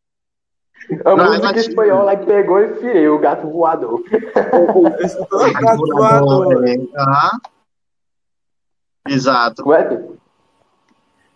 A 1.04 1.16
Não, 1.16 1.26
música 1.26 1.58
espanhola 1.58 2.10
aí 2.10 2.24
pegou 2.26 2.60
e 2.60 2.70
enfiei 2.72 3.08
o 3.08 3.18
gato 3.18 3.48
voador. 3.48 4.02
O 5.32 5.52
gato 5.52 5.86
voador. 5.86 6.68
é, 6.68 6.74
aham. 6.96 7.40
Exato. 9.08 9.72
É 9.72 9.84
que? 9.84 10.12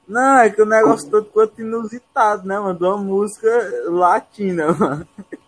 Não, 0.07 0.39
é 0.39 0.51
que 0.51 0.63
o 0.63 0.67
negócio 0.67 1.11
todo 1.11 1.27
quanto 1.27 1.61
inusitado, 1.61 2.47
né, 2.47 2.59
mano? 2.59 2.79
De 2.79 2.85
uma 2.85 2.97
música 2.97 3.49
latina, 3.89 4.73
mano. 4.73 5.07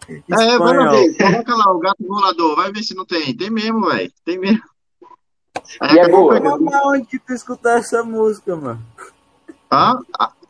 É, 0.08 0.16
vai 0.36 0.48
Espanhol. 0.48 0.90
ver. 0.90 1.16
Coloca 1.16 1.54
lá 1.54 1.72
o 1.72 1.78
gato 1.78 2.06
volador, 2.06 2.56
vai 2.56 2.72
ver 2.72 2.82
se 2.82 2.94
não 2.94 3.04
tem. 3.04 3.36
Tem 3.36 3.50
mesmo, 3.50 3.86
velho. 3.86 4.10
Tem 4.24 4.38
mesmo. 4.38 4.62
Aí 5.80 5.94
E 5.96 5.98
é 5.98 6.02
acabou 6.02 6.28
boa? 6.40 6.58
Mas 6.58 6.86
onde 6.86 7.06
que 7.06 7.18
tu 7.18 7.32
escutou 7.32 7.70
essa 7.72 8.02
música, 8.02 8.56
mano? 8.56 8.82
Ah, 9.70 10.00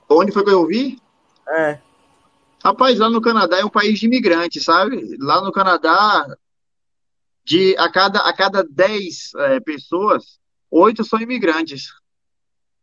onde 0.09 0.33
foi 0.33 0.45
que 0.45 0.51
eu 0.51 0.61
ouvi? 0.61 0.99
É. 1.49 1.79
Rapaz, 2.63 2.99
lá 2.99 3.09
no 3.09 3.21
Canadá 3.21 3.59
é 3.59 3.65
um 3.65 3.71
país 3.71 3.99
de 3.99 4.07
imigrantes, 4.07 4.65
sabe? 4.65 5.17
Lá 5.21 5.41
no 5.41 5.53
Canadá, 5.53 6.27
de 7.45 7.77
a 7.79 7.91
cada, 7.91 8.21
a 8.21 8.33
cada 8.33 8.65
10 8.65 9.35
é, 9.37 9.61
pessoas, 9.61 10.39
oito 10.71 11.05
são 11.05 11.21
imigrantes. 11.21 11.93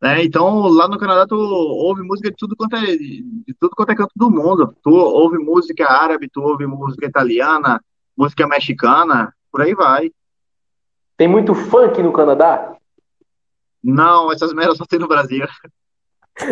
Né? 0.02 0.24
Então, 0.24 0.68
lá 0.68 0.88
no 0.88 0.98
Canadá, 0.98 1.28
tu 1.28 1.36
ouve 1.36 2.02
música 2.02 2.30
de 2.30 2.38
tudo 2.38 2.56
quanto 2.56 2.76
é, 2.78 2.96
de 2.96 3.56
tudo 3.60 3.76
quanto 3.76 3.92
é 3.92 3.96
canto 3.96 4.14
do 4.16 4.32
mundo. 4.32 4.76
Tu 4.82 4.90
ouve 4.90 5.38
música 5.38 5.92
árabe, 5.92 6.30
tu 6.30 6.42
ouve 6.42 6.66
música 6.66 7.06
italiana, 7.06 7.82
música 8.18 8.48
mexicana, 8.48 9.34
por 9.52 9.62
aí 9.62 9.76
vai. 9.76 10.12
Tem 11.18 11.28
muito 11.28 11.54
funk 11.54 12.02
no 12.02 12.14
Canadá? 12.14 12.76
Não, 13.84 14.32
essas 14.32 14.54
merdas 14.54 14.78
só 14.78 14.86
tem 14.86 15.00
no 15.00 15.08
Brasil. 15.08 15.46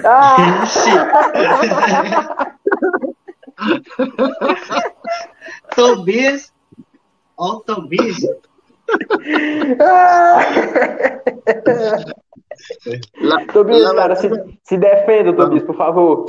Ah! 0.05 0.63
Tobias. 5.75 6.53
Ó, 7.37 7.53
o 7.53 7.59
Tobias. 7.61 8.17
Tobias, 13.51 13.91
cara, 13.93 14.15
se, 14.15 14.29
se 14.63 14.77
defenda, 14.77 15.33
Tobias, 15.33 15.63
por 15.63 15.75
favor. 15.75 16.25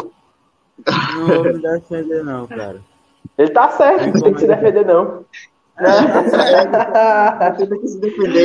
Não 1.16 1.26
vou 1.26 1.44
me 1.44 1.60
defender, 1.60 2.24
não, 2.24 2.46
cara. 2.46 2.80
Ele 3.38 3.50
tá 3.50 3.68
certo, 3.70 4.06
não 4.06 4.20
tem 4.20 4.34
que 4.34 4.40
se 4.40 4.46
defender, 4.46 4.86
não. 4.86 5.24
É, 5.76 5.84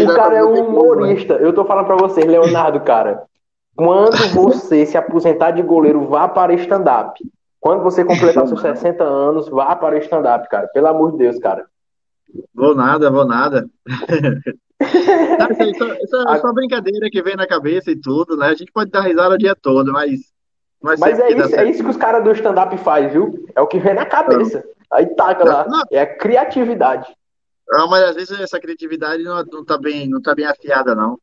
o 0.04 0.16
cara 0.16 0.38
é 0.38 0.44
um 0.44 0.68
humorista. 0.68 1.36
Eu 1.36 1.54
tô 1.54 1.64
falando 1.64 1.86
pra 1.86 1.96
você, 1.96 2.22
Leonardo, 2.22 2.80
cara. 2.82 3.22
Quando 3.76 4.18
você 4.34 4.84
se 4.86 4.98
aposentar 4.98 5.52
de 5.52 5.62
goleiro, 5.62 6.08
vá 6.08 6.28
para 6.28 6.54
stand-up. 6.56 7.22
Quando 7.60 7.84
você 7.84 8.06
completar 8.06 8.48
seus 8.48 8.62
60 8.62 9.04
anos, 9.04 9.50
vá 9.50 9.76
para 9.76 9.96
o 9.96 10.00
stand-up, 10.00 10.48
cara. 10.50 10.68
Pelo 10.68 10.88
amor 10.88 11.12
de 11.12 11.18
Deus, 11.20 11.38
cara. 11.40 11.66
Vou 12.54 12.76
nada, 12.76 13.12
vou 13.12 13.26
nada. 13.26 13.68
Não, 14.80 15.52
isso, 15.52 15.64
isso, 15.64 15.94
isso 16.04 16.30
é 16.30 16.40
só 16.40 16.54
brincadeira 16.54 17.10
que 17.10 17.22
vem 17.22 17.36
na 17.36 17.46
cabeça 17.46 17.92
e 17.92 18.00
tudo, 18.00 18.38
né? 18.38 18.48
A 18.48 18.56
gente 18.56 18.72
pode 18.72 18.90
dar 18.90 19.02
risada 19.02 19.36
o 19.36 19.38
dia 19.38 19.54
todo, 19.54 19.92
mas. 19.92 20.32
Mas, 20.82 20.98
mas 21.02 21.20
é, 21.20 21.32
isso, 21.32 21.56
é 21.56 21.70
isso 21.70 21.84
que 21.84 21.90
os 21.90 21.98
caras 21.98 22.24
do 22.24 22.32
stand-up 22.32 22.78
faz, 22.78 23.12
viu? 23.12 23.46
É 23.54 23.60
o 23.60 23.68
que 23.68 23.78
vem 23.78 23.94
na 23.94 24.06
cabeça. 24.06 24.64
Aí 24.90 25.06
taca 25.08 25.44
lá. 25.44 25.68
Não. 25.68 25.84
É 25.92 26.00
a 26.00 26.16
criatividade. 26.16 27.14
Não, 27.68 27.90
mas 27.90 28.04
às 28.04 28.16
vezes 28.16 28.40
essa 28.40 28.60
criatividade 28.60 29.22
não, 29.22 29.44
não, 29.52 29.66
tá 29.66 29.78
bem, 29.78 30.08
não 30.08 30.22
tá 30.22 30.34
bem 30.34 30.46
afiada, 30.46 30.96
não. 30.96 31.20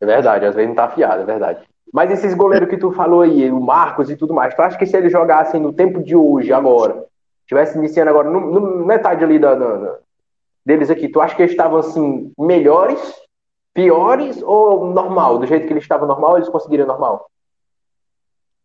É 0.00 0.04
verdade, 0.04 0.44
às 0.44 0.54
vezes 0.54 0.68
não 0.68 0.74
tá 0.74 0.84
afiada, 0.84 1.22
é 1.22 1.24
verdade. 1.24 1.60
Mas 1.96 2.10
esses 2.10 2.34
goleiros 2.34 2.68
que 2.68 2.76
tu 2.76 2.92
falou 2.92 3.22
aí, 3.22 3.50
o 3.50 3.58
Marcos 3.58 4.10
e 4.10 4.16
tudo 4.18 4.34
mais, 4.34 4.54
tu 4.54 4.60
acha 4.60 4.76
que 4.76 4.84
se 4.84 4.94
eles 4.94 5.10
jogassem 5.10 5.58
no 5.58 5.72
tempo 5.72 6.02
de 6.02 6.14
hoje, 6.14 6.52
agora, 6.52 7.06
tivesse 7.46 7.78
iniciando 7.78 8.10
agora, 8.10 8.30
no, 8.30 8.84
metade 8.84 9.24
ali 9.24 9.38
da, 9.38 9.54
da, 9.54 9.98
deles 10.62 10.90
aqui, 10.90 11.08
tu 11.08 11.22
acha 11.22 11.34
que 11.34 11.40
eles 11.40 11.52
estavam 11.52 11.78
assim, 11.78 12.30
melhores, 12.38 13.00
piores 13.72 14.42
ou 14.42 14.92
normal? 14.92 15.38
Do 15.38 15.46
jeito 15.46 15.66
que 15.66 15.72
eles 15.72 15.84
estavam 15.84 16.06
normal, 16.06 16.36
eles 16.36 16.50
conseguiriam 16.50 16.86
normal? 16.86 17.30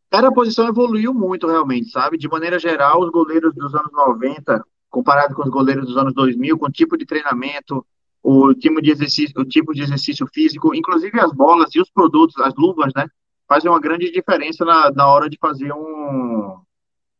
Cara, 0.09 0.27
a 0.27 0.33
posição 0.33 0.67
evoluiu 0.67 1.13
muito 1.13 1.47
realmente, 1.47 1.89
sabe? 1.89 2.17
De 2.17 2.27
maneira 2.27 2.59
geral, 2.59 2.99
os 2.99 3.11
goleiros 3.11 3.55
dos 3.55 3.73
anos 3.73 3.93
90, 3.93 4.61
comparado 4.89 5.35
com 5.35 5.43
os 5.43 5.49
goleiros 5.49 5.85
dos 5.85 5.95
anos 5.95 6.13
2000, 6.13 6.59
com 6.59 6.65
o 6.65 6.69
tipo 6.69 6.97
de 6.97 7.05
treinamento, 7.05 7.85
o 8.21 8.53
tipo 8.53 8.81
de 8.81 8.91
exercício, 8.91 9.39
o 9.39 9.45
tipo 9.45 9.73
de 9.73 9.83
exercício 9.83 10.27
físico, 10.27 10.75
inclusive 10.75 11.17
as 11.17 11.31
bolas 11.31 11.73
e 11.73 11.79
os 11.79 11.89
produtos, 11.89 12.37
as 12.41 12.53
luvas, 12.55 12.91
né? 12.93 13.07
Fazem 13.51 13.69
uma 13.69 13.81
grande 13.81 14.09
diferença 14.09 14.63
na, 14.63 14.89
na 14.91 15.11
hora 15.11 15.29
de 15.29 15.37
fazer 15.37 15.73
um, 15.73 16.57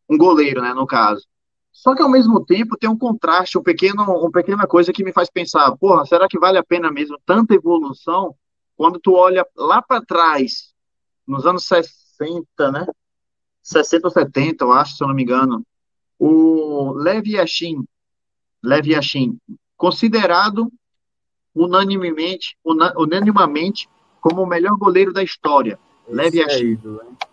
um 0.09 0.17
goleiro, 0.17 0.61
né? 0.61 0.73
No 0.73 0.87
caso. 0.87 1.27
Só 1.73 1.93
que 1.93 2.01
ao 2.01 2.09
mesmo 2.09 2.45
tempo 2.45 2.77
tem 2.77 2.89
um 2.89 2.97
contraste, 2.97 3.57
um 3.57 3.61
pequeno, 3.61 4.03
uma 4.03 4.31
pequena 4.31 4.65
coisa 4.65 4.93
que 4.93 5.03
me 5.03 5.11
faz 5.11 5.29
pensar, 5.29 5.69
porra, 5.75 6.05
será 6.05 6.29
que 6.29 6.39
vale 6.39 6.57
a 6.57 6.63
pena 6.63 6.89
mesmo 6.89 7.19
tanta 7.25 7.53
evolução 7.53 8.33
quando 8.77 8.97
tu 8.97 9.13
olha 9.13 9.45
lá 9.57 9.81
para 9.81 10.05
trás, 10.05 10.73
nos 11.27 11.45
anos 11.45 11.65
60, 11.65 12.71
né? 12.71 12.87
60 13.61 14.07
ou 14.07 14.11
70, 14.13 14.63
eu 14.63 14.71
acho, 14.71 14.95
se 14.95 15.03
eu 15.03 15.09
não 15.09 15.15
me 15.15 15.23
engano. 15.23 15.65
O 16.17 16.93
Lev 16.93 17.27
Yashin, 17.27 17.83
Lev 18.63 18.87
Yashin, 18.87 19.37
considerado 19.75 20.71
unanimemente, 21.53 22.55
unanimamente 22.63 23.89
como 24.21 24.43
o 24.43 24.47
melhor 24.47 24.77
goleiro 24.77 25.11
da 25.11 25.21
história. 25.21 25.77
Lev 26.11 26.35
Yashin. 26.35 26.77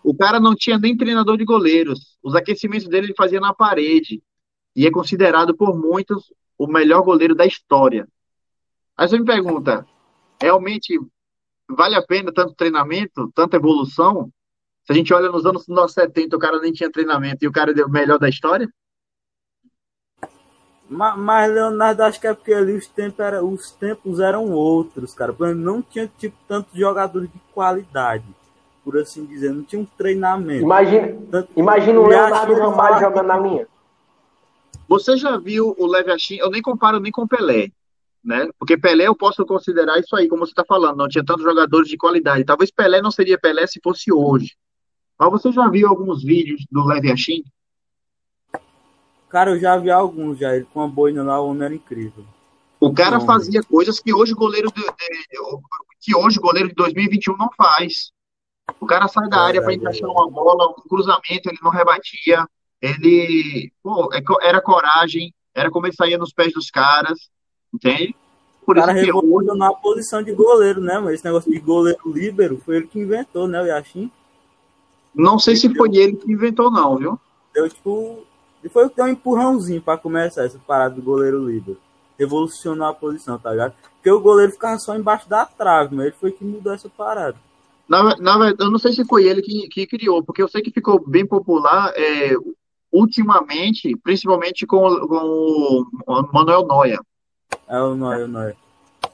O 0.03 0.15
cara 0.15 0.39
não 0.39 0.55
tinha 0.55 0.77
nem 0.77 0.95
treinador 0.95 1.37
de 1.37 1.45
goleiros. 1.45 2.17
Os 2.23 2.35
aquecimentos 2.35 2.87
dele 2.87 3.07
ele 3.07 3.15
fazia 3.15 3.39
na 3.39 3.53
parede. 3.53 4.23
E 4.75 4.87
é 4.87 4.91
considerado 4.91 5.55
por 5.55 5.77
muitos 5.77 6.33
o 6.57 6.67
melhor 6.67 7.01
goleiro 7.03 7.35
da 7.35 7.45
história. 7.45 8.07
Aí 8.97 9.07
você 9.07 9.17
me 9.17 9.25
pergunta, 9.25 9.85
realmente 10.41 10.99
vale 11.69 11.95
a 11.95 12.01
pena 12.01 12.33
tanto 12.33 12.53
treinamento, 12.53 13.31
tanta 13.33 13.57
evolução? 13.57 14.31
Se 14.85 14.91
a 14.91 14.95
gente 14.95 15.13
olha 15.13 15.29
nos 15.29 15.45
anos 15.45 15.65
70, 15.93 16.35
o 16.35 16.39
cara 16.39 16.59
nem 16.59 16.73
tinha 16.73 16.91
treinamento 16.91 17.43
e 17.43 17.47
o 17.47 17.51
cara 17.51 17.71
é 17.71 17.85
o 17.85 17.89
melhor 17.89 18.17
da 18.17 18.27
história? 18.27 18.69
Mas, 20.89 21.53
Leonardo, 21.53 22.01
acho 22.01 22.19
que 22.19 22.25
é 22.25 22.33
porque 22.33 22.51
ali 22.51 22.75
os 22.75 22.87
tempos, 22.87 23.19
era, 23.19 23.45
os 23.45 23.71
tempos 23.71 24.19
eram 24.19 24.51
outros, 24.51 25.13
cara. 25.13 25.35
Não 25.53 25.83
tinha 25.83 26.11
tipo 26.17 26.35
tantos 26.47 26.73
jogadores 26.73 27.31
de 27.31 27.39
qualidade, 27.53 28.25
por 28.89 28.97
assim 28.97 29.23
dizer. 29.23 29.53
Não 29.53 29.63
tinha 29.63 29.79
um 29.79 29.85
treinamento. 29.85 30.63
Imagina, 30.63 31.15
Tanto, 31.29 31.51
imagina 31.55 31.99
o 31.99 32.07
Leonardo 32.07 32.53
Ramalho 32.55 32.99
jogando 32.99 33.27
na 33.27 33.37
linha. 33.37 33.67
Você 34.87 35.15
já 35.15 35.37
viu 35.37 35.75
o 35.77 35.85
Leviathan? 35.85 36.37
Eu 36.39 36.49
nem 36.49 36.61
comparo 36.61 36.99
nem 36.99 37.11
com 37.11 37.27
Pelé, 37.27 37.69
né? 38.23 38.49
Porque 38.57 38.75
Pelé 38.75 39.05
eu 39.05 39.15
posso 39.15 39.45
considerar 39.45 39.99
isso 39.99 40.15
aí, 40.15 40.27
como 40.27 40.43
você 40.43 40.51
está 40.51 40.65
falando, 40.65 40.97
não 40.97 41.07
tinha 41.07 41.23
tantos 41.23 41.43
jogadores 41.43 41.87
de 41.87 41.97
qualidade. 41.97 42.43
Talvez 42.43 42.71
Pelé 42.71 42.99
não 42.99 43.11
seria 43.11 43.37
Pelé 43.37 43.67
se 43.67 43.79
fosse 43.83 44.11
hoje. 44.11 44.55
Mas 45.19 45.29
você 45.29 45.51
já 45.51 45.69
viu 45.69 45.87
alguns 45.87 46.23
vídeos 46.23 46.65
do 46.71 46.83
Leviathan? 46.83 47.43
Cara, 49.29 49.51
eu 49.51 49.59
já 49.59 49.77
vi 49.77 49.91
alguns 49.91 50.39
já. 50.39 50.55
Ele 50.55 50.65
com 50.73 50.81
a 50.81 50.87
boina 50.87 51.21
lá, 51.21 51.39
o 51.39 51.49
homem 51.49 51.65
era 51.65 51.75
incrível. 51.75 52.25
O 52.79 52.91
cara 52.91 53.19
fazia 53.19 53.61
coisas 53.61 53.99
que 53.99 54.11
hoje 54.11 54.33
o 54.33 54.37
goleiro 54.37 54.71
de, 54.71 54.81
que 55.99 56.15
hoje 56.15 56.39
o 56.39 56.41
goleiro 56.41 56.69
de 56.69 56.75
2021 56.75 57.37
não 57.37 57.49
faz. 57.55 58.11
O 58.79 58.85
cara 58.85 59.07
sai 59.07 59.27
da 59.29 59.37
é, 59.37 59.39
área 59.39 59.61
para 59.61 59.73
encaixar 59.73 60.09
uma 60.09 60.29
bola, 60.29 60.69
um 60.69 60.89
cruzamento, 60.89 61.49
ele 61.49 61.59
não 61.61 61.71
rebatia. 61.71 62.47
Ele 62.81 63.71
pô, 63.83 64.09
é 64.13 64.21
era 64.47 64.61
coragem, 64.61 65.33
era 65.53 65.69
como 65.69 65.87
ele 65.87 65.95
saía 65.95 66.17
nos 66.17 66.31
pés 66.31 66.53
dos 66.53 66.69
caras, 66.69 67.29
entende? 67.73 68.15
Por 68.65 68.77
o 68.77 68.81
cara 68.81 68.93
revolucionou 68.93 69.67
hoje... 69.67 69.75
a 69.75 69.81
posição 69.81 70.23
de 70.23 70.31
goleiro, 70.31 70.79
né? 70.79 70.99
Mas 70.99 71.15
esse 71.15 71.25
negócio 71.25 71.51
de 71.51 71.59
goleiro 71.59 71.99
líbero 72.05 72.61
foi 72.63 72.77
ele 72.77 72.87
que 72.87 72.99
inventou, 72.99 73.47
né, 73.47 73.61
o 73.61 73.65
Yashin? 73.65 74.11
Não 75.13 75.39
sei 75.39 75.55
se 75.55 75.73
foi 75.73 75.95
ele 75.95 76.15
que 76.15 76.31
inventou, 76.31 76.71
não, 76.71 76.95
viu? 76.95 77.19
Deu 77.53 77.67
tipo 77.67 78.23
e 78.63 78.69
foi 78.69 78.85
o 78.85 78.89
que 78.89 78.97
deu 78.97 79.05
um 79.05 79.09
empurrãozinho 79.09 79.81
para 79.81 79.97
começar 79.97 80.43
essa 80.43 80.59
parada 80.59 80.95
do 80.95 81.01
goleiro 81.01 81.47
líder. 81.47 81.77
Revolucionou 82.17 82.87
a 82.87 82.93
posição, 82.93 83.39
tá 83.39 83.51
ligado? 83.51 83.73
Porque 83.95 84.11
o 84.11 84.19
goleiro 84.19 84.51
ficava 84.51 84.77
só 84.77 84.95
embaixo 84.95 85.29
da 85.29 85.45
trave, 85.45 85.95
mas 85.95 86.07
ele 86.07 86.15
foi 86.19 86.31
que 86.31 86.43
mudou 86.43 86.73
essa 86.73 86.89
parada. 86.89 87.37
Na, 87.89 88.15
na 88.17 88.37
verdade, 88.37 88.57
eu 88.59 88.69
não 88.69 88.77
sei 88.77 88.93
se 88.93 89.03
foi 89.03 89.25
ele 89.25 89.41
que, 89.41 89.67
que 89.67 89.87
criou, 89.87 90.23
porque 90.23 90.43
eu 90.43 90.47
sei 90.47 90.61
que 90.61 90.69
ficou 90.69 91.03
bem 91.09 91.25
popular 91.25 91.91
é, 91.95 92.35
ultimamente, 92.91 93.97
principalmente 94.03 94.67
com, 94.67 94.79
com 95.07 95.85
o 96.05 96.29
Manuel 96.31 96.67
Noia. 96.67 96.99
É 97.67 97.81
o 97.81 97.95
Noia, 97.95 98.25
o 98.25 98.27
Noia. 98.27 98.55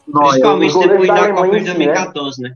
Principalmente 0.06 0.78
depois 0.78 1.08
da 1.08 1.34
Copa 1.34 1.58
de 1.58 1.66
2014, 1.66 2.42
né? 2.42 2.56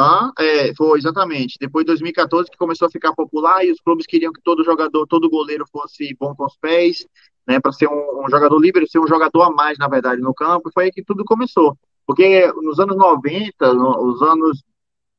Ah, 0.00 0.30
é, 0.38 0.74
foi 0.74 0.98
exatamente. 0.98 1.56
Depois 1.60 1.84
de 1.84 1.88
2014 1.88 2.50
que 2.50 2.56
começou 2.56 2.86
a 2.86 2.90
ficar 2.90 3.12
popular 3.14 3.64
e 3.64 3.70
os 3.70 3.80
clubes 3.80 4.06
queriam 4.06 4.32
que 4.32 4.40
todo 4.42 4.64
jogador, 4.64 5.06
todo 5.06 5.30
goleiro 5.30 5.64
fosse 5.72 6.16
bom 6.18 6.34
com 6.34 6.46
os 6.46 6.56
pés, 6.56 7.04
né, 7.46 7.58
para 7.58 7.72
ser 7.72 7.88
um, 7.88 8.24
um, 8.24 8.30
jogador 8.30 8.58
livre, 8.60 8.88
ser 8.88 9.00
um 9.00 9.08
jogador 9.08 9.42
a 9.42 9.50
mais, 9.50 9.76
na 9.78 9.88
verdade, 9.88 10.20
no 10.20 10.34
campo. 10.34 10.68
E 10.68 10.72
foi 10.72 10.84
aí 10.84 10.92
que 10.92 11.02
tudo 11.02 11.24
começou. 11.24 11.76
Porque 12.06 12.46
nos 12.62 12.78
anos 12.78 12.96
90, 12.96 13.74
nos 13.74 14.22
anos 14.22 14.62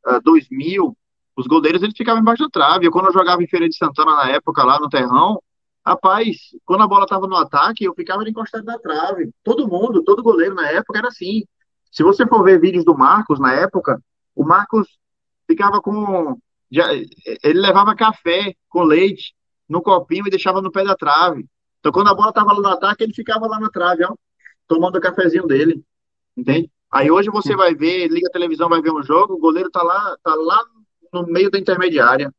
uh, 0.05 0.15
ah, 0.15 0.19
2000, 0.23 0.95
os 1.35 1.47
goleiros 1.47 1.81
eles 1.81 1.95
ficavam 1.95 2.21
embaixo 2.21 2.43
da 2.43 2.49
trave. 2.49 2.85
Eu, 2.85 2.91
quando 2.91 3.07
eu 3.07 3.13
jogava 3.13 3.41
em 3.41 3.47
Feira 3.47 3.67
de 3.67 3.75
Santana 3.75 4.15
na 4.15 4.29
época, 4.29 4.63
lá 4.63 4.79
no 4.79 4.89
Terrão, 4.89 5.41
rapaz, 5.85 6.37
quando 6.65 6.83
a 6.83 6.87
bola 6.87 7.05
estava 7.05 7.27
no 7.27 7.35
ataque, 7.35 7.85
eu 7.85 7.93
ficava 7.93 8.27
encostado 8.27 8.65
na 8.65 8.77
trave. 8.77 9.29
Todo 9.43 9.67
mundo, 9.67 10.03
todo 10.03 10.23
goleiro 10.23 10.55
na 10.55 10.69
época 10.69 10.99
era 10.99 11.07
assim. 11.07 11.43
Se 11.91 12.03
você 12.03 12.27
for 12.27 12.43
ver 12.43 12.59
vídeos 12.59 12.85
do 12.85 12.95
Marcos 12.97 13.39
na 13.39 13.53
época, 13.53 14.01
o 14.35 14.43
Marcos 14.43 14.87
ficava 15.47 15.81
com. 15.81 16.37
Já, 16.71 16.93
ele 16.93 17.59
levava 17.59 17.95
café 17.95 18.53
com 18.69 18.83
leite 18.83 19.33
no 19.67 19.81
copinho 19.81 20.27
e 20.27 20.29
deixava 20.29 20.61
no 20.61 20.71
pé 20.71 20.83
da 20.83 20.95
trave. 20.95 21.45
Então, 21.79 21.91
quando 21.91 22.09
a 22.09 22.13
bola 22.13 22.29
estava 22.29 22.53
lá 22.53 22.61
no 22.61 22.67
ataque, 22.67 23.03
ele 23.03 23.13
ficava 23.13 23.47
lá 23.47 23.59
na 23.59 23.69
trave, 23.69 24.03
ó, 24.03 24.13
tomando 24.67 24.97
o 24.97 25.01
cafezinho 25.01 25.47
dele. 25.47 25.81
Entende? 26.35 26.69
Aí 26.91 27.11
hoje 27.11 27.29
você 27.29 27.55
vai 27.55 27.75
ver, 27.75 28.07
liga 28.07 28.27
a 28.27 28.31
televisão, 28.31 28.67
vai 28.67 28.81
ver 28.81 28.91
um 28.91 29.03
jogo, 29.03 29.33
o 29.33 29.39
goleiro 29.39 29.69
tá 29.69 29.83
lá, 29.83 30.17
tá 30.23 30.33
lá 30.33 30.63
no 31.13 31.25
meio 31.27 31.51
da 31.51 31.59
intermediária. 31.59 32.33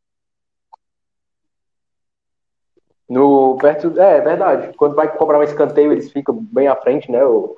No 3.09 3.57
perto, 3.61 3.99
é, 3.99 4.19
é 4.19 4.21
verdade. 4.21 4.77
Quando 4.77 4.95
vai 4.95 5.13
cobrar 5.17 5.39
um 5.39 5.43
escanteio, 5.43 5.93
eles 5.93 6.13
ficam 6.13 6.35
bem 6.53 6.69
à 6.69 6.77
frente, 6.77 7.11
né, 7.11 7.25
o? 7.25 7.57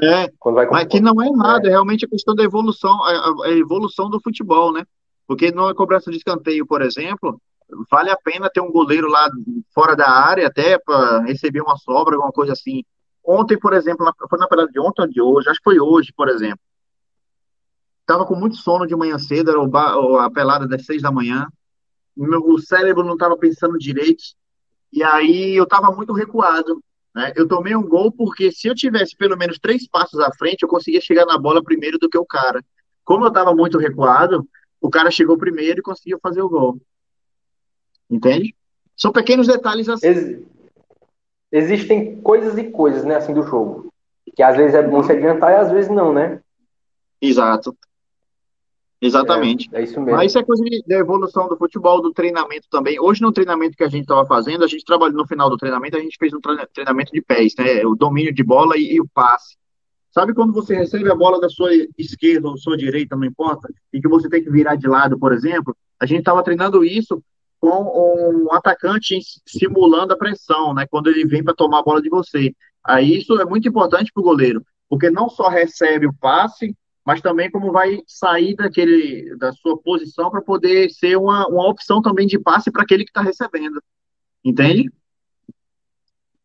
É, 0.00 0.30
mas 0.70 0.86
que 0.86 1.00
não 1.00 1.20
é 1.20 1.26
errado, 1.26 1.66
é. 1.66 1.68
é 1.68 1.70
realmente 1.70 2.04
a 2.04 2.08
questão 2.08 2.34
da 2.34 2.44
evolução, 2.44 3.02
a, 3.02 3.46
a, 3.46 3.50
evolução 3.50 4.08
do 4.08 4.20
futebol, 4.20 4.72
né? 4.72 4.84
Porque 5.26 5.50
numa 5.50 5.74
cobrança 5.74 6.10
de 6.10 6.16
escanteio, 6.16 6.64
por 6.64 6.82
exemplo, 6.82 7.40
vale 7.90 8.10
a 8.10 8.16
pena 8.16 8.48
ter 8.48 8.60
um 8.60 8.70
goleiro 8.70 9.08
lá 9.08 9.28
fora 9.74 9.96
da 9.96 10.08
área 10.08 10.46
até 10.46 10.78
para 10.78 11.22
receber 11.22 11.60
uma 11.60 11.76
sobra, 11.76 12.14
alguma 12.14 12.32
coisa 12.32 12.52
assim. 12.52 12.84
Ontem, 13.24 13.58
por 13.58 13.72
exemplo, 13.72 14.04
na, 14.04 14.12
foi 14.28 14.38
na 14.38 14.48
pelada 14.48 14.70
de 14.70 14.80
ontem 14.80 15.02
ou 15.02 15.08
de 15.08 15.20
hoje, 15.20 15.48
acho 15.48 15.58
que 15.58 15.64
foi 15.64 15.80
hoje, 15.80 16.12
por 16.16 16.28
exemplo. 16.28 16.60
Tava 18.06 18.26
com 18.26 18.34
muito 18.34 18.56
sono 18.56 18.86
de 18.86 18.96
manhã 18.96 19.18
cedo, 19.18 19.50
era 19.50 19.60
o, 19.60 20.18
a 20.18 20.30
pelada 20.30 20.66
das 20.66 20.84
seis 20.84 21.02
da 21.02 21.12
manhã. 21.12 21.46
Meu 22.16 22.58
cérebro 22.58 23.04
não 23.04 23.14
estava 23.14 23.36
pensando 23.36 23.78
direito. 23.78 24.22
E 24.92 25.02
aí 25.02 25.54
eu 25.54 25.64
estava 25.64 25.92
muito 25.92 26.12
recuado. 26.12 26.82
Né? 27.14 27.32
Eu 27.36 27.46
tomei 27.46 27.76
um 27.76 27.86
gol 27.86 28.10
porque 28.10 28.50
se 28.50 28.68
eu 28.68 28.74
tivesse 28.74 29.16
pelo 29.16 29.36
menos 29.36 29.58
três 29.58 29.86
passos 29.86 30.18
à 30.20 30.32
frente, 30.32 30.62
eu 30.62 30.68
conseguia 30.68 31.00
chegar 31.00 31.24
na 31.24 31.38
bola 31.38 31.62
primeiro 31.62 31.98
do 31.98 32.08
que 32.08 32.18
o 32.18 32.26
cara. 32.26 32.64
Como 33.04 33.24
eu 33.24 33.28
estava 33.28 33.54
muito 33.54 33.78
recuado, 33.78 34.48
o 34.80 34.90
cara 34.90 35.10
chegou 35.10 35.38
primeiro 35.38 35.80
e 35.80 35.82
conseguiu 35.82 36.18
fazer 36.20 36.42
o 36.42 36.48
gol. 36.48 36.80
Entende? 38.08 38.54
São 38.96 39.12
pequenos 39.12 39.46
detalhes 39.46 39.88
assim. 39.88 40.44
Existem 41.52 42.20
coisas 42.20 42.56
e 42.58 42.64
coisas, 42.64 43.04
né, 43.04 43.16
assim, 43.16 43.34
do 43.34 43.42
jogo. 43.42 43.92
Que 44.34 44.42
às 44.42 44.56
vezes 44.56 44.74
é 44.74 44.82
bom 44.82 45.02
se 45.02 45.12
adiantar 45.12 45.52
e 45.52 45.56
às 45.56 45.70
vezes 45.70 45.90
não, 45.90 46.12
né? 46.12 46.40
Exato. 47.20 47.76
Exatamente. 49.02 49.68
É, 49.72 49.80
é 49.80 49.84
isso 49.84 49.98
mesmo. 49.98 50.16
Mas 50.16 50.30
isso 50.30 50.38
é 50.38 50.44
coisa 50.44 50.62
de, 50.62 50.82
da 50.86 50.96
evolução 50.96 51.48
do 51.48 51.56
futebol, 51.56 52.02
do 52.02 52.12
treinamento 52.12 52.68
também. 52.70 53.00
Hoje, 53.00 53.22
no 53.22 53.32
treinamento 53.32 53.76
que 53.76 53.84
a 53.84 53.88
gente 53.88 54.02
estava 54.02 54.26
fazendo, 54.26 54.62
a 54.62 54.68
gente 54.68 54.84
trabalhou 54.84 55.16
no 55.16 55.26
final 55.26 55.48
do 55.48 55.56
treinamento, 55.56 55.96
a 55.96 56.00
gente 56.00 56.18
fez 56.18 56.32
um 56.34 56.40
treinamento 56.72 57.10
de 57.10 57.22
pés, 57.22 57.54
né? 57.58 57.84
O 57.86 57.94
domínio 57.94 58.32
de 58.32 58.44
bola 58.44 58.76
e, 58.76 58.94
e 58.94 59.00
o 59.00 59.08
passe. 59.08 59.56
Sabe 60.12 60.34
quando 60.34 60.52
você 60.52 60.74
recebe 60.74 61.10
a 61.10 61.14
bola 61.14 61.40
da 61.40 61.48
sua 61.48 61.70
esquerda 61.96 62.48
ou 62.48 62.58
sua 62.58 62.76
direita, 62.76 63.16
não 63.16 63.24
importa, 63.24 63.72
e 63.92 64.00
que 64.00 64.08
você 64.08 64.28
tem 64.28 64.42
que 64.42 64.50
virar 64.50 64.74
de 64.74 64.88
lado, 64.88 65.18
por 65.18 65.32
exemplo? 65.32 65.74
A 66.00 66.04
gente 66.04 66.18
estava 66.18 66.42
treinando 66.42 66.84
isso 66.84 67.22
com 67.60 68.46
um 68.46 68.52
atacante 68.52 69.18
simulando 69.46 70.14
a 70.14 70.16
pressão, 70.16 70.72
né? 70.72 70.86
Quando 70.90 71.08
ele 71.08 71.26
vem 71.26 71.44
para 71.44 71.54
tomar 71.54 71.80
a 71.80 71.82
bola 71.82 72.00
de 72.00 72.08
você. 72.08 72.54
Aí 72.82 73.18
isso 73.18 73.38
é 73.40 73.44
muito 73.44 73.68
importante 73.68 74.10
para 74.12 74.20
o 74.20 74.24
goleiro, 74.24 74.64
porque 74.88 75.10
não 75.10 75.28
só 75.28 75.48
recebe 75.48 76.06
o 76.06 76.14
passe, 76.14 76.74
mas 77.04 77.20
também 77.20 77.50
como 77.50 77.70
vai 77.70 78.02
sair 78.06 78.54
daquele, 78.54 79.36
da 79.36 79.52
sua 79.52 79.76
posição 79.78 80.30
para 80.30 80.40
poder 80.40 80.90
ser 80.90 81.16
uma, 81.16 81.46
uma 81.48 81.68
opção 81.68 82.00
também 82.00 82.26
de 82.26 82.38
passe 82.38 82.70
para 82.70 82.82
aquele 82.82 83.04
que 83.04 83.10
está 83.10 83.20
recebendo. 83.20 83.82
Entende? 84.44 84.90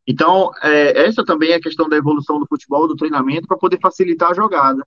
Então, 0.08 0.52
é, 0.62 1.06
essa 1.08 1.26
também 1.26 1.52
é 1.52 1.56
a 1.56 1.62
questão 1.62 1.90
da 1.90 1.98
evolução 1.98 2.40
do 2.40 2.46
futebol, 2.46 2.88
do 2.88 2.96
treinamento, 2.96 3.48
para 3.48 3.58
poder 3.58 3.80
facilitar 3.82 4.32
a 4.32 4.36
jogada. 4.36 4.86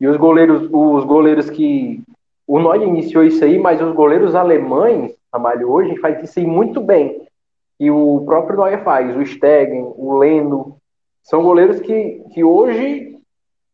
E 0.00 0.06
os 0.06 0.16
goleiros, 0.16 0.68
os 0.70 1.04
goleiros 1.04 1.50
que. 1.50 2.02
O 2.46 2.58
Neuer 2.58 2.82
iniciou 2.82 3.24
isso 3.24 3.44
aí, 3.44 3.58
mas 3.58 3.80
os 3.80 3.94
goleiros 3.94 4.34
alemães, 4.34 5.14
Amalho, 5.30 5.70
hoje, 5.70 5.96
faz 5.98 6.22
isso 6.22 6.38
aí 6.38 6.46
muito 6.46 6.80
bem. 6.80 7.26
E 7.78 7.90
o 7.90 8.22
próprio 8.24 8.56
Neuer 8.56 8.82
faz, 8.84 9.16
o 9.16 9.24
Stegen, 9.24 9.92
o 9.96 10.18
Leno. 10.18 10.76
São 11.22 11.42
goleiros 11.42 11.80
que, 11.80 12.22
que 12.32 12.44
hoje 12.44 13.12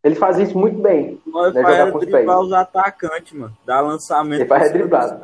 ele 0.03 0.15
faz 0.15 0.39
isso 0.39 0.57
muito 0.57 0.81
bem. 0.81 1.21
Ele 1.27 1.53
né, 1.53 1.91
faz 1.91 2.07
driblar 2.07 2.41
os 2.41 2.53
atacantes, 2.53 3.33
mano. 3.33 3.57
Dá 3.67 3.81
lançamento. 3.81 4.41
Ele 4.41 4.49
faz 4.49 4.73
driblar. 4.73 5.19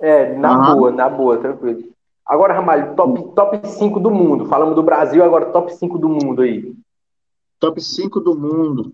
É, 0.00 0.34
na 0.34 0.70
uhum. 0.70 0.76
boa, 0.76 0.90
na 0.90 1.08
boa, 1.08 1.38
tranquilo. 1.38 1.82
Agora, 2.26 2.54
Ramalho, 2.54 2.94
top, 2.94 3.34
top 3.34 3.68
5 3.68 4.00
do 4.00 4.10
mundo. 4.10 4.46
Falamos 4.46 4.74
do 4.74 4.82
Brasil, 4.82 5.22
agora 5.22 5.46
top 5.46 5.74
5 5.74 5.98
do 5.98 6.08
mundo 6.08 6.42
aí. 6.42 6.74
Top 7.60 7.80
5 7.80 8.20
do 8.20 8.34
mundo. 8.34 8.92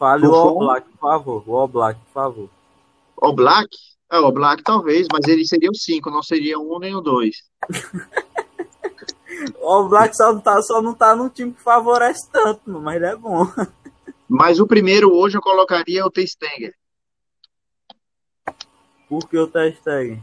Fale 0.00 0.26
o 0.26 0.34
All 0.34 0.58
Black, 0.58 0.88
por 0.88 0.98
favor. 0.98 1.44
O 1.46 1.56
All 1.58 1.68
Black, 1.68 2.00
por 2.00 2.12
favor. 2.14 2.48
All 3.20 3.34
Black? 3.34 3.68
É, 4.10 4.18
o 4.18 4.32
Black 4.32 4.62
talvez, 4.62 5.06
mas 5.12 5.28
ele 5.28 5.44
seria 5.44 5.68
o 5.70 5.74
5, 5.74 6.10
não 6.10 6.22
seria 6.22 6.58
um 6.58 6.78
nem 6.78 6.96
o 6.96 7.02
2. 7.02 7.36
o 9.60 9.88
Black 9.90 10.16
só 10.16 10.32
não, 10.32 10.40
tá, 10.40 10.62
só 10.62 10.80
não 10.80 10.94
tá 10.94 11.14
num 11.14 11.28
time 11.28 11.52
que 11.52 11.60
favorece 11.60 12.30
tanto, 12.32 12.62
mas 12.80 12.96
ele 12.96 13.04
é 13.04 13.14
bom. 13.14 13.46
Mas 14.32 14.60
o 14.60 14.66
primeiro 14.66 15.12
hoje 15.12 15.36
eu 15.36 15.42
colocaria 15.42 16.06
o 16.06 16.10
Testenger. 16.10 16.72
Por 19.08 19.28
que 19.28 19.36
o 19.36 19.48
Testenger? 19.48 20.20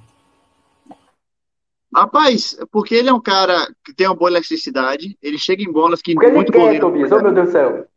Rapaz, 1.93 2.57
porque 2.71 2.95
ele 2.95 3.09
é 3.09 3.13
um 3.13 3.19
cara 3.19 3.67
que 3.83 3.93
tem 3.93 4.07
uma 4.07 4.15
boa 4.15 4.31
elasticidade, 4.31 5.17
ele 5.21 5.37
chega 5.37 5.61
em 5.61 5.69
bolas 5.69 6.01
que 6.01 6.13
porque 6.13 6.31
muito 6.31 6.55
ele 6.55 6.73
quer, 6.75 6.79
Tobias, 6.79 7.11
oh 7.11 7.21
meu 7.21 7.33
Deus 7.33 7.47
do 7.47 7.51
céu. 7.51 7.87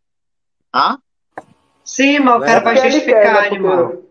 Ah? 0.73 0.99
Sim, 1.91 2.21
mas 2.21 2.37
o 2.37 2.47
cara 2.47 2.61
vai 2.61 2.77
justificar, 2.77 3.47
animal. 3.47 3.87
O 3.95 4.05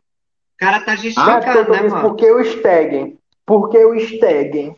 cara 0.57 0.81
tá 0.81 0.95
justificando, 0.97 1.73
ah, 1.73 1.81
né, 1.81 1.89
mano? 1.89 2.01
Porque 2.01 2.29
o 2.29 2.43
Stegen. 2.43 3.17
Porque 3.45 3.85
o 3.85 3.97
Stegen. 3.97 4.75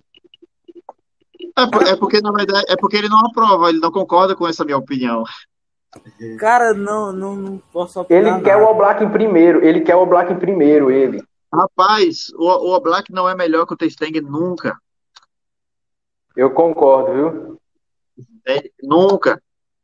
É, 1.57 1.89
é, 1.89 1.95
porque, 1.95 2.21
na 2.21 2.31
verdade, 2.31 2.65
é 2.69 2.75
porque 2.77 2.97
ele 2.97 3.09
não 3.09 3.25
aprova, 3.25 3.69
ele 3.69 3.79
não 3.79 3.91
concorda 3.91 4.35
com 4.35 4.47
essa 4.47 4.63
minha 4.63 4.77
opinião. 4.77 5.23
Cara, 6.39 6.75
não, 6.75 7.11
não, 7.11 7.35
não 7.35 7.57
posso 7.73 7.99
opinar. 7.99 8.35
Ele 8.35 8.43
quer 8.43 8.55
o 8.57 8.69
Oblak 8.69 9.03
em 9.03 9.09
primeiro, 9.09 9.65
ele 9.65 9.81
quer 9.81 9.95
o 9.95 10.03
Oblak 10.03 10.31
em 10.31 10.39
primeiro, 10.39 10.91
ele. 10.91 11.23
Rapaz, 11.51 12.31
o, 12.35 12.45
o 12.45 12.75
Oblak 12.75 13.11
não 13.11 13.27
é 13.27 13.35
melhor 13.35 13.65
que 13.65 13.73
o 13.73 13.77
Testeng 13.77 14.21
nunca. 14.21 14.77
Eu 16.35 16.51
concordo, 16.51 17.13
viu? 17.13 17.61
É, 18.47 18.69
nunca. 18.83 19.41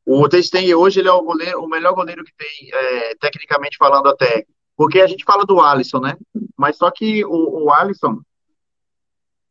O 0.10 0.30
Testeng 0.30 0.74
hoje 0.74 1.02
ele 1.02 1.10
é 1.10 1.12
o, 1.12 1.22
goleiro, 1.22 1.62
o 1.62 1.68
melhor 1.68 1.94
goleiro 1.94 2.24
que 2.24 2.32
tem, 2.34 2.70
é, 2.74 3.16
tecnicamente 3.16 3.76
falando 3.76 4.08
até. 4.08 4.46
Porque 4.74 5.02
a 5.02 5.08
gente 5.08 5.26
fala 5.26 5.46
do 5.46 5.60
Alisson, 5.60 6.00
né? 6.00 6.16
Mas 6.56 6.78
só 6.78 6.90
que 6.90 7.26
o, 7.26 7.66
o 7.66 7.74
Alisson, 7.74 8.22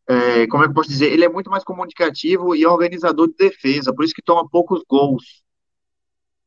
é, 0.08 0.46
como 0.46 0.62
é 0.62 0.66
que 0.66 0.70
eu 0.70 0.74
posso 0.74 0.88
dizer? 0.88 1.12
Ele 1.12 1.26
é 1.26 1.28
muito 1.28 1.50
mais 1.50 1.62
comunicativo 1.62 2.56
e 2.56 2.64
organizador 2.64 3.28
de 3.28 3.34
defesa, 3.34 3.94
por 3.94 4.02
isso 4.02 4.14
que 4.14 4.22
toma 4.22 4.48
poucos 4.48 4.82
gols. 4.88 5.42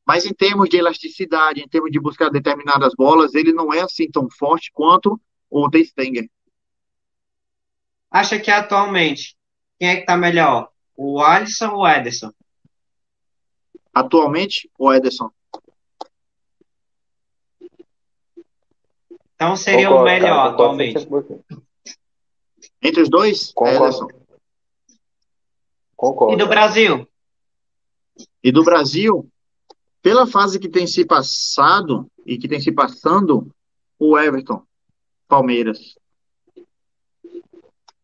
Mas 0.07 0.25
em 0.25 0.33
termos 0.33 0.69
de 0.69 0.77
elasticidade, 0.77 1.61
em 1.61 1.67
termos 1.67 1.91
de 1.91 1.99
buscar 1.99 2.31
determinadas 2.31 2.95
bolas, 2.97 3.35
ele 3.35 3.53
não 3.53 3.71
é 3.71 3.81
assim 3.81 4.09
tão 4.09 4.27
forte 4.27 4.71
quanto 4.73 5.21
o 5.51 5.69
Testenger. 5.69 6.27
Acha 8.09 8.39
que 8.39 8.49
atualmente, 8.49 9.37
quem 9.77 9.89
é 9.89 9.97
que 9.97 10.07
tá 10.07 10.17
melhor? 10.17 10.71
O 10.97 11.21
Alisson 11.21 11.73
ou 11.73 11.81
o 11.81 11.87
Ederson? 11.87 12.31
Atualmente, 13.93 14.69
o 14.77 14.93
Ederson. 14.93 15.29
Então 19.35 19.55
seria 19.55 19.87
Concordo, 19.87 20.01
o 20.01 20.05
melhor 20.05 20.35
cara, 20.35 20.49
atualmente. 20.49 21.07
Entre 22.81 23.01
os 23.01 23.09
dois, 23.09 23.51
Concordo. 23.53 23.85
Ederson. 23.85 24.07
Concordo. 25.95 26.33
E 26.33 26.37
do 26.37 26.47
Brasil? 26.47 27.07
E 28.43 28.51
do 28.51 28.63
Brasil, 28.63 29.29
pela 30.01 30.27
fase 30.27 30.59
que 30.59 30.69
tem 30.69 30.87
se 30.87 31.05
passado 31.05 32.09
e 32.25 32.37
que 32.37 32.47
tem 32.47 32.59
se 32.59 32.71
passando, 32.71 33.49
o 33.97 34.17
Everton, 34.17 34.61
Palmeiras. 35.27 35.97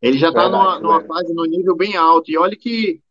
Ele 0.02 0.18
já 0.18 0.30
está 0.30 0.50
numa, 0.50 0.80
numa 0.80 1.04
fase, 1.06 1.34
no 1.34 1.46
nível 1.46 1.76
bem 1.76 1.96
alto. 1.96 2.30
E 2.30 2.38
olha 2.38 2.56
que 2.56 3.02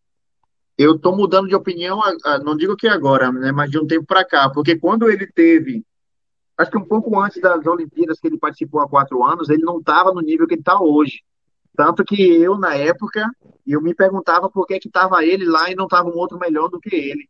eu 0.76 0.96
estou 0.96 1.16
mudando 1.16 1.48
de 1.48 1.54
opinião, 1.54 2.00
não 2.44 2.56
digo 2.56 2.76
que 2.76 2.88
agora, 2.88 3.30
né, 3.30 3.52
mas 3.52 3.70
de 3.70 3.78
um 3.78 3.86
tempo 3.86 4.04
para 4.06 4.24
cá, 4.24 4.50
porque 4.50 4.76
quando 4.76 5.08
ele 5.08 5.26
teve, 5.26 5.84
acho 6.58 6.70
que 6.70 6.78
um 6.78 6.84
pouco 6.84 7.18
antes 7.20 7.40
das 7.40 7.64
Olimpíadas 7.66 8.18
que 8.18 8.26
ele 8.26 8.38
participou 8.38 8.80
há 8.80 8.88
quatro 8.88 9.22
anos, 9.24 9.48
ele 9.48 9.62
não 9.62 9.78
estava 9.78 10.12
no 10.12 10.20
nível 10.20 10.46
que 10.46 10.54
ele 10.54 10.60
está 10.60 10.80
hoje. 10.80 11.22
Tanto 11.76 12.04
que 12.04 12.22
eu, 12.22 12.56
na 12.56 12.76
época, 12.76 13.28
eu 13.66 13.80
me 13.80 13.94
perguntava 13.94 14.48
por 14.48 14.66
que 14.66 14.78
que 14.78 14.88
tava 14.88 15.24
ele 15.24 15.44
lá 15.44 15.70
e 15.70 15.74
não 15.74 15.88
tava 15.88 16.08
um 16.08 16.16
outro 16.16 16.38
melhor 16.38 16.68
do 16.68 16.78
que 16.78 16.94
ele. 16.94 17.28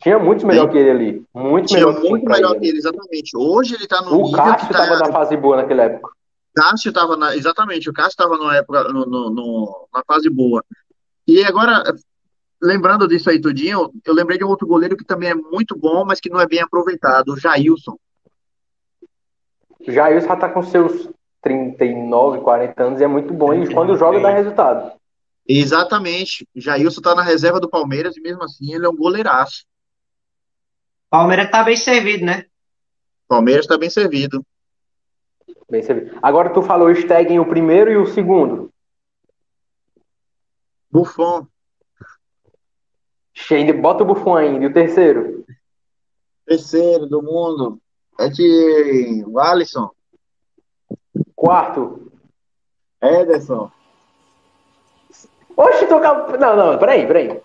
Tinha 0.00 0.18
muito 0.18 0.46
melhor 0.46 0.66
Sim. 0.66 0.72
que 0.72 0.78
ele 0.78 0.90
ali. 0.90 1.24
Muito 1.34 1.68
Tinha 1.68 1.86
melhor, 1.86 2.00
muito 2.00 2.24
melhor 2.24 2.58
que 2.58 2.66
ele, 2.66 2.78
exatamente. 2.78 3.36
Hoje 3.36 3.74
ele 3.74 3.86
tá 3.86 4.02
no 4.02 4.12
o 4.12 4.22
nível 4.24 4.32
Cássio 4.32 4.68
que 4.68 4.72
tá... 4.72 4.98
na 4.98 5.12
fase 5.12 5.36
boa 5.36 5.56
naquela 5.56 5.84
época. 5.84 6.10
Cássio 6.54 6.92
tava 6.92 7.16
na... 7.16 7.36
Exatamente, 7.36 7.88
o 7.88 7.92
Cássio 7.92 8.16
tava 8.16 8.36
na 8.38 8.56
época, 8.56 8.84
no, 8.84 9.06
no, 9.06 9.30
no, 9.30 9.88
na 9.92 10.02
fase 10.04 10.28
boa. 10.28 10.64
E 11.26 11.44
agora, 11.44 11.82
lembrando 12.60 13.06
disso 13.06 13.30
aí 13.30 13.40
tudinho, 13.40 13.90
eu 14.04 14.14
lembrei 14.14 14.38
de 14.38 14.44
um 14.44 14.48
outro 14.48 14.66
goleiro 14.66 14.96
que 14.96 15.04
também 15.04 15.30
é 15.30 15.34
muito 15.34 15.76
bom, 15.76 16.04
mas 16.04 16.20
que 16.20 16.30
não 16.30 16.40
é 16.40 16.46
bem 16.46 16.60
aproveitado, 16.60 17.30
o 17.30 17.38
Jailson. 17.38 17.96
O 19.86 19.90
Jailson 19.90 20.28
já 20.28 20.36
tá 20.36 20.48
com 20.48 20.62
seus 20.62 21.08
39, 21.42 22.40
40 22.40 22.82
anos 22.82 23.00
e 23.00 23.04
é 23.04 23.06
muito 23.06 23.32
bom. 23.32 23.54
E 23.54 23.72
quando 23.72 23.96
joga, 23.96 24.20
dá 24.20 24.30
resultado. 24.30 24.92
Exatamente. 25.48 26.46
Jailson 26.54 27.00
tá 27.00 27.14
na 27.14 27.22
reserva 27.22 27.58
do 27.58 27.68
Palmeiras 27.68 28.16
e 28.16 28.20
mesmo 28.20 28.42
assim 28.44 28.74
ele 28.74 28.86
é 28.86 28.88
um 28.88 28.96
goleiraço. 28.96 29.64
Palmeiras 31.08 31.50
tá 31.50 31.64
bem 31.64 31.76
servido, 31.76 32.24
né? 32.24 32.44
Palmeiras 33.26 33.66
tá 33.66 33.76
bem 33.76 33.90
servido. 33.90 34.44
Bem 35.68 35.82
servido. 35.82 36.16
Agora 36.22 36.50
tu 36.50 36.62
falou 36.62 36.94
Stegen 36.94 37.40
o 37.40 37.46
primeiro 37.46 37.90
e 37.90 37.96
o 37.96 38.06
segundo. 38.06 38.69
Buffon. 40.90 41.46
Cheio, 43.32 43.80
bota 43.80 44.02
o 44.02 44.06
Buffon 44.06 44.36
ainda. 44.36 44.64
E 44.64 44.66
o 44.66 44.72
terceiro? 44.72 45.44
Terceiro 46.46 47.06
do 47.06 47.22
mundo. 47.22 47.80
É 48.18 48.28
de 48.28 49.24
Alisson. 49.36 49.90
Quarto. 51.34 52.12
Ederson. 53.02 53.70
Oxe, 55.56 55.86
tô 55.86 55.98
Não, 55.98 56.56
não, 56.56 56.78
peraí, 56.78 57.06
peraí. 57.06 57.40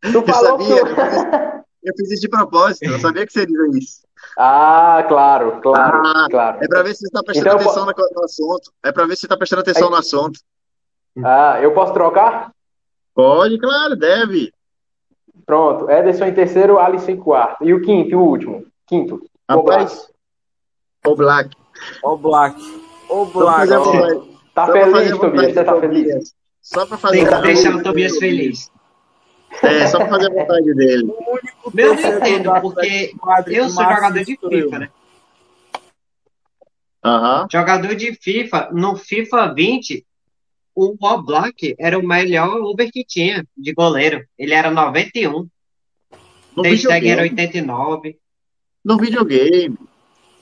Tu 0.00 0.18
eu 0.18 0.22
falou 0.26 0.60
sabia, 0.60 0.84
que. 0.84 1.66
Eu 1.82 1.94
fiz 1.96 2.10
isso 2.10 2.22
de 2.22 2.28
propósito, 2.28 2.84
eu 2.84 2.98
sabia 2.98 3.24
que 3.24 3.32
seria 3.32 3.56
isso. 3.78 4.04
Ah, 4.36 5.04
claro, 5.08 5.60
claro, 5.60 6.02
ah, 6.04 6.26
claro. 6.28 6.58
É 6.60 6.66
pra 6.66 6.82
ver 6.82 6.94
se 6.94 7.06
você 7.06 7.10
tá 7.10 7.22
prestando 7.22 7.48
então, 7.48 7.60
atenção 7.60 7.86
no, 7.86 7.92
no, 7.92 8.24
assunto. 8.24 8.72
É 8.84 8.90
pra 8.90 9.06
ver 9.06 9.14
se 9.14 9.20
você 9.20 9.28
tá 9.28 9.36
prestando 9.36 9.62
atenção 9.62 9.84
Aí... 9.84 9.90
no 9.90 9.96
assunto. 9.96 10.40
Ah, 11.24 11.58
eu 11.62 11.72
posso 11.72 11.92
trocar? 11.92 12.52
Pode, 13.14 13.58
claro, 13.58 13.96
deve. 13.96 14.52
Pronto, 15.44 15.90
Ederson 15.90 16.26
em 16.26 16.34
terceiro, 16.34 16.78
Alisson 16.78 17.12
em 17.12 17.16
quarto. 17.16 17.64
E 17.64 17.72
o 17.72 17.80
quinto, 17.80 18.10
e 18.10 18.14
o 18.14 18.20
último? 18.20 18.66
Quinto. 18.86 19.22
O 19.48 19.62
Black. 19.62 19.96
O 21.06 21.14
Black. 21.14 21.56
O 22.02 22.16
Black. 22.16 22.60
Ô, 23.08 23.24
Black. 23.26 23.70
Tá 24.54 24.66
feliz, 24.66 25.18
Tobias? 25.18 25.52
Você 25.52 25.64
tá 25.64 25.80
feliz? 25.80 26.34
Só 26.60 26.86
pra 26.86 26.98
fazer 26.98 27.18
Tem 27.18 27.26
que 27.26 27.42
deixar 27.42 27.76
o 27.76 27.82
Tobias 27.82 28.18
feliz. 28.18 28.70
É, 29.62 29.86
só 29.86 29.98
pra 29.98 30.08
fazer 30.08 30.26
a 30.26 30.34
vontade 30.34 30.74
dele. 30.74 31.12
O 31.64 31.70
Meu, 31.74 31.94
eu 31.94 32.00
não 32.00 32.18
entendo, 32.18 32.54
do 32.54 32.60
porque 32.60 33.12
Eu 33.48 33.68
sou 33.68 33.82
jogador 33.82 34.24
de. 34.24 34.36
FIFA, 34.36 34.78
né? 34.78 34.88
Aham. 37.04 37.48
Jogador 37.50 37.94
de 37.96 38.14
FIFA, 38.14 38.68
no 38.72 38.94
FIFA 38.94 39.52
20, 39.52 40.05
o 40.76 40.94
Oblak 41.00 41.74
era 41.78 41.98
o 41.98 42.06
melhor 42.06 42.60
Uber 42.60 42.90
que 42.92 43.02
tinha 43.02 43.44
de 43.56 43.72
goleiro. 43.72 44.22
Ele 44.38 44.52
era 44.52 44.70
91, 44.70 45.48
No 46.54 46.64
Stegen 46.76 47.10
era 47.10 47.22
videogame. 47.22 47.30
89. 47.30 48.18
No 48.84 48.98
videogame. 48.98 49.78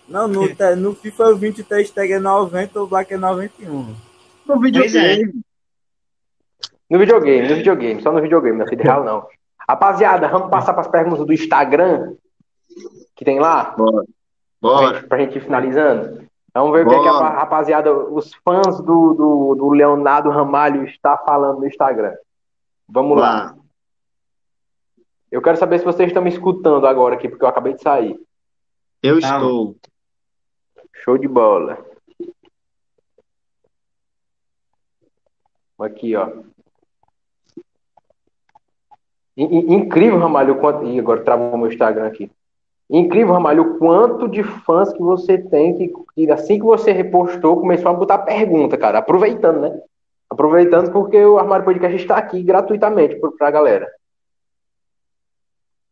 Não, 0.08 0.28
no, 0.28 0.42
no 0.76 0.94
FIFA 0.94 1.34
20 1.36 1.60
o 1.60 1.64
Ter 1.64 1.86
Stegen 1.86 2.16
é 2.16 2.18
90, 2.18 2.82
o 2.82 2.86
Black 2.86 3.14
é 3.14 3.16
91. 3.16 3.94
No 4.46 4.60
videogame. 4.60 5.32
No 6.90 6.98
videogame, 6.98 7.48
no 7.48 7.54
videogame, 7.56 8.02
só 8.02 8.12
no 8.12 8.20
videogame, 8.20 8.58
na 8.58 8.66
vida 8.66 8.82
real 8.82 9.04
não. 9.04 9.26
Rapaziada, 9.66 10.28
vamos 10.28 10.50
passar 10.50 10.72
para 10.74 10.82
as 10.82 10.88
perguntas 10.88 11.24
do 11.26 11.32
Instagram 11.32 12.14
que 13.16 13.24
tem 13.24 13.38
lá, 13.40 13.70
Bora. 13.76 14.04
pra 14.04 14.04
Bora. 14.60 14.94
gente, 14.98 15.08
pra 15.08 15.18
gente 15.18 15.38
ir 15.38 15.40
finalizando. 15.42 16.28
Vamos 16.54 16.72
ver 16.72 16.86
o 16.86 16.88
que, 16.88 16.94
é 16.94 17.02
que 17.02 17.08
a 17.08 17.12
Bora. 17.12 17.28
rapaziada, 17.30 17.92
os 17.92 18.32
fãs 18.34 18.80
do, 18.80 19.12
do, 19.14 19.54
do 19.56 19.70
Leonardo 19.70 20.30
Ramalho 20.30 20.84
está 20.84 21.16
falando 21.18 21.58
no 21.58 21.66
Instagram. 21.66 22.14
Vamos 22.88 23.18
lá. 23.20 23.32
Lá. 23.46 23.56
Eu 25.32 25.42
quero 25.42 25.56
saber 25.56 25.80
se 25.80 25.84
vocês 25.84 26.08
estão 26.08 26.22
me 26.22 26.30
escutando 26.30 26.86
agora 26.86 27.16
aqui, 27.16 27.28
porque 27.28 27.44
eu 27.44 27.48
acabei 27.48 27.74
de 27.74 27.82
sair. 27.82 28.16
Eu 29.02 29.20
Tá. 29.20 29.34
estou. 29.36 29.74
Show 31.02 31.18
de 31.18 31.26
bola. 31.26 31.84
Aqui, 35.78 36.14
ó. 36.14 36.30
In- 39.36 39.44
in- 39.58 39.74
Incrível, 39.74 40.18
Ramalho, 40.20 40.58
quanto. 40.60 40.84
Ih, 40.86 41.00
agora 41.00 41.24
travou 41.24 41.58
meu 41.58 41.66
Instagram 41.66 42.06
aqui. 42.06 42.30
Incrível, 42.90 43.32
Ramalho, 43.34 43.62
o 43.62 43.78
quanto 43.78 44.28
de 44.28 44.42
fãs 44.42 44.92
que 44.92 45.00
você 45.00 45.38
tem 45.38 45.76
que, 45.76 45.92
que 46.14 46.30
assim 46.30 46.58
que 46.58 46.64
você 46.64 46.92
repostou, 46.92 47.58
começou 47.60 47.90
a 47.90 47.94
botar 47.94 48.18
pergunta, 48.18 48.76
cara. 48.76 48.98
Aproveitando, 48.98 49.60
né? 49.60 49.80
Aproveitando 50.28 50.92
porque 50.92 51.16
o 51.24 51.38
Armário 51.38 51.64
Podcast 51.64 51.96
está 51.96 52.16
aqui 52.16 52.42
gratuitamente 52.42 53.16
pro- 53.16 53.32
pra 53.36 53.50
galera. 53.50 53.88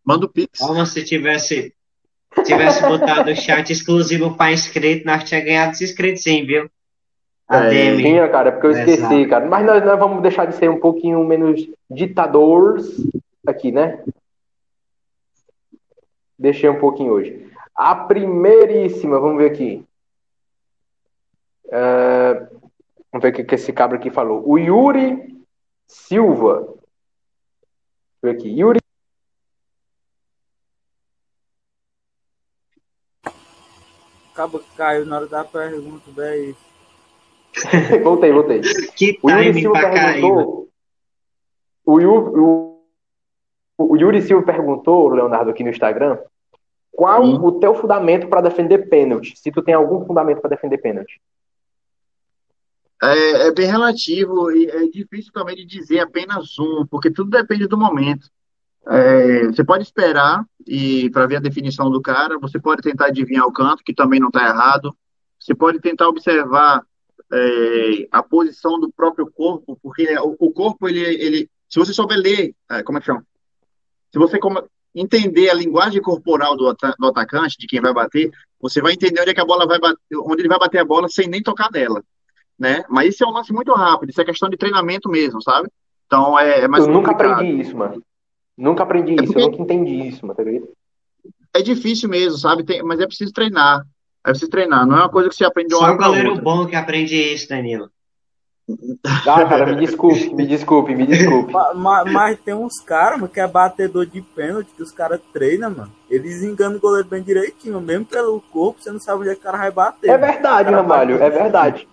Manda 0.05 0.27
o 0.27 0.29
Pix. 0.29 0.59
Como 0.59 0.85
se 0.85 1.05
tivesse, 1.05 1.73
tivesse 2.45 2.83
botado 2.87 3.31
o 3.31 3.37
chat 3.37 3.71
exclusivo 3.73 4.37
para 4.37 4.53
inscrito, 4.53 5.07
nós 5.07 5.25
tínhamos 5.25 5.49
ganhado 5.49 5.73
os 5.73 5.81
inscritos 5.81 6.23
sim, 6.23 6.45
viu? 6.45 6.69
É, 7.51 7.57
ADM. 7.57 7.97
Tinha, 8.03 8.29
cara, 8.29 8.49
é 8.49 8.53
porque 8.53 8.67
eu 8.67 8.71
esqueci, 8.73 9.27
cara. 9.27 9.47
Mas 9.47 9.65
nós, 9.65 9.85
nós 9.85 9.99
vamos 9.99 10.23
deixar 10.23 10.47
de 10.47 10.57
ser 10.57 10.69
um 10.69 10.81
pouquinho 10.81 11.23
menos 11.25 11.67
ditadores 11.91 12.97
aqui, 13.47 13.71
né? 13.71 14.03
Deixei 16.43 16.69
um 16.69 16.79
pouquinho 16.81 17.13
hoje. 17.13 17.49
A 17.73 17.95
primeiríssima, 17.95 19.21
vamos 19.21 19.39
ver 19.39 19.53
aqui. 19.53 19.87
É, 21.71 22.35
vamos 23.13 23.23
ver 23.23 23.29
o 23.29 23.33
que, 23.33 23.45
que 23.45 23.55
esse 23.55 23.73
cabra 23.73 23.97
aqui 23.97 24.11
falou. 24.11 24.43
O 24.45 24.59
Yuri 24.59 25.41
Silva. 25.87 26.63
Deixa 26.63 26.75
eu 28.23 28.23
ver 28.25 28.31
aqui. 28.33 28.49
Yuri. 28.59 28.81
Acaba 34.33 34.59
que 34.59 34.77
caiu 34.77 35.05
na 35.07 35.17
hora 35.17 35.27
da 35.27 35.45
pergunta, 35.45 36.11
daí. 36.17 36.55
voltei, 38.03 38.33
voltei. 38.33 38.61
Que 38.97 39.19
O 39.23 39.31
Yuri 39.31 39.61
Silva 39.61 39.81
mano. 39.83 39.95
perguntou. 39.95 40.69
O, 41.85 42.01
Yu- 42.01 42.43
o- 42.43 42.83
o 43.79 43.97
Yuri 43.97 44.23
Silva 44.23 44.45
perguntou, 44.47 45.09
Leonardo, 45.09 45.51
aqui 45.51 45.63
no 45.63 45.71
Instagram, 45.71 46.19
qual 46.93 47.25
Sim. 47.25 47.39
o 47.43 47.53
teu 47.53 47.75
fundamento 47.75 48.29
para 48.29 48.43
defender 48.43 48.89
pênalti? 48.89 49.35
Se 49.37 49.51
tu 49.51 49.63
tem 49.63 49.75
algum 49.75 50.05
fundamento 50.07 50.41
para 50.41 50.51
defender 50.51 50.79
pênalti. 50.79 51.21
É, 53.03 53.49
é 53.49 53.53
bem 53.53 53.67
relativo 53.67 54.53
e 54.53 54.67
é 54.67 54.87
difícil 54.87 55.33
também 55.33 55.57
de 55.57 55.65
dizer 55.65 55.99
apenas 55.99 56.57
um, 56.59 56.87
porque 56.87 57.11
tudo 57.11 57.31
depende 57.31 57.67
do 57.67 57.77
momento. 57.77 58.29
É, 58.87 59.47
você 59.47 59.65
pode 59.65 59.85
esperar 59.85 60.45
e 60.67 61.11
para 61.11 61.27
ver 61.27 61.37
a 61.37 61.41
definição 61.41 61.91
do 61.91 62.01
cara, 62.01 62.39
você 62.39 62.61
pode 62.61 62.83
tentar 62.83 63.07
adivinhar 63.07 63.47
o 63.47 63.53
canto, 63.53 63.83
que 63.83 63.95
também 63.95 64.21
não 64.21 64.29
está 64.29 64.47
errado. 64.47 64.97
Você 65.41 65.55
pode 65.55 65.81
tentar 65.81 66.09
observar 66.09 66.85
é, 67.33 68.09
a 68.13 68.23
posição 68.23 68.79
do 68.79 68.93
próprio 68.93 69.29
corpo, 69.31 69.79
porque 69.83 70.07
o, 70.19 70.37
o 70.39 70.53
corpo 70.53 70.89
ele, 70.89 71.01
ele, 71.01 71.51
se 71.69 71.79
você 71.79 71.93
souber 71.93 72.19
ler, 72.19 72.55
é, 72.71 72.83
como 72.83 72.99
é 72.99 73.01
que 73.01 73.07
chama? 73.07 73.25
Se 74.13 74.19
você 74.19 74.39
entender 74.95 75.51
a 75.51 75.55
linguagem 75.55 76.01
corporal 76.03 76.57
do, 76.57 76.75
do 76.99 77.07
atacante, 77.07 77.57
de 77.59 77.67
quem 77.67 77.81
vai 77.81 77.93
bater, 77.93 78.31
você 78.61 78.81
vai 78.81 78.93
entender 78.93 79.21
onde 79.21 79.31
é 79.31 79.35
que 79.35 79.41
a 79.41 79.45
bola 79.45 79.67
vai 79.67 79.79
bater, 79.79 79.99
onde 80.25 80.43
ele 80.43 80.49
vai 80.49 80.59
bater 80.59 80.79
a 80.79 80.85
bola 80.85 81.09
sem 81.09 81.27
nem 81.29 81.43
tocar 81.43 81.71
nela 81.73 82.03
né? 82.59 82.85
Mas 82.89 83.15
isso 83.15 83.25
é 83.25 83.27
um 83.27 83.33
lance 83.33 83.53
muito 83.53 83.73
rápido, 83.73 84.11
isso 84.11 84.21
é 84.21 84.25
questão 84.25 84.49
de 84.49 84.57
treinamento 84.57 85.09
mesmo, 85.09 85.43
sabe? 85.43 85.69
Então 86.07 86.39
é, 86.39 86.61
é 86.61 86.69
mais 86.69 86.87
eu 86.87 86.93
nunca 86.93 87.11
complicado. 87.11 87.35
aprendi 87.41 87.61
isso, 87.61 87.77
mano. 87.77 88.03
Nunca 88.57 88.83
aprendi 88.85 89.15
isso, 89.15 89.25
porque- 89.27 89.41
eu 89.41 89.51
nunca 89.51 89.63
entendi 89.63 90.09
isso, 90.09 90.25
mano, 90.25 90.37
tá 90.37 90.45
ligado? 90.45 90.69
É 91.55 91.61
difícil 91.61 92.09
mesmo, 92.09 92.39
sabe? 92.39 92.65
Tem- 92.65 92.83
mas 92.83 93.01
é 93.01 93.07
preciso 93.07 93.33
treinar. 93.33 93.85
É 94.25 94.31
preciso 94.31 94.51
treinar, 94.51 94.87
não 94.87 94.97
é 94.97 95.01
uma 95.01 95.09
coisa 95.09 95.29
que 95.29 95.35
você 95.35 95.45
aprende 95.45 95.71
de 95.71 95.75
uma 95.75 95.81
Só 95.81 95.87
hora 95.89 95.97
para 95.97 96.07
goleiro 96.07 96.29
outra. 96.29 96.45
bom 96.45 96.67
que 96.67 96.77
aprende 96.77 97.17
isso, 97.17 97.49
Danilo. 97.49 97.91
Ah, 99.27 99.45
cara, 99.45 99.67
me 99.67 99.77
desculpe, 99.85 100.33
me 100.35 100.47
desculpe, 100.47 100.95
me 100.95 101.07
desculpe. 101.07 101.53
Ma- 101.53 101.75
ma- 101.75 102.05
Mas, 102.05 102.39
tem 102.41 102.55
uns 102.55 102.79
caras, 102.81 103.19
mano, 103.21 103.33
que 103.33 103.41
é 103.41 103.47
batedor 103.47 104.07
de 104.07 104.23
pênalti, 104.23 104.71
que 104.77 104.83
os 104.83 104.93
caras 104.93 105.21
treinam, 105.33 105.71
mano. 105.71 105.93
Eles 106.09 106.43
enganam 106.43 106.77
o 106.77 106.81
goleiro 106.81 107.09
bem 107.09 107.23
direitinho, 107.23 107.81
mesmo 107.81 108.05
pelo 108.07 108.41
corpo, 108.53 108.81
você 108.81 108.91
não 108.93 109.01
sabe 109.01 109.21
onde 109.23 109.31
é 109.31 109.35
que 109.35 109.41
o 109.41 109.43
cara 109.43 109.59
vai 109.59 109.71
bater. 109.71 110.11
É 110.11 110.17
verdade, 110.17 110.71
Ramalho, 110.71 111.19
bate- 111.19 111.35
é 111.35 111.39
verdade. 111.43 111.89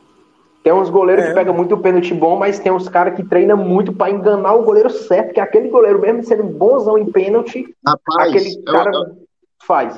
Tem 0.64 0.74
uns 0.74 0.90
goleiros 0.90 1.24
É. 1.26 1.28
que 1.30 1.34
pegam 1.34 1.54
muito 1.54 1.78
pênalti 1.78 2.14
bom, 2.14 2.38
mas 2.38 2.60
tem 2.60 2.72
uns 2.72 2.88
caras 2.88 3.16
que 3.16 3.24
treinam 3.24 3.58
muito 3.58 3.92
pra 3.94 4.12
enganar 4.12 4.54
o 4.54 4.64
goleiro 4.64 4.90
certo, 4.90 5.34
que 5.34 5.40
aquele 5.40 5.70
goleiro, 5.70 6.00
mesmo 6.00 6.24
sendo 6.24 6.44
bonzão 6.44 6.98
em 6.98 7.10
pênalti, 7.12 7.76
Rapaz, 7.86 8.30
aquele 8.30 8.62
cara 8.64 8.92
eu- 8.94 9.28
faz. 9.66 9.98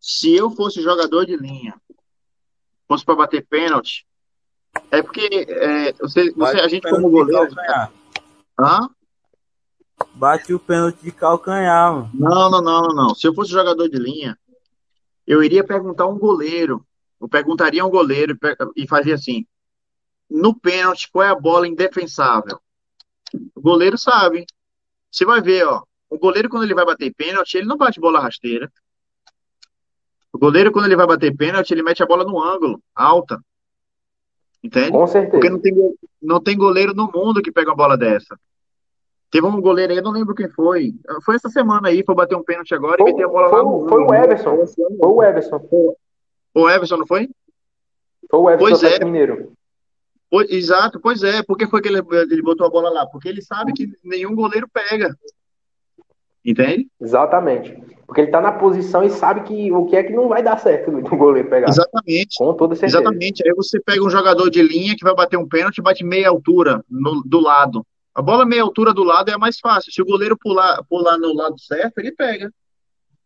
se 0.00 0.34
eu 0.34 0.50
fosse 0.50 0.80
jogador 0.82 1.24
de 1.26 1.36
linha, 1.36 1.74
fosse 2.88 3.04
para 3.04 3.14
bater 3.16 3.46
pênalti, 3.46 4.04
é 4.92 5.02
porque 5.02 5.46
é, 5.48 5.92
você, 5.94 6.30
você, 6.32 6.60
a 6.60 6.68
gente 6.68 6.88
como 6.88 7.08
goleiro. 7.08 7.48
Hã? 8.60 8.90
Bate 10.14 10.52
o 10.52 10.58
pênalti 10.58 10.98
de 11.02 11.10
calcanhar, 11.10 11.94
mano. 11.94 12.10
Não, 12.12 12.50
não, 12.50 12.62
não, 12.62 12.82
não, 12.82 12.94
não. 12.94 13.14
Se 13.14 13.26
eu 13.26 13.32
fosse 13.32 13.50
jogador 13.50 13.88
de 13.88 13.96
linha, 13.96 14.38
eu 15.26 15.42
iria 15.42 15.64
perguntar 15.64 16.04
a 16.04 16.08
um 16.08 16.18
goleiro. 16.18 16.84
Eu 17.18 17.26
perguntaria 17.26 17.82
a 17.82 17.86
um 17.86 17.90
goleiro 17.90 18.36
e 18.76 18.86
fazia 18.86 19.14
assim: 19.14 19.46
no 20.28 20.54
pênalti, 20.54 21.10
qual 21.10 21.24
é 21.24 21.30
a 21.30 21.40
bola 21.40 21.66
indefensável? 21.66 22.60
O 23.54 23.62
goleiro 23.62 23.96
sabe. 23.96 24.44
Você 25.10 25.24
vai 25.24 25.40
ver, 25.40 25.66
ó. 25.66 25.82
O 26.10 26.18
goleiro, 26.18 26.50
quando 26.50 26.64
ele 26.64 26.74
vai 26.74 26.84
bater 26.84 27.14
pênalti, 27.14 27.54
ele 27.54 27.66
não 27.66 27.78
bate 27.78 27.98
bola 27.98 28.20
rasteira. 28.20 28.70
O 30.30 30.38
goleiro, 30.38 30.70
quando 30.70 30.84
ele 30.84 30.96
vai 30.96 31.06
bater 31.06 31.34
pênalti, 31.34 31.70
ele 31.70 31.82
mete 31.82 32.02
a 32.02 32.06
bola 32.06 32.24
no 32.24 32.42
ângulo, 32.42 32.82
alta. 32.94 33.42
Entende? 34.62 34.90
Com 34.92 35.06
certeza. 35.06 35.32
Porque 35.32 35.50
não 35.50 35.58
tem, 35.60 35.74
não 36.22 36.40
tem 36.40 36.56
goleiro 36.56 36.94
no 36.94 37.10
mundo 37.12 37.42
que 37.42 37.50
pega 37.50 37.70
uma 37.70 37.76
bola 37.76 37.96
dessa. 37.96 38.38
Teve 39.30 39.46
um 39.46 39.60
goleiro 39.60 39.92
aí, 39.92 39.98
eu 39.98 40.04
não 40.04 40.12
lembro 40.12 40.34
quem 40.34 40.48
foi. 40.48 40.94
Foi 41.24 41.34
essa 41.36 41.48
semana 41.48 41.88
aí, 41.88 42.04
foi 42.04 42.14
bater 42.14 42.36
um 42.36 42.44
pênalti 42.44 42.74
agora 42.74 42.96
e 43.00 43.02
Foi, 43.02 43.12
meter 43.12 43.24
a 43.24 43.28
bola 43.28 43.48
foi 43.48 43.58
lá 43.58 43.64
no 43.64 43.88
foi 43.88 43.98
o 44.00 44.02
ângulo. 44.04 44.14
Everson. 44.14 44.66
Foi 44.66 45.08
o 45.08 45.22
Everson. 45.22 45.68
O 46.54 46.68
Everson, 46.70 46.96
não 46.98 47.06
foi? 47.06 47.28
Foi 48.30 48.40
o 48.40 48.50
Everson 48.50 48.68
Pois 48.68 48.82
é. 48.82 49.04
Mineiro. 49.04 49.52
Pois- 50.30 50.50
exato, 50.50 51.00
pois 51.00 51.22
é. 51.22 51.42
Por 51.42 51.56
que 51.56 51.66
foi 51.66 51.80
que 51.80 51.88
ele, 51.88 52.02
ele 52.30 52.42
botou 52.42 52.66
a 52.66 52.70
bola 52.70 52.90
lá? 52.90 53.06
Porque 53.06 53.28
ele 53.28 53.40
sabe 53.42 53.72
que 53.72 53.90
nenhum 54.04 54.34
goleiro 54.34 54.68
pega. 54.68 55.16
Entende? 56.44 56.88
Exatamente. 57.00 57.76
Porque 58.06 58.20
ele 58.20 58.30
tá 58.30 58.40
na 58.40 58.52
posição 58.52 59.02
e 59.02 59.10
sabe 59.10 59.42
que 59.44 59.72
o 59.72 59.86
que 59.86 59.96
é 59.96 60.02
que 60.02 60.12
não 60.12 60.28
vai 60.28 60.42
dar 60.42 60.58
certo 60.58 60.90
do 60.90 61.16
goleiro 61.16 61.48
pegar. 61.48 61.68
Exatamente. 61.68 62.36
Com 62.36 62.52
toda 62.54 62.74
certeza. 62.74 62.98
Exatamente. 62.98 63.42
Aí 63.46 63.54
você 63.54 63.80
pega 63.80 64.04
um 64.04 64.10
jogador 64.10 64.50
de 64.50 64.62
linha 64.62 64.94
que 64.96 65.04
vai 65.04 65.14
bater 65.14 65.38
um 65.38 65.48
pênalti 65.48 65.78
e 65.78 65.82
bate 65.82 66.04
meia 66.04 66.28
altura 66.28 66.84
no- 66.90 67.22
do 67.24 67.40
lado. 67.40 67.86
A 68.14 68.20
bola 68.20 68.44
meia 68.44 68.62
altura 68.62 68.92
do 68.92 69.02
lado 69.02 69.30
é 69.30 69.34
a 69.34 69.38
mais 69.38 69.58
fácil. 69.58 69.90
Se 69.90 70.02
o 70.02 70.04
goleiro 70.04 70.36
pular, 70.36 70.82
pular 70.90 71.16
no 71.16 71.32
lado 71.32 71.58
certo, 71.58 71.98
ele 71.98 72.12
pega. 72.12 72.52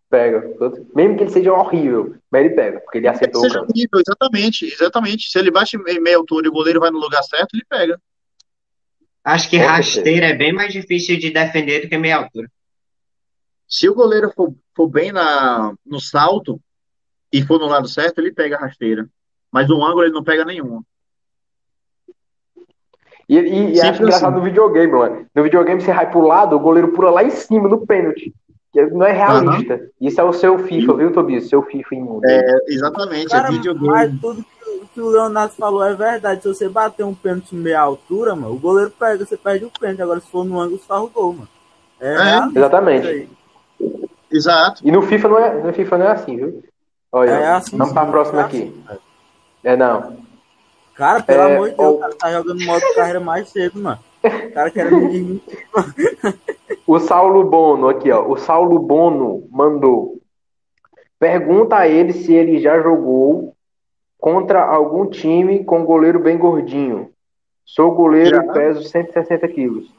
Pega. 0.09 0.49
Mesmo 0.95 1.17
que 1.17 1.25
ele 1.25 1.31
seja 1.31 1.53
horrível, 1.53 2.15
mas 2.31 2.45
ele 2.45 2.55
pega, 2.55 2.79
porque 2.79 2.99
ele 2.99 3.09
acertou 3.09 3.41
o 3.41 3.45
Seja 3.45 3.61
horrível, 3.63 4.01
exatamente, 4.07 4.67
exatamente. 4.67 5.29
Se 5.29 5.37
ele 5.39 5.51
bate 5.51 5.77
em 5.77 6.01
meia 6.01 6.17
altura 6.17 6.47
e 6.47 6.49
o 6.49 6.53
goleiro 6.53 6.79
vai 6.79 6.93
no 6.93 7.01
lugar 7.01 7.25
certo, 7.25 7.55
ele 7.55 7.65
pega. 7.69 7.99
Acho 9.25 9.51
que 9.51 9.57
rasteira 9.57 10.27
é 10.27 10.35
bem 10.35 10.53
mais 10.53 10.73
difícil 10.73 11.19
de 11.19 11.31
defender 11.31 11.81
do 11.83 11.89
que 11.89 11.99
meia 11.99 12.19
altura. 12.19 12.49
Se 13.69 13.89
o 13.89 13.95
goleiro 13.95 14.31
for, 14.35 14.55
for 14.75 14.89
bem 14.89 15.13
na, 15.13 15.75
no 15.85 16.01
salto 16.01 16.61
e 17.33 17.43
for 17.43 17.59
no 17.59 17.67
lado 17.67 17.89
certo, 17.89 18.19
ele 18.21 18.33
pega 18.33 18.57
a 18.57 18.61
rasteira. 18.61 19.09
Mas 19.51 19.69
no 19.69 19.85
ângulo 19.85 20.05
ele 20.05 20.13
não 20.15 20.23
pega 20.23 20.45
nenhuma. 20.45 20.83
E, 23.29 23.37
e, 23.37 23.75
e 23.75 23.81
acho 23.81 24.03
engraçado 24.03 24.35
assim. 24.35 24.39
no 24.39 24.45
videogame, 24.45 24.93
mano. 24.93 25.27
No 25.35 25.43
videogame 25.43 25.81
você 25.81 25.93
vai 25.93 26.09
pro 26.09 26.21
lado, 26.21 26.55
o 26.55 26.61
goleiro 26.61 26.93
pula 26.93 27.11
lá 27.11 27.25
em 27.25 27.31
cima 27.31 27.69
no 27.69 27.85
pênalti. 27.85 28.33
Que 28.73 28.87
Não 28.87 29.05
é 29.05 29.13
realista. 29.13 29.89
Isso 30.01 30.21
é 30.21 30.25
o 30.25 30.33
seu 30.33 30.59
FIFA, 30.59 30.95
viu, 30.95 31.13
Tobias? 31.13 31.49
Seu 31.49 31.63
FIFA 31.63 31.95
imundo. 31.95 32.27
É, 32.27 32.59
exatamente, 32.69 33.31
Cara, 33.31 33.49
é 33.49 33.53
videogame. 33.53 33.89
mas 33.89 34.21
tudo 34.21 34.45
que, 34.45 34.87
que 34.95 35.01
o 35.01 35.09
Leonardo 35.09 35.55
falou 35.55 35.83
é 35.83 35.95
verdade. 35.95 36.43
Se 36.43 36.49
você 36.49 36.69
bater 36.69 37.05
um 37.05 37.15
pênalti 37.15 37.57
em 37.57 37.59
meia 37.59 37.81
altura, 37.81 38.37
mano, 38.37 38.55
o 38.55 38.59
goleiro 38.59 38.93
pega, 38.93 39.25
você 39.25 39.37
perde 39.37 39.65
o 39.65 39.71
pênalti. 39.71 40.03
Agora, 40.03 40.21
se 40.21 40.31
for 40.31 40.45
no 40.45 40.61
ângulo, 40.61 40.79
você 40.79 40.87
faz 40.87 41.03
o 41.03 41.09
gol, 41.09 41.33
mano. 41.33 41.49
É, 41.99 42.15
É, 42.15 42.59
exatamente. 42.59 43.29
Exato. 44.31 44.83
E 44.87 44.91
no 44.91 45.03
FIFA 45.03 45.29
não 45.29 45.39
é, 45.39 45.63
no 45.63 45.73
FIFA 45.73 45.99
não 45.99 46.07
é 46.07 46.13
assim, 46.13 46.37
viu? 46.37 46.63
Olha, 47.13 47.31
É 47.31 47.47
assim, 47.53 47.77
vamos 47.77 47.93
pra 47.93 48.05
sim, 48.05 48.11
próxima 48.11 48.41
é 48.41 48.45
aqui. 48.45 48.85
É 49.65 49.77
não. 49.77 50.17
Cara, 50.95 51.23
pelo 51.23 51.43
É, 51.43 51.55
amor 51.55 51.71
de 51.71 51.77
Deus, 51.77 51.95
o 51.95 51.99
cara 51.99 52.15
tá 52.17 52.33
jogando 52.33 52.65
modo 52.65 52.83
carreira 52.95 53.21
mais 53.21 53.49
cedo, 53.51 53.79
mano. 53.81 53.99
O 54.25 54.53
cara 54.53 54.71
quer 54.71 54.91
menino. 54.91 55.41
O 56.87 57.01
Saulo 57.01 57.43
Bono, 57.43 57.89
aqui, 57.89 58.13
ó. 58.13 58.25
O 58.29 58.37
Saulo 58.37 58.79
Bono 58.79 59.49
mandou. 59.51 60.21
Pergunta 61.19 61.77
a 61.77 61.89
ele 61.89 62.13
se 62.13 62.33
ele 62.33 62.61
já 62.61 62.81
jogou 62.81 63.55
contra 64.21 64.63
algum 64.65 65.07
time 65.11 65.65
com 65.65 65.85
goleiro 65.85 66.21
bem 66.21 66.39
gordinho. 66.39 67.11
Sou 67.65 67.91
goleiro 67.93 68.37
Já. 68.37 68.45
e 68.45 68.53
peso 68.53 68.83
160 68.85 69.49
quilos. 69.49 69.93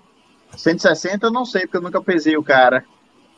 160 0.56 1.28
eu 1.28 1.32
não 1.32 1.44
sei, 1.44 1.64
porque 1.64 1.76
eu 1.78 1.82
nunca 1.82 2.02
pesei 2.02 2.38
o 2.38 2.44
cara. 2.44 2.86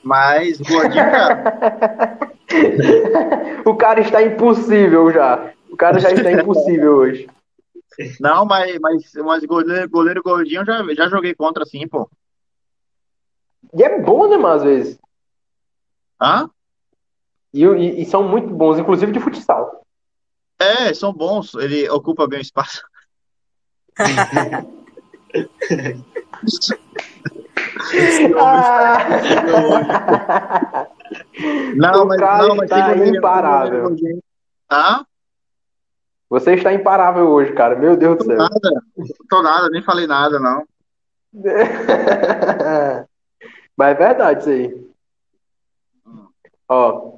Mas 0.03 0.57
gordinho, 0.59 1.03
cara. 1.11 2.33
o 3.65 3.75
cara 3.75 3.99
está 4.01 4.21
impossível 4.23 5.11
já. 5.11 5.53
O 5.69 5.77
cara 5.77 5.99
já 5.99 6.11
está 6.11 6.31
impossível 6.31 6.95
hoje. 6.95 7.29
Não, 8.19 8.45
mas, 8.45 8.79
mas, 8.79 9.13
mas 9.15 9.43
goleiro, 9.43 9.89
goleiro 9.89 10.23
gordinho 10.23 10.61
eu 10.61 10.65
já, 10.65 10.81
já 10.95 11.09
joguei 11.09 11.35
contra 11.35 11.65
sim, 11.65 11.87
pô. 11.87 12.09
E 13.73 13.83
é 13.83 14.01
bom, 14.01 14.27
né, 14.29 14.37
mano, 14.37 14.55
às 14.55 14.63
vezes. 14.63 14.99
Hã? 16.21 16.49
E, 17.53 17.63
e- 17.65 18.01
e 18.01 18.05
são 18.05 18.23
muito 18.23 18.47
bons, 18.47 18.79
inclusive 18.79 19.11
de 19.11 19.19
futsal. 19.19 19.85
É, 20.59 20.93
são 20.93 21.13
bons. 21.13 21.53
Ele 21.55 21.89
ocupa 21.89 22.27
bem 22.27 22.39
o 22.39 22.41
espaço. 22.41 22.81
Não, 31.75 32.03
O 32.03 32.07
mas, 32.07 32.19
cara 32.19 32.47
não, 32.47 32.55
mas 32.55 32.69
tem 32.69 33.15
imparável. 33.15 33.95
Hã? 34.71 35.05
Você 36.29 36.53
está 36.53 36.71
imparável 36.73 37.27
hoje, 37.27 37.53
cara. 37.53 37.75
Meu 37.75 37.97
Deus 37.97 38.17
do 38.17 38.23
Tô 38.23 38.25
céu. 38.25 38.37
nada. 38.37 38.83
Tô 39.29 39.41
nada, 39.41 39.69
nem 39.69 39.81
falei 39.81 40.05
nada, 40.05 40.39
não. 40.39 40.63
Mas 43.77 43.91
é 43.91 43.93
verdade 43.93 44.39
isso 44.41 44.49
aí. 44.49 44.89
Ó, 46.67 47.13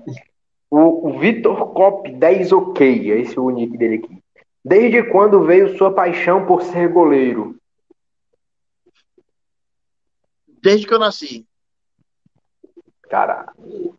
o, 0.70 1.10
o 1.10 1.20
Vitor 1.20 1.74
Cop 1.74 2.10
10 2.10 2.52
OK, 2.52 3.12
é 3.12 3.20
esse 3.20 3.38
o 3.40 3.50
nick 3.50 3.78
dele 3.78 3.96
aqui. 3.96 4.22
Desde 4.64 5.04
quando 5.04 5.44
veio 5.44 5.76
sua 5.78 5.92
paixão 5.92 6.46
por 6.46 6.62
ser 6.62 6.88
goleiro? 6.88 7.56
Desde 10.62 10.86
que 10.86 10.94
eu 10.94 11.00
nasci. 11.00 11.46
Caralho. 13.10 13.98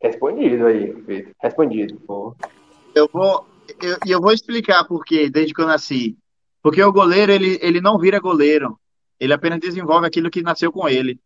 Respondido 0.00 0.66
aí, 0.66 0.92
Vitor. 0.92 1.32
Respondido. 1.40 2.00
Pô. 2.00 2.34
Eu 2.94 3.08
vou, 3.12 3.46
eu, 3.80 3.98
e 4.04 4.10
eu 4.10 4.20
vou 4.20 4.32
explicar 4.32 4.84
por 4.84 5.04
quê, 5.04 5.30
desde 5.30 5.54
que 5.54 5.60
eu 5.60 5.66
nasci. 5.66 6.18
Porque 6.60 6.82
o 6.82 6.92
goleiro, 6.92 7.32
ele, 7.32 7.58
ele 7.62 7.80
não 7.80 7.98
vira 7.98 8.18
goleiro. 8.18 8.78
Ele 9.18 9.32
apenas 9.32 9.60
desenvolve 9.60 10.06
aquilo 10.06 10.30
que 10.30 10.42
nasceu 10.42 10.72
com 10.72 10.88
ele. 10.88 11.20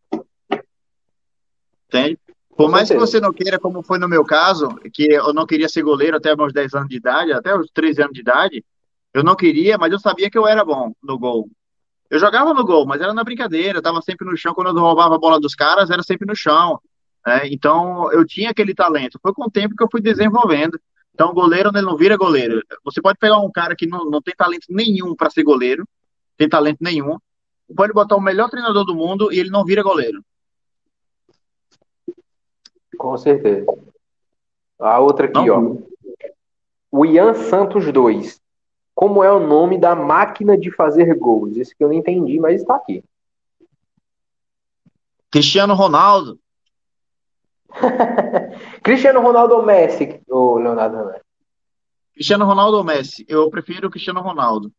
Entende? 1.89 2.19
Por 2.57 2.71
mais 2.71 2.89
que 2.89 2.97
você 2.97 3.21
não 3.21 3.33
queira, 3.33 3.59
como 3.59 3.83
foi 3.83 3.99
no 3.99 4.09
meu 4.09 4.25
caso, 4.25 4.69
que 4.93 5.13
eu 5.13 5.33
não 5.35 5.47
queria 5.47 5.69
ser 5.69 5.83
goleiro 5.83 6.17
até 6.17 6.35
meus 6.35 6.53
10 6.53 6.75
anos 6.75 6.89
de 6.89 6.97
idade, 6.97 7.33
até 7.33 7.55
os 7.55 7.71
13 7.71 8.03
anos 8.03 8.15
de 8.15 8.21
idade, 8.21 8.65
eu 9.13 9.23
não 9.23 9.37
queria, 9.37 9.77
mas 9.77 9.93
eu 9.93 9.99
sabia 9.99 10.31
que 10.31 10.39
eu 10.39 10.47
era 10.47 10.65
bom 10.65 10.93
no 11.03 11.19
gol. 11.19 11.49
Eu 12.11 12.19
jogava 12.19 12.55
no 12.55 12.65
gol, 12.65 12.87
mas 12.87 13.01
era 13.01 13.13
na 13.13 13.25
brincadeira, 13.25 13.79
eu 13.79 13.83
tava 13.83 14.01
sempre 14.01 14.27
no 14.27 14.37
chão. 14.37 14.55
Quando 14.55 14.69
eu 14.77 14.83
roubava 14.83 15.15
a 15.15 15.19
bola 15.19 15.41
dos 15.41 15.55
caras, 15.55 15.91
era 15.91 16.03
sempre 16.03 16.27
no 16.27 16.37
chão. 16.37 16.81
né? 17.27 17.43
Então, 17.49 18.11
eu 18.13 18.25
tinha 18.25 18.51
aquele 18.51 18.75
talento. 18.75 19.19
Foi 19.21 19.33
com 19.33 19.45
o 19.45 19.51
tempo 19.51 19.75
que 19.77 19.83
eu 19.83 19.89
fui 19.91 20.01
desenvolvendo. 20.01 20.79
Então, 21.13 21.31
o 21.31 21.35
goleiro 21.35 21.71
ele 21.75 21.83
não 21.83 21.97
vira 21.97 22.17
goleiro. 22.17 22.63
Você 22.85 23.01
pode 23.01 23.19
pegar 23.19 23.39
um 23.39 23.51
cara 23.51 23.75
que 23.75 23.87
não, 23.87 24.05
não 24.05 24.21
tem 24.23 24.35
talento 24.37 24.67
nenhum 24.69 25.15
para 25.17 25.31
ser 25.31 25.43
goleiro, 25.43 25.85
tem 26.37 26.49
talento 26.49 26.79
nenhum. 26.81 27.19
Pode 27.75 27.93
botar 27.93 28.15
o 28.17 28.21
melhor 28.21 28.49
treinador 28.49 28.85
do 28.85 28.95
mundo 28.95 29.33
e 29.33 29.39
ele 29.41 29.51
não 29.51 29.65
vira 29.65 29.83
goleiro. 29.83 30.23
Com 32.97 33.17
certeza. 33.17 33.67
A 34.79 34.99
outra 35.01 35.27
aqui, 35.27 35.45
Não. 35.47 35.83
ó. 35.83 35.87
O 36.91 37.05
Ian 37.05 37.35
Santos 37.35 37.91
2. 37.93 38.41
Como 38.97 39.23
é 39.23 39.31
o 39.31 39.39
nome 39.39 39.77
da 39.79 39.95
máquina 39.95 40.57
de 40.57 40.71
fazer 40.71 41.15
gols? 41.19 41.55
Isso 41.55 41.77
que 41.77 41.85
eu 41.85 41.89
não 41.89 41.95
entendi, 41.95 42.41
mas 42.41 42.63
está 42.63 42.77
aqui. 42.77 43.05
Cristiano 45.31 45.75
Ronaldo. 45.75 46.41
Cristiano 48.83 49.21
Ronaldo 49.21 49.55
ou 49.55 49.63
Messi? 49.63 50.23
Ô, 50.27 50.57
Leonardo 50.57 50.97
Messi. 51.09 51.21
Cristiano 52.15 52.47
Ronaldo 52.47 52.79
ou 52.79 52.85
Messi? 52.85 53.27
Eu 53.29 53.51
prefiro 53.51 53.89
o 53.89 53.91
Cristiano 53.91 54.23
Ronaldo. 54.23 54.73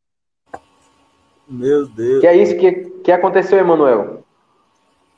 Meu 1.48 1.88
Deus. 1.88 2.20
Que 2.20 2.26
é 2.26 2.36
isso 2.36 2.58
que, 2.58 2.72
que 3.04 3.12
aconteceu, 3.12 3.60
Emanuel? 3.60 4.26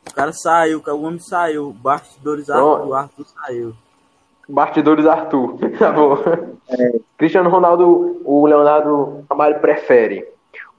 O 0.09 0.13
cara 0.13 0.33
saiu, 0.33 0.83
o 0.85 1.01
homem 1.03 1.19
saiu. 1.19 1.71
Bastidores 1.71 2.47
Pronto. 2.47 2.93
Arthur, 2.93 3.23
Arthur 3.23 3.25
saiu. 3.27 3.75
Bastidores 4.49 5.05
Arthur. 5.05 5.57
Tá 5.77 5.91
bom. 5.91 6.17
Cristiano 7.17 7.49
Ronaldo, 7.49 8.21
o 8.25 8.45
Leonardo 8.45 9.23
Amaro 9.29 9.59
prefere. 9.59 10.27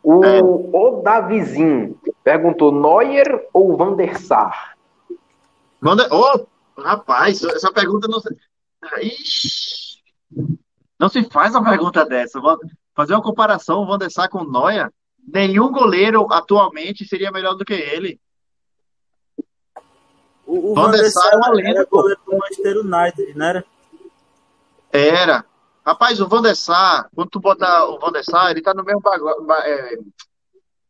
O, 0.02 0.24
É. 0.24 0.40
o 0.42 1.02
Davizinho 1.02 1.98
perguntou: 2.24 2.72
Neuer 2.72 3.48
ou 3.52 3.76
Van 3.76 3.94
der 3.94 4.18
Sar? 4.18 4.76
Manda... 5.80 6.09
Ô, 6.12 6.47
rapaz, 6.78 7.42
essa 7.44 7.72
pergunta 7.72 8.09
não. 8.09 8.20
Ixi. 9.02 10.01
Não 10.98 11.09
se 11.09 11.22
faz 11.24 11.55
uma 11.55 11.68
pergunta 11.68 12.05
dessa. 12.05 12.40
Fazer 12.94 13.14
uma 13.14 13.22
comparação, 13.22 13.82
o 13.82 13.86
Van 13.86 13.98
der 13.98 14.10
Sar 14.10 14.28
com 14.28 14.38
o 14.38 14.51
Neuer, 14.51 14.90
nenhum 15.26 15.70
goleiro 15.70 16.26
atualmente 16.32 17.06
seria 17.06 17.30
melhor 17.30 17.55
do 17.55 17.64
que 17.64 17.74
ele. 17.74 18.18
O, 20.51 20.72
o 20.72 20.74
Van 20.74 20.86
Van 20.86 20.90
der 20.90 21.09
Sar 21.10 21.32
é 21.32 21.36
uma 21.36 21.51
lenda, 21.51 21.70
era 21.70 21.86
pô. 21.86 22.02
do 22.02 22.36
Manchester 22.39 22.78
United, 22.78 23.35
não 23.39 23.47
era? 23.47 23.64
Era. 24.90 25.44
Rapaz, 25.86 26.20
o 26.20 26.27
Van 26.27 26.43
der 26.43 26.56
Sar, 26.56 27.09
quando 27.14 27.31
tu 27.31 27.39
botar 27.39 27.86
o 27.86 28.01
Van 28.01 28.10
der 28.10 28.24
Sar, 28.24 28.51
ele 28.51 28.60
tá 28.60 28.74
no 28.74 28.82
mesmo 28.82 29.01
bago... 29.01 29.44
ba- 29.44 29.62
é, 29.64 29.97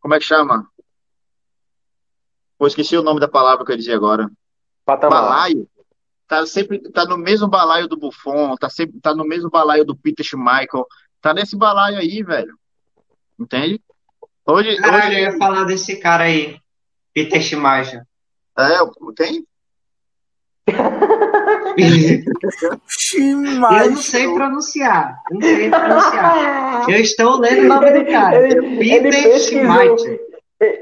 Como 0.01 0.15
é 0.15 0.19
que 0.19 0.25
chama? 0.25 0.67
Pô, 2.59 2.67
esqueci 2.67 2.97
o 2.97 3.03
nome 3.03 3.21
da 3.21 3.29
palavra 3.29 3.63
que 3.65 3.71
eu 3.71 3.75
ia 3.75 3.79
dizer 3.79 3.95
agora. 3.95 4.31
Patamar. 4.85 5.23
Balaio. 5.25 5.69
Tá 6.27 6.47
sempre 6.47 6.79
tá 6.91 7.05
no 7.05 7.19
mesmo 7.19 7.47
balaio 7.47 7.87
do 7.87 7.99
Buffon, 7.99 8.57
tá 8.57 8.71
sempre 8.71 8.99
tá 9.01 9.15
no 9.15 9.25
mesmo 9.25 9.51
balaio 9.51 9.85
do 9.85 9.95
Peter 9.97 10.25
Schmeichel, 10.25 10.87
tá 11.21 11.35
nesse 11.35 11.55
balaio 11.57 11.99
aí, 11.99 12.23
velho. 12.23 12.57
Entende? 13.39 13.83
Hoje, 14.47 14.77
Caralho, 14.77 15.05
eu 15.05 15.09
hoje 15.11 15.21
ia 15.21 15.39
falar 15.39 15.65
desse 15.65 15.97
cara 15.99 16.25
aí, 16.25 16.59
Peter 17.13 17.43
Schmeichel. 17.43 18.03
é, 18.59 18.79
tem? 19.17 19.45
Eu 23.17 23.91
não 23.91 23.97
sei 23.97 24.33
pronunciar. 24.33 25.23
Eu 25.31 25.39
não 25.39 25.43
sei 25.43 25.71
pronunciar. 25.71 26.91
Eu 26.91 27.01
estou 27.01 27.39
lendo 27.39 27.65
o 27.65 27.69
nome 27.69 27.91
do 27.91 28.07
cara. 28.07 28.41
Peter. 28.79 29.41
Schmeichel. 29.41 30.19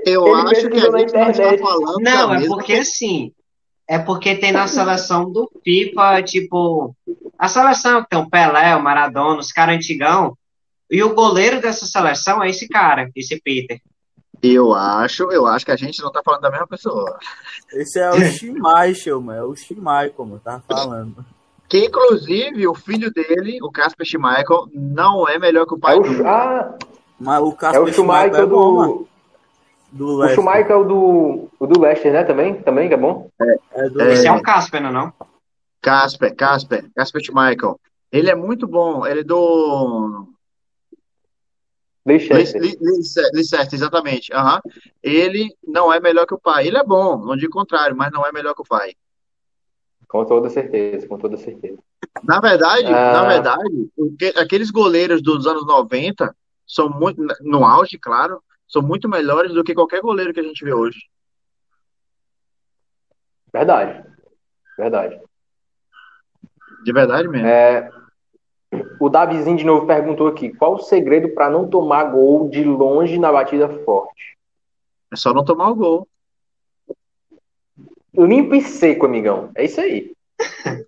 Eu 0.05 0.27
Ele 0.27 0.56
acho 0.56 0.69
que 0.69 0.78
a 0.78 0.98
gente 0.98 1.12
não 1.12 1.31
está 1.31 1.59
falando 1.59 2.01
Não, 2.01 2.35
é 2.35 2.47
porque 2.47 2.73
assim. 2.74 3.32
É 3.86 3.98
porque 3.98 4.35
tem 4.35 4.52
na 4.52 4.66
seleção 4.66 5.31
do 5.31 5.51
FIFA, 5.65 6.23
tipo. 6.23 6.94
A 7.39 7.48
seleção 7.48 8.02
que 8.02 8.10
tem 8.10 8.19
o 8.19 8.28
Pelé, 8.28 8.74
o 8.74 8.82
Maradona, 8.82 9.40
os 9.40 9.52
caras 9.52 9.77
antigão. 9.77 10.36
E 10.90 11.02
o 11.02 11.15
goleiro 11.15 11.60
dessa 11.60 11.86
seleção 11.86 12.43
é 12.43 12.51
esse 12.51 12.66
cara, 12.69 13.10
esse 13.15 13.40
Peter. 13.40 13.81
Eu 14.43 14.73
acho, 14.74 15.24
eu 15.32 15.47
acho 15.47 15.65
que 15.65 15.73
a 15.73 15.77
gente 15.77 16.01
não 16.01 16.12
tá 16.12 16.23
falando 16.24 16.43
da 16.43 16.51
mesma 16.51 16.66
pessoa. 16.66 17.19
Esse 17.73 17.98
é 17.98 18.10
o 18.10 18.20
Schmeichel, 18.31 19.20
mano. 19.20 19.39
É 19.39 19.44
o 19.44 19.56
Schmeichel, 19.56 20.15
eu 20.19 20.40
tava 20.44 20.62
falando. 20.69 21.24
Que 21.69 21.85
inclusive 21.86 22.66
o 22.66 22.74
filho 22.74 23.12
dele, 23.12 23.59
o 23.62 23.70
Casper 23.70 24.06
Schmeichel, 24.06 24.69
não 24.73 25.28
é 25.28 25.39
melhor 25.39 25.66
que 25.66 25.74
o 25.74 25.78
É 25.78 25.81
pai 25.81 25.98
o, 25.98 26.02
dele. 26.02 26.27
ah, 26.27 26.74
Mas 27.20 27.43
o 27.43 27.48
é 27.51 27.55
Casper 27.56 27.82
o 27.82 27.93
Schumacher 27.93 28.35
é 28.35 28.47
bom, 28.47 28.73
mano. 28.74 28.93
do. 28.94 29.09
Do 29.90 30.06
O 30.06 30.16
Leicester. 30.19 30.35
Schumacher 30.44 30.70
é 30.70 30.74
o 30.77 30.85
do, 30.85 31.48
o 31.59 31.66
do 31.66 31.81
Leicester, 31.81 32.12
né? 32.12 32.23
Também? 32.24 32.55
Também, 32.62 32.89
que 32.89 32.94
é 32.94 32.98
bom? 32.98 33.28
É 33.73 33.89
do 33.89 34.01
É. 34.02 34.12
Esse 34.12 34.27
é 34.27 34.32
um 34.32 34.40
Casper, 34.43 34.81
não 34.82 34.90
é 34.90 34.93
não? 34.93 35.12
Casper, 35.82 36.35
Casper, 36.36 36.85
Casper 36.94 37.23
Schmeichel. 37.24 37.78
Ele 38.12 38.31
é 38.31 38.35
muito 38.35 38.66
bom, 38.66 39.06
ele 39.06 39.20
é 39.20 39.24
do 39.24 40.27
Leicester. 42.09 42.60
Leicester, 43.35 43.68
exatamente. 43.74 44.32
Aham. 44.32 44.60
Ele 45.02 45.55
não 45.66 45.93
é 45.93 46.01
melhor 46.01 46.26
que 46.26 46.35
o 46.35 46.39
pai. 46.40 46.66
Ele 46.66 46.78
é 46.78 46.85
bom, 46.85 47.18
não 47.24 47.36
digo 47.36 47.52
contrário, 47.52 47.94
mas 47.97 48.10
não 48.10 48.24
é 48.24 48.32
melhor 48.32 48.55
que 48.55 48.62
o 48.62 48.66
pai. 48.68 48.94
Com 50.09 50.24
toda 50.24 50.48
certeza, 50.48 51.06
com 51.06 51.18
toda 51.18 51.36
certeza. 51.36 51.78
Na 52.24 52.40
verdade, 52.40 52.86
Ah. 52.86 53.12
na 53.12 53.28
verdade, 53.28 53.90
aqueles 54.36 54.70
goleiros 54.70 55.20
dos 55.22 55.47
anos 55.47 55.66
90 55.66 56.35
são 56.66 56.89
muito, 56.89 57.22
no 57.43 57.64
auge, 57.64 57.98
claro, 57.98 58.43
são 58.66 58.80
muito 58.82 59.09
melhores 59.09 59.52
do 59.52 59.62
que 59.62 59.74
qualquer 59.74 60.01
goleiro 60.01 60.32
que 60.32 60.40
a 60.40 60.43
gente 60.43 60.64
vê 60.64 60.72
hoje. 60.72 60.98
Verdade. 63.52 64.05
Verdade. 64.78 65.20
De 66.85 66.93
verdade 66.93 67.28
mesmo. 67.28 67.47
É, 67.47 67.90
o 69.01 69.09
Davizinho 69.09 69.57
de 69.57 69.65
novo 69.65 69.86
perguntou 69.86 70.27
aqui: 70.27 70.51
qual 70.55 70.74
o 70.74 70.78
segredo 70.78 71.28
para 71.31 71.49
não 71.51 71.69
tomar 71.69 72.05
gol 72.05 72.49
de 72.49 72.62
longe 72.65 73.19
na 73.19 73.32
batida 73.32 73.69
forte? 73.85 74.36
É 75.12 75.16
só 75.16 75.32
não 75.32 75.45
tomar 75.45 75.70
o 75.70 75.74
gol. 75.74 76.09
Limpo 78.15 78.55
e 78.55 78.61
seco, 78.62 79.07
amigão. 79.07 79.51
É 79.55 79.65
isso 79.65 79.81
aí. 79.81 80.12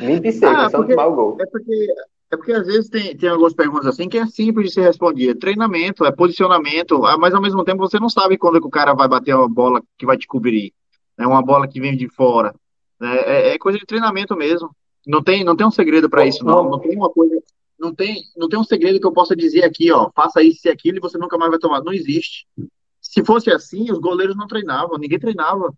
Limpo 0.00 0.26
e 0.26 0.32
seco, 0.32 0.54
Ah, 0.56 0.64
é 0.66 0.68
só 0.70 0.78
não 0.78 0.84
porque- 0.84 0.94
tomar 0.94 1.06
o 1.06 1.14
gol. 1.14 1.36
É 1.40 1.46
porque, 1.46 1.86
é 2.30 2.36
porque 2.36 2.52
às 2.52 2.66
vezes 2.66 2.88
tem, 2.88 3.16
tem 3.16 3.28
algumas 3.28 3.54
perguntas 3.54 3.86
assim 3.86 4.08
que 4.08 4.18
é 4.18 4.26
simples 4.26 4.68
de 4.68 4.74
ser 4.74 4.82
respondida. 4.82 5.38
Treinamento, 5.38 6.04
é 6.04 6.12
posicionamento, 6.12 7.04
ah, 7.04 7.18
mas 7.18 7.34
ao 7.34 7.42
mesmo 7.42 7.64
tempo 7.64 7.78
você 7.86 7.98
não 7.98 8.08
sabe 8.08 8.38
quando 8.38 8.60
que 8.60 8.66
o 8.66 8.70
cara 8.70 8.94
vai 8.94 9.08
bater 9.08 9.34
uma 9.34 9.48
bola 9.48 9.82
que 9.98 10.06
vai 10.06 10.16
te 10.16 10.26
cobrir. 10.26 10.72
É 11.18 11.26
uma 11.26 11.42
bola 11.42 11.68
que 11.68 11.80
vem 11.80 11.96
de 11.96 12.08
fora. 12.08 12.54
É, 13.00 13.50
é- 13.50 13.54
é 13.54 13.58
coisa 13.58 13.78
de 13.78 13.86
treinamento 13.86 14.36
mesmo. 14.36 14.70
Não 15.06 15.22
tem, 15.22 15.44
não 15.44 15.54
tem 15.56 15.66
um 15.66 15.70
segredo 15.70 16.10
para 16.10 16.26
isso, 16.26 16.44
não. 16.44 16.64
Não 16.68 16.78
tem 16.80 16.96
uma 16.96 17.08
coisa. 17.08 17.40
Não 17.78 17.94
tem, 17.94 18.22
não 18.36 18.48
tem 18.48 18.58
um 18.58 18.64
segredo 18.64 18.98
que 18.98 19.06
eu 19.06 19.12
possa 19.12 19.36
dizer 19.36 19.62
aqui, 19.62 19.92
ó, 19.92 20.10
faça 20.14 20.42
isso 20.42 20.66
e 20.66 20.70
aquilo 20.70 20.96
e 20.96 21.00
você 21.00 21.18
nunca 21.18 21.36
mais 21.38 21.50
vai 21.50 21.60
tomar. 21.60 21.82
Não 21.82 21.92
existe. 21.92 22.46
Se 23.00 23.24
fosse 23.24 23.50
assim, 23.50 23.90
os 23.92 23.98
goleiros 23.98 24.36
não 24.36 24.46
treinavam, 24.48 24.98
ninguém 24.98 25.18
treinava. 25.18 25.72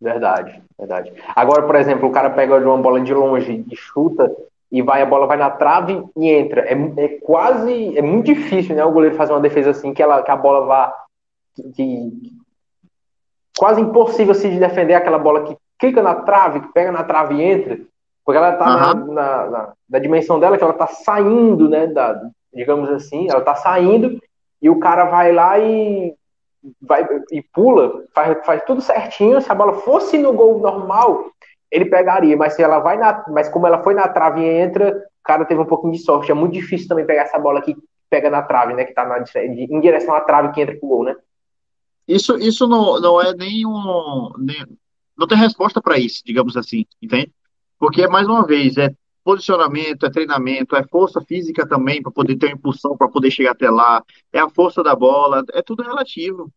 Verdade, 0.00 0.62
verdade. 0.78 1.12
Agora, 1.34 1.62
por 1.66 1.76
exemplo, 1.76 2.08
o 2.08 2.12
cara 2.12 2.30
pega 2.30 2.56
uma 2.58 2.76
bola 2.78 3.00
de 3.00 3.14
longe 3.14 3.64
e 3.70 3.76
chuta 3.76 4.34
e 4.70 4.82
vai, 4.82 5.00
a 5.00 5.06
bola 5.06 5.26
vai 5.26 5.36
na 5.36 5.50
trave 5.50 6.02
e 6.16 6.28
entra. 6.28 6.62
É, 6.62 6.74
é 7.04 7.08
quase, 7.20 7.96
é 7.96 8.02
muito 8.02 8.26
difícil, 8.26 8.74
né? 8.76 8.84
O 8.84 8.92
goleiro 8.92 9.16
fazer 9.16 9.32
uma 9.32 9.40
defesa 9.40 9.70
assim 9.70 9.94
que, 9.94 10.02
ela, 10.02 10.22
que 10.22 10.30
a 10.30 10.36
bola 10.36 10.66
vá. 10.66 10.94
Que, 11.54 11.62
que- 11.72 12.32
quase 13.56 13.80
impossível 13.80 14.34
de 14.34 14.58
defender 14.58 14.94
aquela 14.94 15.18
bola 15.18 15.44
que 15.44 15.56
clica 15.78 16.02
na 16.02 16.14
trave, 16.14 16.60
que 16.60 16.72
pega 16.72 16.90
na 16.90 17.04
trave 17.04 17.34
e 17.34 17.42
entra, 17.42 17.80
porque 18.24 18.38
ela 18.38 18.52
tá 18.56 18.70
na, 18.70 18.90
Aham. 18.92 19.06
na, 19.12 19.50
na- 19.50 19.72
da 19.88 19.98
dimensão 19.98 20.38
dela, 20.38 20.56
que 20.56 20.64
ela 20.64 20.72
tá 20.72 20.86
saindo, 20.86 21.68
né? 21.68 21.86
Da, 21.86 22.20
digamos 22.54 22.88
assim, 22.90 23.28
ela 23.30 23.40
tá 23.40 23.54
saindo 23.54 24.20
e 24.60 24.70
o 24.70 24.78
cara 24.78 25.06
vai 25.06 25.32
lá 25.32 25.58
e 25.58 26.14
vai 26.80 27.04
e 27.32 27.42
pula, 27.52 28.04
faz, 28.14 28.46
faz 28.46 28.64
tudo 28.64 28.80
certinho. 28.80 29.40
Se 29.40 29.50
a 29.50 29.54
bola 29.54 29.74
fosse 29.80 30.16
no 30.18 30.32
gol 30.32 30.60
normal, 30.60 31.24
ele 31.70 31.86
pegaria, 31.86 32.36
mas 32.36 32.54
se 32.54 32.62
ela 32.62 32.78
vai 32.78 32.96
na, 32.96 33.24
mas 33.28 33.48
como 33.48 33.66
ela 33.66 33.82
foi 33.82 33.94
na 33.94 34.06
trave 34.08 34.40
e 34.40 34.60
entra, 34.60 34.90
o 34.96 35.24
cara 35.24 35.44
teve 35.44 35.60
um 35.60 35.66
pouquinho 35.66 35.92
de 35.92 35.98
sorte. 35.98 36.30
É 36.30 36.34
muito 36.34 36.52
difícil 36.52 36.86
também 36.88 37.06
pegar 37.06 37.22
essa 37.22 37.38
bola 37.38 37.60
que 37.62 37.76
pega 38.08 38.30
na 38.30 38.42
trave, 38.42 38.74
né? 38.74 38.84
Que 38.84 38.92
tá 38.94 39.04
na, 39.04 39.18
dire- 39.20 39.66
em 39.70 39.80
direção 39.80 40.14
à 40.14 40.20
trave 40.20 40.52
que 40.52 40.60
entra 40.60 40.76
pro 40.76 40.88
gol, 40.88 41.04
né? 41.04 41.16
Isso, 42.06 42.36
isso 42.38 42.66
não, 42.66 43.00
não 43.00 43.20
é 43.20 43.32
nenhum. 43.34 44.30
nem- 44.38 44.66
não 45.16 45.26
tem 45.26 45.38
resposta 45.38 45.80
para 45.80 45.98
isso, 45.98 46.22
digamos 46.24 46.56
assim, 46.56 46.84
entende? 47.00 47.32
Porque, 47.82 48.06
mais 48.06 48.28
uma 48.28 48.46
vez, 48.46 48.76
é 48.76 48.94
posicionamento, 49.24 50.06
é 50.06 50.10
treinamento, 50.10 50.76
é 50.76 50.84
força 50.84 51.20
física 51.20 51.66
também 51.66 52.00
para 52.00 52.12
poder 52.12 52.36
ter 52.36 52.46
uma 52.46 52.52
impulsão, 52.52 52.96
para 52.96 53.08
poder 53.08 53.28
chegar 53.32 53.50
até 53.50 53.68
lá, 53.68 54.00
é 54.32 54.38
a 54.38 54.48
força 54.48 54.84
da 54.84 54.94
bola, 54.94 55.42
é 55.52 55.60
tudo 55.62 55.82
relativo. 55.82 56.48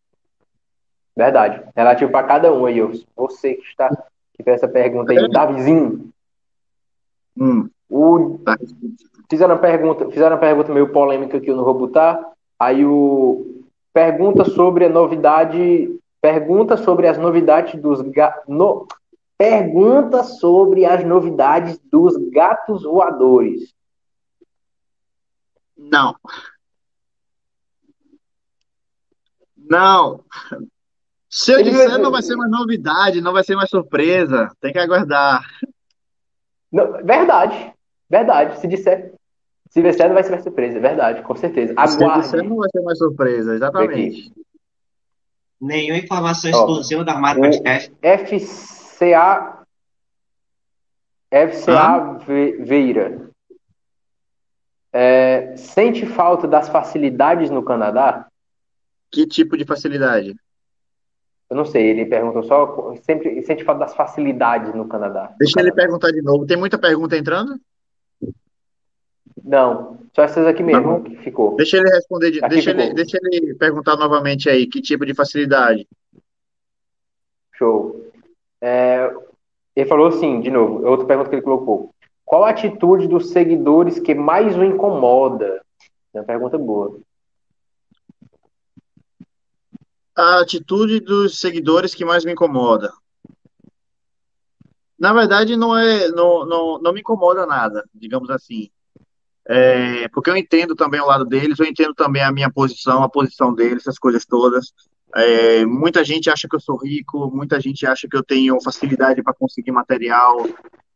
Verdade. 1.16 1.64
Relativo 1.74 2.12
para 2.12 2.28
cada 2.28 2.52
um 2.52 2.64
aí. 2.64 2.78
Você 3.16 3.54
que 3.54 3.66
está 3.66 3.88
que 4.34 4.44
fez 4.44 4.58
essa 4.58 4.68
pergunta 4.68 5.10
aí, 5.10 5.28
Davizinho. 5.28 6.10
Hum, 7.36 7.68
O 7.90 8.38
tá. 8.44 8.56
fizeram 9.28 9.56
uma 9.56 9.60
pergunta, 9.60 10.08
fizeram 10.08 10.36
uma 10.36 10.40
pergunta 10.40 10.72
meio 10.72 10.92
polêmica 10.92 11.40
que 11.40 11.50
eu 11.50 11.56
não 11.56 11.64
vou 11.64 11.74
botar. 11.74 12.24
Aí 12.56 12.84
o 12.84 13.64
pergunta 13.92 14.44
sobre 14.44 14.84
a 14.84 14.88
novidade, 14.88 15.92
pergunta 16.20 16.76
sobre 16.76 17.08
as 17.08 17.18
novidades 17.18 17.80
dos 17.82 18.00
ga, 18.02 18.32
no, 18.46 18.86
pergunta 19.38 20.24
sobre 20.24 20.84
as 20.84 21.04
novidades 21.04 21.78
dos 21.90 22.16
gatos 22.30 22.82
voadores. 22.84 23.74
Não. 25.76 26.16
Não. 29.56 30.24
Se 31.28 31.52
eu 31.52 31.60
Ele 31.60 31.70
disser, 31.70 31.90
vai- 31.90 31.98
não 31.98 32.10
vai 32.10 32.22
ser 32.22 32.36
mais 32.36 32.50
novidade, 32.50 33.20
não 33.20 33.32
vai 33.32 33.44
ser 33.44 33.56
mais 33.56 33.68
surpresa. 33.68 34.50
Tem 34.60 34.72
que 34.72 34.78
aguardar. 34.78 35.44
Não, 36.72 36.92
verdade, 37.04 37.72
verdade. 38.08 38.58
Se 38.60 38.66
disser, 38.66 39.12
se 39.70 39.82
disser, 39.82 40.06
não 40.08 40.14
vai 40.14 40.24
ser 40.24 40.40
surpresa, 40.42 40.80
verdade, 40.80 41.22
com 41.22 41.34
certeza. 41.36 41.74
Se 41.74 41.80
eu 41.80 41.86
disser, 41.86 42.06
Aguarde. 42.40 42.48
não 42.48 42.56
vai 42.56 42.68
ser 42.70 42.80
mais 42.82 42.98
surpresa, 42.98 43.54
exatamente. 43.54 44.32
Nenhuma 45.60 45.98
informação 45.98 46.50
Ó, 46.52 46.58
exclusiva 46.60 47.04
da 47.04 47.12
Armário 47.12 47.40
o- 47.40 47.44
Podcast. 47.44 47.92
FCA 48.96 49.62
FCA 51.30 52.18
Ve- 52.26 52.56
Veira. 52.62 53.30
É, 54.92 55.54
sente 55.56 56.06
falta 56.06 56.48
das 56.48 56.68
facilidades 56.68 57.50
no 57.50 57.62
Canadá? 57.62 58.26
Que 59.10 59.26
tipo 59.26 59.56
de 59.56 59.64
facilidade? 59.66 60.34
Eu 61.50 61.56
não 61.56 61.64
sei, 61.64 61.86
ele 61.90 62.06
perguntou 62.06 62.42
só. 62.44 62.94
Sempre 63.02 63.42
sente 63.44 63.62
falta 63.62 63.80
das 63.80 63.94
facilidades 63.94 64.74
no 64.74 64.88
Canadá. 64.88 65.28
no 65.32 65.36
Deixa 65.38 65.60
ele 65.60 65.70
Canadá. 65.70 65.82
perguntar 65.82 66.10
de 66.12 66.22
novo. 66.22 66.46
Tem 66.46 66.56
muita 66.56 66.78
pergunta 66.78 67.16
entrando? 67.16 67.60
Não, 69.44 69.98
só 70.14 70.22
essas 70.22 70.46
aqui 70.46 70.62
mesmo 70.62 71.04
que 71.04 71.16
ficou. 71.18 71.54
Deixa 71.56 71.76
ele 71.76 71.88
responder, 71.90 72.30
de- 72.32 72.40
deixa 72.40 72.70
ele, 72.70 72.80
ficou. 72.82 72.94
deixa 72.96 73.18
ele 73.22 73.54
perguntar 73.54 73.96
novamente 73.96 74.48
aí, 74.48 74.66
que 74.66 74.80
tipo 74.80 75.04
de 75.06 75.14
facilidade? 75.14 75.86
Show. 77.52 78.05
É, 78.66 79.14
ele 79.76 79.88
falou 79.88 80.08
assim, 80.08 80.40
de 80.40 80.50
novo, 80.50 80.84
é 80.84 80.90
outra 80.90 81.06
pergunta 81.06 81.30
que 81.30 81.36
ele 81.36 81.42
colocou. 81.42 81.94
Qual 82.24 82.42
a 82.42 82.50
atitude 82.50 83.06
dos 83.06 83.30
seguidores 83.30 84.00
que 84.00 84.12
mais 84.12 84.56
o 84.56 84.64
incomoda? 84.64 85.62
É 86.12 86.18
uma 86.18 86.24
pergunta 86.24 86.58
boa. 86.58 86.98
A 90.16 90.40
atitude 90.40 90.98
dos 90.98 91.38
seguidores 91.38 91.94
que 91.94 92.04
mais 92.04 92.24
me 92.24 92.32
incomoda. 92.32 92.92
Na 94.98 95.12
verdade, 95.12 95.56
não 95.56 95.76
é, 95.76 96.08
não, 96.08 96.44
não, 96.44 96.78
não 96.80 96.92
me 96.92 97.00
incomoda 97.00 97.46
nada, 97.46 97.88
digamos 97.94 98.30
assim. 98.30 98.68
É, 99.46 100.08
porque 100.08 100.28
eu 100.28 100.36
entendo 100.36 100.74
também 100.74 101.00
o 101.00 101.06
lado 101.06 101.24
deles, 101.24 101.60
eu 101.60 101.66
entendo 101.66 101.94
também 101.94 102.22
a 102.22 102.32
minha 102.32 102.50
posição, 102.50 103.04
a 103.04 103.08
posição 103.08 103.54
deles, 103.54 103.82
essas 103.82 103.98
coisas 103.98 104.26
todas. 104.26 104.72
É, 105.14 105.64
muita 105.64 106.04
gente 106.04 106.28
acha 106.28 106.48
que 106.48 106.56
eu 106.56 106.60
sou 106.60 106.76
rico, 106.76 107.30
muita 107.30 107.60
gente 107.60 107.86
acha 107.86 108.08
que 108.08 108.16
eu 108.16 108.24
tenho 108.24 108.60
facilidade 108.60 109.22
para 109.22 109.32
conseguir 109.32 109.70
material, 109.70 110.42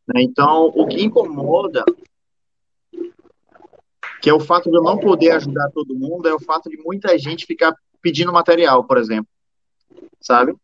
né? 0.06 0.22
Então, 0.22 0.66
o 0.66 0.86
que 0.86 1.02
incomoda, 1.02 1.84
que 4.20 4.28
é 4.28 4.34
o 4.34 4.40
fato 4.40 4.70
de 4.70 4.76
eu 4.76 4.82
não 4.82 4.98
poder 4.98 5.30
ajudar 5.32 5.70
todo 5.70 5.94
mundo, 5.94 6.28
é 6.28 6.34
o 6.34 6.40
fato 6.40 6.68
de 6.68 6.76
muita 6.76 7.16
gente 7.18 7.46
ficar 7.46 7.74
pedindo 8.02 8.32
material, 8.32 8.84
por 8.84 8.98
exemplo, 8.98 9.28
sabe? 10.20 10.54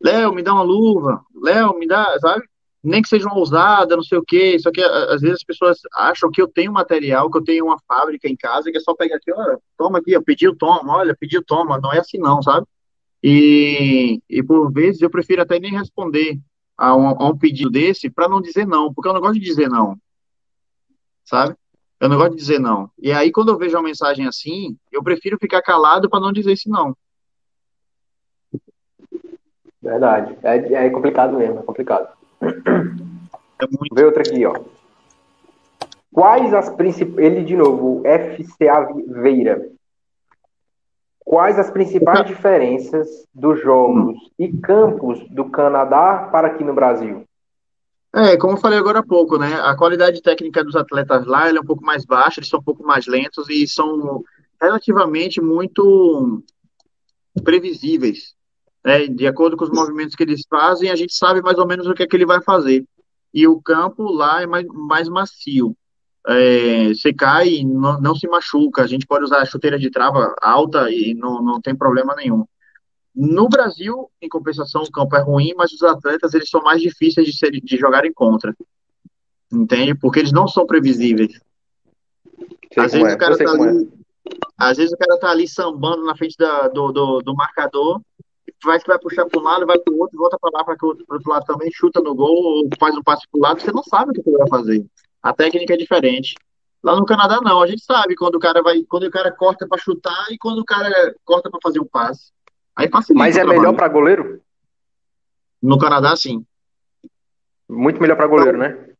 Léo, 0.00 0.32
me 0.32 0.42
dá 0.42 0.52
uma 0.52 0.62
luva. 0.62 1.24
Léo, 1.34 1.78
me 1.78 1.86
dá, 1.86 2.18
sabe? 2.20 2.46
Nem 2.86 3.02
que 3.02 3.08
seja 3.08 3.26
uma 3.26 3.36
ousada, 3.36 3.96
não 3.96 4.02
sei 4.02 4.18
o 4.18 4.24
quê. 4.24 4.58
Só 4.58 4.70
que 4.70 4.80
às 4.80 5.20
vezes 5.20 5.36
as 5.36 5.44
pessoas 5.44 5.78
acham 5.92 6.30
que 6.30 6.40
eu 6.40 6.46
tenho 6.46 6.72
material, 6.72 7.30
que 7.30 7.38
eu 7.38 7.44
tenho 7.44 7.64
uma 7.66 7.78
fábrica 7.86 8.28
em 8.28 8.36
casa, 8.36 8.70
que 8.70 8.78
é 8.78 8.80
só 8.80 8.94
pegar 8.94 9.16
aqui, 9.16 9.32
ó, 9.32 9.58
toma 9.76 9.98
aqui, 9.98 10.16
ó, 10.16 10.22
pediu, 10.22 10.56
toma, 10.56 10.96
olha, 10.96 11.16
pediu, 11.18 11.42
toma. 11.44 11.78
Não 11.78 11.92
é 11.92 11.98
assim 11.98 12.18
não, 12.18 12.40
sabe? 12.42 12.66
E, 13.22 14.20
e 14.30 14.42
por 14.42 14.72
vezes 14.72 15.02
eu 15.02 15.10
prefiro 15.10 15.42
até 15.42 15.58
nem 15.58 15.72
responder 15.72 16.38
a 16.78 16.94
um, 16.94 17.08
a 17.08 17.28
um 17.28 17.36
pedido 17.36 17.70
desse 17.70 18.08
para 18.08 18.28
não 18.28 18.40
dizer 18.40 18.66
não, 18.66 18.92
porque 18.94 19.08
eu 19.08 19.14
não 19.14 19.20
gosto 19.20 19.34
de 19.34 19.40
dizer 19.40 19.68
não, 19.68 19.96
sabe? 21.24 21.56
Eu 21.98 22.08
não 22.08 22.18
gosto 22.18 22.32
de 22.32 22.36
dizer 22.36 22.60
não. 22.60 22.90
E 22.98 23.10
aí 23.10 23.32
quando 23.32 23.48
eu 23.48 23.58
vejo 23.58 23.76
uma 23.76 23.82
mensagem 23.82 24.26
assim, 24.26 24.76
eu 24.92 25.02
prefiro 25.02 25.38
ficar 25.40 25.62
calado 25.62 26.08
para 26.08 26.20
não 26.20 26.32
dizer 26.32 26.52
esse 26.52 26.68
não. 26.68 26.96
Verdade. 29.82 30.36
É, 30.42 30.86
é 30.86 30.90
complicado 30.90 31.36
mesmo, 31.36 31.60
é 31.60 31.62
complicado. 31.62 32.15
É 32.40 33.66
muito 33.66 33.94
Vê 33.94 34.04
outra 34.04 34.22
aqui, 34.22 34.44
ó. 34.44 34.54
Quais 36.12 36.52
as 36.54 36.68
principais. 36.70 37.18
Ele, 37.18 37.44
de 37.44 37.56
novo, 37.56 38.02
FCA 38.04 38.88
Veira. 39.22 39.70
Quais 41.24 41.58
as 41.58 41.70
principais 41.70 42.24
diferenças 42.24 43.26
dos 43.34 43.60
jogos 43.60 44.16
e 44.38 44.52
campos 44.58 45.18
do 45.28 45.46
Canadá 45.46 46.28
para 46.30 46.46
aqui 46.46 46.62
no 46.62 46.72
Brasil? 46.72 47.24
É, 48.14 48.36
como 48.36 48.54
eu 48.54 48.60
falei 48.60 48.78
agora 48.78 49.00
há 49.00 49.02
pouco, 49.02 49.36
né? 49.36 49.60
A 49.60 49.76
qualidade 49.76 50.22
técnica 50.22 50.62
dos 50.62 50.76
atletas 50.76 51.26
lá 51.26 51.50
é 51.50 51.60
um 51.60 51.64
pouco 51.64 51.84
mais 51.84 52.04
baixa, 52.04 52.38
eles 52.38 52.48
são 52.48 52.60
um 52.60 52.62
pouco 52.62 52.82
mais 52.84 53.06
lentos 53.06 53.50
e 53.50 53.66
são 53.66 54.22
relativamente 54.62 55.40
muito 55.40 56.42
previsíveis. 57.42 58.35
Né? 58.86 59.08
De 59.08 59.26
acordo 59.26 59.56
com 59.56 59.64
os 59.64 59.70
movimentos 59.70 60.14
que 60.14 60.22
eles 60.22 60.42
fazem, 60.48 60.90
a 60.90 60.94
gente 60.94 61.12
sabe 61.12 61.42
mais 61.42 61.58
ou 61.58 61.66
menos 61.66 61.88
o 61.88 61.92
que 61.94 62.04
é 62.04 62.06
que 62.06 62.14
ele 62.14 62.24
vai 62.24 62.40
fazer. 62.40 62.84
E 63.34 63.44
o 63.48 63.60
campo 63.60 64.04
lá 64.04 64.42
é 64.42 64.46
mais, 64.46 64.64
mais 64.68 65.08
macio. 65.08 65.76
É, 66.24 66.88
você 66.94 67.12
cai 67.12 67.48
e 67.48 67.64
não, 67.64 68.00
não 68.00 68.14
se 68.14 68.28
machuca. 68.28 68.82
A 68.82 68.86
gente 68.86 69.04
pode 69.04 69.24
usar 69.24 69.38
a 69.38 69.44
chuteira 69.44 69.76
de 69.76 69.90
trava 69.90 70.32
alta 70.40 70.88
e 70.88 71.14
não, 71.14 71.42
não 71.42 71.60
tem 71.60 71.74
problema 71.74 72.14
nenhum. 72.14 72.44
No 73.12 73.48
Brasil, 73.48 74.08
em 74.22 74.28
compensação, 74.28 74.82
o 74.82 74.90
campo 74.90 75.16
é 75.16 75.20
ruim, 75.20 75.52
mas 75.56 75.72
os 75.72 75.82
atletas 75.82 76.32
eles 76.34 76.48
são 76.48 76.62
mais 76.62 76.80
difíceis 76.80 77.26
de, 77.26 77.36
ser, 77.36 77.50
de 77.50 77.76
jogarem 77.76 78.12
contra. 78.12 78.54
Entende? 79.52 79.96
Porque 79.96 80.20
eles 80.20 80.32
não 80.32 80.46
são 80.46 80.64
previsíveis. 80.64 81.40
Sei 82.72 82.84
Às 82.84 82.92
vezes, 82.92 83.08
é, 83.08 83.14
o 83.14 83.18
cara 83.18 83.36
tá 83.36 83.44
é. 83.44 83.48
ali, 83.48 83.88
às 84.56 84.76
vezes 84.76 84.92
o 84.92 84.96
cara 84.96 85.18
tá 85.18 85.30
ali 85.30 85.48
sambando 85.48 86.04
na 86.04 86.16
frente 86.16 86.36
da- 86.38 86.68
do, 86.68 86.92
do, 86.92 87.18
do 87.20 87.34
marcador, 87.34 88.00
faz 88.66 88.82
que 88.82 88.88
vai 88.88 88.98
puxar 88.98 89.24
para 89.26 89.40
um 89.40 89.42
lado, 89.42 89.66
vai 89.66 89.78
para 89.78 89.92
o 89.92 89.98
outro, 89.98 90.18
volta 90.18 90.38
para 90.38 90.50
lá 90.58 90.64
para 90.64 90.76
o 90.82 90.88
outro, 90.88 91.30
lado 91.30 91.46
também, 91.46 91.70
chuta 91.72 92.00
no 92.00 92.14
gol, 92.14 92.34
ou 92.34 92.68
faz 92.78 92.94
um 92.94 93.02
passe 93.02 93.26
para 93.30 93.38
o 93.38 93.42
lado, 93.42 93.60
você 93.60 93.72
não 93.72 93.82
sabe 93.82 94.10
o 94.10 94.14
que 94.14 94.28
ele 94.28 94.36
vai 94.36 94.48
fazer. 94.48 94.84
A 95.22 95.32
técnica 95.32 95.74
é 95.74 95.76
diferente. 95.76 96.34
Lá 96.82 96.94
no 96.94 97.06
Canadá 97.06 97.40
não, 97.42 97.62
a 97.62 97.66
gente 97.66 97.82
sabe 97.82 98.14
quando 98.14 98.34
o 98.36 98.40
cara 98.40 98.62
vai, 98.62 98.82
quando 98.82 99.04
o 99.04 99.10
cara 99.10 99.32
corta 99.32 99.66
para 99.66 99.78
chutar 99.78 100.26
e 100.30 100.38
quando 100.38 100.58
o 100.58 100.64
cara 100.64 101.14
corta 101.24 101.50
para 101.50 101.60
fazer 101.62 101.80
um 101.80 101.86
passe. 101.86 102.30
Aí 102.76 102.88
facilita 102.88 103.24
Mas 103.24 103.36
o 103.36 103.40
é 103.40 103.44
melhor 103.44 103.74
para 103.74 103.88
goleiro? 103.88 104.40
No 105.62 105.78
Canadá, 105.78 106.14
sim. 106.14 106.44
Muito 107.68 108.00
melhor 108.00 108.16
para 108.16 108.26
goleiro, 108.26 108.58
né? 108.58 108.90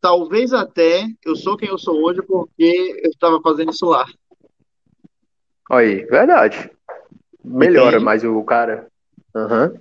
Talvez 0.00 0.52
até 0.52 1.06
eu 1.24 1.34
sou 1.34 1.56
quem 1.56 1.68
eu 1.68 1.78
sou 1.78 2.02
hoje 2.02 2.22
porque 2.22 3.00
eu 3.02 3.10
estava 3.10 3.40
fazendo 3.40 3.72
isso 3.72 3.86
lá. 3.86 4.04
Aí, 5.70 6.04
verdade. 6.04 6.70
Melhora, 7.44 7.98
mas 7.98 8.22
o 8.24 8.42
cara. 8.44 8.91
Aham. 9.34 9.72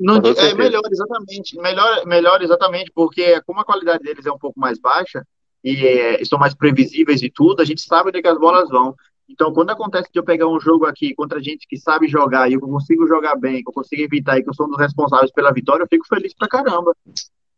Não, 0.00 0.16
é 0.16 0.22
certeza. 0.24 0.54
melhor, 0.56 0.82
exatamente. 0.90 1.56
Melhor, 1.56 2.06
melhor, 2.06 2.42
exatamente, 2.42 2.90
porque 2.94 3.40
como 3.42 3.60
a 3.60 3.64
qualidade 3.64 4.02
deles 4.02 4.26
é 4.26 4.32
um 4.32 4.38
pouco 4.38 4.58
mais 4.58 4.78
baixa 4.78 5.24
e 5.62 5.86
é, 5.86 6.24
são 6.24 6.38
mais 6.38 6.54
previsíveis 6.54 7.22
e 7.22 7.30
tudo, 7.30 7.60
a 7.60 7.64
gente 7.64 7.82
sabe 7.82 8.08
onde 8.08 8.18
é 8.18 8.22
que 8.22 8.28
as 8.28 8.38
bolas 8.38 8.68
vão. 8.68 8.94
Então, 9.28 9.52
quando 9.52 9.70
acontece 9.70 10.08
de 10.10 10.18
eu 10.18 10.24
pegar 10.24 10.48
um 10.48 10.58
jogo 10.58 10.86
aqui 10.86 11.14
contra 11.14 11.42
gente 11.42 11.66
que 11.68 11.76
sabe 11.76 12.08
jogar 12.08 12.48
e 12.48 12.54
eu 12.54 12.60
consigo 12.60 13.06
jogar 13.06 13.36
bem, 13.36 13.62
que 13.62 13.68
eu 13.68 13.74
consigo 13.74 14.02
evitar 14.02 14.38
e 14.38 14.42
que 14.42 14.48
eu 14.48 14.54
sou 14.54 14.66
um 14.66 14.70
dos 14.70 14.78
responsáveis 14.78 15.30
pela 15.32 15.52
vitória, 15.52 15.82
eu 15.82 15.88
fico 15.88 16.06
feliz 16.06 16.32
pra 16.34 16.48
caramba. 16.48 16.94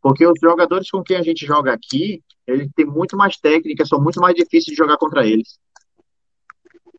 Porque 0.01 0.25
os 0.25 0.37
jogadores 0.41 0.89
com 0.89 1.01
quem 1.01 1.17
a 1.17 1.21
gente 1.21 1.45
joga 1.45 1.71
aqui, 1.71 2.21
eles 2.45 2.67
têm 2.75 2.85
muito 2.85 3.15
mais 3.15 3.37
técnica, 3.37 3.85
são 3.85 4.01
muito 4.01 4.19
mais 4.19 4.35
difíceis 4.35 4.65
de 4.65 4.75
jogar 4.75 4.97
contra 4.97 5.25
eles. 5.25 5.57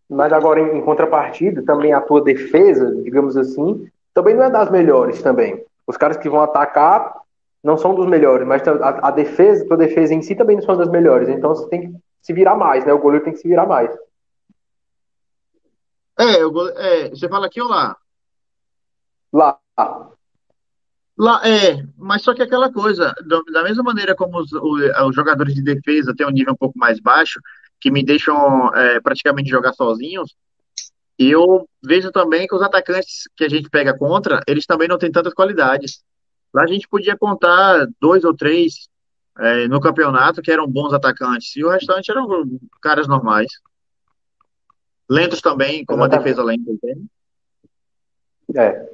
Mas 0.09 0.33
agora, 0.33 0.61
em, 0.61 0.79
em 0.79 0.83
contrapartida, 0.83 1.63
também 1.63 1.93
a 1.93 2.01
tua 2.01 2.23
defesa, 2.23 2.95
digamos 3.03 3.37
assim, 3.37 3.89
também 4.15 4.35
não 4.35 4.45
é 4.45 4.51
das 4.51 4.71
melhores 4.71 5.23
também. 5.23 5.65
Os 5.87 5.97
caras 5.97 6.17
que 6.17 6.29
vão 6.29 6.41
atacar 6.41 7.15
não 7.63 7.77
são 7.77 7.95
dos 7.95 8.07
melhores, 8.07 8.47
mas 8.47 8.67
a, 8.67 9.09
a 9.09 9.11
defesa, 9.11 9.67
tua 9.67 9.77
defesa 9.77 10.15
em 10.15 10.23
si 10.23 10.35
também 10.35 10.57
não 10.57 10.63
são 10.63 10.77
das 10.77 10.89
melhores. 10.89 11.29
Então 11.29 11.55
você 11.55 11.69
tem 11.69 11.93
que 11.93 11.99
se 12.21 12.33
virar 12.33 12.57
mais, 12.57 12.85
né? 12.85 12.93
O 12.93 12.99
goleiro 12.99 13.25
tem 13.25 13.33
que 13.33 13.39
se 13.41 13.49
virar 13.49 13.67
mais. 13.67 13.91
É, 16.19 16.41
é, 16.41 17.11
você 17.11 17.29
fala 17.29 17.47
aqui 17.47 17.61
ou 17.61 17.69
lá? 17.69 17.97
Lá. 19.33 19.59
Lá, 21.17 21.41
é, 21.47 21.85
mas 21.97 22.23
só 22.23 22.35
que 22.35 22.43
aquela 22.43 22.73
coisa, 22.73 23.15
da 23.53 23.63
mesma 23.63 23.83
maneira 23.83 24.15
como 24.15 24.39
os, 24.39 24.51
os 24.53 25.15
jogadores 25.15 25.55
de 25.55 25.63
defesa 25.63 26.15
têm 26.17 26.27
um 26.27 26.31
nível 26.31 26.55
um 26.55 26.57
pouco 26.57 26.79
mais 26.79 26.99
baixo, 27.01 27.39
que 27.81 27.91
me 27.91 28.05
deixam 28.05 28.75
é, 28.75 29.01
praticamente 29.01 29.51
jogar 29.51 29.73
sozinhos, 29.73 30.35
eu 31.31 31.69
vejo 31.83 32.11
também 32.11 32.47
que 32.47 32.55
os 32.55 32.63
atacantes 32.63 33.29
que 33.37 33.45
a 33.45 33.49
gente 33.49 33.69
pega 33.69 33.97
contra, 33.97 34.41
eles 34.47 34.65
também 34.65 34.89
não 34.89 34.99
têm 34.99 35.13
tantas 35.13 35.35
qualidades. 35.35 36.03
Lá 36.55 36.63
a 36.63 36.67
gente 36.67 36.89
podia 36.89 37.17
contar 37.17 37.87
dois 38.01 38.25
ou 38.25 38.35
três 38.35 38.89
é, 39.39 39.67
no 39.69 39.81
campeonato 39.81 40.43
que 40.43 40.51
eram 40.51 40.67
bons 40.67 40.93
atacantes, 40.93 41.57
e 41.57 41.65
o 41.65 41.71
restante 41.71 42.11
eram 42.11 42.29
caras 42.81 43.09
normais. 43.09 43.51
Lentos 45.09 45.41
também, 45.41 45.85
como 45.85 46.03
a 46.03 46.07
Exatamente. 46.07 46.25
defesa 46.25 46.43
lenta? 46.45 46.71
É, 48.55 48.91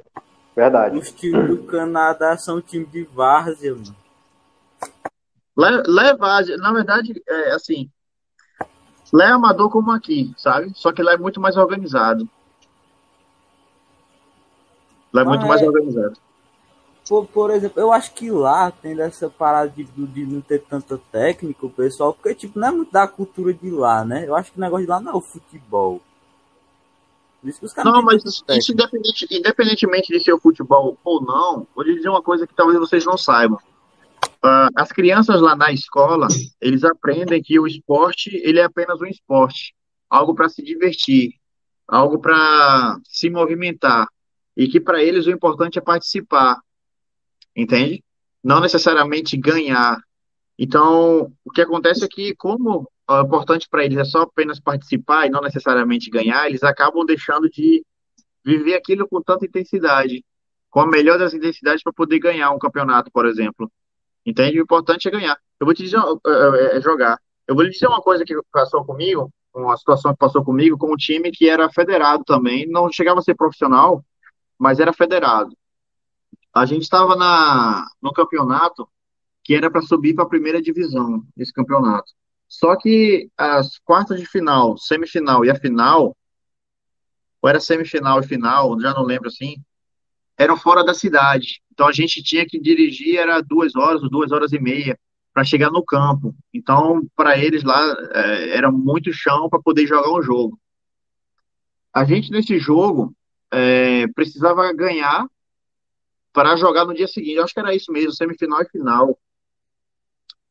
verdade. 0.55 0.97
Os 0.97 1.11
times 1.11 1.47
do 1.47 1.63
Canadá 1.63 2.37
são 2.37 2.61
time 2.61 2.85
de 2.85 3.03
várzea, 3.03 3.73
mano. 3.73 3.95
Lá, 5.55 5.83
lá 5.85 6.07
é 6.07 6.15
várzea, 6.15 6.57
na 6.57 6.71
verdade, 6.71 7.21
é 7.27 7.51
assim, 7.51 7.89
lá 9.13 9.25
é 9.25 9.31
amador 9.31 9.69
como 9.69 9.91
aqui, 9.91 10.33
sabe? 10.37 10.71
Só 10.75 10.91
que 10.91 11.01
lá 11.03 11.13
é 11.13 11.17
muito 11.17 11.39
mais 11.39 11.57
organizado. 11.57 12.27
Lá 15.13 15.21
é 15.21 15.25
muito 15.25 15.45
Ah, 15.45 15.47
mais 15.47 15.61
é. 15.61 15.67
organizado. 15.67 16.17
Por, 17.07 17.25
por 17.27 17.49
exemplo, 17.51 17.81
eu 17.81 17.91
acho 17.91 18.13
que 18.13 18.29
lá 18.29 18.69
tem 18.71 18.99
essa 19.01 19.29
parada 19.29 19.69
de, 19.69 19.83
de 19.83 20.25
não 20.25 20.41
ter 20.41 20.59
tanta 20.61 20.97
técnica, 21.11 21.65
o 21.65 21.69
pessoal, 21.69 22.13
porque 22.13 22.35
tipo, 22.35 22.59
não 22.59 22.67
é 22.67 22.71
muito 22.71 22.91
da 22.91 23.07
cultura 23.07 23.51
de 23.53 23.71
lá, 23.71 24.05
né? 24.05 24.27
Eu 24.27 24.35
acho 24.35 24.51
que 24.51 24.59
o 24.59 24.61
negócio 24.61 24.85
de 24.85 24.89
lá 24.91 24.99
não 24.99 25.13
é 25.13 25.15
o 25.15 25.21
futebol. 25.21 26.01
Não, 27.85 28.01
mas 28.03 28.23
isso, 28.25 28.43
isso 28.49 28.73
independente, 28.73 29.25
independentemente 29.31 30.11
de 30.11 30.21
ser 30.21 30.33
o 30.33 30.39
futebol 30.39 30.97
ou 31.03 31.21
não, 31.21 31.65
vou 31.73 31.83
lhe 31.85 31.95
dizer 31.95 32.09
uma 32.09 32.21
coisa 32.21 32.45
que 32.45 32.53
talvez 32.53 32.77
vocês 32.77 33.05
não 33.05 33.17
saibam. 33.17 33.57
Ah, 34.41 34.69
as 34.75 34.91
crianças 34.91 35.41
lá 35.41 35.55
na 35.55 35.71
escola, 35.71 36.27
eles 36.61 36.83
aprendem 36.83 37.41
que 37.41 37.59
o 37.59 37.67
esporte, 37.67 38.29
ele 38.43 38.59
é 38.59 38.63
apenas 38.63 39.01
um 39.01 39.05
esporte, 39.05 39.73
algo 40.09 40.33
para 40.33 40.47
se 40.47 40.63
divertir, 40.63 41.33
algo 41.87 42.19
para 42.19 42.97
se 43.03 43.29
movimentar, 43.29 44.07
e 44.55 44.67
que 44.67 44.79
para 44.79 45.03
eles 45.03 45.25
o 45.25 45.31
importante 45.31 45.77
é 45.77 45.81
participar, 45.81 46.57
entende? 47.55 48.03
Não 48.43 48.61
necessariamente 48.61 49.35
ganhar. 49.35 49.97
Então, 50.57 51.33
o 51.43 51.51
que 51.51 51.61
acontece 51.61 52.05
é 52.05 52.07
que, 52.07 52.33
como 52.35 52.89
o 53.09 53.21
importante 53.21 53.67
para 53.69 53.83
eles 53.83 53.97
é 53.97 54.05
só 54.05 54.21
apenas 54.21 54.59
participar 54.59 55.25
e 55.25 55.29
não 55.29 55.41
necessariamente 55.41 56.09
ganhar, 56.09 56.47
eles 56.47 56.63
acabam 56.63 57.05
deixando 57.05 57.49
de 57.49 57.83
viver 58.45 58.75
aquilo 58.75 59.07
com 59.07 59.21
tanta 59.21 59.45
intensidade, 59.45 60.23
com 60.69 60.79
a 60.79 60.87
melhor 60.87 61.17
das 61.19 61.33
intensidades 61.33 61.83
para 61.83 61.91
poder 61.91 62.19
ganhar 62.19 62.51
um 62.51 62.59
campeonato, 62.59 63.11
por 63.11 63.25
exemplo. 63.25 63.69
Entende? 64.25 64.59
O 64.59 64.63
importante 64.63 65.07
é 65.07 65.11
ganhar. 65.11 65.37
Eu 65.59 65.65
vou 65.65 65.73
te 65.73 65.83
dizer, 65.83 65.97
é, 65.97 66.77
é 66.77 66.81
jogar. 66.81 67.19
Eu 67.47 67.55
vou 67.55 67.63
lhe 67.63 67.71
dizer 67.71 67.87
uma 67.87 68.01
coisa 68.01 68.23
que 68.23 68.35
passou 68.51 68.85
comigo, 68.85 69.31
uma 69.53 69.75
situação 69.75 70.11
que 70.11 70.19
passou 70.19 70.43
comigo 70.43 70.77
com 70.77 70.93
um 70.93 70.97
time 70.97 71.31
que 71.31 71.49
era 71.49 71.69
federado 71.69 72.23
também, 72.23 72.67
não 72.67 72.91
chegava 72.91 73.19
a 73.19 73.23
ser 73.23 73.35
profissional, 73.35 74.03
mas 74.57 74.79
era 74.79 74.93
federado. 74.93 75.55
A 76.53 76.65
gente 76.65 76.83
estava 76.83 77.15
na 77.15 77.87
no 78.01 78.11
campeonato 78.11 78.87
que 79.43 79.55
era 79.55 79.71
para 79.71 79.81
subir 79.81 80.13
para 80.13 80.25
a 80.25 80.29
primeira 80.29 80.61
divisão 80.61 81.23
desse 81.35 81.51
campeonato. 81.51 82.11
Só 82.47 82.75
que 82.75 83.29
as 83.37 83.79
quartas 83.79 84.19
de 84.19 84.25
final, 84.25 84.77
semifinal 84.77 85.43
e 85.43 85.49
a 85.49 85.55
final, 85.55 86.15
ou 87.41 87.49
era 87.49 87.59
semifinal 87.59 88.19
e 88.19 88.27
final, 88.27 88.79
já 88.79 88.93
não 88.93 89.03
lembro 89.03 89.27
assim, 89.27 89.55
eram 90.39 90.55
fora 90.55 90.85
da 90.85 90.93
cidade. 90.93 91.61
Então 91.73 91.85
a 91.85 91.91
gente 91.91 92.23
tinha 92.23 92.45
que 92.45 92.57
dirigir, 92.57 93.17
era 93.17 93.41
duas 93.41 93.75
horas 93.75 94.01
ou 94.01 94.09
duas 94.09 94.31
horas 94.31 94.53
e 94.53 94.59
meia 94.59 94.97
para 95.33 95.43
chegar 95.43 95.69
no 95.69 95.83
campo. 95.83 96.33
Então, 96.53 97.05
para 97.13 97.37
eles 97.37 97.61
lá, 97.61 97.79
é, 98.13 98.55
era 98.55 98.71
muito 98.71 99.11
chão 99.11 99.49
para 99.49 99.61
poder 99.61 99.85
jogar 99.85 100.17
um 100.17 100.23
jogo. 100.23 100.57
A 101.93 102.05
gente, 102.05 102.31
nesse 102.31 102.57
jogo, 102.57 103.13
é, 103.51 104.07
precisava 104.15 104.73
ganhar 104.73 105.27
para 106.31 106.55
jogar 106.55 106.85
no 106.85 106.93
dia 106.93 107.07
seguinte. 107.07 107.35
Eu 107.35 107.43
acho 107.43 107.53
que 107.53 107.59
era 107.59 107.75
isso 107.75 107.91
mesmo, 107.91 108.13
semifinal 108.13 108.61
e 108.61 108.69
final. 108.69 109.19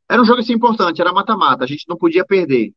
Era 0.06 0.20
um 0.20 0.24
jogo 0.24 0.40
assim 0.40 0.52
importante, 0.52 1.01
era 1.01 1.12
mata-mata, 1.15 1.65
a 1.65 1.66
gente 1.66 1.89
não 1.89 1.97
podia 1.97 2.27
perder. 2.27 2.74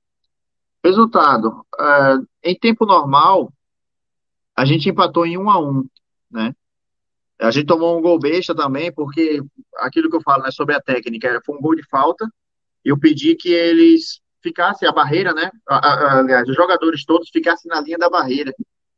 Resultado, 0.84 1.66
é, 1.78 2.52
em 2.52 2.58
tempo 2.58 2.86
normal, 2.86 3.52
a 4.56 4.64
gente 4.64 4.90
empatou 4.90 5.26
em 5.26 5.38
um 5.38 5.50
a 5.50 5.60
um, 5.60 5.86
né? 6.30 6.56
A 7.42 7.50
gente 7.50 7.66
tomou 7.66 7.98
um 7.98 8.02
gol 8.02 8.20
besta 8.20 8.54
também, 8.54 8.94
porque 8.94 9.42
aquilo 9.78 10.10
que 10.10 10.16
eu 10.16 10.22
falo, 10.22 10.44
né, 10.44 10.52
sobre 10.52 10.76
a 10.76 10.82
técnica, 10.82 11.42
foi 11.46 11.56
um 11.58 11.62
gol 11.62 11.76
de 11.76 11.84
falta. 11.90 12.28
Eu 12.86 13.00
pedi 13.00 13.36
que 13.36 13.50
eles 13.50 14.22
ficassem 14.44 14.88
a 14.88 14.92
barreira, 14.92 15.34
né? 15.34 15.50
Aliás, 15.68 16.48
os 16.48 16.56
jogadores 16.56 17.04
todos 17.06 17.30
ficassem 17.30 17.70
na 17.70 17.82
linha 17.82 17.98
da 17.98 18.10
barreira. 18.10 18.54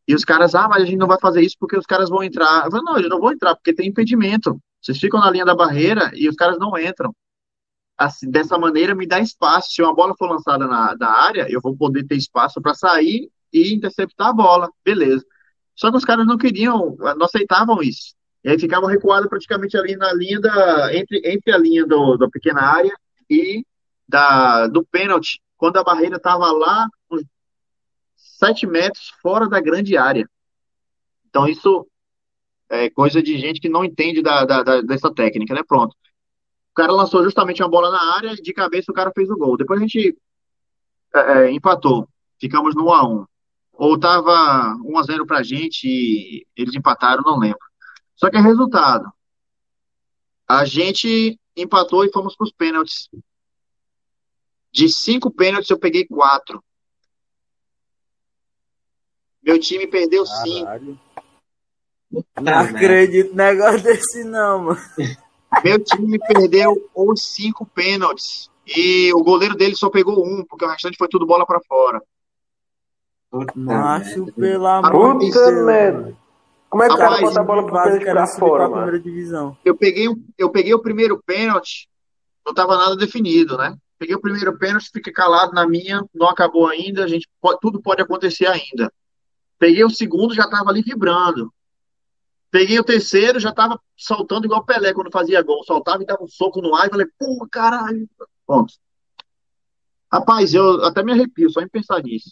E 0.07 0.13
os 0.13 0.25
caras, 0.25 0.53
ah, 0.55 0.67
mas 0.67 0.83
a 0.83 0.85
gente 0.85 0.97
não 0.97 1.07
vai 1.07 1.17
fazer 1.19 1.41
isso 1.41 1.55
porque 1.57 1.77
os 1.77 1.85
caras 1.85 2.09
vão 2.09 2.23
entrar. 2.23 2.65
Eu 2.65 2.71
falei, 2.71 2.85
não, 2.85 2.97
eles 2.97 3.09
não 3.09 3.19
vão 3.19 3.31
entrar 3.31 3.55
porque 3.55 3.73
tem 3.73 3.87
impedimento. 3.87 4.59
Vocês 4.81 4.97
ficam 4.97 5.19
na 5.19 5.31
linha 5.31 5.45
da 5.45 5.55
barreira 5.55 6.11
e 6.13 6.27
os 6.27 6.35
caras 6.35 6.57
não 6.59 6.77
entram. 6.77 7.15
Assim, 7.97 8.29
dessa 8.29 8.57
maneira, 8.57 8.93
me 8.93 9.07
dá 9.07 9.19
espaço. 9.19 9.71
Se 9.71 9.81
uma 9.81 9.95
bola 9.95 10.13
for 10.17 10.29
lançada 10.29 10.67
na, 10.67 10.95
na 10.97 11.09
área, 11.09 11.45
eu 11.49 11.61
vou 11.61 11.75
poder 11.77 12.05
ter 12.05 12.15
espaço 12.15 12.61
para 12.61 12.73
sair 12.73 13.29
e 13.53 13.73
interceptar 13.73 14.27
a 14.27 14.33
bola. 14.33 14.69
Beleza. 14.83 15.23
Só 15.75 15.89
que 15.89 15.97
os 15.97 16.05
caras 16.05 16.27
não 16.27 16.37
queriam, 16.37 16.97
não 16.99 17.25
aceitavam 17.25 17.81
isso. 17.81 18.13
E 18.43 18.49
aí 18.49 18.59
ficava 18.59 18.89
recuado 18.89 19.29
praticamente 19.29 19.77
ali 19.77 19.95
na 19.95 20.11
linha 20.13 20.39
da. 20.39 20.93
entre, 20.93 21.21
entre 21.23 21.53
a 21.53 21.57
linha 21.57 21.85
do, 21.85 22.17
da 22.17 22.29
pequena 22.29 22.61
área 22.61 22.93
e 23.29 23.65
da, 24.07 24.67
do 24.67 24.83
pênalti, 24.85 25.41
quando 25.57 25.77
a 25.77 25.83
barreira 25.83 26.17
estava 26.17 26.51
lá 26.51 26.87
uns 27.09 27.23
7 28.15 28.67
metros 28.67 29.09
fora 29.21 29.47
da 29.47 29.61
grande 29.61 29.95
área. 29.95 30.27
Então 31.29 31.47
isso 31.47 31.87
é 32.69 32.89
coisa 32.89 33.23
de 33.23 33.37
gente 33.37 33.61
que 33.61 33.69
não 33.69 33.85
entende 33.85 34.21
da, 34.21 34.43
da, 34.45 34.63
da, 34.63 34.81
dessa 34.81 35.13
técnica, 35.13 35.53
né? 35.53 35.61
Pronto. 35.65 35.95
O 36.71 36.73
cara 36.75 36.91
lançou 36.91 37.23
justamente 37.23 37.61
uma 37.61 37.69
bola 37.69 37.91
na 37.91 38.15
área, 38.15 38.35
de 38.35 38.53
cabeça 38.53 38.91
o 38.91 38.95
cara 38.95 39.11
fez 39.15 39.29
o 39.29 39.37
gol. 39.37 39.55
Depois 39.55 39.79
a 39.79 39.83
gente 39.83 40.17
é, 41.15 41.19
é 41.19 41.51
empatou, 41.51 42.09
ficamos 42.39 42.75
no 42.75 42.85
1x1. 42.85 43.25
Ou 43.73 43.99
tava 43.99 44.75
1x0 44.83 45.25
pra 45.25 45.43
gente 45.43 45.87
e 45.87 46.45
eles 46.55 46.75
empataram, 46.75 47.23
não 47.23 47.39
lembro. 47.39 47.59
Só 48.15 48.29
que 48.29 48.37
é 48.37 48.41
resultado. 48.41 49.11
A 50.47 50.65
gente 50.65 51.39
empatou 51.55 52.05
e 52.05 52.11
fomos 52.11 52.35
para 52.35 52.45
os 52.45 52.51
pênaltis. 52.51 53.09
De 54.71 54.89
cinco 54.89 55.31
pênaltis, 55.31 55.69
eu 55.69 55.79
peguei 55.79 56.05
quatro. 56.05 56.63
Meu 59.41 59.59
time 59.59 59.87
perdeu 59.87 60.25
cinco. 60.25 60.97
Não 62.41 62.59
acredito 62.59 63.35
negócio 63.35 63.81
desse, 63.83 64.23
não, 64.23 64.63
mano. 64.63 64.79
Meu 65.63 65.83
time 65.83 66.17
perdeu 66.19 66.89
os 66.95 67.21
cinco 67.21 67.65
pênaltis. 67.65 68.49
E 68.65 69.13
o 69.13 69.23
goleiro 69.23 69.55
dele 69.55 69.75
só 69.75 69.89
pegou 69.89 70.25
um, 70.25 70.45
porque 70.45 70.63
o 70.65 70.69
restante 70.69 70.97
foi 70.97 71.07
tudo 71.07 71.25
bola 71.25 71.45
para 71.45 71.59
fora. 71.67 72.01
Macho, 73.55 74.31
pelo 74.33 74.67
amor 74.67 75.19
de 75.19 75.31
Deus. 75.31 75.65
Merda. 75.65 76.22
Como 76.73 76.81
é 76.81 76.87
que 76.87 76.93
o 76.95 76.97
cara 76.97 77.21
bota 77.21 77.39
a 77.39 77.43
bola 77.43 77.65
pro 77.67 77.83
pênalti 77.83 78.03
pra 78.03 78.25
fora, 78.25 78.67
mano? 78.67 78.99
Divisão. 78.99 79.55
Eu 79.63 79.77
peguei, 79.77 80.07
eu 80.35 80.49
peguei 80.49 80.73
o 80.73 80.81
primeiro 80.81 81.21
pênalti, 81.23 81.87
não 82.43 82.51
tava 82.51 82.75
nada 82.75 82.95
definido, 82.95 83.55
né? 83.55 83.77
Peguei 83.99 84.15
o 84.15 84.19
primeiro 84.19 84.57
pênalti, 84.57 84.89
fiquei 84.91 85.13
calado 85.13 85.53
na 85.53 85.67
minha, 85.67 86.03
não 86.11 86.27
acabou 86.27 86.65
ainda, 86.65 87.03
a 87.03 87.07
gente 87.07 87.29
pode, 87.39 87.59
tudo 87.61 87.79
pode 87.79 88.01
acontecer 88.01 88.47
ainda. 88.47 88.91
Peguei 89.59 89.83
o 89.83 89.89
segundo, 89.91 90.33
já 90.33 90.49
tava 90.49 90.71
ali 90.71 90.81
vibrando. 90.81 91.53
Peguei 92.49 92.79
o 92.79 92.83
terceiro, 92.83 93.39
já 93.39 93.51
tava 93.51 93.79
soltando 93.95 94.45
igual 94.45 94.61
o 94.61 94.65
Pelé 94.65 94.95
quando 94.95 95.11
fazia 95.11 95.43
gol. 95.43 95.63
Soltava 95.63 96.01
e 96.01 96.07
dava 96.07 96.23
um 96.23 96.27
soco 96.27 96.59
no 96.59 96.73
ar 96.73 96.87
e 96.87 96.89
falei, 96.89 97.07
pô, 97.19 97.47
caralho. 97.51 98.09
Pronto. 98.47 98.73
Rapaz, 100.11 100.55
eu 100.55 100.83
até 100.83 101.03
me 101.03 101.11
arrepio 101.11 101.51
só 101.51 101.61
em 101.61 101.69
pensar 101.69 102.01
nisso. 102.01 102.31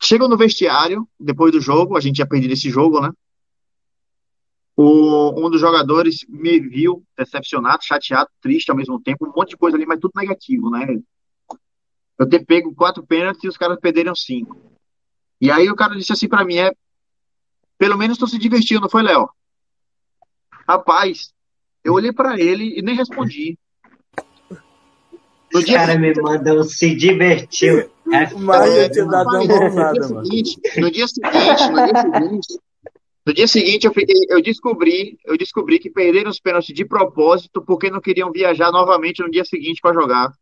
Chega 0.00 0.28
no 0.28 0.36
vestiário, 0.36 1.08
depois 1.18 1.52
do 1.52 1.60
jogo, 1.60 1.96
a 1.96 2.00
gente 2.00 2.16
tinha 2.16 2.26
perdido 2.26 2.52
esse 2.52 2.70
jogo, 2.70 3.00
né? 3.00 3.10
O, 4.76 5.44
um 5.44 5.50
dos 5.50 5.60
jogadores 5.60 6.24
me 6.28 6.60
viu 6.60 7.04
decepcionado, 7.16 7.84
chateado, 7.84 8.30
triste 8.40 8.70
ao 8.70 8.76
mesmo 8.76 9.00
tempo, 9.00 9.26
um 9.26 9.32
monte 9.34 9.50
de 9.50 9.56
coisa 9.56 9.76
ali, 9.76 9.84
mas 9.84 9.98
tudo 9.98 10.12
negativo, 10.14 10.70
né? 10.70 10.86
Eu 12.16 12.28
ter 12.28 12.44
pego 12.44 12.74
quatro 12.74 13.04
pênaltis 13.04 13.42
e 13.42 13.48
os 13.48 13.56
caras 13.56 13.78
perderam 13.80 14.14
cinco. 14.14 14.56
E 15.40 15.50
aí 15.50 15.68
o 15.68 15.74
cara 15.74 15.96
disse 15.96 16.12
assim 16.12 16.28
para 16.28 16.44
mim, 16.44 16.58
é, 16.58 16.72
pelo 17.76 17.96
menos 17.96 18.18
tu 18.18 18.26
se 18.26 18.38
divertiu, 18.38 18.80
não 18.80 18.88
foi, 18.88 19.02
Léo? 19.02 19.28
Rapaz, 20.68 21.32
eu 21.82 21.94
olhei 21.94 22.12
para 22.12 22.38
ele 22.38 22.78
e 22.78 22.82
nem 22.82 22.94
respondi. 22.94 23.58
No 25.52 25.60
Os 25.60 25.64
caras 25.64 25.98
me 25.98 26.12
mandam 26.20 26.62
se 26.62 26.94
divertiu. 26.94 27.90
É 28.12 29.04
dado 29.04 29.28
uma 29.28 29.44
mãozada, 29.44 30.08
mano. 30.08 30.22
No 30.22 30.22
dia 30.22 30.38
seguinte, 30.38 30.60
no 30.76 30.90
dia 30.90 31.06
seguinte, 31.08 32.60
no 33.26 33.34
dia 33.34 33.46
seguinte 33.46 33.86
eu, 33.86 33.92
fiquei, 33.92 34.16
eu 34.28 34.42
descobri, 34.42 35.18
eu 35.26 35.36
descobri 35.36 35.78
que 35.78 35.90
perderam 35.90 36.30
os 36.30 36.40
pênaltis 36.40 36.74
de 36.74 36.84
propósito 36.84 37.62
porque 37.62 37.90
não 37.90 38.00
queriam 38.00 38.32
viajar 38.32 38.72
novamente 38.72 39.22
no 39.22 39.30
dia 39.30 39.44
seguinte 39.44 39.80
para 39.82 39.94
jogar. 39.94 40.32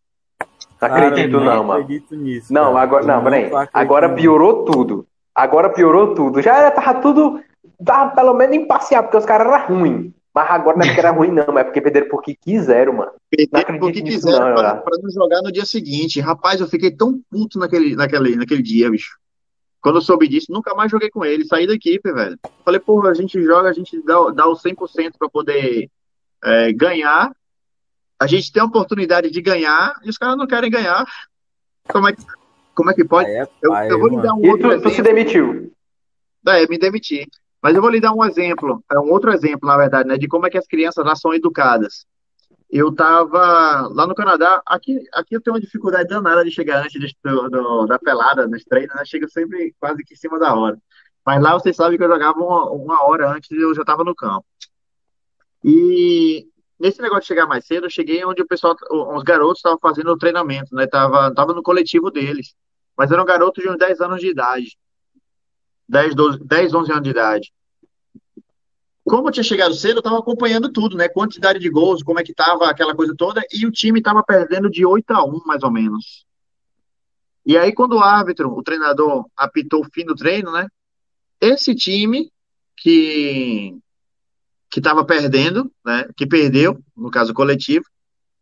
Não 0.80 0.88
acredito 0.88 1.40
não, 1.40 1.64
mano. 1.64 1.82
Acredito 1.82 2.14
nisso, 2.14 2.52
não, 2.52 2.74
cara. 2.74 2.82
agora 2.82 3.06
não, 3.06 3.24
peraí. 3.24 3.50
Agora 3.72 4.08
piorou 4.14 4.64
tudo. 4.64 5.06
Agora 5.34 5.68
piorou 5.70 6.14
tudo. 6.14 6.40
Já 6.40 6.56
era, 6.56 6.70
tava 6.70 7.00
tudo. 7.00 7.40
Tava 7.84 8.14
pelo 8.14 8.34
menos 8.34 8.56
imparcial, 8.56 9.02
porque 9.02 9.16
os 9.16 9.26
caras 9.26 9.52
eram 9.52 9.66
ruins. 9.66 10.12
Mas 10.36 10.50
agora 10.50 10.76
não 10.76 10.84
é 10.84 10.88
porque 10.88 11.00
era 11.00 11.10
ruim, 11.12 11.30
não, 11.32 11.58
é 11.58 11.64
porque 11.64 11.80
perderam 11.80 12.08
porque 12.10 12.34
quiseram, 12.34 12.92
mano. 12.92 13.12
Perderam 13.30 13.78
porque 13.78 14.02
quiseram 14.02 14.48
não, 14.48 14.54
pra, 14.54 14.76
pra, 14.76 14.98
não 15.02 15.10
jogar 15.10 15.40
no 15.40 15.50
dia 15.50 15.64
seguinte. 15.64 16.20
Rapaz, 16.20 16.60
eu 16.60 16.68
fiquei 16.68 16.90
tão 16.90 17.18
puto 17.30 17.58
naquele, 17.58 17.96
naquele, 17.96 18.36
naquele 18.36 18.60
dia, 18.60 18.90
bicho. 18.90 19.16
Quando 19.80 19.96
eu 19.96 20.02
soube 20.02 20.28
disso, 20.28 20.52
nunca 20.52 20.74
mais 20.74 20.90
joguei 20.90 21.08
com 21.08 21.24
ele. 21.24 21.46
Saí 21.46 21.66
da 21.66 21.72
equipe, 21.72 22.12
velho. 22.12 22.38
Falei, 22.62 22.78
porra, 22.78 23.08
a 23.08 23.14
gente 23.14 23.42
joga, 23.42 23.70
a 23.70 23.72
gente 23.72 23.98
dá, 24.04 24.28
dá 24.28 24.46
o 24.46 24.52
100% 24.52 25.12
pra 25.18 25.30
poder 25.30 25.88
é, 26.44 26.70
ganhar. 26.70 27.34
A 28.20 28.26
gente 28.26 28.52
tem 28.52 28.60
a 28.62 28.66
oportunidade 28.66 29.30
de 29.30 29.40
ganhar 29.40 29.94
e 30.04 30.10
os 30.10 30.18
caras 30.18 30.36
não 30.36 30.46
querem 30.46 30.70
ganhar. 30.70 31.06
Como 31.88 32.08
é 32.08 32.12
que, 32.12 32.22
como 32.74 32.90
é 32.90 32.94
que 32.94 33.06
pode? 33.06 33.30
É 33.30 33.48
eu, 33.62 33.74
eu, 33.74 33.98
vou 33.98 34.08
lhe 34.08 34.20
dar 34.20 34.34
um 34.34 34.44
e 34.44 34.50
outro 34.50 34.68
tu, 34.68 34.82
tu 34.82 34.90
se 34.90 35.00
demitiu? 35.00 35.72
É, 36.46 36.66
me 36.68 36.76
demiti. 36.76 37.26
Mas 37.66 37.74
eu 37.74 37.82
vou 37.82 37.90
lhe 37.90 38.00
dar 38.00 38.12
um 38.12 38.24
exemplo, 38.24 38.80
é 38.92 38.96
um 38.96 39.10
outro 39.10 39.32
exemplo, 39.32 39.68
na 39.68 39.76
verdade, 39.76 40.08
né, 40.08 40.16
de 40.16 40.28
como 40.28 40.46
é 40.46 40.50
que 40.50 40.56
as 40.56 40.68
crianças 40.68 41.04
lá 41.04 41.16
são 41.16 41.34
educadas. 41.34 42.06
Eu 42.70 42.90
estava 42.90 43.88
lá 43.88 44.06
no 44.06 44.14
Canadá, 44.14 44.62
aqui, 44.64 44.96
aqui 45.12 45.34
eu 45.34 45.40
tenho 45.40 45.56
uma 45.56 45.60
dificuldade 45.60 46.08
danada 46.08 46.44
de 46.44 46.52
chegar 46.52 46.84
antes 46.84 47.12
do, 47.24 47.50
do, 47.50 47.86
da 47.86 47.98
pelada, 47.98 48.46
nos 48.46 48.62
treinos, 48.62 48.94
né, 48.94 49.04
chega 49.04 49.26
sempre 49.26 49.74
quase 49.80 50.04
que 50.04 50.14
em 50.14 50.16
cima 50.16 50.38
da 50.38 50.54
hora. 50.54 50.78
Mas 51.24 51.42
lá 51.42 51.54
vocês 51.54 51.74
sabem 51.74 51.98
que 51.98 52.04
eu 52.04 52.08
jogava 52.08 52.38
uma, 52.38 52.70
uma 52.70 53.02
hora 53.04 53.32
antes 53.32 53.50
e 53.50 53.56
eu 53.56 53.74
já 53.74 53.80
estava 53.80 54.04
no 54.04 54.14
campo. 54.14 54.46
E 55.64 56.46
nesse 56.78 57.02
negócio 57.02 57.22
de 57.22 57.26
chegar 57.26 57.48
mais 57.48 57.66
cedo, 57.66 57.86
eu 57.86 57.90
cheguei 57.90 58.24
onde 58.24 58.42
o 58.42 58.46
pessoal, 58.46 58.76
os 58.92 59.24
garotos 59.24 59.58
estavam 59.58 59.80
fazendo 59.82 60.12
o 60.12 60.16
treinamento, 60.16 60.72
né? 60.72 60.86
Tava, 60.86 61.34
tava 61.34 61.52
no 61.52 61.64
coletivo 61.64 62.12
deles. 62.12 62.54
Mas 62.96 63.10
eram 63.10 63.24
garotos 63.24 63.60
de 63.60 63.68
uns 63.68 63.76
10 63.76 64.00
anos 64.02 64.20
de 64.20 64.28
idade. 64.28 64.78
10, 65.88 66.14
12, 66.14 66.44
10 66.44 66.74
11 66.74 66.92
anos 66.92 67.02
de 67.02 67.10
idade. 67.10 67.52
Como 69.06 69.28
eu 69.28 69.32
tinha 69.32 69.44
chegado 69.44 69.72
cedo, 69.72 69.98
eu 69.98 70.00
estava 70.00 70.18
acompanhando 70.18 70.68
tudo, 70.68 70.96
né? 70.96 71.08
Quantidade 71.08 71.60
de 71.60 71.70
gols, 71.70 72.02
como 72.02 72.18
é 72.18 72.24
que 72.24 72.34
tava 72.34 72.68
aquela 72.68 72.92
coisa 72.92 73.14
toda, 73.16 73.40
e 73.52 73.64
o 73.64 73.70
time 73.70 74.00
estava 74.00 74.20
perdendo 74.20 74.68
de 74.68 74.84
8 74.84 75.08
a 75.12 75.24
1, 75.24 75.42
mais 75.46 75.62
ou 75.62 75.70
menos. 75.70 76.26
E 77.44 77.56
aí, 77.56 77.72
quando 77.72 77.92
o 77.92 78.02
árbitro, 78.02 78.50
o 78.50 78.62
treinador, 78.64 79.24
apitou 79.36 79.82
o 79.82 79.88
fim 79.94 80.04
do 80.04 80.16
treino, 80.16 80.50
né? 80.50 80.66
Esse 81.40 81.72
time 81.72 82.32
que 82.76 83.78
que 84.68 84.80
estava 84.80 85.04
perdendo, 85.04 85.70
né? 85.84 86.08
Que 86.16 86.26
perdeu, 86.26 86.82
no 86.96 87.08
caso 87.08 87.32
coletivo, 87.32 87.84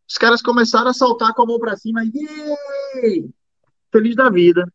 os 0.09 0.17
caras 0.17 0.41
começaram 0.41 0.89
a 0.89 0.95
saltar 0.95 1.35
com 1.35 1.43
a 1.43 1.47
mão 1.47 1.59
para 1.59 1.77
cima, 1.77 2.03
e 2.07 3.29
feliz 3.93 4.17
da 4.17 4.31
vida. 4.31 4.67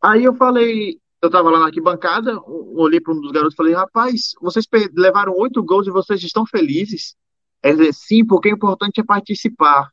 Aí 0.00 0.24
eu 0.24 0.34
falei, 0.34 0.98
eu 1.22 1.30
tava 1.30 1.50
lá 1.50 1.60
na 1.60 1.66
arquibancada, 1.66 2.36
olhei 2.44 3.00
para 3.00 3.14
um 3.14 3.20
dos 3.20 3.30
garotos 3.30 3.54
e 3.54 3.56
falei, 3.56 3.72
rapaz, 3.74 4.32
vocês 4.40 4.66
levaram 4.92 5.32
oito 5.36 5.62
gols 5.62 5.86
e 5.86 5.90
vocês 5.90 6.20
estão 6.20 6.44
felizes? 6.44 7.14
Ele 7.62 7.86
disse, 7.86 8.06
sim, 8.06 8.26
porque 8.26 8.48
o 8.48 8.54
importante 8.54 9.00
é 9.00 9.04
participar. 9.04 9.88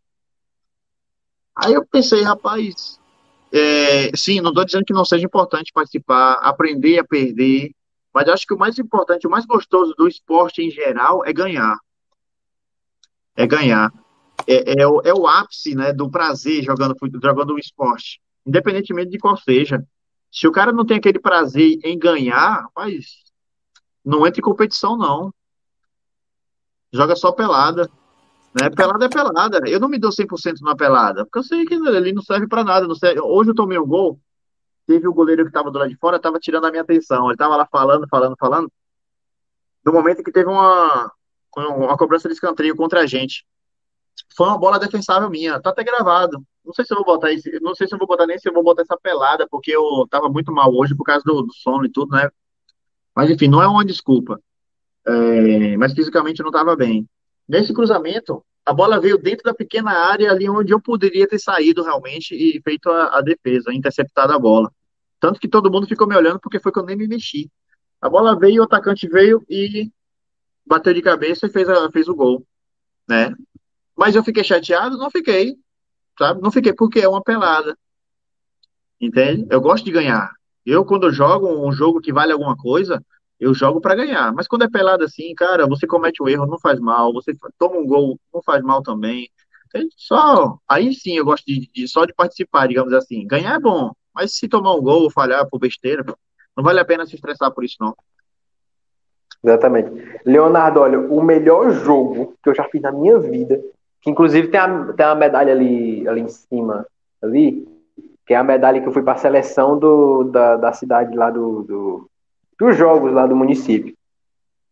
Aí 1.56 1.74
eu 1.74 1.86
pensei, 1.86 2.24
rapaz, 2.24 3.00
é, 3.52 4.10
sim, 4.18 4.42
não 4.42 4.50
estou 4.50 4.66
dizendo 4.66 4.86
que 4.86 4.94
não 4.94 5.06
seja 5.06 5.24
importante 5.24 5.72
participar, 5.72 6.34
aprender 6.42 6.98
a 6.98 7.04
perder, 7.04 7.76
mas 8.12 8.28
acho 8.28 8.48
que 8.48 8.54
o 8.56 8.58
mais 8.58 8.80
importante, 8.80 9.28
o 9.28 9.30
mais 9.30 9.46
gostoso 9.46 9.94
do 9.96 10.08
esporte 10.08 10.64
em 10.64 10.72
geral 10.72 11.24
é 11.24 11.32
ganhar. 11.32 11.78
É 13.36 13.46
ganhar. 13.46 13.94
É, 14.48 14.82
é, 14.82 14.88
o, 14.88 15.00
é 15.06 15.14
o 15.14 15.28
ápice 15.28 15.76
né, 15.76 15.94
do 15.94 16.10
prazer 16.10 16.64
jogando, 16.64 16.96
jogando 17.22 17.54
um 17.54 17.60
esporte, 17.60 18.20
independentemente 18.48 19.12
de 19.12 19.20
qual 19.20 19.38
seja. 19.38 19.86
Se 20.32 20.48
o 20.48 20.52
cara 20.52 20.72
não 20.72 20.86
tem 20.86 20.98
aquele 20.98 21.20
prazer 21.20 21.80
em 21.84 21.98
ganhar, 21.98 22.62
rapaz, 22.62 23.24
não 24.06 24.26
entra 24.26 24.40
em 24.40 24.44
competição, 24.44 24.98
não. 24.98 25.34
Joga 26.92 27.16
só 27.16 27.32
pelada. 27.32 27.90
Né? 28.60 28.70
Pelada 28.70 29.06
é 29.06 29.10
pelada. 29.10 29.70
Eu 29.70 29.80
não 29.80 29.90
me 29.90 30.00
dou 30.00 30.12
100% 30.12 30.62
na 30.62 30.76
pelada, 30.76 31.26
porque 31.26 31.40
eu 31.40 31.44
sei 31.44 31.66
que 31.66 31.76
ele 31.76 32.14
não 32.14 32.22
serve 32.22 32.48
para 32.48 32.64
nada. 32.64 32.94
Serve. 32.96 33.22
Hoje 33.22 33.52
eu 33.52 33.56
tomei 33.56 33.78
um 33.78 33.86
gol, 33.86 34.20
teve 34.88 35.08
o 35.08 35.14
goleiro 35.14 35.44
que 35.44 35.50
estava 35.50 35.70
do 35.70 35.78
lado 35.78 35.90
de 35.90 35.98
fora, 35.98 36.18
estava 36.18 36.40
tirando 36.40 36.66
a 36.66 36.72
minha 36.72 36.82
atenção. 36.82 37.26
Ele 37.26 37.34
estava 37.34 37.56
lá 37.56 37.68
falando, 37.72 38.08
falando, 38.08 38.36
falando. 38.40 38.72
No 39.86 39.94
momento 39.94 40.24
que 40.24 40.32
teve 40.32 40.50
uma, 40.50 41.12
uma 41.56 41.98
cobrança 41.98 42.28
de 42.28 42.34
escanteio 42.34 42.76
contra 42.76 43.02
a 43.02 43.06
gente. 43.06 43.46
Foi 44.36 44.48
uma 44.48 44.58
bola 44.58 44.80
defensável 44.80 45.30
minha, 45.30 45.60
tá 45.60 45.70
até 45.70 45.84
gravado. 45.84 46.44
Não 46.66 46.74
sei 46.74 46.86
se 46.86 46.94
eu 46.94 46.98
vou 46.98 47.06
botar 47.06 47.32
isso, 47.32 47.50
não 47.62 47.74
sei 47.74 47.88
se 47.88 47.96
eu 47.96 48.00
vou 48.00 48.08
botar 48.08 48.28
nem 48.28 48.38
se 48.38 48.48
eu 48.48 48.54
vou 48.54 48.64
botar 48.64 48.82
essa 48.84 48.98
pelada, 48.98 49.48
porque 49.50 49.72
eu 49.72 50.08
tava 50.10 50.30
muito 50.30 50.52
mal 50.52 50.74
hoje 50.74 50.96
por 50.96 51.04
causa 51.04 51.24
do, 51.26 51.42
do 51.44 51.54
sono 51.54 51.86
e 51.86 51.92
tudo, 51.92 52.16
né? 52.16 52.30
Mas 53.16 53.30
enfim, 53.30 53.48
não 53.48 53.62
é 53.62 53.68
uma 53.68 53.86
desculpa. 53.86 54.40
É, 55.06 55.78
mas 55.78 55.94
fisicamente 55.94 56.44
não 56.44 56.52
tava 56.52 56.76
bem. 56.76 57.08
Nesse 57.48 57.74
cruzamento, 57.74 58.44
a 58.66 58.74
bola 58.74 59.00
veio 59.00 59.18
dentro 59.18 59.44
da 59.44 59.54
pequena 59.54 59.92
área 59.92 60.32
ali 60.32 60.48
onde 60.48 60.72
eu 60.72 60.80
poderia 60.80 61.28
ter 61.28 61.40
saído 61.40 61.84
realmente 61.84 62.36
e 62.36 62.62
feito 62.62 62.90
a, 62.90 63.18
a 63.18 63.22
defesa, 63.22 63.74
interceptado 63.74 64.34
a 64.34 64.40
bola. 64.40 64.72
Tanto 65.20 65.40
que 65.40 65.48
todo 65.48 65.72
mundo 65.72 65.88
ficou 65.88 66.08
me 66.08 66.16
olhando 66.16 66.40
porque 66.40 66.60
foi 66.60 66.72
que 66.72 66.80
eu 66.80 66.86
nem 66.86 66.96
me 66.96 67.08
mexi. 67.08 67.50
A 68.00 68.10
bola 68.10 68.38
veio, 68.38 68.62
o 68.62 68.66
atacante 68.66 69.08
veio 69.08 69.44
e 69.50 69.92
bateu 70.66 70.94
de 70.94 71.02
cabeça 71.02 71.48
e 71.48 71.50
fez, 71.50 71.68
a, 71.68 71.92
fez 71.92 72.08
o 72.08 72.16
gol, 72.16 72.46
né? 73.08 73.34
Mas 74.00 74.16
eu 74.16 74.24
fiquei 74.24 74.46
chateado? 74.46 74.98
Não 74.98 75.12
fiquei, 75.12 75.58
sabe? 76.18 76.42
Não 76.42 76.50
fiquei 76.50 76.72
porque 76.72 77.02
é 77.02 77.10
uma 77.10 77.22
pelada, 77.22 77.78
entende? 79.00 79.46
Eu 79.50 79.60
gosto 79.60 79.84
de 79.84 79.92
ganhar. 79.92 80.32
Eu, 80.66 80.86
quando 80.86 81.08
eu 81.08 81.12
jogo 81.12 81.68
um 81.68 81.70
jogo 81.70 82.00
que 82.00 82.14
vale 82.14 82.32
alguma 82.32 82.56
coisa, 82.56 83.04
eu 83.38 83.54
jogo 83.54 83.82
para 83.82 83.96
ganhar. 83.96 84.34
Mas 84.34 84.48
quando 84.48 84.64
é 84.64 84.70
pelada 84.70 85.04
assim, 85.04 85.36
cara, 85.36 85.68
você 85.68 85.86
comete 85.86 86.24
o 86.24 86.28
um 86.28 86.30
erro, 86.30 86.48
não 86.48 86.58
faz 86.58 86.80
mal. 86.80 87.12
Você 87.12 87.34
toma 87.58 87.76
um 87.76 87.86
gol, 87.86 88.18
não 88.34 88.42
faz 88.42 88.64
mal 88.64 88.82
também. 88.82 89.30
Só 89.98 90.58
aí 90.66 90.94
sim 90.94 91.18
eu 91.18 91.26
gosto 91.26 91.46
de, 91.46 91.70
de, 91.70 91.86
só 91.86 92.06
de 92.06 92.14
participar, 92.14 92.70
digamos 92.70 92.94
assim. 92.94 93.28
Ganhar 93.28 93.56
é 93.56 93.60
bom, 93.60 93.92
mas 94.16 94.34
se 94.34 94.48
tomar 94.48 94.76
um 94.76 94.82
gol 94.82 95.04
ou 95.04 95.12
falhar 95.12 95.46
por 95.50 95.60
besteira, 95.60 96.06
não 96.56 96.64
vale 96.64 96.80
a 96.80 96.86
pena 96.86 97.06
se 97.06 97.16
estressar 97.16 97.52
por 97.52 97.66
isso 97.66 97.76
não. 97.82 97.94
Exatamente. 99.44 99.92
Leonardo, 100.26 100.80
olha, 100.80 101.00
o 101.00 101.22
melhor 101.22 101.72
jogo 101.72 102.38
que 102.42 102.50
eu 102.50 102.56
já 102.56 102.64
fiz 102.66 102.82
na 102.82 102.94
minha 102.94 103.20
vida, 103.20 103.62
que 104.02 104.10
inclusive 104.10 104.48
tem 104.48 104.60
a, 104.60 104.94
tem 104.94 105.06
a 105.06 105.16
medalha 105.16 105.54
ali, 105.54 106.08
ali 106.08 106.22
em 106.22 106.30
cima, 106.30 106.86
ali, 107.22 107.68
que 108.26 108.34
é 108.34 108.38
a 108.38 108.44
medalha 108.44 108.82
que 108.82 108.88
eu 108.88 108.92
fui 108.92 109.04
para 109.04 109.14
a 109.14 109.18
seleção 109.18 109.78
do, 109.78 110.24
da, 110.26 110.56
da 110.56 110.72
cidade 110.72 111.16
lá 111.16 111.30
do, 111.30 111.64
do, 111.64 112.10
dos 112.60 112.78
jogos 112.78 113.12
lá 113.12 113.26
do 113.26 113.36
município. 113.36 113.94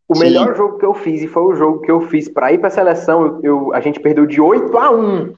O 0.07 0.15
Sim. 0.15 0.23
melhor 0.23 0.55
jogo 0.55 0.77
que 0.77 0.85
eu 0.85 0.93
fiz, 0.93 1.21
e 1.21 1.27
foi 1.27 1.43
o 1.43 1.55
jogo 1.55 1.81
que 1.81 1.91
eu 1.91 1.99
fiz 2.01 2.29
para 2.29 2.53
ir 2.53 2.59
para 2.59 2.67
a 2.67 2.71
seleção, 2.71 3.25
eu, 3.25 3.41
eu, 3.43 3.73
a 3.73 3.81
gente 3.81 3.99
perdeu 3.99 4.25
de 4.25 4.39
8 4.39 4.77
a 4.77 4.91
1 4.91 5.33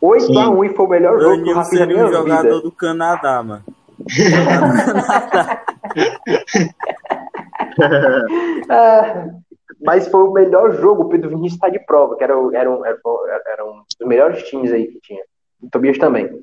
8 0.00 0.26
Sim. 0.26 0.38
a 0.38 0.48
1 0.48 0.64
e 0.64 0.74
foi 0.74 0.86
o 0.86 0.88
melhor 0.88 1.20
jogo 1.20 1.44
que 1.44 1.50
eu 1.50 1.64
fiz 1.64 1.78
na 1.78 1.86
minha 1.86 2.06
um 2.06 2.12
jogador 2.12 2.42
vida. 2.42 2.60
do 2.60 2.72
Canadá, 2.72 3.44
mano. 3.44 3.62
é, 8.68 9.30
mas 9.80 10.08
foi 10.08 10.22
o 10.22 10.32
melhor 10.32 10.72
jogo, 10.72 11.02
o 11.02 11.08
Pedro 11.08 11.30
Vinícius 11.30 11.54
está 11.54 11.68
de 11.68 11.78
prova, 11.80 12.16
que 12.16 12.24
era, 12.24 12.34
era, 12.54 12.70
um, 12.70 12.84
era 12.84 13.64
um 13.64 13.82
dos 13.82 14.08
melhores 14.08 14.42
times 14.44 14.72
aí 14.72 14.86
que 14.86 15.00
tinha. 15.00 15.22
O 15.62 15.68
Tobias 15.70 15.98
também. 15.98 16.42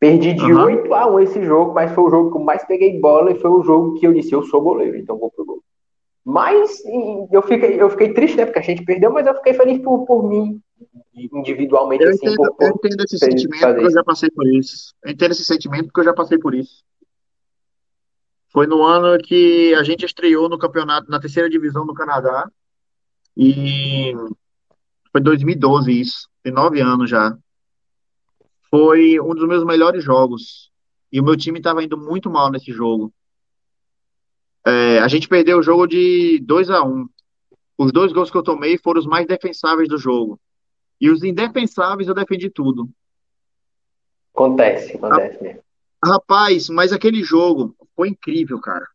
Perdi 0.00 0.32
de 0.32 0.52
uhum. 0.52 0.64
8 0.64 0.94
a 0.94 1.06
1 1.10 1.20
esse 1.20 1.44
jogo, 1.44 1.74
mas 1.74 1.92
foi 1.92 2.04
o 2.04 2.10
jogo 2.10 2.30
que 2.30 2.36
eu 2.36 2.44
mais 2.44 2.64
peguei 2.64 3.00
bola 3.00 3.32
e 3.32 3.38
foi 3.38 3.50
o 3.50 3.62
jogo 3.62 3.98
que 3.98 4.06
eu 4.06 4.12
disse, 4.12 4.32
eu 4.32 4.44
sou 4.44 4.60
goleiro, 4.60 4.96
então 4.96 5.18
vou 5.18 5.30
pro 5.30 5.44
gol. 5.44 5.62
Mas 6.24 6.82
eu 7.32 7.42
fiquei, 7.42 7.80
eu 7.80 7.90
fiquei 7.90 8.12
triste, 8.12 8.36
né? 8.36 8.44
Porque 8.44 8.58
a 8.58 8.62
gente 8.62 8.84
perdeu, 8.84 9.10
mas 9.10 9.26
eu 9.26 9.34
fiquei 9.36 9.54
feliz 9.54 9.82
por, 9.82 10.04
por 10.04 10.28
mim, 10.28 10.60
individualmente. 11.14 12.04
Eu, 12.04 12.10
assim, 12.10 12.26
entendo, 12.26 12.54
por, 12.54 12.64
eu 12.64 12.68
entendo 12.68 13.04
esse 13.04 13.18
sentimento 13.18 13.66
porque 13.66 13.86
eu 13.86 13.90
já 13.90 14.04
passei 14.04 14.30
por 14.30 14.46
isso. 14.46 14.94
Eu 15.04 15.12
entendo 15.12 15.30
esse 15.32 15.44
sentimento 15.44 15.86
porque 15.86 16.00
eu 16.00 16.04
já 16.04 16.12
passei 16.12 16.38
por 16.38 16.54
isso. 16.54 16.84
Foi 18.50 18.66
no 18.66 18.82
ano 18.82 19.18
que 19.22 19.74
a 19.74 19.82
gente 19.82 20.04
estreou 20.04 20.48
no 20.48 20.58
campeonato, 20.58 21.10
na 21.10 21.18
terceira 21.18 21.50
divisão 21.50 21.86
do 21.86 21.94
Canadá. 21.94 22.48
E 23.38 24.12
foi 25.12 25.20
2012 25.20 26.00
isso. 26.00 26.28
Tem 26.42 26.52
nove 26.52 26.80
anos 26.80 27.08
já 27.08 27.36
foi 28.70 29.18
um 29.20 29.34
dos 29.34 29.46
meus 29.46 29.64
melhores 29.64 30.04
jogos. 30.04 30.70
E 31.10 31.20
o 31.20 31.24
meu 31.24 31.36
time 31.36 31.58
estava 31.58 31.82
indo 31.82 31.96
muito 31.96 32.30
mal 32.30 32.50
nesse 32.50 32.72
jogo. 32.72 33.12
É, 34.66 34.98
a 34.98 35.08
gente 35.08 35.28
perdeu 35.28 35.58
o 35.58 35.62
jogo 35.62 35.86
de 35.86 36.40
2 36.40 36.70
a 36.70 36.82
1 36.82 37.08
Os 37.78 37.92
dois 37.92 38.12
gols 38.12 38.30
que 38.30 38.36
eu 38.36 38.42
tomei 38.42 38.76
foram 38.78 39.00
os 39.00 39.06
mais 39.06 39.26
defensáveis 39.26 39.88
do 39.88 39.96
jogo. 39.96 40.38
E 41.00 41.10
os 41.10 41.22
indefensáveis 41.22 42.08
eu 42.08 42.14
defendi 42.14 42.50
tudo. 42.50 42.88
Acontece, 44.34 44.96
acontece 44.96 45.42
mesmo. 45.42 45.62
Rapaz, 46.04 46.68
mas 46.68 46.92
aquele 46.92 47.24
jogo 47.24 47.74
foi 47.96 48.08
incrível, 48.08 48.60
cara. 48.60 48.86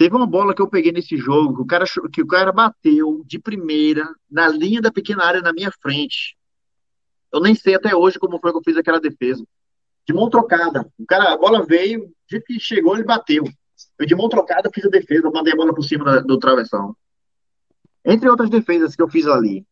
Teve 0.00 0.16
uma 0.16 0.26
bola 0.26 0.54
que 0.54 0.62
eu 0.62 0.66
peguei 0.66 0.92
nesse 0.92 1.14
jogo 1.18 1.56
que 1.56 1.60
o 1.60 1.66
cara, 1.66 1.84
que 2.10 2.22
o 2.22 2.26
cara 2.26 2.50
bateu 2.50 3.22
de 3.26 3.38
primeira 3.38 4.08
na 4.30 4.48
linha 4.48 4.80
da 4.80 4.90
pequena 4.90 5.22
área 5.22 5.42
na 5.42 5.52
minha 5.52 5.70
frente. 5.70 6.38
Eu 7.30 7.38
nem 7.38 7.54
sei 7.54 7.74
até 7.74 7.94
hoje 7.94 8.18
como 8.18 8.38
foi 8.38 8.50
que 8.50 8.56
eu 8.56 8.62
fiz 8.64 8.78
aquela 8.78 8.98
defesa. 8.98 9.44
De 10.06 10.14
mão 10.14 10.30
trocada. 10.30 10.90
O 10.98 11.04
cara, 11.04 11.34
a 11.34 11.36
bola 11.36 11.66
veio, 11.66 12.10
jeito 12.26 12.46
que 12.46 12.58
chegou, 12.58 12.94
ele 12.94 13.04
bateu. 13.04 13.44
Eu 13.98 14.06
de 14.06 14.14
mão 14.14 14.30
trocada 14.30 14.70
fiz 14.72 14.86
a 14.86 14.88
defesa, 14.88 15.26
eu 15.26 15.32
mandei 15.32 15.52
a 15.52 15.56
bola 15.56 15.74
por 15.74 15.82
cima 15.82 16.22
do, 16.22 16.28
do 16.28 16.38
travessão. 16.38 16.96
Entre 18.02 18.26
outras 18.26 18.48
defesas 18.48 18.96
que 18.96 19.02
eu 19.02 19.08
fiz 19.10 19.26
ali. 19.26 19.66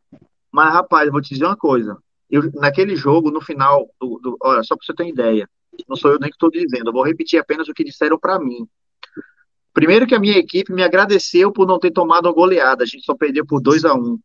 Mas, 0.53 0.75
rapaz, 0.75 1.11
vou 1.11 1.23
te 1.23 1.31
dizer 1.31 1.47
uma 1.47 1.57
coisa. 1.57 1.97
Eu, 2.29 2.53
naquele 2.57 2.97
jogo, 2.97 3.31
no 3.31 3.41
final, 3.41 3.89
do, 3.99 4.19
do, 4.19 4.37
olha, 4.43 4.63
só 4.63 4.77
para 4.77 4.85
você 4.85 4.93
ter 4.93 5.09
ideia, 5.09 5.49
não 5.89 5.97
sou 5.97 6.13
eu 6.13 6.19
nem 6.19 6.29
que 6.29 6.37
estou 6.37 6.51
dizendo, 6.51 6.91
eu 6.91 6.93
vou 6.93 7.03
repetir 7.03 7.41
apenas 7.41 7.67
o 7.67 7.73
que 7.73 7.83
disseram 7.83 8.19
para 8.19 8.39
mim. 8.39 8.69
Primeiro 9.79 10.09
que 10.09 10.15
a 10.17 10.19
minha 10.19 10.37
equipe 10.37 10.73
me 10.73 10.83
agradeceu 10.83 11.53
por 11.53 11.65
não 11.65 11.79
ter 11.79 11.93
tomado 11.93 12.27
uma 12.27 12.35
goleada, 12.35 12.83
a 12.83 12.87
gente 12.87 13.05
só 13.05 13.15
perdeu 13.15 13.47
por 13.47 13.61
2 13.61 13.85
a 13.85 13.95
1 13.95 13.97
um. 13.97 14.19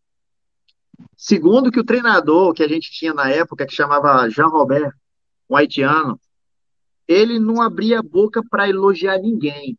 Segundo, 1.16 1.70
que 1.70 1.80
o 1.80 1.84
treinador 1.84 2.56
que 2.56 2.64
a 2.64 2.68
gente 2.68 2.92
tinha 2.92 3.14
na 3.14 3.30
época, 3.30 3.68
que 3.68 3.76
chamava 3.76 4.28
Jean 4.32 4.48
Robert, 4.48 4.92
um 5.48 5.56
haitiano, 5.56 6.20
ele 7.08 7.38
não 7.38 7.62
abria 7.62 8.00
a 8.00 8.02
boca 8.02 8.42
para 8.50 8.68
elogiar 8.68 9.20
ninguém. 9.20 9.78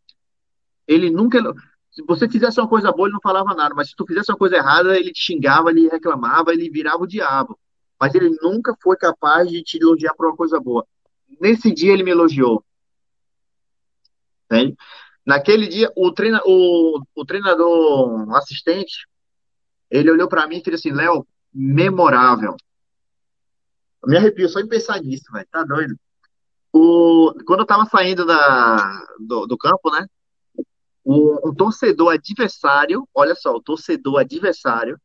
Ele 0.87 1.11
nunca. 1.11 1.43
Se 1.91 2.05
você 2.07 2.29
fizesse 2.29 2.61
uma 2.61 2.69
coisa 2.69 2.93
boa, 2.93 3.09
ele 3.09 3.15
não 3.15 3.21
falava 3.21 3.53
nada, 3.53 3.75
mas 3.75 3.89
se 3.89 3.97
tu 3.97 4.07
fizesse 4.07 4.31
uma 4.31 4.39
coisa 4.39 4.55
errada, 4.55 4.97
ele 4.97 5.11
te 5.11 5.21
xingava, 5.21 5.71
ele 5.71 5.89
reclamava, 5.89 6.53
ele 6.53 6.71
virava 6.71 7.03
o 7.03 7.09
diabo. 7.09 7.59
Mas 8.01 8.15
ele 8.15 8.31
nunca 8.41 8.77
foi 8.81 8.97
capaz 8.97 9.51
de 9.51 9.61
te 9.61 9.79
elogiar 9.83 10.15
por 10.15 10.27
uma 10.27 10.37
coisa 10.37 10.61
boa. 10.61 10.87
Nesse 11.41 11.75
dia 11.75 11.93
ele 11.93 12.05
me 12.05 12.13
elogiou. 12.13 12.65
Entende? 14.45 14.77
Naquele 15.25 15.67
dia, 15.69 15.91
o, 15.97 16.13
treina, 16.13 16.41
o, 16.45 17.01
o 17.15 17.25
treinador 17.25 18.37
assistente, 18.37 19.07
ele 19.91 20.11
olhou 20.11 20.29
para 20.29 20.47
mim 20.47 20.59
e 20.59 20.65
fez 20.65 20.81
assim, 20.81 20.93
Léo, 20.93 21.27
memorável. 21.53 22.57
Eu 24.03 24.11
me 24.11 24.17
arrepio 24.17 24.49
só 24.49 24.61
em 24.61 24.69
pensar 24.69 25.01
nisso, 25.01 25.25
velho. 25.33 25.47
Tá 25.51 25.65
doido. 25.65 25.99
O, 26.73 27.33
quando 27.47 27.61
eu 27.61 27.67
tava 27.67 27.87
saindo 27.87 28.27
da, 28.27 29.07
do, 29.19 29.47
do 29.47 29.57
campo, 29.57 29.91
né? 29.91 30.07
O, 31.05 31.55
torcedor 31.55 32.15
adversário, 32.15 33.07
olha 33.15 33.35
só, 33.35 33.55
o 33.55 33.63
torcedor 33.63 34.21
adversário, 34.21 34.99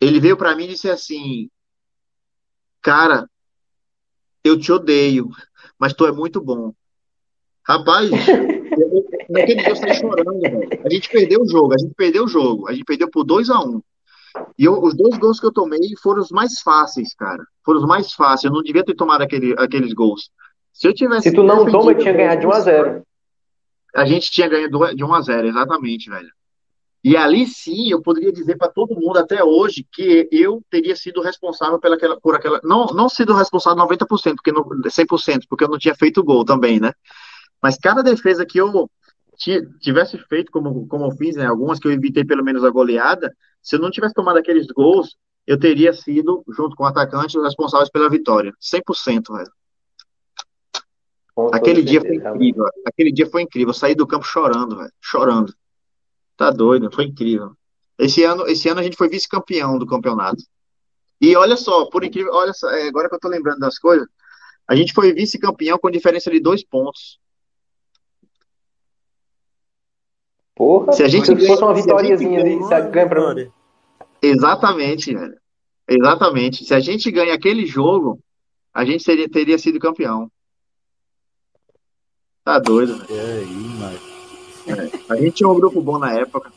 ele 0.00 0.20
veio 0.20 0.36
para 0.36 0.54
mim 0.54 0.64
e 0.64 0.68
disse 0.68 0.90
assim: 0.90 1.48
Cara, 2.82 3.28
eu 4.44 4.58
te 4.58 4.70
odeio, 4.70 5.30
mas 5.78 5.94
tu 5.94 6.06
é 6.06 6.12
muito 6.12 6.40
bom. 6.40 6.74
Rapaz, 7.68 8.10
naquele 9.28 9.60
dia 9.60 9.68
eu 9.68 9.76
saí 9.76 9.94
chorando, 9.94 10.40
velho. 10.40 10.68
A 10.84 10.88
gente 10.88 11.10
perdeu 11.10 11.42
o 11.42 11.48
jogo, 11.48 11.74
a 11.74 11.78
gente 11.78 11.94
perdeu 11.94 12.24
o 12.24 12.28
jogo, 12.28 12.66
a 12.66 12.72
gente 12.72 12.84
perdeu 12.84 13.10
por 13.10 13.24
2 13.24 13.50
a 13.50 13.60
1 13.60 13.68
um. 13.68 13.82
E 14.58 14.64
eu, 14.64 14.80
os 14.82 14.94
dois 14.94 15.18
gols 15.18 15.38
que 15.38 15.46
eu 15.46 15.52
tomei 15.52 15.80
foram 16.02 16.22
os 16.22 16.30
mais 16.30 16.60
fáceis, 16.60 17.14
cara. 17.14 17.44
Foram 17.64 17.80
os 17.80 17.86
mais 17.86 18.12
fáceis. 18.12 18.44
Eu 18.44 18.52
não 18.52 18.62
devia 18.62 18.84
ter 18.84 18.94
tomado 18.94 19.22
aquele, 19.22 19.54
aqueles 19.58 19.92
gols. 19.92 20.30
Se 20.72 20.88
eu 20.88 20.94
tivesse. 20.94 21.28
Se 21.28 21.34
tu 21.34 21.42
não 21.42 21.66
toma, 21.66 21.92
eu 21.92 21.98
tinha 21.98 22.12
ganhado 22.12 22.40
de 22.40 22.46
1 22.46 22.52
a 22.52 22.60
0 22.60 23.02
A 23.94 24.04
gente 24.06 24.30
tinha 24.30 24.48
ganho 24.48 24.70
de 24.94 25.04
1 25.04 25.14
a 25.14 25.20
0 25.20 25.48
exatamente, 25.48 26.08
velho. 26.08 26.30
E 27.04 27.16
ali 27.16 27.46
sim, 27.46 27.90
eu 27.90 28.02
poderia 28.02 28.32
dizer 28.32 28.56
para 28.56 28.68
todo 28.68 28.98
mundo 28.98 29.18
até 29.18 29.42
hoje 29.44 29.86
que 29.92 30.28
eu 30.32 30.62
teria 30.70 30.96
sido 30.96 31.20
responsável 31.20 31.78
pela, 31.78 31.96
por 32.20 32.34
aquela. 32.34 32.60
Não, 32.64 32.86
não 32.86 33.08
sido 33.08 33.34
responsável 33.34 33.84
90%, 33.84 34.06
porque 34.34 34.52
não, 34.52 34.64
100%, 34.64 35.42
porque 35.48 35.64
eu 35.64 35.68
não 35.68 35.78
tinha 35.78 35.94
feito 35.94 36.24
gol 36.24 36.44
também, 36.44 36.80
né? 36.80 36.92
Mas 37.62 37.76
cada 37.76 38.02
defesa 38.02 38.46
que 38.46 38.58
eu 38.58 38.90
tivesse 39.80 40.18
feito 40.28 40.50
como, 40.50 40.86
como 40.86 41.06
eu 41.06 41.10
fiz, 41.12 41.36
né, 41.36 41.46
algumas 41.46 41.78
que 41.78 41.86
eu 41.86 41.92
evitei 41.92 42.24
pelo 42.24 42.44
menos 42.44 42.64
a 42.64 42.70
goleada, 42.70 43.34
se 43.62 43.76
eu 43.76 43.80
não 43.80 43.90
tivesse 43.90 44.14
tomado 44.14 44.38
aqueles 44.38 44.66
gols, 44.66 45.16
eu 45.46 45.58
teria 45.58 45.92
sido, 45.92 46.44
junto 46.48 46.76
com 46.76 46.84
o 46.84 46.86
atacante, 46.86 47.38
os 47.38 47.44
responsáveis 47.44 47.90
pela 47.90 48.10
vitória. 48.10 48.52
100%, 48.60 49.34
velho. 49.34 49.52
Aquele 51.52 51.82
dia 51.82 52.00
foi 52.00 52.16
incrível. 52.16 52.64
Aquele 52.84 53.12
dia 53.12 53.30
foi 53.30 53.42
incrível. 53.42 53.70
Eu 53.70 53.74
saí 53.74 53.94
do 53.94 54.06
campo 54.06 54.26
chorando, 54.26 54.76
velho. 54.76 54.92
Chorando. 55.00 55.54
Tá 56.36 56.50
doido, 56.50 56.90
foi 56.92 57.04
incrível. 57.04 57.52
Esse 57.98 58.24
ano, 58.24 58.46
esse 58.46 58.68
ano 58.68 58.80
a 58.80 58.82
gente 58.82 58.96
foi 58.96 59.08
vice-campeão 59.08 59.78
do 59.78 59.86
campeonato. 59.86 60.42
E 61.20 61.34
olha 61.36 61.56
só, 61.56 61.86
por 61.86 62.04
incrível, 62.04 62.32
olha 62.32 62.52
só, 62.52 62.70
é, 62.70 62.86
agora 62.88 63.08
que 63.08 63.14
eu 63.14 63.20
tô 63.20 63.28
lembrando 63.28 63.58
das 63.58 63.78
coisas, 63.78 64.06
a 64.68 64.76
gente 64.76 64.92
foi 64.92 65.12
vice-campeão 65.12 65.78
com 65.78 65.90
diferença 65.90 66.30
de 66.30 66.38
dois 66.38 66.64
pontos. 66.64 67.18
Porra, 70.58 70.92
se 70.92 71.04
a 71.04 71.08
gente 71.08 71.26
se 71.26 71.46
fosse 71.46 71.62
uma 71.62 71.72
vitóriazinha 71.72 72.40
ali, 72.40 72.56
você 72.56 72.80
ganha 72.90 73.08
pra 73.08 73.32
mim. 73.32 73.48
Exatamente, 74.20 75.14
velho. 75.14 75.36
Exatamente. 75.86 76.64
Se 76.64 76.74
a 76.74 76.80
gente 76.80 77.08
ganha 77.12 77.32
aquele 77.32 77.64
jogo, 77.64 78.18
a 78.74 78.84
gente 78.84 79.04
seria, 79.04 79.30
teria 79.30 79.56
sido 79.56 79.78
campeão. 79.78 80.28
Tá 82.42 82.58
doido, 82.58 82.98
velho. 82.98 83.20
É 83.20 83.38
aí, 83.38 83.68
mas... 83.78 84.08
É. 84.66 85.12
A 85.12 85.16
gente 85.16 85.36
tinha 85.36 85.48
um 85.48 85.54
grupo 85.54 85.80
bom 85.80 85.96
na 85.96 86.12
época. 86.14 86.52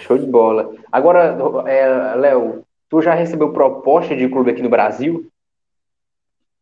Show 0.00 0.18
de 0.18 0.26
bola. 0.26 0.74
Agora, 0.92 1.34
é, 1.66 2.14
Léo, 2.14 2.62
tu 2.90 3.00
já 3.00 3.14
recebeu 3.14 3.54
proposta 3.54 4.14
de 4.14 4.28
clube 4.28 4.50
aqui 4.50 4.60
no 4.60 4.68
Brasil? 4.68 5.32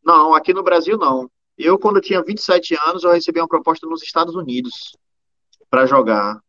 Não, 0.05 0.33
aqui 0.33 0.55
no 0.55 0.63
Brasil 0.63 0.97
não. 0.97 1.29
Eu, 1.59 1.77
quando 1.77 1.97
eu 1.97 2.03
tinha 2.03 2.23
27 2.23 2.79
anos, 2.87 3.03
eu 3.03 3.11
recebi 3.11 3.41
uma 3.41 3.49
proposta 3.49 3.85
nos 3.85 4.01
Estados 4.01 4.37
Unidos 4.37 4.97
para 5.71 5.87
jogar. 5.87 6.41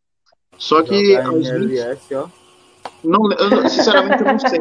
Só 0.56 0.82
que 0.82 1.12
Jogar 1.14 1.26
aos 1.26 1.46
em 1.46 1.58
20, 1.68 1.78
LS, 1.78 2.14
ó. 2.14 2.28
não, 3.04 3.32
eu 3.32 3.50
não- 3.50 3.68
sinceramente 3.68 4.20
eu 4.22 4.26
não 4.26 4.38
sei. 4.38 4.58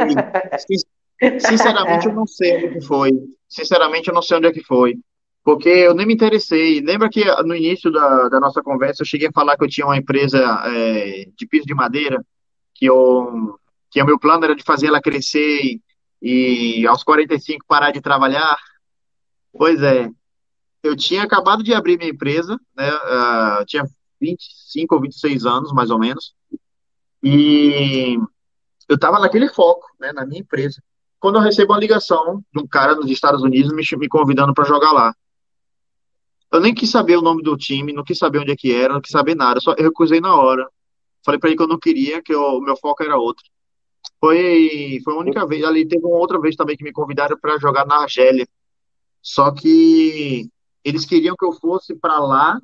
Sin- 0.59 0.87
Sinceramente 1.39 2.07
eu 2.07 2.13
não 2.13 2.25
sei 2.25 2.55
onde 2.55 2.69
que 2.79 2.81
foi. 2.81 3.11
Sinceramente 3.49 4.07
eu 4.07 4.13
não 4.13 4.21
sei 4.21 4.37
onde 4.37 4.47
é 4.47 4.51
que 4.53 4.63
foi. 4.63 4.95
Porque 5.43 5.67
eu 5.67 5.93
nem 5.93 6.05
me 6.05 6.13
interessei. 6.13 6.79
Lembra 6.81 7.09
que 7.09 7.25
no 7.43 7.55
início 7.55 7.91
da, 7.91 8.29
da 8.29 8.39
nossa 8.39 8.61
conversa 8.61 9.01
eu 9.01 9.05
cheguei 9.07 9.27
a 9.27 9.31
falar 9.31 9.57
que 9.57 9.63
eu 9.65 9.69
tinha 9.69 9.85
uma 9.85 9.97
empresa 9.97 10.37
é, 10.65 11.25
de 11.37 11.47
piso 11.47 11.65
de 11.65 11.73
madeira, 11.73 12.23
que, 12.73 12.85
eu, 12.85 13.59
que 13.91 14.01
o 14.01 14.05
meu 14.05 14.17
plano 14.19 14.45
era 14.45 14.55
de 14.55 14.63
fazer 14.63 14.87
ela 14.87 15.01
crescer 15.01 15.77
e, 16.21 16.79
e 16.81 16.87
aos 16.87 17.03
45 17.03 17.65
parar 17.67 17.91
de 17.91 17.99
trabalhar? 17.99 18.57
Pois 19.51 19.81
é, 19.81 20.09
eu 20.83 20.95
tinha 20.95 21.23
acabado 21.23 21.63
de 21.63 21.73
abrir 21.73 21.97
minha 21.97 22.11
empresa, 22.11 22.57
né? 22.77 22.89
eu 23.59 23.65
tinha 23.65 23.83
25 24.19 24.95
ou 24.95 25.01
26 25.01 25.45
anos, 25.45 25.71
mais 25.71 25.89
ou 25.89 25.99
menos, 25.99 26.33
e 27.23 28.17
eu 28.87 28.95
estava 28.95 29.19
naquele 29.19 29.49
foco, 29.49 29.87
né, 29.99 30.11
na 30.11 30.25
minha 30.25 30.41
empresa. 30.41 30.81
Quando 31.19 31.35
eu 31.35 31.41
recebo 31.41 31.73
uma 31.73 31.79
ligação 31.79 32.43
de 32.53 32.61
um 32.61 32.67
cara 32.67 32.95
nos 32.95 33.09
Estados 33.09 33.43
Unidos 33.43 33.73
me, 33.73 33.83
me 33.97 34.07
convidando 34.07 34.53
para 34.53 34.63
jogar 34.63 34.91
lá. 34.91 35.13
Eu 36.51 36.59
nem 36.59 36.73
quis 36.73 36.89
saber 36.89 37.17
o 37.17 37.21
nome 37.21 37.43
do 37.43 37.57
time, 37.57 37.93
não 37.93 38.03
quis 38.03 38.17
saber 38.17 38.39
onde 38.39 38.51
é 38.51 38.55
que 38.55 38.73
era, 38.73 38.93
não 38.93 39.01
quis 39.01 39.11
saber 39.11 39.35
nada, 39.35 39.59
só 39.59 39.73
eu 39.77 39.83
recusei 39.83 40.19
na 40.19 40.35
hora. 40.35 40.67
Falei 41.23 41.39
para 41.39 41.49
ele 41.49 41.57
que 41.57 41.63
eu 41.63 41.67
não 41.67 41.77
queria, 41.77 42.23
que 42.23 42.33
o 42.33 42.59
meu 42.61 42.75
foco 42.77 43.03
era 43.03 43.17
outro. 43.17 43.43
Foi, 44.19 44.99
foi 45.03 45.13
a 45.13 45.17
única 45.17 45.45
vez. 45.45 45.63
Ali 45.63 45.87
teve 45.87 46.05
uma 46.05 46.17
outra 46.17 46.39
vez 46.39 46.55
também 46.55 46.75
que 46.75 46.83
me 46.83 46.91
convidaram 46.91 47.37
para 47.37 47.59
jogar 47.59 47.85
na 47.85 48.01
Argélia. 48.01 48.47
Só 49.21 49.51
que 49.51 50.49
eles 50.83 51.05
queriam 51.05 51.35
que 51.37 51.45
eu 51.45 51.51
fosse 51.51 51.93
para 51.93 52.19
lá 52.19 52.59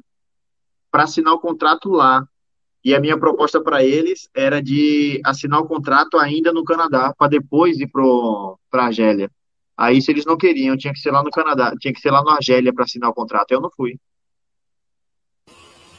para 0.95 1.03
assinar 1.03 1.33
o 1.33 1.39
contrato 1.39 1.89
lá. 1.89 2.25
E 2.81 2.95
a 2.95 3.01
minha 3.01 3.19
proposta 3.19 3.59
para 3.59 3.83
eles 3.83 4.29
era 4.33 4.61
de 4.61 5.19
assinar 5.25 5.59
o 5.59 5.67
contrato 5.67 6.17
ainda 6.17 6.53
no 6.53 6.63
Canadá, 6.63 7.13
para 7.17 7.27
depois 7.27 7.77
ir 7.81 7.87
para 7.87 8.81
a 8.81 8.85
Argélia. 8.85 9.29
Aí, 9.75 10.01
se 10.01 10.09
eles 10.09 10.25
não 10.25 10.37
queriam, 10.37 10.77
tinha 10.77 10.93
que 10.93 10.99
ser 11.01 11.11
lá 11.11 11.21
no 11.21 11.31
Canadá, 11.31 11.73
tinha 11.77 11.93
que 11.93 11.99
ser 11.99 12.11
lá 12.11 12.23
na 12.23 12.35
Argélia 12.35 12.73
para 12.73 12.85
assinar 12.85 13.09
o 13.09 13.13
contrato. 13.13 13.51
Eu 13.51 13.59
não 13.59 13.69
fui. 13.69 13.99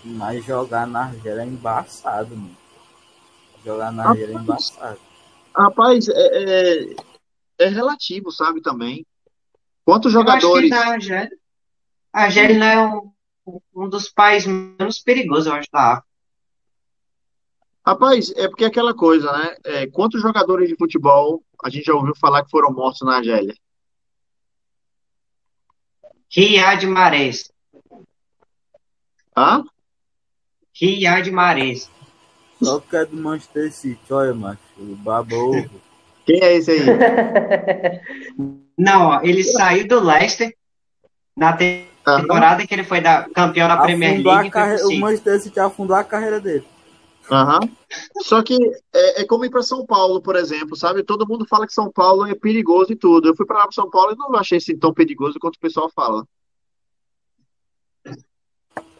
Mas 0.03 0.43
jogar 0.47 0.87
na 0.87 1.09
Argélia 1.09 1.43
é 1.43 1.47
embaçado, 1.47 2.35
mano. 2.35 2.57
Jogar 3.63 3.93
na 3.93 4.09
Argélia 4.09 4.35
é 4.35 4.41
embaçado. 4.41 5.01
Rapaz, 5.55 6.09
é, 6.09 6.15
é, 6.15 6.97
é 7.59 7.69
relativo, 7.69 8.33
sabe, 8.33 8.63
também. 8.63 9.05
Quantos 9.85 10.15
Eu 10.15 10.23
acho 10.23 10.37
que 10.37 10.41
jogadores. 10.41 10.71
na 10.71 10.93
Argélia, 10.93 11.39
a 12.15 12.23
Argélia 12.23 12.65
é 12.65 12.81
um, 12.81 13.13
um 13.75 13.89
dos 13.89 14.09
países 14.09 14.49
menos 14.49 14.99
perigosos, 14.99 15.47
eu 15.47 15.53
acho, 15.55 15.69
da 15.73 15.93
África. 15.93 16.07
Rapaz, 17.87 18.33
é 18.37 18.49
porque 18.49 18.65
é 18.65 18.67
aquela 18.67 18.93
coisa, 18.93 19.31
né? 19.31 19.57
É, 19.65 19.87
quantos 19.87 20.21
jogadores 20.21 20.69
de 20.69 20.75
futebol 20.77 21.43
a 21.63 21.71
gente 21.71 21.85
já 21.85 21.95
ouviu 21.95 22.17
falar 22.17 22.45
que 22.45 22.51
foram 22.51 22.73
mortos 22.73 23.03
na 23.03 23.17
Argélia? 23.17 23.55
Riyad 26.29 26.85
Mahrez. 26.87 27.53
Hã? 29.37 29.65
Riyad 30.75 31.31
Mahrez. 31.31 31.89
Só 32.61 32.81
que 32.81 32.97
é 32.97 33.05
do 33.05 33.17
Manchester 33.17 33.73
City, 33.73 34.13
olha, 34.13 34.35
macho. 34.35 34.61
Ovo. 34.79 35.81
Quem 36.25 36.43
é 36.43 36.55
esse 36.57 36.73
aí? 36.73 36.81
Não, 38.77 39.09
ó, 39.11 39.21
ele 39.23 39.45
saiu 39.45 39.87
do 39.87 40.01
Leicester 40.01 40.55
na 41.37 41.57
te- 41.57 41.87
Aham. 42.07 42.21
temporada 42.21 42.67
que 42.67 42.73
ele 42.75 42.85
foi 42.85 43.01
da, 43.01 43.29
campeão 43.31 43.67
da 43.67 43.79
Premier 43.79 44.23
League 44.23 44.47
e 44.47 44.51
carreira, 44.51 44.87
o. 44.87 44.97
Manchester 44.99 45.41
City 45.41 45.59
afundou 45.59 45.97
a 45.97 46.05
carreira 46.05 46.41
dele. 46.41 46.65
Aham. 47.31 47.59
Só 48.23 48.41
que 48.43 48.57
é, 48.95 49.23
é 49.23 49.25
como 49.25 49.45
ir 49.45 49.51
para 49.51 49.63
São 49.63 49.85
Paulo, 49.85 50.21
por 50.21 50.37
exemplo, 50.37 50.77
sabe? 50.77 51.03
Todo 51.03 51.27
mundo 51.27 51.45
fala 51.49 51.67
que 51.67 51.73
São 51.73 51.91
Paulo 51.91 52.25
é 52.25 52.35
perigoso 52.37 52.93
e 52.93 52.97
tudo. 52.97 53.29
Eu 53.29 53.35
fui 53.35 53.45
para 53.45 53.59
lá 53.59 53.63
para 53.65 53.73
São 53.73 53.91
Paulo 53.91 54.13
e 54.13 54.17
não 54.17 54.37
achei 54.37 54.59
assim 54.59 54.77
tão 54.77 54.95
perigoso 54.95 55.41
quanto 55.41 55.57
o 55.57 55.61
pessoal 55.61 55.91
fala. 55.91 56.25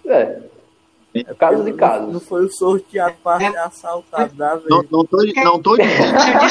É. 0.05 0.41
Casos 1.39 1.67
e 1.67 1.71
Não 1.71 1.77
casos. 1.77 2.25
foi 2.25 2.45
o 2.45 2.51
sorteado 2.51 3.17
para 3.23 3.51
ser 3.51 3.59
assaltado 3.59 4.35
da 4.35 4.57
vez. 4.57 4.69
Não, 4.69 4.85
não 4.91 5.05
tô, 5.05 5.19
não 5.19 5.63
tô 5.63 5.77
dizendo, 5.77 6.19
de. 6.19 6.47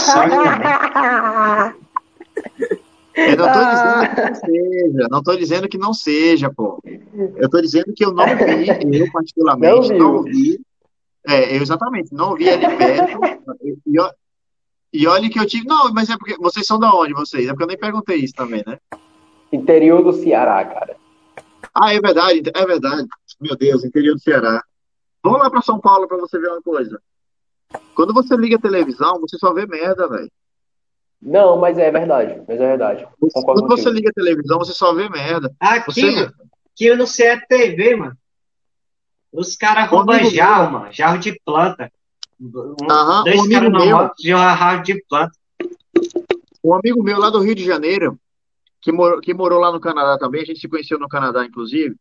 eu 3.16 3.38
não 3.38 3.48
tô 3.52 3.64
dizendo 3.64 4.08
que 4.14 4.22
não 4.22 4.36
seja, 4.36 5.08
não 5.10 5.24
tô 5.24 5.36
dizendo 5.36 5.70
que 5.70 5.78
não 5.78 5.94
seja, 5.94 6.54
pô. 6.54 6.82
Eu 7.38 7.50
tô 7.50 7.62
dizendo 7.62 7.94
que 7.96 8.06
eu 8.06 8.14
não 8.14 8.26
vi, 8.26 9.00
eu 9.00 9.10
particularmente 9.14 9.90
Não 9.94 10.14
não, 10.14 10.24
vi. 10.24 10.60
É, 11.28 11.56
eu 11.56 11.62
exatamente, 11.62 12.14
não 12.14 12.36
vi 12.36 12.48
ele 12.48 12.68
perto. 12.76 13.20
E, 13.64 13.78
e 14.94 15.08
olha 15.08 15.30
que 15.30 15.40
eu 15.40 15.46
tive. 15.46 15.66
Não, 15.66 15.92
mas 15.94 16.10
é 16.10 16.18
porque. 16.18 16.36
Vocês 16.38 16.66
são 16.66 16.78
da 16.78 16.94
onde, 16.94 17.14
vocês? 17.14 17.46
É 17.46 17.50
porque 17.50 17.64
eu 17.64 17.68
nem 17.68 17.78
perguntei 17.78 18.18
isso 18.18 18.34
também, 18.34 18.64
né? 18.66 18.78
Interior 19.52 20.04
do 20.04 20.12
Ceará, 20.12 20.64
cara. 20.66 20.96
Ah, 21.74 21.94
é 21.94 22.00
verdade, 22.00 22.52
é 22.54 22.66
verdade. 22.66 23.08
Meu 23.40 23.56
Deus, 23.56 23.84
interior 23.84 24.16
do 24.16 24.22
Ceará. 24.22 24.62
Vamos 25.24 25.40
lá 25.40 25.50
para 25.50 25.62
São 25.62 25.80
Paulo 25.80 26.08
para 26.08 26.18
você 26.18 26.40
ver 26.40 26.50
uma 26.50 26.62
coisa. 26.62 27.02
Quando 27.96 28.14
você 28.14 28.36
liga 28.38 28.58
a 28.58 28.62
televisão, 28.62 29.20
você 29.20 29.38
só 29.38 29.54
vê 29.54 29.66
merda, 29.66 30.08
velho. 30.08 30.32
Não, 31.22 31.58
mas 31.58 31.78
é 31.78 31.90
verdade. 31.92 32.42
Mas 32.48 32.60
é 32.60 32.68
verdade. 32.68 33.08
Concordo 33.34 33.62
Quando 33.66 33.78
você 33.82 33.90
liga 33.90 34.10
a 34.10 34.14
televisão, 34.14 34.60
você 34.60 34.74
só 34.74 34.94
vê 34.94 35.10
merda. 35.10 35.52
Aqui, 35.60 35.92
Você- 35.92 36.12
mano, 36.12 36.34
que 36.76 36.86
eu 36.86 36.98
não 36.98 37.08
sei 37.08 37.28
é 37.28 37.40
TV, 37.40 37.96
mano. 37.96 38.18
Os 39.32 39.56
caras 39.56 39.90
roubam 39.90 40.16
amigo 40.16 40.30
jarro, 40.30 40.72
mano. 40.72 40.94
Jarro 40.94 41.18
de 41.18 41.40
planta. 41.46 41.92
Um- 42.40 42.76
Aham, 42.90 43.24
dois 43.24 43.40
amigo 43.40 43.54
caras 43.54 43.72
na 43.72 43.80
meu. 43.80 43.98
moto 43.98 44.14
de 44.18 44.34
uma 44.34 44.56
jarro 44.56 44.84
de 44.84 45.04
planta. 45.10 45.32
Um 46.64 46.74
amigo 46.74 47.04
meu 47.04 47.20
lá 47.20 47.30
do 47.30 47.40
Rio 47.40 47.56
de 47.56 47.64
Janeiro, 47.64 48.20
que 48.82 48.92
morou, 48.92 49.20
que 49.22 49.34
morou 49.34 49.60
lá 49.60 49.72
no 49.72 49.80
Canadá 49.80 50.18
também, 50.18 50.42
a 50.42 50.46
gente 50.46 50.60
se 50.60 50.68
conheceu 50.68 51.00
no 51.00 51.08
Canadá, 51.08 51.46
inclusive, 51.46 51.96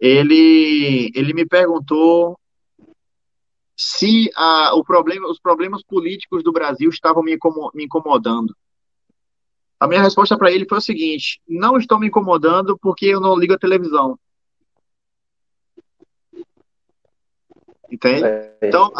ele, 0.00 1.10
ele 1.14 1.32
me 1.34 1.46
perguntou 1.46 2.38
se 3.76 4.30
ah, 4.36 4.72
o 4.74 4.84
problema, 4.84 5.28
os 5.28 5.40
problemas 5.40 5.82
políticos 5.82 6.42
do 6.42 6.52
Brasil 6.52 6.88
estavam 6.90 7.22
me, 7.22 7.34
incomo- 7.34 7.70
me 7.74 7.84
incomodando. 7.84 8.54
A 9.78 9.88
minha 9.88 10.02
resposta 10.02 10.38
para 10.38 10.52
ele 10.52 10.66
foi 10.68 10.78
o 10.78 10.82
seguinte: 10.82 11.40
não 11.48 11.76
estão 11.76 11.98
me 11.98 12.06
incomodando 12.06 12.78
porque 12.78 13.06
eu 13.06 13.20
não 13.20 13.36
ligo 13.36 13.54
a 13.54 13.58
televisão. 13.58 14.18
Entende? 17.90 18.24
É. 18.24 18.56
Então, 18.62 18.90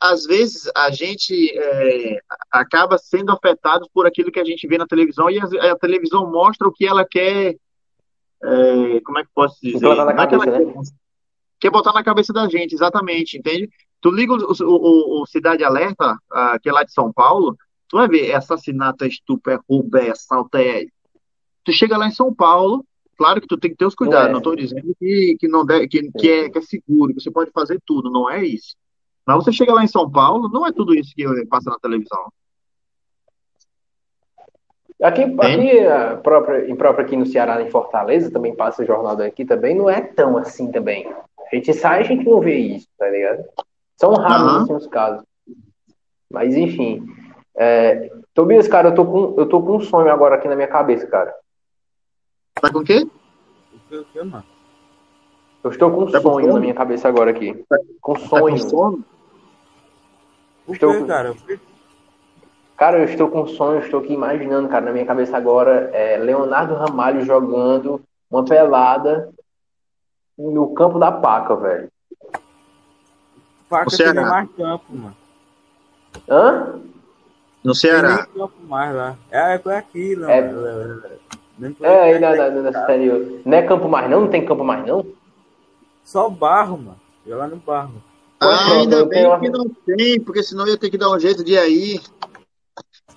às, 0.00 0.24
vezes, 0.24 0.70
a 0.74 0.90
gente 0.90 1.52
é, 1.56 2.18
acaba 2.50 2.98
sendo 2.98 3.30
afetado 3.30 3.88
por 3.92 4.06
aquilo 4.06 4.32
que 4.32 4.40
a 4.40 4.44
gente 4.44 4.66
vê 4.66 4.78
na 4.78 4.86
televisão 4.86 5.30
e 5.30 5.38
a, 5.38 5.72
a 5.72 5.78
televisão 5.78 6.30
mostra 6.30 6.66
o 6.66 6.72
que 6.72 6.86
ela 6.86 7.06
quer. 7.08 7.56
é, 8.42 9.00
como 9.04 9.18
é 9.18 9.24
que 9.24 9.30
posso 9.34 9.58
dizer? 9.62 9.86
Na 9.86 10.12
Não 10.14 10.22
é 10.22 10.26
que 10.26 10.36
cabeça, 10.36 10.50
quer, 10.50 10.82
quer 11.60 11.70
botar 11.70 11.92
na 11.92 12.02
cabeça 12.02 12.32
da 12.32 12.48
gente, 12.48 12.74
exatamente, 12.74 13.36
entende? 13.36 13.68
Tu 14.02 14.10
liga 14.10 14.34
o, 14.34 14.36
o- 14.36 15.22
o 15.22 15.26
Cidade 15.26 15.62
Alerta, 15.64 16.18
ah, 16.30 16.58
que 16.60 16.68
é 16.68 16.72
lá 16.72 16.82
de 16.82 16.92
São 16.92 17.12
Paulo, 17.12 17.56
tu 17.88 17.96
vai 17.96 18.08
ver, 18.08 18.28
é 18.30 18.34
assassinato, 18.34 19.04
é 19.04 19.08
estupro, 19.08 19.52
é 19.52 19.58
roubo, 19.68 19.96
é 19.96 20.10
assalto, 20.10 20.58
é... 20.58 20.84
Tu 21.64 21.72
chega 21.72 21.96
lá 21.96 22.08
em 22.08 22.10
São 22.10 22.34
Paulo, 22.34 22.84
claro 23.16 23.40
que 23.40 23.46
tu 23.46 23.56
tem 23.56 23.70
que 23.70 23.76
ter 23.76 23.86
os 23.86 23.94
cuidados, 23.94 24.28
é. 24.28 24.32
não 24.32 24.38
estou 24.38 24.56
dizendo 24.56 24.94
que, 24.98 25.36
que, 25.38 25.46
não 25.46 25.64
deve, 25.64 25.86
que, 25.86 26.10
que, 26.18 26.28
é, 26.28 26.50
que 26.50 26.58
é 26.58 26.62
seguro, 26.62 27.14
que 27.14 27.20
você 27.20 27.30
pode 27.30 27.52
fazer 27.52 27.80
tudo, 27.86 28.10
não 28.10 28.28
é 28.28 28.44
isso. 28.44 28.74
Mas 29.24 29.36
você 29.36 29.52
chega 29.52 29.72
lá 29.72 29.84
em 29.84 29.88
São 29.88 30.10
Paulo, 30.10 30.48
não 30.48 30.66
é 30.66 30.72
tudo 30.72 30.92
isso 30.94 31.14
que 31.14 31.24
passa 31.46 31.70
na 31.70 31.78
televisão. 31.78 32.32
Aqui, 35.00 35.22
aqui 35.22 35.80
a 35.86 36.16
própria, 36.16 36.68
em 36.68 36.76
próprio 36.76 37.04
aqui 37.04 37.16
no 37.16 37.26
Ceará, 37.26 37.60
em 37.62 37.70
Fortaleza, 37.70 38.30
também 38.30 38.54
passa 38.54 38.82
o 38.82 38.86
jornal 38.86 39.16
daqui 39.16 39.44
também, 39.44 39.76
não 39.76 39.88
é 39.88 40.00
tão 40.00 40.36
assim 40.36 40.70
também. 40.70 41.08
A 41.52 41.54
gente 41.54 41.72
sai, 41.72 42.00
a 42.00 42.04
gente 42.04 42.24
não 42.24 42.40
vê 42.40 42.56
isso, 42.56 42.88
tá 42.98 43.08
ligado? 43.08 43.44
São 43.98 44.14
raros 44.14 44.46
Aham. 44.48 44.62
assim, 44.62 44.74
os 44.74 44.86
casos. 44.86 45.22
Mas 46.30 46.54
enfim. 46.56 47.06
É, 47.54 48.10
Tobias, 48.34 48.66
cara, 48.66 48.88
eu 48.88 48.94
tô, 48.94 49.04
com, 49.04 49.34
eu 49.38 49.46
tô 49.48 49.62
com 49.62 49.76
um 49.76 49.80
sonho 49.80 50.10
agora 50.10 50.36
aqui 50.36 50.48
na 50.48 50.56
minha 50.56 50.68
cabeça, 50.68 51.06
cara. 51.06 51.34
Tá 52.54 52.70
com 52.72 52.78
o 52.78 52.84
quê? 52.84 53.06
O 53.90 54.04
que, 54.04 54.22
mano? 54.22 54.44
Eu 55.62 55.70
estou 55.70 55.90
com 55.90 56.02
um 56.04 56.10
Tá 56.10 56.20
com 56.20 56.30
sonho 56.32 56.46
fome? 56.46 56.54
na 56.54 56.60
minha 56.60 56.74
cabeça 56.74 57.08
agora 57.08 57.30
aqui. 57.30 57.52
Com 58.00 58.14
Tá 58.14 58.20
com 58.20 58.28
sonho. 58.28 58.58
sono? 58.58 59.04
O 60.66 60.72
Estou 60.72 60.92
que, 60.94 61.00
com- 61.00 61.06
cara? 61.06 61.34
Cara, 62.76 62.98
eu 62.98 63.04
estou 63.04 63.28
com 63.28 63.42
um 63.42 63.46
sonho, 63.46 63.78
eu 63.78 63.84
estou 63.84 64.00
aqui 64.00 64.12
imaginando, 64.12 64.68
cara, 64.68 64.86
na 64.86 64.92
minha 64.92 65.06
cabeça 65.06 65.36
agora, 65.36 65.90
é 65.92 66.16
Leonardo 66.16 66.74
Ramalho 66.74 67.24
jogando 67.24 68.00
uma 68.28 68.44
pelada 68.44 69.32
no 70.36 70.72
campo 70.74 70.98
da 70.98 71.12
paca, 71.12 71.54
velho. 71.54 71.91
Faca 73.72 73.86
O 73.88 73.96
tem 73.96 74.04
nem 74.06 74.14
Ceará. 74.14 74.28
mais 74.30 74.48
campo, 74.54 74.84
mano. 74.90 75.16
Hã? 76.28 76.74
No 77.64 77.72
Tem 77.72 77.74
Ceará. 77.80 78.16
nem 78.16 78.26
campo 78.42 78.54
mais 78.68 78.94
lá. 78.94 79.16
É, 79.30 79.54
é 79.64 79.76
aquilo, 79.78 80.28
É. 80.28 80.42
mano. 80.52 81.02
Nem 81.58 81.76
É, 81.80 82.02
aí 82.02 82.18
na, 82.18 82.34
na, 82.36 82.50
na 82.50 82.70
exterior. 82.70 83.40
Não 83.46 83.56
é 83.56 83.62
campo 83.62 83.88
mais 83.88 84.10
não? 84.10 84.20
Não 84.22 84.28
tem 84.28 84.44
campo 84.44 84.62
mais 84.62 84.86
não? 84.86 85.06
Só 86.04 86.28
barro, 86.28 86.76
mano. 86.76 87.00
Jogar 87.26 87.48
no 87.48 87.56
barro. 87.56 87.94
Ah, 88.40 88.72
ainda 88.72 88.96
eu 88.96 89.06
bem 89.06 89.22
tenho- 89.22 89.40
que 89.40 89.48
não 89.48 89.68
tem, 89.86 90.20
porque 90.20 90.42
senão 90.42 90.66
eu 90.66 90.72
ia 90.72 90.78
ter 90.78 90.90
que 90.90 90.98
dar 90.98 91.10
um 91.10 91.18
jeito 91.18 91.42
de 91.44 91.52
ir 91.52 91.58
aí. 91.58 92.00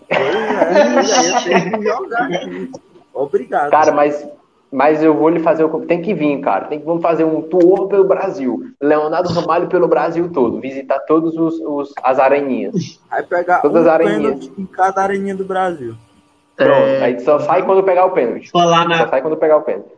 Pois 0.07 1.11
é, 1.11 1.37
eu 1.37 1.43
tenho 1.43 1.79
que 1.79 1.83
jogar 1.89 2.31
aqui. 2.31 2.71
Obrigado. 3.13 3.71
Cara, 3.71 3.91
mas, 3.91 4.25
mas 4.75 5.01
eu 5.01 5.15
vou 5.15 5.29
lhe 5.29 5.39
fazer 5.39 5.63
o. 5.63 5.79
Tem 5.85 6.01
que 6.01 6.13
vir, 6.13 6.39
cara. 6.41 6.65
Tem 6.65 6.79
que, 6.79 6.85
vamos 6.85 7.01
fazer 7.01 7.23
um 7.23 7.41
tour 7.41 7.87
pelo 7.87 8.03
Brasil. 8.03 8.71
Leonardo 8.81 9.29
Ramalho 9.29 9.67
pelo 9.67 9.87
Brasil 9.87 10.29
todo. 10.31 10.59
Visitar 10.59 10.99
todos 11.01 11.35
os, 11.37 11.59
os 11.61 11.93
as 12.03 12.19
areninhas. 12.19 12.99
Aí 13.09 13.23
pegar 13.23 13.61
Todas 13.61 13.77
um 13.77 13.87
as 13.87 13.93
areninhas. 13.93 14.51
em 14.57 14.65
cada 14.65 15.01
areninha 15.01 15.35
do 15.35 15.45
Brasil. 15.45 15.95
Pronto. 16.55 16.71
É, 16.73 17.03
Aí 17.03 17.19
só 17.21 17.39
sai 17.39 17.63
quando 17.63 17.83
pegar 17.83 18.05
o 18.05 18.11
pênalti. 18.11 18.49
For 18.51 18.65
lá 18.65 18.83
Só 18.83 18.87
na, 18.89 19.07
sai 19.07 19.21
quando 19.21 19.37
pegar 19.37 19.57
o 19.57 19.61
pênalti. 19.63 19.89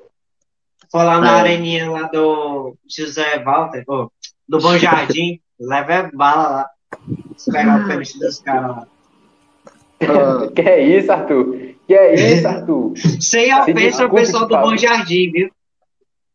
lá 0.94 1.20
na 1.20 1.38
É. 1.38 1.40
areninha 1.42 1.90
lá 1.92 2.04
do 2.04 2.76
José 2.88 3.40
Walter, 3.44 3.84
do 3.86 4.60
Bom 4.60 4.78
Jardim, 4.78 5.40
leva 5.60 6.10
bala 6.14 6.50
lá. 6.50 6.70
Se 7.36 7.52
pegar 7.52 7.82
o 7.84 7.88
pênalti 7.88 8.20
dos 8.20 8.40
caras 8.40 8.70
lá. 8.78 8.88
Que 10.56 10.62
é 10.62 10.80
isso, 10.82 11.12
Arthur? 11.12 11.76
Que 11.88 11.94
é 11.94 12.14
isso, 12.34 12.48
Arthur? 12.48 12.94
Sem 13.22 13.54
ofensa 13.54 14.04
ao 14.04 14.10
pessoal 14.10 14.46
do. 14.48 14.58
Bom 14.58 14.76
Jardim, 14.78 15.32
viu? 15.32 15.50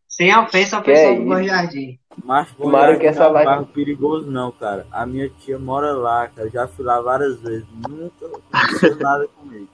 Sem 0.08 0.34
ofensa 0.36 0.76
ao 0.76 0.82
Que 0.82 0.92
pessoal 0.92 1.12
é 1.12 1.16
do 1.18 1.24
Bom? 1.24 1.42
Jardim. 1.42 1.98
Mas 2.24 2.50
Tomara 2.52 2.98
que 2.98 3.06
essa 3.06 3.20
não 3.20 3.26
é 3.26 3.30
um 3.30 3.32
live- 3.34 3.50
bairro 3.50 3.66
perigoso, 3.66 4.30
não, 4.30 4.50
cara. 4.52 4.86
A 4.90 5.06
minha 5.06 5.28
tia 5.28 5.58
mora 5.58 5.92
lá, 5.92 6.28
cara. 6.28 6.48
Já 6.50 6.66
fui 6.68 6.84
lá 6.84 7.00
várias 7.00 7.40
vezes. 7.40 7.66
Nunca 7.88 8.26
aconteceu 8.52 8.96
nada 8.96 9.28
comigo. 9.28 9.68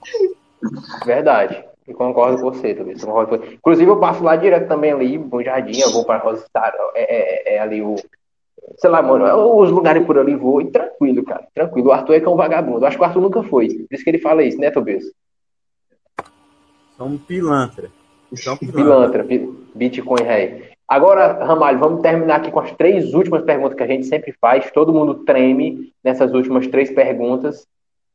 Verdade. 1.05 1.63
Eu 1.87 1.95
concordo 1.95 2.41
com 2.41 2.51
você, 2.51 2.73
Tobias. 2.75 3.01
Inclusive, 3.53 3.89
eu 3.89 3.99
passo 3.99 4.23
lá 4.23 4.35
direto 4.35 4.67
também 4.67 4.91
ali, 4.91 5.17
Bom 5.17 5.41
Jardim, 5.41 5.79
eu 5.79 5.91
vou 5.91 6.05
para 6.05 6.19
Rostar, 6.19 6.71
é, 6.93 7.53
é, 7.53 7.55
é 7.55 7.59
ali 7.59 7.81
o. 7.81 7.95
Sei 8.77 8.89
lá, 8.89 9.01
mano, 9.01 9.25
os 9.57 9.71
lugares 9.71 10.05
por 10.05 10.19
ali 10.19 10.35
vou, 10.35 10.61
e 10.61 10.69
tranquilo, 10.69 11.23
cara, 11.23 11.47
tranquilo. 11.55 11.87
O 11.87 11.91
Arthur 11.91 12.13
é 12.13 12.19
que 12.19 12.25
é 12.27 12.29
um 12.29 12.35
vagabundo. 12.35 12.81
Eu 12.81 12.87
acho 12.87 12.95
que 12.97 13.01
o 13.01 13.05
Arthur 13.05 13.21
nunca 13.21 13.41
foi. 13.41 13.67
Por 13.69 13.95
isso 13.95 14.03
que 14.03 14.09
ele 14.09 14.19
fala 14.19 14.43
isso, 14.43 14.59
né, 14.59 14.69
Tobias? 14.69 15.03
Um 16.99 17.17
pilantra. 17.17 17.89
São 18.35 18.57
pilantra. 18.57 18.83
Pilantra, 18.83 19.23
pi- 19.23 19.53
Bitcoin 19.75 20.23
rei. 20.23 20.69
Agora, 20.87 21.43
Ramalho, 21.45 21.79
vamos 21.79 22.01
terminar 22.01 22.37
aqui 22.37 22.51
com 22.51 22.59
as 22.59 22.71
três 22.73 23.13
últimas 23.13 23.43
perguntas 23.43 23.75
que 23.77 23.83
a 23.83 23.87
gente 23.87 24.05
sempre 24.07 24.33
faz. 24.41 24.69
Todo 24.71 24.93
mundo 24.93 25.23
treme 25.23 25.93
nessas 26.03 26.33
últimas 26.33 26.67
três 26.67 26.91
perguntas. 26.91 27.65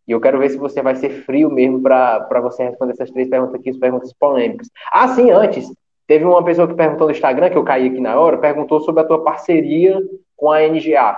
E 0.07 0.13
eu 0.13 0.21
quero 0.21 0.39
ver 0.39 0.51
se 0.51 0.57
você 0.59 0.83
vai 0.83 0.95
ser 0.97 1.25
frio 1.25 1.49
mesmo 1.51 1.81
para 1.81 2.41
você 2.43 2.65
responder 2.65 2.93
essas 2.93 3.11
três 3.11 3.29
perguntas 3.29 3.55
aqui, 3.55 3.71
as 3.71 3.77
perguntas 3.79 4.13
polêmicas. 4.13 4.69
Ah, 4.93 5.09
sim, 5.09 5.31
antes. 5.31 5.73
Teve 6.07 6.25
uma 6.27 6.45
pessoa 6.45 6.69
que 6.69 6.75
perguntou 6.75 7.07
no 7.07 7.13
Instagram, 7.13 7.49
que 7.49 7.57
eu 7.57 7.65
caí 7.65 7.87
aqui 7.89 8.01
na 8.01 8.19
hora, 8.21 8.37
perguntou 8.37 8.81
sobre 8.81 9.01
a 9.01 9.05
tua 9.05 9.25
parceria 9.25 9.99
com 10.37 10.51
a 10.51 10.61
NGA. 10.61 11.17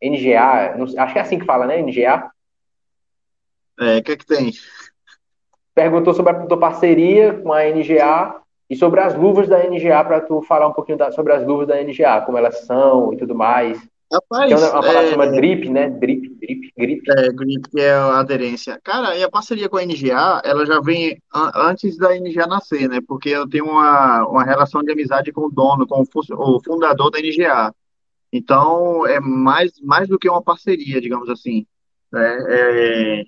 NGA, 0.00 0.76
não 0.76 0.84
acho 0.84 1.12
que 1.12 1.18
é 1.18 1.22
assim 1.22 1.38
que 1.40 1.44
fala, 1.44 1.66
né? 1.66 1.82
NGA. 1.82 2.30
é, 3.80 3.98
o 3.98 4.02
que 4.02 4.12
é 4.12 4.16
que 4.16 4.26
tem? 4.26 4.52
Perguntou 5.78 6.12
sobre 6.12 6.32
a 6.32 6.44
tua 6.44 6.58
parceria 6.58 7.34
com 7.34 7.52
a 7.52 7.62
NGA 7.70 8.34
e 8.68 8.74
sobre 8.74 8.98
as 8.98 9.14
luvas 9.14 9.46
da 9.46 9.62
NGA, 9.64 10.02
para 10.02 10.20
tu 10.20 10.42
falar 10.42 10.66
um 10.66 10.72
pouquinho 10.72 10.98
da- 10.98 11.12
sobre 11.12 11.32
as 11.32 11.46
luvas 11.46 11.68
da 11.68 11.80
NGA, 11.80 12.20
como 12.22 12.36
elas 12.36 12.66
são 12.66 13.12
e 13.12 13.16
tudo 13.16 13.32
mais. 13.32 13.78
Rapaz, 14.12 14.48
Tem 14.48 14.58
uma, 14.58 14.70
palavra 14.82 15.02
é, 15.06 15.10
chama 15.10 15.26
drip, 15.28 15.68
né? 15.70 15.88
Drip, 15.90 16.28
drip, 16.40 16.72
grip. 16.76 17.02
é, 17.10 17.28
grip, 17.32 17.70
que 17.70 17.80
é 17.80 17.92
a 17.92 18.18
aderência. 18.18 18.80
Cara, 18.82 19.14
e 19.16 19.22
a 19.22 19.30
parceria 19.30 19.68
com 19.68 19.76
a 19.76 19.82
NGA, 19.84 20.42
ela 20.44 20.66
já 20.66 20.80
vem 20.80 21.16
an- 21.32 21.52
antes 21.54 21.96
da 21.96 22.12
NGA 22.18 22.48
nascer, 22.48 22.88
né? 22.88 22.98
Porque 23.06 23.28
eu 23.28 23.48
tenho 23.48 23.66
uma, 23.66 24.26
uma 24.26 24.42
relação 24.42 24.82
de 24.82 24.90
amizade 24.90 25.30
com 25.30 25.42
o 25.42 25.50
dono, 25.50 25.86
com 25.86 26.00
o, 26.02 26.04
fu- 26.04 26.22
o 26.34 26.60
fundador 26.60 27.08
da 27.12 27.20
NGA. 27.20 27.72
Então, 28.32 29.06
é 29.06 29.20
mais, 29.20 29.70
mais 29.80 30.08
do 30.08 30.18
que 30.18 30.28
uma 30.28 30.42
parceria, 30.42 31.00
digamos 31.00 31.28
assim. 31.30 31.64
né? 32.10 32.38
É, 32.48 33.22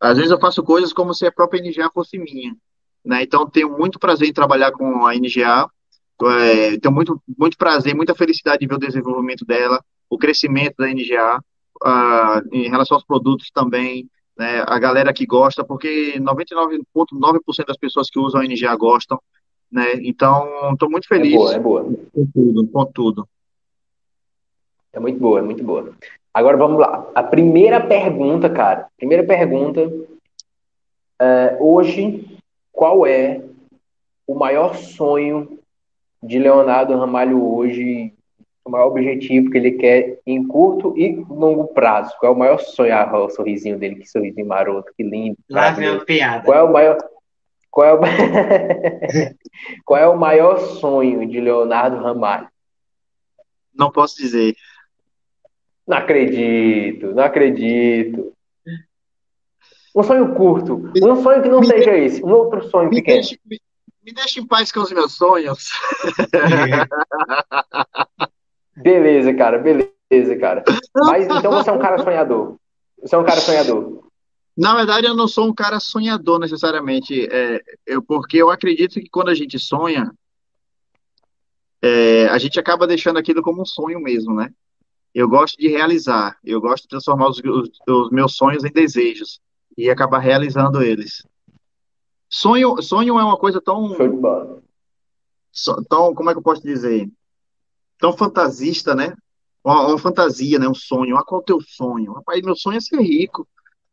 às 0.00 0.16
vezes 0.16 0.30
eu 0.30 0.38
faço 0.40 0.62
coisas 0.62 0.92
como 0.92 1.14
se 1.14 1.26
a 1.26 1.32
própria 1.32 1.60
NGA 1.60 1.90
fosse 1.92 2.18
minha, 2.18 2.54
né? 3.04 3.22
Então, 3.22 3.48
tenho 3.48 3.76
muito 3.76 3.98
prazer 3.98 4.28
em 4.28 4.32
trabalhar 4.32 4.72
com 4.72 5.06
a 5.06 5.14
NGA. 5.14 5.68
É, 6.22 6.78
tenho 6.78 6.94
muito, 6.94 7.20
muito 7.38 7.56
prazer, 7.58 7.94
muita 7.94 8.14
felicidade 8.14 8.60
de 8.60 8.66
ver 8.66 8.76
o 8.76 8.78
desenvolvimento 8.78 9.44
dela, 9.44 9.82
o 10.08 10.16
crescimento 10.16 10.74
da 10.78 10.88
NGA, 10.88 11.40
em 12.52 12.68
relação 12.68 12.96
aos 12.96 13.04
produtos 13.04 13.50
também, 13.50 14.08
né? 14.36 14.64
A 14.66 14.78
galera 14.78 15.12
que 15.12 15.26
gosta, 15.26 15.64
porque 15.64 16.18
99,9% 16.18 17.66
das 17.66 17.76
pessoas 17.76 18.08
que 18.10 18.18
usam 18.18 18.40
a 18.40 18.44
NGA 18.44 18.74
gostam, 18.76 19.20
né? 19.70 19.94
Então, 20.02 20.46
estou 20.72 20.90
muito 20.90 21.04
É 21.10 21.16
feliz 21.16 21.34
boa, 21.34 21.54
é 21.54 21.58
boa. 21.58 21.84
com 21.84 22.26
tudo, 22.32 22.68
com 22.68 22.86
tudo. 22.86 23.28
É 24.96 24.98
muito 24.98 25.20
boa, 25.20 25.40
é 25.40 25.42
muito 25.42 25.62
boa. 25.62 25.92
Agora 26.32 26.56
vamos 26.56 26.80
lá. 26.80 27.06
A 27.14 27.22
primeira 27.22 27.78
pergunta, 27.78 28.48
cara. 28.48 28.88
Primeira 28.96 29.22
pergunta. 29.22 29.92
é, 31.20 31.54
hoje, 31.60 32.38
qual 32.72 33.06
é 33.06 33.42
o 34.26 34.34
maior 34.34 34.74
sonho 34.74 35.58
de 36.22 36.38
Leonardo 36.38 36.96
Ramalho 36.96 37.44
hoje? 37.44 38.14
O 38.64 38.70
maior 38.70 38.86
objetivo 38.86 39.50
que 39.50 39.58
ele 39.58 39.72
quer 39.72 40.18
em 40.26 40.44
curto 40.48 40.96
e 40.96 41.14
longo 41.28 41.68
prazo? 41.68 42.16
Qual 42.18 42.32
é 42.32 42.34
o 42.34 42.38
maior 42.38 42.58
sonho? 42.58 42.94
Ah, 42.94 43.18
o 43.18 43.28
sorrisinho 43.28 43.78
dele, 43.78 43.96
que 43.96 44.08
sorrisinho 44.08 44.46
maroto, 44.46 44.92
que 44.96 45.02
lindo. 45.02 45.36
Lá 45.50 45.72
vem 45.72 45.90
uma 45.90 46.04
piada. 46.06 46.42
Qual 46.42 46.58
é 46.58 46.62
o 46.62 46.72
maior. 46.72 46.96
Qual 47.70 47.86
é 47.86 47.94
o... 47.94 48.00
qual 49.84 50.00
é 50.00 50.08
o 50.08 50.18
maior 50.18 50.58
sonho 50.58 51.28
de 51.28 51.38
Leonardo 51.38 51.98
Ramalho? 51.98 52.48
Não 53.74 53.90
posso 53.90 54.16
dizer. 54.16 54.56
Não 55.86 55.96
acredito, 55.96 57.14
não 57.14 57.22
acredito. 57.22 58.32
Um 59.94 60.02
sonho 60.02 60.34
curto, 60.34 60.90
um 61.02 61.22
sonho 61.22 61.42
que 61.42 61.48
não 61.48 61.60
Me 61.60 61.66
seja 61.66 61.96
esse, 61.96 62.22
um 62.22 62.30
outro 62.30 62.62
sonho 62.68 62.90
Me 62.90 62.96
pequeno. 62.96 63.16
deixe, 63.16 63.40
me, 63.46 63.58
me 64.04 64.12
deixe 64.12 64.40
em 64.40 64.46
paz 64.46 64.70
com 64.70 64.80
os 64.80 64.92
meus 64.92 65.14
sonhos. 65.14 65.70
Beleza, 68.76 69.32
cara, 69.32 69.58
beleza, 69.58 70.36
cara. 70.38 70.62
Mas 70.94 71.24
então 71.24 71.50
você 71.50 71.70
é 71.70 71.72
um 71.72 71.78
cara 71.78 72.02
sonhador. 72.02 72.56
Você 73.00 73.14
é 73.14 73.18
um 73.18 73.24
cara 73.24 73.40
sonhador. 73.40 74.06
Na 74.56 74.74
verdade, 74.74 75.06
eu 75.06 75.14
não 75.14 75.28
sou 75.28 75.48
um 75.48 75.54
cara 75.54 75.80
sonhador 75.80 76.38
necessariamente, 76.38 77.26
é, 77.30 77.60
eu, 77.86 78.02
porque 78.02 78.36
eu 78.36 78.50
acredito 78.50 79.00
que 79.00 79.08
quando 79.08 79.30
a 79.30 79.34
gente 79.34 79.58
sonha, 79.58 80.10
é, 81.80 82.26
a 82.28 82.38
gente 82.38 82.58
acaba 82.58 82.86
deixando 82.86 83.18
aquilo 83.18 83.42
como 83.42 83.62
um 83.62 83.66
sonho 83.66 84.00
mesmo, 84.00 84.34
né? 84.34 84.50
Eu 85.18 85.26
gosto 85.30 85.56
de 85.56 85.66
realizar, 85.68 86.36
eu 86.44 86.60
gosto 86.60 86.82
de 86.82 86.88
transformar 86.90 87.30
os, 87.30 87.38
os- 87.38 87.70
os 87.88 88.10
meus 88.10 88.36
sonhos 88.36 88.64
em 88.64 88.70
desejos 88.70 89.40
e 89.74 89.88
acabar 89.88 90.18
realizando 90.18 90.82
eles. 90.82 91.26
Sonho, 92.28 92.82
sonho 92.82 93.18
é 93.18 93.24
uma 93.24 93.38
coisa 93.38 93.58
tão, 93.58 93.94
Show 93.94 94.08
de 94.08 94.16
bola. 94.18 94.62
so- 95.50 95.82
tão, 95.88 96.14
como 96.14 96.28
é 96.28 96.34
que 96.34 96.38
eu 96.38 96.42
posso 96.42 96.62
dizer? 96.62 97.10
Tão 97.98 98.12
fantasista, 98.14 98.94
né? 98.94 99.14
Uma, 99.64 99.86
uma 99.88 99.98
fantasia, 99.98 100.58
né? 100.58 100.68
Um 100.68 100.74
sonho. 100.74 101.16
Ah, 101.16 101.24
qual 101.24 101.40
é 101.40 101.42
o 101.42 101.46
teu 101.46 101.60
sonho? 101.62 102.12
Rapaz, 102.12 102.42
meu 102.42 102.54
sonho 102.54 102.76
é 102.76 102.80
ser 102.82 103.00
rico, 103.00 103.48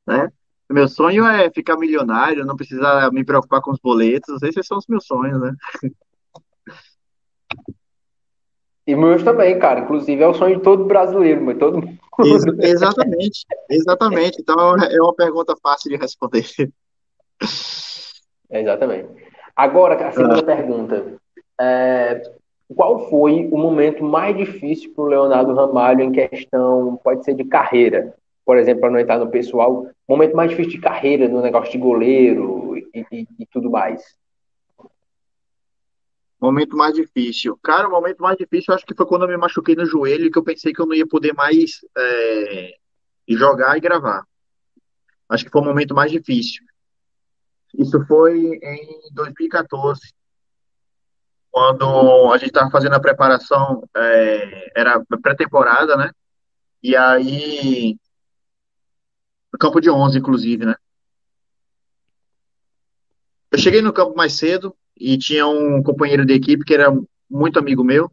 né? 0.06 0.30
Meu 0.70 0.90
sonho 0.90 1.26
é 1.26 1.50
ficar 1.52 1.78
milionário, 1.78 2.46
não 2.46 2.58
precisar 2.58 3.10
me 3.14 3.24
preocupar 3.24 3.62
com 3.62 3.72
os 3.72 3.80
boletos. 3.80 4.42
Esses 4.44 4.68
são 4.68 4.78
os 4.78 4.88
meus 4.88 5.06
sonhos, 5.06 5.40
né? 5.40 5.56
E 8.86 8.96
meus 8.96 9.24
também, 9.24 9.58
cara. 9.60 9.82
Inclusive 9.82 10.22
é 10.22 10.28
o 10.28 10.34
sonho 10.34 10.58
de 10.58 10.62
todo 10.64 10.86
brasileiro, 10.86 11.42
mas 11.44 11.58
todo 11.58 11.78
mundo. 11.82 11.98
Ex- 12.26 12.46
exatamente, 12.60 13.46
exatamente. 13.70 14.42
Então 14.42 14.76
é 14.78 15.02
uma 15.02 15.14
pergunta 15.14 15.56
fácil 15.62 15.90
de 15.90 15.98
responder. 15.98 16.46
Exatamente. 18.52 19.08
Agora, 19.56 20.08
a 20.08 20.12
segunda 20.12 20.44
pergunta. 20.44 21.14
É, 21.60 22.22
qual 22.76 23.10
foi 23.10 23.48
o 23.52 23.58
momento 23.58 24.04
mais 24.04 24.36
difícil 24.36 24.92
para 24.94 25.04
o 25.04 25.08
Leonardo 25.08 25.54
Ramalho 25.54 26.02
em 26.02 26.12
questão, 26.12 27.00
pode 27.04 27.24
ser 27.24 27.36
de 27.36 27.44
carreira? 27.44 28.16
Por 28.46 28.58
exemplo, 28.58 28.82
para 28.82 28.90
não 28.90 29.00
entrar 29.00 29.20
no 29.20 29.30
pessoal, 29.30 29.88
momento 30.08 30.36
mais 30.36 30.50
difícil 30.50 30.74
de 30.74 30.82
carreira 30.82 31.28
no 31.28 31.42
negócio 31.42 31.72
de 31.72 31.78
goleiro 31.78 32.78
e, 32.94 33.06
e- 33.12 33.28
e 33.40 33.46
tudo 33.46 33.70
mais. 33.70 34.02
Momento 36.44 36.76
mais 36.76 36.94
difícil. 36.94 37.58
Cara, 37.64 37.88
o 37.88 37.92
momento 37.92 38.22
mais 38.22 38.38
difícil 38.38 38.74
acho 38.74 38.86
que 38.86 38.94
foi 38.94 39.06
quando 39.06 39.22
eu 39.22 39.30
me 39.30 39.38
machuquei 39.38 39.78
no 39.78 39.86
joelho, 39.86 40.30
que 40.30 40.38
eu 40.38 40.44
pensei 40.44 40.74
que 40.74 40.82
eu 40.82 40.86
não 40.86 40.94
ia 40.94 41.08
poder 41.08 41.34
mais 41.34 41.80
é, 41.98 42.76
jogar 43.30 43.78
e 43.78 43.80
gravar. 43.80 44.28
Acho 45.30 45.46
que 45.46 45.50
foi 45.50 45.62
o 45.62 45.64
momento 45.64 45.96
mais 45.96 46.12
difícil. 46.12 46.62
Isso 47.80 48.06
foi 48.08 48.60
em 48.62 49.14
2014, 49.14 50.02
quando 51.50 52.34
a 52.34 52.38
gente 52.38 52.50
estava 52.50 52.70
fazendo 52.70 52.96
a 52.96 53.00
preparação, 53.00 53.88
é, 53.96 54.82
era 54.82 55.02
pré-temporada, 55.22 55.96
né? 55.96 56.12
E 56.84 56.94
aí, 56.94 57.98
no 59.50 59.58
campo 59.58 59.80
de 59.80 59.90
11, 59.90 60.20
inclusive, 60.20 60.66
né? 60.66 60.76
eu 63.50 63.58
cheguei 63.58 63.82
no 63.82 63.94
campo 63.94 64.18
mais 64.18 64.34
cedo 64.34 64.76
e 64.98 65.18
tinha 65.18 65.48
um 65.48 65.82
companheiro 65.82 66.26
de 66.26 66.34
equipe 66.34 66.64
que 66.64 66.74
era 66.74 66.94
muito 67.30 67.60
amigo 67.60 67.84
meu. 67.84 68.12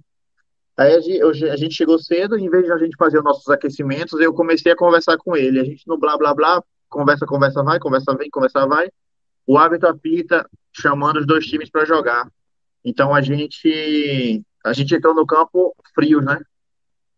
Aí 0.77 0.95
a 0.95 1.57
gente, 1.57 1.75
chegou 1.75 1.99
cedo, 1.99 2.39
em 2.39 2.49
vez 2.49 2.65
de 2.65 2.73
a 2.73 2.79
gente 2.79 2.97
fazer 2.97 3.19
os 3.19 3.25
nossos 3.25 3.47
aquecimentos, 3.49 4.19
eu 4.19 4.33
comecei 4.33 4.73
a 4.73 4.77
conversar 4.77 5.19
com 5.19 5.37
ele. 5.37 5.61
A 5.61 5.65
gente 5.65 5.87
no 5.87 5.99
blá 5.99 6.17
blá 6.17 6.35
blá, 6.35 6.63
conversa, 6.89 7.27
conversa 7.27 7.63
vai, 7.63 7.79
conversa 7.79 8.17
vem, 8.17 8.31
conversa 8.31 8.67
vai. 8.67 8.89
O 9.47 9.59
árbitro 9.59 9.89
apita 9.89 10.49
chamando 10.73 11.19
os 11.19 11.27
dois 11.27 11.45
times 11.45 11.69
para 11.69 11.85
jogar. 11.85 12.31
Então 12.83 13.15
a 13.15 13.21
gente 13.21 14.43
a 14.65 14.73
gente 14.73 14.95
entrou 14.95 15.15
no 15.15 15.27
campo 15.27 15.75
frios, 15.95 16.25
né? 16.25 16.41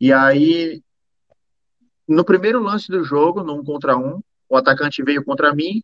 E 0.00 0.12
aí 0.12 0.82
no 2.08 2.24
primeiro 2.24 2.60
lance 2.60 2.90
do 2.90 3.04
jogo, 3.04 3.44
no 3.44 3.54
um 3.54 3.64
contra 3.64 3.96
um, 3.96 4.20
o 4.48 4.56
atacante 4.56 5.02
veio 5.04 5.24
contra 5.24 5.54
mim 5.54 5.82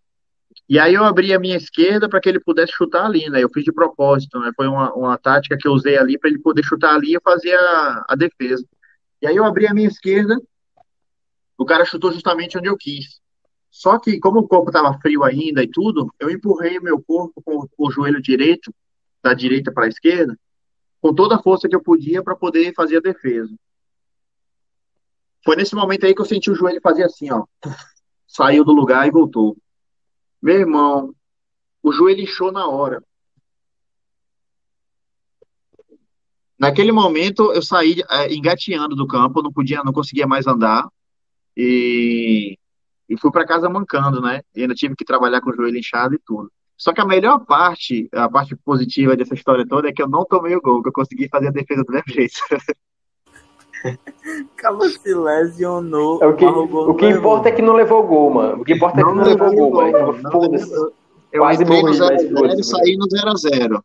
e 0.68 0.78
aí 0.78 0.94
eu 0.94 1.04
abri 1.04 1.32
a 1.32 1.38
minha 1.38 1.56
esquerda 1.56 2.08
para 2.08 2.20
que 2.20 2.28
ele 2.28 2.40
pudesse 2.40 2.72
chutar 2.72 3.06
ali, 3.06 3.28
né? 3.30 3.42
Eu 3.42 3.48
fiz 3.48 3.64
de 3.64 3.72
propósito, 3.72 4.38
né? 4.38 4.50
Foi 4.54 4.66
uma, 4.66 4.92
uma 4.92 5.16
tática 5.16 5.56
que 5.58 5.66
eu 5.66 5.72
usei 5.72 5.96
ali 5.96 6.18
para 6.18 6.28
ele 6.28 6.38
poder 6.38 6.62
chutar 6.62 6.94
ali 6.94 7.16
e 7.16 7.20
fazer 7.20 7.54
a, 7.54 8.04
a 8.08 8.14
defesa. 8.14 8.64
E 9.22 9.26
aí 9.26 9.34
eu 9.34 9.44
abri 9.44 9.66
a 9.66 9.72
minha 9.72 9.88
esquerda, 9.88 10.36
o 11.56 11.64
cara 11.64 11.86
chutou 11.86 12.12
justamente 12.12 12.58
onde 12.58 12.68
eu 12.68 12.76
quis. 12.76 13.18
Só 13.70 13.98
que 13.98 14.18
como 14.18 14.40
o 14.40 14.48
corpo 14.48 14.68
estava 14.68 14.98
frio 15.00 15.24
ainda 15.24 15.62
e 15.62 15.68
tudo, 15.68 16.12
eu 16.20 16.30
empurrei 16.30 16.78
o 16.78 16.82
meu 16.82 17.02
corpo 17.02 17.42
com 17.42 17.66
o 17.78 17.90
joelho 17.90 18.20
direito, 18.20 18.72
da 19.22 19.32
direita 19.32 19.72
para 19.72 19.86
a 19.86 19.88
esquerda, 19.88 20.38
com 21.00 21.14
toda 21.14 21.36
a 21.36 21.42
força 21.42 21.68
que 21.68 21.74
eu 21.74 21.82
podia 21.82 22.22
para 22.22 22.36
poder 22.36 22.74
fazer 22.74 22.98
a 22.98 23.00
defesa. 23.00 23.54
Foi 25.44 25.56
nesse 25.56 25.74
momento 25.74 26.04
aí 26.04 26.14
que 26.14 26.20
eu 26.20 26.26
senti 26.26 26.50
o 26.50 26.54
joelho 26.54 26.80
fazer 26.82 27.04
assim, 27.04 27.30
ó. 27.30 27.44
Saiu 28.26 28.64
do 28.64 28.72
lugar 28.72 29.06
e 29.06 29.10
voltou. 29.10 29.56
Meu 30.40 30.56
irmão, 30.56 31.14
o 31.82 31.92
joelho 31.92 32.22
inchou 32.22 32.52
na 32.52 32.66
hora. 32.66 33.02
Naquele 36.58 36.90
momento 36.90 37.52
eu 37.52 37.62
saí 37.62 38.02
é, 38.10 38.34
engateando 38.34 38.96
do 38.96 39.06
campo, 39.06 39.42
não 39.42 39.52
podia, 39.52 39.82
não 39.84 39.92
conseguia 39.92 40.26
mais 40.26 40.46
andar 40.46 40.88
e, 41.56 42.58
e 43.08 43.16
fui 43.18 43.30
para 43.30 43.46
casa 43.46 43.68
mancando, 43.68 44.20
né? 44.20 44.42
E 44.54 44.62
ainda 44.62 44.74
tive 44.74 44.96
que 44.96 45.04
trabalhar 45.04 45.40
com 45.40 45.50
o 45.50 45.54
joelho 45.54 45.78
inchado 45.78 46.14
e 46.14 46.18
tudo. 46.18 46.50
Só 46.76 46.92
que 46.92 47.00
a 47.00 47.04
melhor 47.04 47.44
parte, 47.44 48.08
a 48.12 48.28
parte 48.28 48.56
positiva 48.56 49.16
dessa 49.16 49.34
história 49.34 49.66
toda 49.66 49.88
é 49.88 49.92
que 49.92 50.02
eu 50.02 50.08
não 50.08 50.24
tomei 50.24 50.54
o 50.54 50.60
gol, 50.60 50.82
que 50.82 50.88
eu 50.88 50.92
consegui 50.92 51.28
fazer 51.28 51.48
a 51.48 51.52
defesa 51.52 51.84
do 51.84 51.92
mesmo 51.92 52.12
jeito. 52.12 52.34
Acaba 54.56 54.88
se 54.88 55.14
lesionou. 55.14 56.22
É 56.22 56.26
o 56.26 56.36
que, 56.36 56.44
gol 56.44 56.90
o 56.90 56.94
que 56.94 57.08
não 57.08 57.18
importa 57.18 57.48
é 57.48 57.52
que 57.52 57.62
não 57.62 57.74
levou 57.74 58.06
gol, 58.06 58.30
mano. 58.30 58.62
O 58.62 58.64
que 58.64 58.74
importa 58.74 59.00
é 59.00 59.04
que 59.04 59.10
não, 59.10 59.24
levou 59.24 59.52
gol, 59.52 59.70
mas 59.72 60.22
não 60.22 60.30
foda-se. 60.32 60.92
Quase 61.36 61.64
morri, 61.64 61.82
mas 61.82 61.98
0x0 61.98 62.38
foda-se, 62.38 62.60
e 62.60 62.64
saí 62.64 62.96
no 62.96 63.06
0x0. 63.06 63.82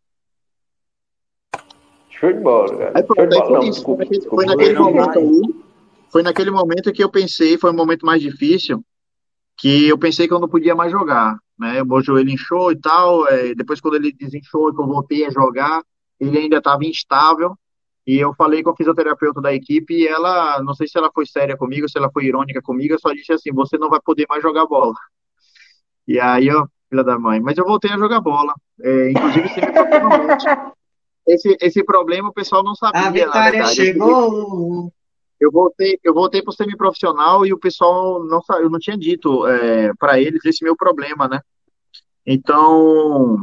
Show 2.09 2.33
de 2.33 2.39
bola, 2.39 2.77
cara. 2.77 2.91
Aí 2.95 3.05
Show 3.05 3.15
pronto, 3.15 3.29
de 3.29 3.35
aí 3.35 3.41
bola, 3.41 3.45
foi 3.45 3.59
não, 3.59 4.13
isso. 4.13 4.29
Foi 4.29 4.45
naquele 4.45 4.73
Não, 4.73 4.83
momento 4.83 5.19
ali, 5.19 5.63
foi 6.09 6.23
naquele 6.23 6.51
momento 6.51 6.93
que 6.93 7.03
eu 7.03 7.09
pensei, 7.09 7.57
foi 7.57 7.71
o 7.71 7.73
momento 7.73 8.05
mais 8.05 8.21
difícil, 8.21 8.83
que 9.57 9.87
eu 9.87 9.97
pensei 9.97 10.27
que 10.27 10.33
eu 10.33 10.39
não 10.39 10.47
podia 10.47 10.75
mais 10.75 10.91
jogar, 10.91 11.37
né? 11.57 11.81
O 11.81 11.85
meu 11.85 12.01
joelho 12.01 12.29
inchou 12.29 12.71
e 12.71 12.79
tal, 12.79 13.27
é, 13.27 13.53
depois 13.53 13.81
quando 13.81 13.95
ele 13.95 14.13
desinchou 14.13 14.69
e 14.69 14.73
que 14.73 14.81
eu 14.81 14.87
voltei 14.87 15.25
a 15.25 15.29
jogar, 15.29 15.83
ele 16.19 16.37
ainda 16.37 16.57
estava 16.57 16.85
instável, 16.85 17.57
e 18.05 18.17
eu 18.17 18.33
falei 18.33 18.61
com 18.61 18.69
a 18.69 18.75
fisioterapeuta 18.75 19.41
da 19.41 19.53
equipe 19.53 19.93
e 19.93 20.07
ela, 20.07 20.61
não 20.61 20.73
sei 20.73 20.87
se 20.87 20.97
ela 20.97 21.09
foi 21.13 21.25
séria 21.25 21.55
comigo, 21.55 21.89
se 21.89 21.97
ela 21.97 22.11
foi 22.11 22.25
irônica 22.25 22.61
comigo, 22.61 22.93
eu 22.93 22.99
só 22.99 23.13
disse 23.13 23.31
assim, 23.31 23.51
você 23.53 23.77
não 23.77 23.89
vai 23.89 23.99
poder 24.01 24.25
mais 24.29 24.43
jogar 24.43 24.65
bola. 24.65 24.93
E 26.05 26.19
aí, 26.19 26.47
eu, 26.47 26.67
filha 26.89 27.03
da 27.03 27.17
mãe, 27.17 27.39
mas 27.39 27.57
eu 27.57 27.65
voltei 27.65 27.91
a 27.91 27.97
jogar 27.97 28.19
bola, 28.19 28.53
é, 28.81 29.11
inclusive 29.11 29.47
semi-profissionalmente. 29.49 30.45
Esse, 31.25 31.57
esse 31.61 31.83
problema 31.85 32.27
o 32.27 32.33
pessoal 32.33 32.61
não 32.63 32.75
sabia, 32.75 32.99
A 32.99 33.03
na 33.05 33.11
vitória 33.11 33.51
verdade. 33.51 33.79
Eu 33.79 33.85
chegou. 33.85 34.93
eu 35.39 35.51
voltei, 35.51 35.97
eu 36.03 36.13
voltei 36.13 36.41
para 36.41 36.51
o 36.51 36.53
semiprofissional 36.53 37.45
e 37.45 37.53
o 37.53 37.57
pessoal 37.57 38.21
não 38.25 38.41
eu 38.59 38.69
não 38.69 38.77
tinha 38.79 38.97
dito 38.97 39.47
é, 39.47 39.93
para 39.97 40.19
eles 40.19 40.43
esse 40.43 40.61
meu 40.61 40.75
problema, 40.75 41.29
né? 41.29 41.39
Então, 42.25 43.37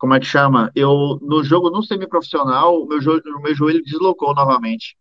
como 0.00 0.14
é 0.14 0.18
que 0.18 0.24
chama? 0.24 0.72
Eu 0.74 1.18
no 1.20 1.44
jogo 1.44 1.68
no 1.68 1.82
semiprofissional, 1.82 2.86
meu 2.86 3.02
joelho, 3.02 3.22
o 3.36 3.42
meu 3.42 3.54
joelho 3.54 3.84
deslocou 3.84 4.34
novamente, 4.34 4.96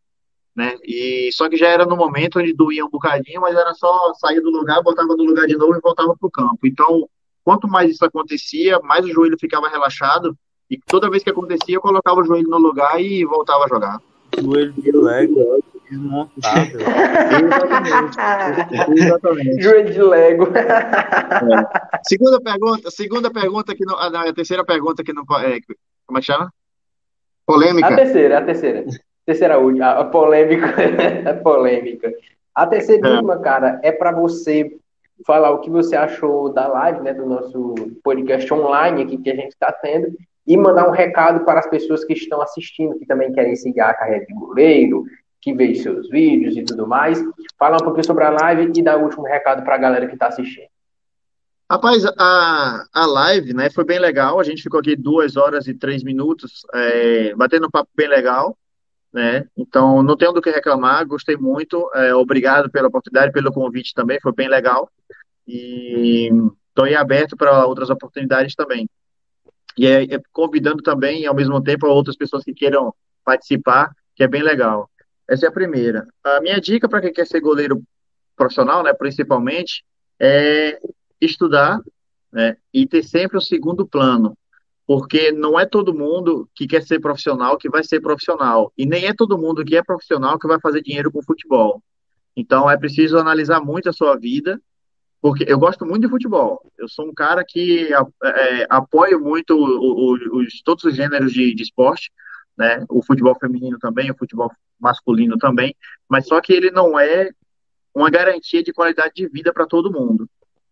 né? 0.54 0.76
E 0.84 1.30
só 1.32 1.48
que 1.48 1.56
já 1.56 1.70
era 1.70 1.86
no 1.86 1.96
momento 1.96 2.38
onde 2.38 2.54
doía 2.54 2.86
um 2.86 2.90
bocadinho, 2.90 3.40
mas 3.40 3.56
era 3.56 3.74
só 3.74 4.14
sair 4.16 4.42
do 4.42 4.50
lugar, 4.50 4.84
botava 4.84 5.16
no 5.16 5.24
lugar 5.24 5.48
de 5.48 5.56
novo 5.56 5.74
e 5.74 5.80
voltava 5.80 6.14
pro 6.20 6.30
campo. 6.30 6.60
Então, 6.66 7.08
quanto 7.46 7.66
mais 7.66 7.90
isso 7.90 8.04
acontecia, 8.04 8.78
mais 8.82 9.06
o 9.06 9.14
joelho 9.14 9.38
ficava 9.40 9.70
relaxado 9.70 10.38
e 10.70 10.78
toda 10.78 11.10
vez 11.10 11.24
que 11.24 11.30
acontecia, 11.30 11.76
eu 11.76 11.82
colocava 11.82 12.20
o 12.20 12.26
joelho 12.26 12.50
no 12.50 12.58
lugar 12.58 13.02
e 13.02 13.24
voltava 13.24 13.64
a 13.64 13.68
jogar. 13.70 14.02
Joelho 14.38 14.74
de 14.74 14.92
Lego, 14.92 15.64
desmontável. 15.90 16.80
Exatamente. 17.40 19.02
Exatamente. 19.02 19.62
Joelho 19.62 19.92
de 19.94 20.02
Lego. 20.02 20.48
Segunda 22.04 22.42
pergunta, 22.42 22.92
segunda 22.92 23.32
pergunta 23.32 23.76
que 23.76 23.86
não, 23.86 23.96
ah, 23.98 24.26
é 24.26 24.30
a 24.30 24.34
terceira 24.34 24.64
pergunta 24.66 25.04
que 25.04 25.14
não, 25.14 25.24
é, 25.40 25.60
como 26.06 26.18
é 26.18 26.22
que 26.22 26.26
chama? 26.28 26.46
A 26.46 26.52
Polêmica. 27.52 27.96
terceira, 27.96 28.38
a 28.38 28.42
terceira. 28.42 28.86
Terceira 29.26 29.58
última, 29.60 29.92
a 29.92 30.06
polêmica. 30.06 30.68
a 31.30 31.34
polêmica. 31.36 32.12
A 32.54 32.66
terceira 32.68 33.08
É. 33.08 33.12
última, 33.14 33.40
cara, 33.40 33.80
é 33.84 33.92
para 33.92 34.12
você 34.12 34.72
falar 35.26 35.52
o 35.52 35.60
que 35.60 35.70
você 35.70 35.96
achou 35.96 36.52
da 36.54 36.68
live, 36.68 37.02
né, 37.02 37.14
do 37.14 37.26
nosso 37.26 37.74
podcast 38.04 38.52
online 38.54 39.04
aqui 39.04 39.18
que 39.18 39.30
a 39.30 39.36
gente 39.36 39.50
está 39.52 39.72
tendo 39.72 40.08
e 40.48 40.58
mandar 40.58 40.88
um 40.88 40.92
recado 40.92 41.44
para 41.46 41.60
as 41.60 41.70
pessoas 41.70 42.04
que 42.06 42.14
estão 42.14 42.42
assistindo, 42.42 42.98
que 42.98 43.06
também 43.06 43.32
querem 43.34 43.56
seguir 43.56 43.82
a 43.82 43.94
carreira 43.94 44.26
de 44.26 44.34
goleiro, 44.34 45.04
que 45.42 45.54
vê 45.54 45.76
seus 45.76 46.10
vídeos 46.10 46.56
e 46.58 46.64
tudo 46.64 46.88
mais. 46.88 47.20
Fala 47.58 47.78
um 47.78 47.84
pouquinho 47.84 48.06
sobre 48.06 48.24
a 48.24 48.30
live 48.30 48.72
e 48.76 48.82
dar 48.82 48.98
o 48.98 49.04
último 49.04 49.24
recado 49.24 49.64
para 49.64 49.76
a 49.76 49.80
galera 49.80 50.08
que 50.08 50.14
está 50.14 50.28
assistindo. 50.28 50.68
Rapaz, 51.72 52.04
a, 52.18 52.86
a 52.92 53.06
live, 53.06 53.54
né, 53.54 53.70
foi 53.70 53.86
bem 53.86 54.00
legal. 54.00 54.40
A 54.40 54.44
gente 54.44 54.64
ficou 54.64 54.80
aqui 54.80 54.96
duas 54.96 55.38
horas 55.38 55.68
e 55.68 55.74
três 55.74 56.04
minutos, 56.04 56.66
é, 56.74 57.36
batendo 57.36 57.68
um 57.68 57.70
papo 57.70 57.90
bem 57.96 58.08
legal, 58.08 58.58
né? 59.14 59.46
Então, 59.56 60.02
não 60.02 60.18
tenho 60.18 60.32
do 60.32 60.42
que 60.42 60.50
reclamar, 60.50 61.06
gostei 61.06 61.38
muito. 61.38 61.88
é, 61.94 62.14
obrigado 62.16 62.72
pela 62.72 62.88
oportunidade, 62.88 63.32
pelo 63.32 63.54
convite 63.54 63.94
também, 63.94 64.20
foi 64.20 64.34
bem 64.34 64.50
legal. 64.50 64.90
E 65.48 66.32
estou 66.70 66.86
aberto 66.98 67.38
para 67.38 67.66
outras 67.66 67.92
oportunidades 67.92 68.56
também. 68.56 68.90
E 69.78 69.86
é, 69.86 70.16
é 70.16 70.22
convidando 70.32 70.82
também, 70.82 71.28
ao 71.28 71.36
mesmo 71.36 71.62
tempo, 71.62 71.86
outras 71.88 72.18
pessoas 72.18 72.44
que 72.44 72.54
queiram 72.54 72.94
participar, 73.24 73.92
que 74.16 74.24
é 74.24 74.28
bem 74.28 74.42
legal. 74.42 74.89
Essa 75.30 75.46
é 75.46 75.50
a 75.50 75.52
primeira. 75.52 76.08
A 76.24 76.42
minha 76.42 76.60
dica 76.60 76.90
para 76.90 77.02
quem 77.02 77.14
quer 77.14 77.28
ser 77.28 77.40
goleiro 77.40 77.84
profissional, 78.36 78.82
né, 78.84 78.92
principalmente, 78.94 79.84
é 80.20 80.80
estudar, 81.22 81.80
né, 82.32 82.58
e 82.74 82.88
ter 82.88 83.04
sempre 83.04 83.38
um 83.38 83.42
segundo 83.42 83.86
plano, 83.86 84.36
porque 84.88 85.32
não 85.32 85.60
é 85.60 85.66
todo 85.66 85.94
mundo 85.94 86.50
que 86.56 86.66
quer 86.68 86.82
ser 86.84 87.00
profissional 87.00 87.58
que 87.58 87.70
vai 87.70 87.84
ser 87.84 88.00
profissional, 88.02 88.74
e 88.76 88.86
nem 88.86 89.06
é 89.06 89.14
todo 89.14 89.38
mundo 89.38 89.64
que 89.64 89.76
é 89.78 89.84
profissional 89.84 90.40
que 90.40 90.48
vai 90.48 90.60
fazer 90.60 90.82
dinheiro 90.82 91.12
com 91.12 91.22
futebol. 91.22 91.84
Então 92.36 92.70
é 92.70 92.76
preciso 92.78 93.18
analisar 93.18 93.62
muito 93.62 93.88
a 93.90 93.94
sua 93.94 94.18
vida, 94.18 94.60
porque 95.22 95.46
eu 95.48 95.60
gosto 95.60 95.86
muito 95.86 96.04
de 96.04 96.10
futebol. 96.10 96.62
Eu 96.78 96.88
sou 96.88 97.06
um 97.08 97.14
cara 97.14 97.44
que 97.48 97.90
é, 98.24 98.66
apoio 98.70 99.20
muito 99.20 99.52
o- 99.54 100.16
o- 100.16 100.40
os, 100.40 100.62
todos 100.64 100.86
os 100.86 100.96
gêneros 100.96 101.34
de, 101.34 101.54
de 101.54 101.62
esporte, 101.62 102.10
né? 102.58 102.86
O 102.90 103.04
futebol 103.04 103.36
feminino 103.38 103.78
também, 103.78 104.10
o 104.10 104.18
futebol 104.18 104.50
masculino 104.80 105.38
também, 105.38 105.76
mas 106.08 106.28
só 106.28 106.40
que 106.42 106.54
ele 106.54 106.72
não 106.72 107.00
é 107.00 107.30
uma 107.94 108.10
garantia 108.10 108.64
de 108.64 108.74
qualidade 108.74 109.14
de 109.16 109.28
vida 109.28 109.52
para 109.52 109.66
todo 109.66 109.92
mundo. 109.92 110.30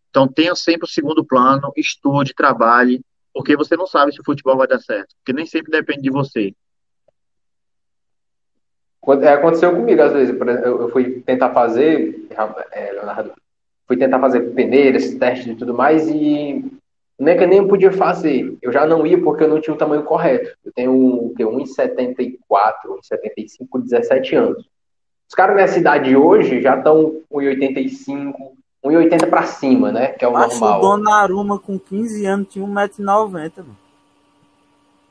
Então 0.09 0.27
tenha 0.27 0.55
sempre 0.55 0.85
o 0.85 0.89
segundo 0.89 1.23
plano, 1.23 1.71
estude, 1.75 2.33
trabalhe, 2.33 3.01
porque 3.33 3.55
você 3.55 3.75
não 3.75 3.85
sabe 3.85 4.11
se 4.13 4.21
o 4.21 4.23
futebol 4.23 4.57
vai 4.57 4.67
dar 4.67 4.79
certo, 4.79 5.15
porque 5.17 5.33
nem 5.33 5.45
sempre 5.45 5.71
depende 5.71 6.01
de 6.01 6.09
você. 6.09 6.53
É, 9.21 9.33
Aconteceu 9.33 9.73
comigo, 9.73 10.01
às 10.01 10.11
vezes, 10.11 10.35
eu 10.63 10.89
fui 10.89 11.21
tentar 11.21 11.53
fazer, 11.53 12.27
é, 12.71 12.91
Leonardo, 12.91 13.31
fui 13.87 13.95
tentar 13.95 14.19
fazer 14.19 14.41
peneiras, 14.53 15.13
testes 15.13 15.47
e 15.47 15.55
tudo 15.55 15.73
mais, 15.73 16.09
e 16.09 16.65
não 17.19 17.31
é 17.31 17.35
que 17.35 17.43
eu 17.43 17.47
nem 17.47 17.67
podia 17.67 17.91
fazer. 17.91 18.57
Eu 18.61 18.71
já 18.71 18.85
não 18.85 19.05
ia 19.05 19.19
porque 19.19 19.43
eu 19.43 19.47
não 19.47 19.59
tinha 19.59 19.73
o 19.73 19.77
tamanho 19.77 20.03
correto. 20.03 20.55
Eu 20.63 20.71
tenho 20.71 20.93
o 20.93 21.33
quê? 21.35 21.43
1,74, 21.43 22.37
1,75 22.49 23.67
com 23.69 23.79
17 23.79 24.35
anos. 24.35 24.69
Os 25.27 25.35
caras 25.35 25.57
na 25.57 25.67
cidade 25.67 26.15
hoje 26.15 26.61
já 26.61 26.77
estão 26.77 27.21
1,85, 27.31 28.33
1,80 28.85 29.29
pra 29.29 29.43
cima, 29.43 29.91
né? 29.91 30.09
Que 30.09 30.23
é 30.23 30.27
o 30.27 30.37
Acho 30.37 30.57
o 30.57 30.59
normal. 30.59 30.81
Donnarumma 30.81 31.59
com 31.59 31.79
15 31.79 32.25
anos 32.25 32.47
tinha 32.49 32.65
1,90m, 32.65 33.31
mano. 33.57 33.77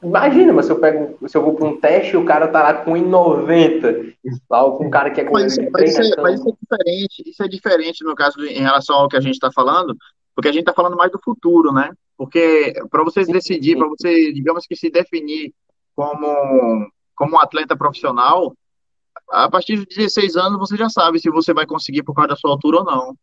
Imagina, 0.03 0.53
mas 0.53 0.67
se 0.67 0.73
eu, 0.73 0.79
pego, 0.79 1.19
se 1.27 1.37
eu 1.37 1.43
vou 1.43 1.55
para 1.55 1.67
um 1.67 1.81
teste 1.81 2.15
e 2.15 2.17
o 2.17 2.25
cara 2.25 2.47
tá 2.47 2.63
lá 2.63 2.75
com 2.75 2.93
1,90, 2.93 4.15
lá 4.49 4.71
com 4.71 4.87
um 4.87 4.91
cara 4.91 5.11
que 5.11 5.21
é 5.21 5.25
Mas 5.25 5.33
goleiro 5.33 5.51
isso, 5.51 5.61
de 5.61 5.71
mas 5.71 5.91
isso 5.91 6.01
é, 6.01 6.11
treino, 6.11 6.23
mas 6.23 6.35
isso 6.35 6.49
é 6.49 6.53
diferente, 6.63 7.23
isso 7.27 7.43
é 7.43 7.49
diferente 7.49 8.05
no 8.05 8.15
caso 8.15 8.45
em 8.45 8.61
relação 8.61 8.97
ao 8.97 9.09
que 9.09 9.17
a 9.17 9.21
gente 9.21 9.35
está 9.35 9.51
falando, 9.51 9.97
porque 10.37 10.49
a 10.49 10.53
gente 10.53 10.61
está 10.61 10.75
falando 10.75 10.97
mais 10.97 11.11
do 11.11 11.19
futuro, 11.19 11.73
né? 11.73 11.91
Porque 12.17 12.75
para 12.91 13.03
você 13.03 13.25
Sim, 13.25 13.33
decidir, 13.33 13.77
para 13.77 13.89
você, 13.89 14.33
digamos 14.33 14.67
que 14.67 14.77
se 14.77 14.91
definir 14.91 15.53
como, 15.97 16.89
como 17.15 17.35
um 17.37 17.41
atleta 17.41 17.75
profissional, 17.77 18.55
a 19.31 19.51
partir 19.51 19.77
de 19.79 19.87
16 19.87 20.37
anos 20.37 20.59
você 20.59 20.77
já 20.77 20.89
sabe 20.91 21.19
se 21.19 21.31
você 21.31 21.53
vai 21.55 21.67
conseguir 21.67 22.03
por 22.03 22.15
causa 22.15 22.29
da 22.29 22.37
sua 22.37 22.51
altura 22.51 22.79
ou 22.79 22.85
não. 22.85 23.17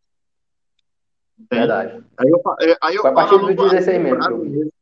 Entende? 1.39 1.67
Verdade. 1.67 2.03
Aí 2.17 2.29
eu, 2.29 2.41
é, 2.61 2.77
aí 2.81 2.95
eu 2.95 3.01
Foi 3.03 3.11
a 3.11 3.13
partir 3.13 3.37
dos 3.37 3.47
longo- 3.47 3.63
a 3.65 3.69
16 3.69 3.97
longo 3.97 4.03
mesmo 4.03 4.19
que 4.19 4.25
prazo 4.27 4.35
eu 4.35 4.43
vi. 4.43 4.49
mesmo. 4.57 4.73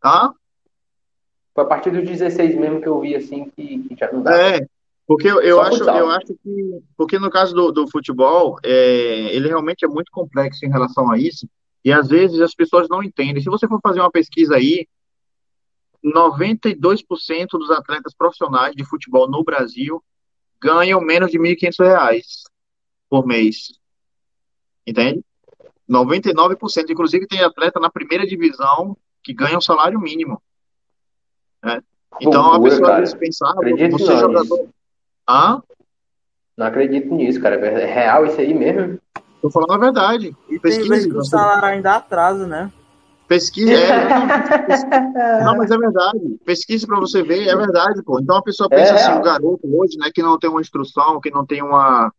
Tá? 0.00 0.34
Foi 1.54 1.64
a 1.64 1.66
partir 1.66 1.90
dos 1.90 2.04
16 2.04 2.54
mesmo 2.56 2.80
que 2.80 2.88
eu 2.88 3.00
vi 3.00 3.16
assim 3.16 3.50
que, 3.50 3.80
que 3.88 3.96
já 3.96 4.10
não 4.12 4.22
dá. 4.22 4.36
É, 4.36 4.66
porque 5.08 5.26
eu, 5.26 5.40
eu 5.40 5.58
acho, 5.62 5.78
futsal. 5.78 5.96
eu 5.96 6.10
acho 6.10 6.26
que, 6.26 6.82
porque 6.94 7.18
no 7.18 7.30
caso 7.30 7.54
do, 7.54 7.72
do 7.72 7.90
futebol, 7.90 8.58
é, 8.62 9.34
ele 9.34 9.48
realmente 9.48 9.82
é 9.82 9.88
muito 9.88 10.12
complexo 10.12 10.66
em 10.66 10.68
relação 10.68 11.10
a 11.10 11.16
isso, 11.16 11.48
e 11.82 11.90
às 11.90 12.08
vezes 12.08 12.38
as 12.42 12.54
pessoas 12.54 12.90
não 12.90 13.02
entendem. 13.02 13.42
Se 13.42 13.48
você 13.48 13.66
for 13.66 13.80
fazer 13.82 14.00
uma 14.00 14.10
pesquisa 14.10 14.56
aí, 14.56 14.86
92% 16.04 17.48
dos 17.52 17.70
atletas 17.70 18.14
profissionais 18.14 18.76
de 18.76 18.84
futebol 18.84 19.26
no 19.26 19.42
Brasil 19.42 20.04
ganham 20.60 21.00
menos 21.00 21.30
de 21.30 21.38
1.500 21.38 21.86
reais 21.86 22.42
por 23.08 23.26
mês. 23.26 23.68
Entende? 24.86 25.24
99%. 25.88 26.90
Inclusive, 26.90 27.26
tem 27.26 27.42
atleta 27.42 27.80
na 27.80 27.90
primeira 27.90 28.26
divisão 28.26 28.94
que 29.22 29.32
ganha 29.32 29.56
um 29.56 29.62
salário 29.62 29.98
mínimo. 29.98 30.42
né? 31.64 31.80
Então, 32.20 32.44
a 32.44 32.58
Loucura, 32.58 32.70
pessoa 32.70 32.82
às 32.82 32.88
cara. 32.88 33.00
vezes 33.00 33.14
pensa, 33.14 33.46
ah, 33.46 33.88
você 33.90 34.18
jogador. 34.18 34.68
Ah, 35.28 35.60
Não 36.56 36.66
acredito 36.66 37.14
nisso, 37.14 37.38
cara. 37.40 37.56
É 37.56 37.84
real 37.84 38.24
isso 38.26 38.40
aí 38.40 38.54
mesmo? 38.54 38.98
tô 39.42 39.50
falando 39.50 39.72
a 39.72 39.78
verdade. 39.78 40.34
E 40.48 40.52
tem 40.52 40.58
Pesquise, 40.60 40.88
vezes 40.88 41.06
que 41.06 41.12
o 41.12 41.16
você- 41.16 41.30
salário 41.30 41.64
ainda 41.66 41.96
atrasa, 41.96 42.46
né? 42.46 42.72
Pesquise, 43.28 43.74
é, 43.74 43.76
não, 45.44 45.54
mas 45.58 45.70
é 45.70 45.76
verdade. 45.76 46.18
Pesquise 46.46 46.86
para 46.86 46.98
você 46.98 47.22
ver, 47.22 47.46
é 47.46 47.54
verdade, 47.54 48.02
pô. 48.02 48.18
Então 48.18 48.36
a 48.36 48.42
pessoa 48.42 48.70
pensa 48.70 48.92
É 48.92 48.94
assim, 48.94 49.06
real. 49.08 49.18
o 49.20 49.22
garoto 49.22 49.60
hoje, 49.78 49.98
né, 49.98 50.10
que 50.12 50.22
não 50.22 50.38
tem 50.38 50.48
uma 50.48 50.62
instrução, 50.62 51.20
que 51.20 51.30
não 51.30 51.44
tem 51.44 51.62
uma, 51.62 52.10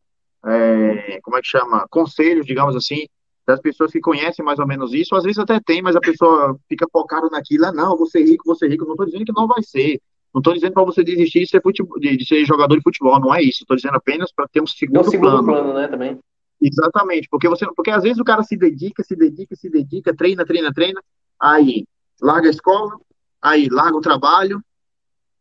é, 0.45 1.19
como 1.23 1.36
é 1.36 1.41
que 1.41 1.48
chama, 1.48 1.88
conselhos, 1.90 2.45
digamos 2.45 2.76
assim, 2.76 3.07
das 3.48 3.60
pessoas 3.60 3.91
que 3.91 3.99
conhecem 3.99 4.45
mais 4.45 4.60
ou 4.60 4.68
menos 4.68 4.94
isso, 4.94 5.15
às 5.15 5.23
vezes 5.23 5.40
até 5.40 5.60
tem, 5.60 5.81
mas 5.81 5.95
a 5.95 5.99
pessoa 5.99 6.56
fica 6.69 6.86
focada 6.94 7.27
naquilo, 7.31 7.65
ah, 7.65 7.72
não, 7.72 7.98
vou 7.98 8.06
ser 8.06 8.22
rico, 8.23 8.44
vou 8.45 8.56
ser 8.56 8.69
rico. 8.69 8.86
Não 8.86 8.91
estou 8.91 9.07
dizendo 9.07 9.26
que 9.26 9.34
não 9.34 9.48
vai 9.48 9.64
ser. 9.64 9.99
Não 10.34 10.39
estou 10.39 10.53
dizendo 10.53 10.73
para 10.73 10.84
você 10.84 11.03
desistir 11.03 11.41
de 11.41 11.47
ser, 11.47 11.61
futebol, 11.61 11.99
de, 11.99 12.15
de 12.15 12.26
ser 12.26 12.45
jogador 12.45 12.76
de 12.76 12.84
futebol, 12.84 13.19
não 13.19 13.34
é 13.34 13.41
isso. 13.41 13.64
Estou 13.64 13.76
dizendo 13.76 13.95
apenas 13.95 14.31
para 14.31 14.47
ter 14.47 14.61
um 14.61 14.68
segundo 14.68 15.10
segundo 15.10 15.43
plano. 15.43 15.43
plano, 15.43 15.73
né, 15.73 15.88
também. 15.88 16.19
Exatamente, 16.61 17.27
porque 17.30 17.47
você, 17.47 17.65
porque 17.73 17.89
às 17.89 18.03
vezes 18.03 18.19
o 18.19 18.23
cara 18.23 18.43
se 18.43 18.57
dedica, 18.57 19.01
se 19.03 19.15
dedica, 19.15 19.56
se 19.56 19.69
dedica, 19.69 20.14
treina, 20.14 20.45
treina, 20.45 20.73
treina, 20.73 21.01
aí 21.39 21.85
larga 22.22 22.47
a 22.47 22.51
escola, 22.51 22.99
aí 23.41 23.69
larga 23.69 23.97
o 23.97 24.01
trabalho. 24.01 24.61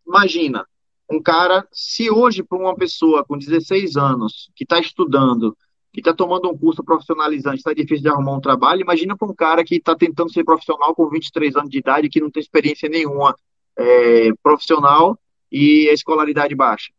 Imagina, 0.06 0.64
um 1.10 1.20
cara, 1.20 1.66
se 1.72 2.08
hoje 2.08 2.42
para 2.42 2.58
uma 2.58 2.74
pessoa 2.76 3.24
com 3.24 3.36
16 3.36 3.96
anos 3.96 4.50
que 4.54 4.62
está 4.62 4.78
estudando, 4.78 5.56
que 5.92 6.00
está 6.00 6.14
tomando 6.14 6.48
um 6.48 6.56
curso 6.56 6.84
profissionalizante, 6.84 7.58
está 7.58 7.72
difícil 7.72 8.02
de 8.02 8.08
arrumar 8.08 8.36
um 8.36 8.40
trabalho, 8.40 8.82
imagina 8.82 9.16
para 9.16 9.28
um 9.28 9.34
cara 9.34 9.64
que 9.64 9.76
está 9.76 9.96
tentando 9.96 10.32
ser 10.32 10.44
profissional 10.44 10.94
com 10.94 11.08
23 11.08 11.56
anos 11.56 11.70
de 11.70 11.78
idade, 11.78 12.08
que 12.08 12.20
não 12.20 12.30
tem 12.30 12.40
experiência 12.40 12.88
nenhuma 12.88 13.34
é, 13.78 14.30
profissional 14.42 15.18
e 15.50 15.88
a 15.88 15.92
escolaridade 15.92 16.54
baixa. 16.54 16.90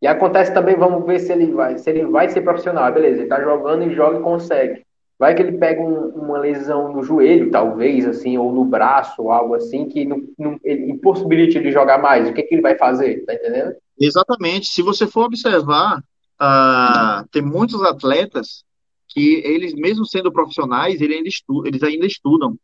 E 0.00 0.06
acontece 0.06 0.54
também, 0.54 0.76
vamos 0.76 1.04
ver 1.04 1.18
se 1.18 1.30
ele 1.32 1.52
vai, 1.52 1.76
se 1.76 1.90
ele 1.90 2.06
vai 2.06 2.28
ser 2.30 2.40
profissional. 2.40 2.90
Beleza, 2.92 3.20
ele 3.20 3.28
tá 3.28 3.40
jogando 3.42 3.82
e 3.82 3.94
joga 3.94 4.18
e 4.18 4.22
consegue. 4.22 4.82
Vai 5.18 5.34
que 5.34 5.42
ele 5.42 5.58
pega 5.58 5.82
um- 5.82 6.08
uma 6.08 6.38
lesão 6.38 6.90
no 6.90 7.02
joelho, 7.02 7.50
talvez, 7.50 8.06
assim, 8.06 8.38
ou 8.38 8.50
no 8.50 8.64
braço, 8.64 9.20
ou 9.20 9.30
algo 9.30 9.54
assim, 9.54 9.86
que 9.86 10.06
não, 10.06 10.22
não, 10.38 10.58
ele 10.64 10.90
impossibilite 10.92 11.58
ele 11.58 11.70
jogar 11.70 11.98
mais. 11.98 12.26
O 12.26 12.32
que, 12.32 12.42
que 12.42 12.54
ele 12.54 12.62
vai 12.62 12.78
fazer? 12.78 13.22
Tá 13.26 13.34
entendendo? 13.34 13.74
Exatamente. 14.00 14.68
Se 14.68 14.80
você 14.80 15.06
for 15.06 15.26
observar, 15.26 16.02
ah, 16.38 17.22
tem 17.30 17.42
muitos 17.42 17.82
atletas 17.82 18.64
que 19.08 19.42
eles, 19.44 19.74
mesmo 19.74 20.06
sendo 20.06 20.32
profissionais, 20.32 20.98
eles 21.02 21.16
ainda, 21.18 21.68
eles 21.68 21.82
ainda 21.82 22.06
estudam. 22.06 22.56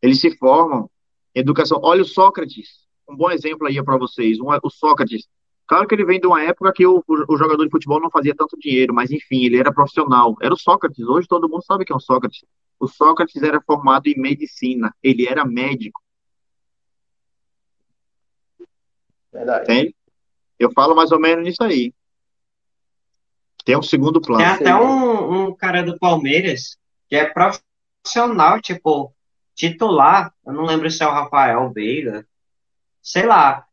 Eles 0.00 0.18
se 0.18 0.34
formam. 0.38 0.88
Educação. 1.34 1.80
Olha 1.82 2.02
o 2.02 2.06
Sócrates. 2.06 2.86
Um 3.08 3.16
bom 3.16 3.30
exemplo 3.30 3.66
aí 3.66 3.82
para 3.82 3.96
vocês. 3.98 4.38
Um- 4.40 4.48
o 4.62 4.70
Sócrates. 4.70 5.28
Claro 5.66 5.86
que 5.86 5.94
ele 5.94 6.04
vem 6.04 6.20
de 6.20 6.26
uma 6.26 6.42
época 6.42 6.72
que 6.72 6.84
o, 6.86 7.02
o, 7.06 7.34
o 7.34 7.36
jogador 7.36 7.64
de 7.64 7.70
futebol 7.70 8.00
não 8.00 8.10
fazia 8.10 8.34
tanto 8.34 8.58
dinheiro, 8.58 8.92
mas 8.92 9.10
enfim, 9.10 9.44
ele 9.44 9.56
era 9.56 9.72
profissional. 9.72 10.36
Era 10.42 10.52
o 10.54 10.58
Sócrates. 10.58 11.06
Hoje 11.06 11.28
todo 11.28 11.48
mundo 11.48 11.64
sabe 11.64 11.84
quem 11.84 11.94
é 11.94 11.96
o 11.96 12.00
Sócrates. 12.00 12.44
O 12.78 12.88
Sócrates 12.88 13.40
era 13.42 13.60
formado 13.60 14.06
em 14.08 14.18
medicina. 14.18 14.94
Ele 15.02 15.26
era 15.26 15.44
médico. 15.44 16.00
Verdade. 19.32 19.64
Entende? 19.64 19.94
Eu 20.58 20.72
falo 20.72 20.94
mais 20.94 21.12
ou 21.12 21.20
menos 21.20 21.44
nisso 21.44 21.62
aí. 21.62 21.94
Tem 23.64 23.76
um 23.76 23.82
segundo 23.82 24.20
plano. 24.20 24.42
Tem 24.42 24.52
até 24.52 24.74
um, 24.74 25.46
um 25.48 25.54
cara 25.54 25.82
do 25.82 25.98
Palmeiras 25.98 26.76
que 27.08 27.16
é 27.16 27.26
profissional, 27.26 28.60
tipo, 28.60 29.14
titular. 29.60 30.32
Eu 30.46 30.52
não 30.52 30.64
lembro 30.64 30.90
se 30.90 31.02
é 31.02 31.06
o 31.06 31.12
Rafael 31.12 31.70
Veiga. 31.70 32.26
Sei 33.02 33.26
lá. 33.26 33.66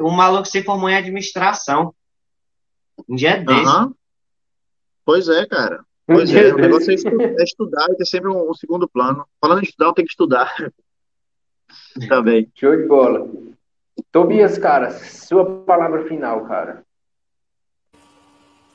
O 0.00 0.10
maluco 0.10 0.46
se 0.46 0.62
formou 0.62 0.88
em 0.88 0.96
administração. 0.96 1.94
Um 3.08 3.16
dia 3.16 3.36
desse. 3.38 3.60
Aham. 3.60 3.94
Pois 5.04 5.28
é, 5.28 5.44
cara. 5.46 5.84
Pois 6.06 6.32
é, 6.34 6.52
o 6.52 6.56
negócio 6.56 6.90
é 6.90 6.94
é 6.94 7.44
estudar 7.44 7.86
e 7.90 7.96
ter 7.96 8.04
sempre 8.04 8.28
um, 8.28 8.50
um 8.50 8.54
segundo 8.54 8.88
plano. 8.88 9.26
Falando 9.40 9.60
em 9.60 9.64
estudar, 9.64 9.86
eu 9.86 9.92
tenho 9.92 10.06
que 10.06 10.12
estudar. 10.12 10.54
Também. 12.08 12.50
Show 12.54 12.76
de 12.76 12.86
bola. 12.86 13.28
Tobias, 14.10 14.58
cara, 14.58 14.90
sua 14.90 15.62
palavra 15.64 16.06
final, 16.06 16.46
cara. 16.46 16.84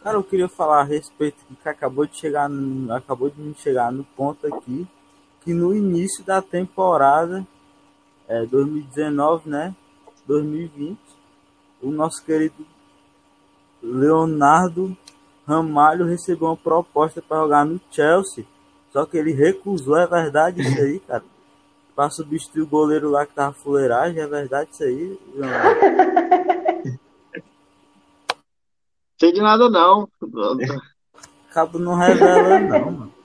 Cara, 0.03 0.17
eu 0.17 0.23
queria 0.23 0.47
falar 0.47 0.81
a 0.81 0.85
respeito 0.85 1.37
que 1.61 1.69
acabou 1.69 2.05
de 2.05 2.15
chegar, 2.15 2.49
acabou 2.95 3.29
de 3.29 3.39
me 3.41 3.53
chegar 3.55 3.91
no 3.91 4.03
ponto 4.03 4.47
aqui 4.47 4.87
que 5.47 5.53
no 5.53 5.73
início 5.73 6.25
da 6.25 6.41
temporada 6.41 7.47
é, 8.27 8.45
2019, 8.45 9.49
né, 9.49 9.73
2020, 10.27 10.99
o 11.81 11.89
nosso 11.89 12.21
querido 12.25 12.67
Leonardo 13.81 14.97
Ramalho 15.47 16.05
recebeu 16.05 16.49
uma 16.49 16.57
proposta 16.57 17.21
para 17.21 17.41
jogar 17.41 17.65
no 17.65 17.79
Chelsea, 17.89 18.45
só 18.91 19.05
que 19.05 19.15
ele 19.15 19.31
recusou, 19.31 19.95
é 19.95 20.05
verdade 20.05 20.59
isso 20.61 20.81
aí, 20.81 20.99
cara? 20.99 21.23
Para 21.95 22.09
substituir 22.09 22.63
o 22.63 22.67
goleiro 22.67 23.09
lá 23.09 23.25
que 23.25 23.33
tava 23.33 23.53
fuleiragem, 23.53 24.19
é 24.19 24.27
verdade 24.27 24.71
isso 24.73 24.83
aí, 24.83 25.17
Leonardo? 25.33 25.79
Sei 29.17 29.31
de 29.31 29.39
nada, 29.39 29.69
não. 29.69 30.09
Cabo 31.53 31.79
não 31.79 31.95
revela 31.95 32.59
não, 32.59 32.91
mano. 32.91 33.16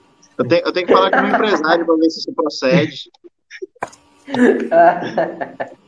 Eu 0.42 0.48
tenho, 0.48 0.66
eu 0.66 0.72
tenho 0.72 0.86
que 0.86 0.92
falar 0.92 1.10
com 1.10 1.18
o 1.18 1.22
meu 1.22 1.34
empresário 1.34 1.86
para 1.86 1.96
ver 1.96 2.10
se 2.10 2.18
isso 2.20 2.32
procede. 2.32 3.10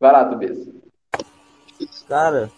Vai 0.00 0.12
lá, 0.12 0.24
Tobias. 0.28 0.58
Cara, 2.08 2.50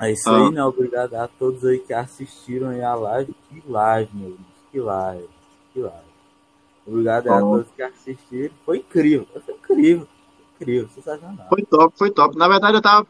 é 0.00 0.12
isso 0.12 0.28
Ah. 0.30 0.46
aí, 0.46 0.50
né? 0.52 0.64
Obrigado 0.64 1.14
a 1.14 1.28
todos 1.28 1.64
aí 1.64 1.78
que 1.78 1.92
assistiram 1.92 2.70
aí 2.70 2.82
a 2.82 2.94
live. 2.94 3.34
Que 3.48 3.62
live, 3.68 4.10
meu 4.16 4.30
Deus. 4.30 4.40
Que 4.72 4.80
live. 4.80 5.28
Que 5.72 5.80
live. 5.80 6.14
Obrigado 6.86 7.32
a 7.32 7.40
todos 7.40 7.70
que 7.72 7.82
assistiram. 7.82 8.54
Foi 8.64 8.78
incrível. 8.78 9.26
Foi 9.44 9.54
incrível. 9.54 10.08
Incrível. 10.60 10.88
Sensacional. 10.88 11.46
Foi 11.48 11.62
top, 11.62 11.98
foi 11.98 12.10
top. 12.10 12.36
Na 12.36 12.48
verdade, 12.48 12.76
eu 12.76 12.82
tava 12.82 13.06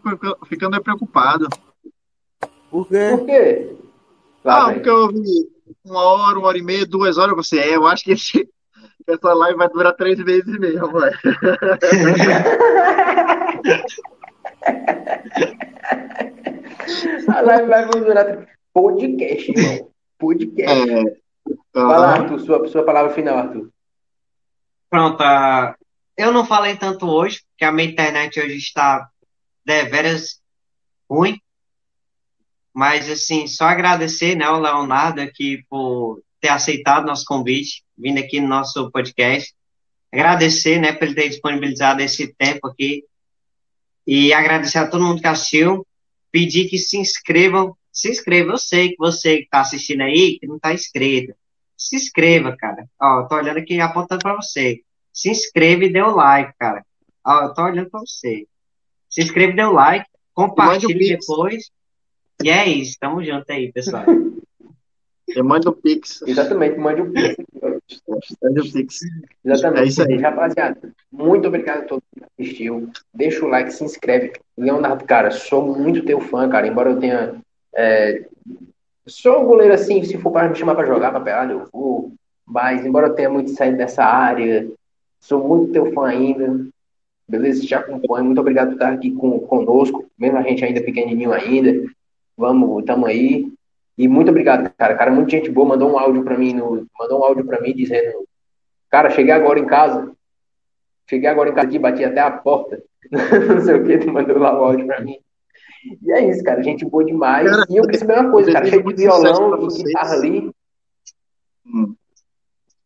ficando 0.47 0.81
preocupado. 0.83 1.49
Por 2.71 2.89
quê? 2.89 3.11
Por 3.16 3.27
quê? 3.27 3.77
Lá 4.45 4.62
Ah, 4.62 4.66
vem. 4.66 4.75
porque 4.75 4.91
eu 4.91 5.09
vi 5.09 5.53
uma 5.85 6.03
hora, 6.03 6.39
uma 6.39 6.49
hora 6.49 6.59
e 6.59 6.63
meia, 6.63 6.87
duas 6.87 7.19
horas. 7.19 7.37
Você 7.37 7.59
é, 7.59 7.77
eu 7.77 7.87
acho 7.87 8.05
que 8.05 8.13
esse, 8.13 8.49
essa 9.07 9.33
live 9.33 9.59
vai 9.59 9.69
durar 9.69 9.95
três 9.95 10.19
meses 10.19 10.59
mesmo, 10.59 10.93
velho. 10.93 11.19
A 17.29 17.41
live 17.41 17.69
vai 17.69 17.89
durar 17.89 18.47
podcast, 18.73 19.51
irmão. 19.51 19.91
Podcast. 20.19 20.91
É. 20.91 21.25
Lá, 21.75 21.97
ah, 21.97 22.13
Arthur, 22.13 22.41
sua, 22.41 22.69
sua 22.69 22.85
palavra 22.85 23.13
final, 23.13 23.37
Arthur. 23.37 23.69
Pronto, 24.89 25.25
eu 26.17 26.33
não 26.33 26.45
falei 26.45 26.77
tanto 26.77 27.07
hoje, 27.07 27.43
porque 27.51 27.65
a 27.65 27.73
minha 27.73 27.91
internet 27.91 28.39
hoje 28.39 28.57
está 28.57 29.09
deveras 29.65 30.41
ruim. 31.11 31.41
Mas, 32.75 33.09
assim, 33.09 33.47
só 33.47 33.67
agradecer, 33.67 34.35
né, 34.35 34.45
ao 34.45 34.61
Leonardo 34.61 35.21
aqui 35.21 35.65
por 35.71 36.21
ter 36.41 36.49
aceitado 36.49 37.07
nosso 37.07 37.25
convite, 37.25 37.85
vindo 37.97 38.19
aqui 38.19 38.41
no 38.41 38.49
nosso 38.49 38.91
podcast. 38.91 39.55
Agradecer, 40.13 40.81
né, 40.81 40.93
por 40.93 41.05
ele 41.05 41.15
ter 41.15 41.29
disponibilizado 41.29 42.03
esse 42.03 42.35
tempo 42.35 42.67
aqui. 42.67 43.05
E 44.07 44.33
agradecer 44.33 44.79
a 44.79 44.89
todo 44.89 45.05
mundo 45.05 45.21
que 45.21 45.27
assistiu. 45.27 45.87
Pedir 46.31 46.69
que 46.69 46.77
se 46.77 46.99
inscrevam 46.99 47.77
se 47.95 48.11
inscreva. 48.11 48.53
Eu 48.53 48.59
sei 48.59 48.91
que 48.91 48.97
você 48.99 49.39
que 49.39 49.49
tá 49.49 49.61
assistindo 49.61 50.03
aí, 50.03 50.39
que 50.41 50.47
não 50.47 50.59
tá 50.59 50.75
inscrito. 50.75 51.33
Se 51.79 51.95
inscreva, 51.95 52.57
cara. 52.57 52.89
Ó, 53.01 53.23
tô 53.23 53.37
olhando 53.37 53.59
aqui 53.59 53.81
apontando 53.81 54.23
para 54.23 54.35
você. 54.35 54.83
Se 55.13 55.31
inscreva 55.31 55.85
e 55.85 55.93
dê 55.93 56.03
o 56.03 56.15
like, 56.15 56.53
cara. 56.59 56.85
Ó, 57.25 57.43
eu 57.45 57.55
tô 57.55 57.63
olhando 57.63 57.89
para 57.89 58.01
você. 58.01 58.47
Se 59.09 59.23
inscreva 59.23 59.53
e 59.53 59.57
dê 59.57 59.63
o 59.63 59.73
like, 59.73 60.07
compartilhe 60.35 61.17
depois. 61.17 61.71
E 62.43 62.51
é 62.51 62.69
isso, 62.69 62.97
tamo 62.98 63.23
junto 63.23 63.51
aí, 63.51 63.73
pessoal. 63.73 64.05
Eu 65.28 65.44
mando 65.44 65.70
o 65.70 65.73
Pix. 65.73 66.23
Exatamente, 66.27 66.78
mande 66.78 67.01
o 67.01 67.11
Pix. 67.11 67.36
Mande 68.43 68.61
o 68.61 68.73
Pix. 68.73 69.01
Exatamente. 69.44 69.82
É 69.82 69.86
isso 69.86 70.02
aí. 70.02 70.16
Rapaziada, 70.19 70.78
muito 71.11 71.48
obrigado 71.48 71.82
a 71.82 71.86
todos 71.86 72.05
que 72.15 72.24
assistiu. 72.24 72.90
Deixa 73.12 73.44
o 73.44 73.48
like, 73.48 73.73
se 73.73 73.85
inscreve. 73.85 74.32
Leonardo, 74.56 75.05
cara, 75.05 75.31
sou 75.31 75.77
muito 75.77 76.05
teu 76.05 76.20
fã, 76.20 76.48
cara. 76.48 76.66
Embora 76.66 76.90
eu 76.90 77.01
tenha. 77.01 77.36
É... 77.74 78.27
Sou 79.06 79.43
um 79.43 79.47
goleiro 79.47 79.74
assim, 79.74 80.02
se 80.02 80.16
for 80.19 80.31
para 80.31 80.48
me 80.48 80.55
chamar 80.55 80.74
para 80.74 80.86
jogar, 80.86 81.11
para 81.11 81.20
pelada, 81.20 81.52
eu 81.52 81.69
vou. 81.73 82.12
Mas, 82.47 82.85
embora 82.85 83.09
eu 83.09 83.15
tenha 83.15 83.31
muito 83.31 83.51
saído 83.51 83.77
dessa 83.77 84.05
área, 84.05 84.69
sou 85.19 85.47
muito 85.47 85.73
teu 85.73 85.93
fã 85.93 86.06
ainda. 86.06 86.66
Beleza? 87.27 87.66
Te 87.66 87.74
acompanho. 87.74 88.27
Muito 88.27 88.40
obrigado 88.40 88.69
por 88.69 88.74
estar 88.74 88.93
aqui 88.93 89.11
com, 89.11 89.40
conosco, 89.40 90.06
mesmo 90.19 90.39
a 90.39 90.43
gente 90.43 90.65
ainda 90.65 90.82
pequenininho 90.82 91.32
ainda. 91.32 91.90
Vamos, 92.36 92.85
tamo 92.85 93.06
aí. 93.06 93.52
E 93.97 94.09
muito 94.09 94.31
obrigado, 94.31 94.73
cara. 94.77 94.97
Cara, 94.97 95.11
muita 95.11 95.31
gente 95.31 95.51
boa 95.51 95.69
mandou 95.69 95.90
um 95.90 95.98
áudio 95.98 96.24
para 96.24 96.36
mim, 96.36 96.52
no, 96.52 96.86
mandou 96.98 97.20
um 97.20 97.24
áudio 97.24 97.44
para 97.44 97.61
mim 97.61 97.73
dizendo: 97.73 98.27
"Cara, 98.90 99.11
cheguei 99.11 99.32
agora 99.32 99.59
em 99.59 99.66
casa. 99.66 100.12
Cheguei 101.09 101.28
agora 101.28 101.51
em 101.51 101.55
casa 101.55 101.69
aqui, 101.69 101.78
bati 101.78 102.05
até 102.05 102.20
a 102.20 102.31
porta". 102.31 102.82
Não 103.11 103.61
sei 103.61 103.77
o 103.77 103.85
que, 103.85 103.98
tu 103.98 104.12
mandou 104.12 104.39
lá 104.39 104.59
o 104.59 104.65
áudio 104.65 104.86
para 104.86 105.01
mim. 105.01 105.19
E 106.02 106.12
é 106.12 106.28
isso, 106.28 106.43
cara. 106.43 106.62
Gente 106.62 106.85
boa 106.85 107.05
demais. 107.05 107.48
Cara, 107.48 107.66
e 107.70 107.77
eu 107.77 107.86
percebi 107.86 108.12
uma 108.12 108.31
coisa, 108.31 108.52
cara. 108.52 108.66
Cheio 108.66 108.82
de 108.82 108.94
violão 108.94 109.69
e 109.69 109.82
guitarra 109.82 110.15
ali. 110.15 110.51
Hum. 111.66 111.94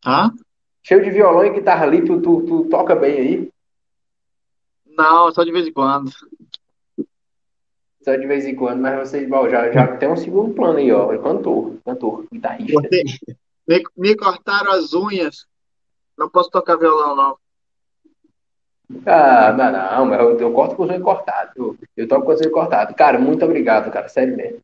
Hã? 0.05 0.31
Cheio 0.83 1.03
de 1.03 1.09
violão 1.09 1.45
e 1.45 1.49
guitarra 1.49 1.85
ali, 1.85 2.03
tu, 2.03 2.21
tu, 2.21 2.41
tu 2.41 2.65
toca 2.65 2.95
bem 2.95 3.13
aí? 3.13 3.51
Não, 4.85 5.31
só 5.31 5.43
de 5.43 5.51
vez 5.51 5.67
em 5.67 5.71
quando 5.71 6.11
só 8.01 8.15
de 8.15 8.25
vez 8.25 8.45
em 8.45 8.55
quando, 8.55 8.81
mas 8.81 9.09
você 9.09 9.25
bom, 9.25 9.49
já, 9.49 9.71
já 9.71 9.97
tem 9.97 10.09
um 10.09 10.15
segundo 10.15 10.53
plano 10.53 10.77
aí, 10.77 10.91
ó. 10.91 11.17
Cantor, 11.17 11.75
cantor, 11.85 12.25
guitarrista. 12.31 12.89
Me, 13.67 13.83
me 13.97 14.15
cortaram 14.15 14.71
as 14.71 14.93
unhas. 14.93 15.45
Não 16.17 16.29
posso 16.29 16.49
tocar 16.49 16.77
violão, 16.77 17.15
não. 17.15 17.37
Ah, 19.05 19.53
não, 19.53 20.07
não, 20.07 20.15
eu, 20.15 20.39
eu 20.39 20.51
corto 20.51 20.75
com 20.75 20.83
os 20.83 20.89
unhas 20.89 21.03
cortadas. 21.03 21.55
Eu, 21.55 21.77
eu 21.95 22.07
toco 22.07 22.25
com 22.25 22.31
os 22.31 22.39
unhas 22.39 22.51
cortadas. 22.51 22.95
Cara, 22.95 23.19
muito 23.19 23.43
obrigado, 23.45 23.91
cara. 23.91 24.07
Sério 24.07 24.35
mesmo. 24.35 24.59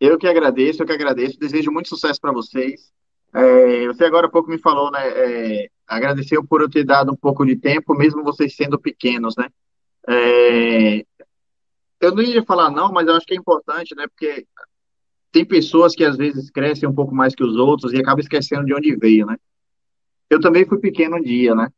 Eu 0.00 0.16
que 0.16 0.26
agradeço, 0.26 0.82
eu 0.82 0.86
que 0.86 0.92
agradeço. 0.92 1.38
Desejo 1.38 1.70
muito 1.70 1.88
sucesso 1.88 2.20
para 2.20 2.32
vocês. 2.32 2.90
É, 3.34 3.86
você 3.86 4.04
agora 4.04 4.26
há 4.26 4.30
pouco 4.30 4.50
me 4.50 4.58
falou, 4.58 4.90
né? 4.90 5.00
É, 5.06 5.68
agradeceu 5.86 6.42
por 6.44 6.62
eu 6.62 6.70
ter 6.70 6.84
dado 6.84 7.12
um 7.12 7.16
pouco 7.16 7.44
de 7.44 7.56
tempo, 7.56 7.94
mesmo 7.94 8.24
vocês 8.24 8.56
sendo 8.56 8.78
pequenos, 8.78 9.36
né? 9.36 9.48
É, 10.08 11.04
eu 12.00 12.14
não 12.14 12.22
ia 12.22 12.44
falar 12.44 12.70
não, 12.70 12.92
mas 12.92 13.06
eu 13.06 13.14
acho 13.14 13.26
que 13.26 13.34
é 13.34 13.36
importante, 13.36 13.94
né? 13.94 14.06
Porque 14.08 14.46
tem 15.32 15.44
pessoas 15.44 15.94
que 15.94 16.04
às 16.04 16.16
vezes 16.16 16.50
crescem 16.50 16.88
um 16.88 16.94
pouco 16.94 17.14
mais 17.14 17.34
que 17.34 17.44
os 17.44 17.56
outros 17.56 17.92
e 17.92 17.98
acabam 17.98 18.20
esquecendo 18.20 18.64
de 18.64 18.74
onde 18.74 18.96
veio, 18.96 19.26
né? 19.26 19.36
Eu 20.30 20.40
também 20.40 20.66
fui 20.66 20.78
pequeno 20.78 21.16
um 21.16 21.22
dia, 21.22 21.54
né? 21.54 21.68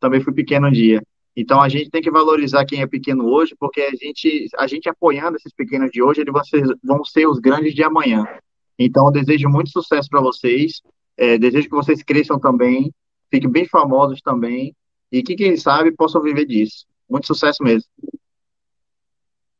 Também 0.00 0.20
fui 0.20 0.32
pequeno 0.32 0.68
um 0.68 0.72
dia. 0.72 1.02
Então 1.36 1.60
a 1.60 1.68
gente 1.68 1.90
tem 1.90 2.02
que 2.02 2.10
valorizar 2.10 2.64
quem 2.64 2.82
é 2.82 2.86
pequeno 2.86 3.26
hoje, 3.26 3.54
porque 3.58 3.80
a 3.80 3.94
gente, 3.94 4.48
a 4.56 4.66
gente 4.66 4.88
apoiando 4.88 5.36
esses 5.36 5.52
pequenos 5.52 5.90
de 5.90 6.02
hoje, 6.02 6.20
eles 6.20 6.32
vão 6.32 6.44
ser, 6.44 6.78
vão 6.82 7.04
ser 7.04 7.26
os 7.28 7.38
grandes 7.38 7.74
de 7.74 7.82
amanhã. 7.82 8.24
Então 8.78 9.06
eu 9.06 9.12
desejo 9.12 9.48
muito 9.48 9.70
sucesso 9.70 10.08
para 10.08 10.20
vocês. 10.20 10.82
É, 11.16 11.38
desejo 11.38 11.68
que 11.68 11.74
vocês 11.74 12.02
cresçam 12.02 12.38
também, 12.38 12.92
fiquem 13.30 13.50
bem 13.50 13.66
famosos 13.66 14.20
também 14.20 14.74
e 15.10 15.22
que 15.22 15.34
quem 15.34 15.56
sabe 15.56 15.92
possam 15.92 16.22
viver 16.22 16.44
disso. 16.44 16.86
Muito 17.08 17.26
sucesso 17.26 17.62
mesmo. 17.62 17.88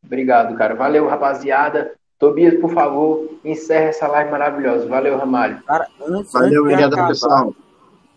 Obrigado, 0.04 0.56
cara. 0.56 0.74
Valeu, 0.74 1.06
rapaziada. 1.06 1.92
Tobias, 2.18 2.58
por 2.60 2.72
favor, 2.72 3.28
encerra 3.44 3.86
essa 3.86 4.08
live 4.08 4.30
maravilhosa. 4.30 4.86
Valeu, 4.86 5.16
Ramalho. 5.16 5.62
Cara, 5.64 5.86
antes, 6.00 6.32
Valeu, 6.32 6.48
antes 6.48 6.58
obrigado, 6.58 6.92
acabar, 6.94 7.08
pessoal. 7.08 7.54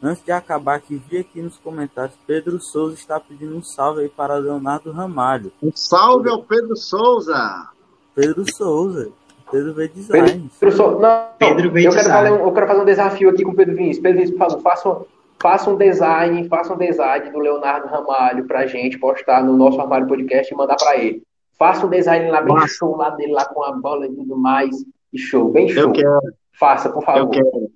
Antes 0.02 0.26
de 0.26 0.32
acabar 0.32 0.76
aqui, 0.76 0.99
vi 1.08 1.20
aqui 1.20 1.40
nos 1.40 1.58
comentários, 1.58 2.18
Pedro 2.26 2.60
Souza 2.60 2.95
está 2.95 3.20
pedindo 3.20 3.56
um 3.56 3.62
salve 3.62 4.02
aí 4.02 4.10
para 4.10 4.36
Leonardo 4.38 4.91
Ramalho. 4.91 5.52
Um 5.62 5.72
salve 5.76 6.28
ao 6.30 6.41
Pedro 6.41 6.76
Souza. 6.76 7.70
Pedro 8.16 8.44
Souza. 8.52 9.12
Pedro 9.52 9.74
V 9.74 9.88
Design. 9.90 10.49
Pedro 10.60 10.76
Souza. 10.76 10.99
Não, 10.99 11.28
Pedro 11.38 11.70
V 11.70 11.80
eu, 11.82 11.91
quero 11.91 12.03
Design. 12.03 12.30
fazer 12.30 12.32
um, 12.32 12.48
eu 12.48 12.53
quero 12.53 12.68
fazer 12.68 12.82
um 12.82 12.86
desafio 12.86 13.30
aqui 13.30 13.44
com 13.44 13.52
o 13.52 13.56
Pedro 13.56 13.76
Vinícius. 13.76 14.02
Pedro 14.02 14.18
Vinícius, 14.18 14.40
por 14.40 14.49
favor, 14.49 14.62
faça 14.64 14.90
um, 14.90 15.06
faça 15.40 15.70
um 15.70 15.78
design, 15.78 16.48
faça 16.48 16.74
um 16.74 16.78
design 16.78 17.30
do 17.30 17.38
Leonardo 17.38 17.88
Ramalho 17.88 18.48
pra 18.48 18.66
gente 18.66 18.98
postar 18.98 19.44
no 19.44 19.56
nosso 19.56 19.80
Armário 19.80 20.08
Podcast 20.08 20.52
e 20.52 20.58
mandar 20.58 20.78
para 20.78 20.98
ele. 20.98 21.22
Faça 21.62 21.86
um 21.86 21.90
design 21.92 22.28
lá 22.32 22.42
bem 22.42 22.56
Nossa. 22.56 22.68
show 22.74 22.96
lá 22.98 23.12
dele, 23.12 23.34
lá 23.34 23.46
com 23.46 23.64
a 23.64 23.72
bola 23.72 24.08
e 24.08 24.16
tudo 24.16 24.36
mais. 24.36 24.76
E 25.14 25.20
show, 25.20 25.52
bem 25.52 25.70
show. 25.70 25.84
Eu 25.84 25.92
quero, 25.92 26.20
Faça, 26.60 26.90
por 26.92 27.04
favor. 27.06 27.20
eu 27.20 27.30
quero. 27.30 27.72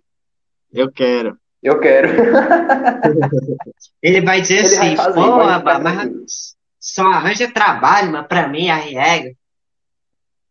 Eu 0.74 0.92
quero. 0.92 1.38
Eu 1.62 1.80
quero. 1.80 2.10
Ele 4.02 4.22
vai 4.22 4.42
dizer 4.42 4.58
Ele 4.66 4.76
vai 4.76 4.88
assim, 4.88 4.96
fazer, 4.96 5.22
pô, 5.22 5.38
vai 5.38 5.80
mas 5.82 6.56
só 6.80 7.04
arranja 7.04 7.52
trabalho, 7.52 8.12
mas 8.12 8.26
pra 8.26 8.48
mim 8.48 8.70
a 8.70 8.76
regra. 8.76 9.34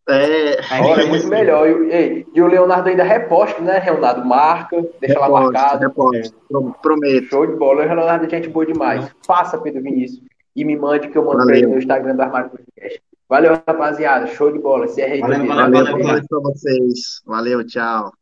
É, 0.08 0.60
Olha, 0.80 1.02
é 1.02 1.06
muito 1.06 1.26
melhor. 1.26 1.66
E, 1.68 2.24
e 2.32 2.40
o 2.40 2.46
Leonardo 2.46 2.88
ainda 2.88 3.02
reposta, 3.02 3.60
né, 3.62 3.80
Leonardo? 3.80 4.24
Marca, 4.24 4.80
deixa 5.00 5.18
lá 5.18 5.28
marcado. 5.28 5.80
reposto. 5.80 6.36
Pro- 6.48 6.72
Prometo. 6.80 7.26
Show 7.30 7.46
de 7.48 7.56
bola. 7.56 7.82
O 7.82 7.86
Leonardo 7.94 8.26
é 8.26 8.28
gente 8.28 8.48
boa 8.48 8.64
demais. 8.64 9.10
Faça, 9.26 9.58
Pedro 9.58 9.82
Vinícius. 9.82 10.22
E 10.54 10.64
me 10.64 10.76
mande 10.76 11.08
que 11.08 11.18
eu 11.18 11.24
mando 11.24 11.44
pra 11.46 11.56
ele 11.56 11.62
Valeu. 11.62 11.70
no 11.70 11.78
Instagram 11.82 12.14
do 12.14 12.22
Armário 12.22 12.50
Podcast. 12.50 13.02
Valeu, 13.34 13.60
rapaziada. 13.66 14.28
Show 14.28 14.52
de 14.52 14.60
bola. 14.60 14.86
Se 14.86 15.02
é 15.02 15.18
Valeu, 15.18 15.44
valeu, 15.44 15.56
Valeu, 15.56 15.84
valeu, 15.86 16.06
noite 16.06 16.26
pra 16.28 16.38
vocês. 16.38 17.20
Valeu, 17.26 17.66
tchau. 17.66 18.12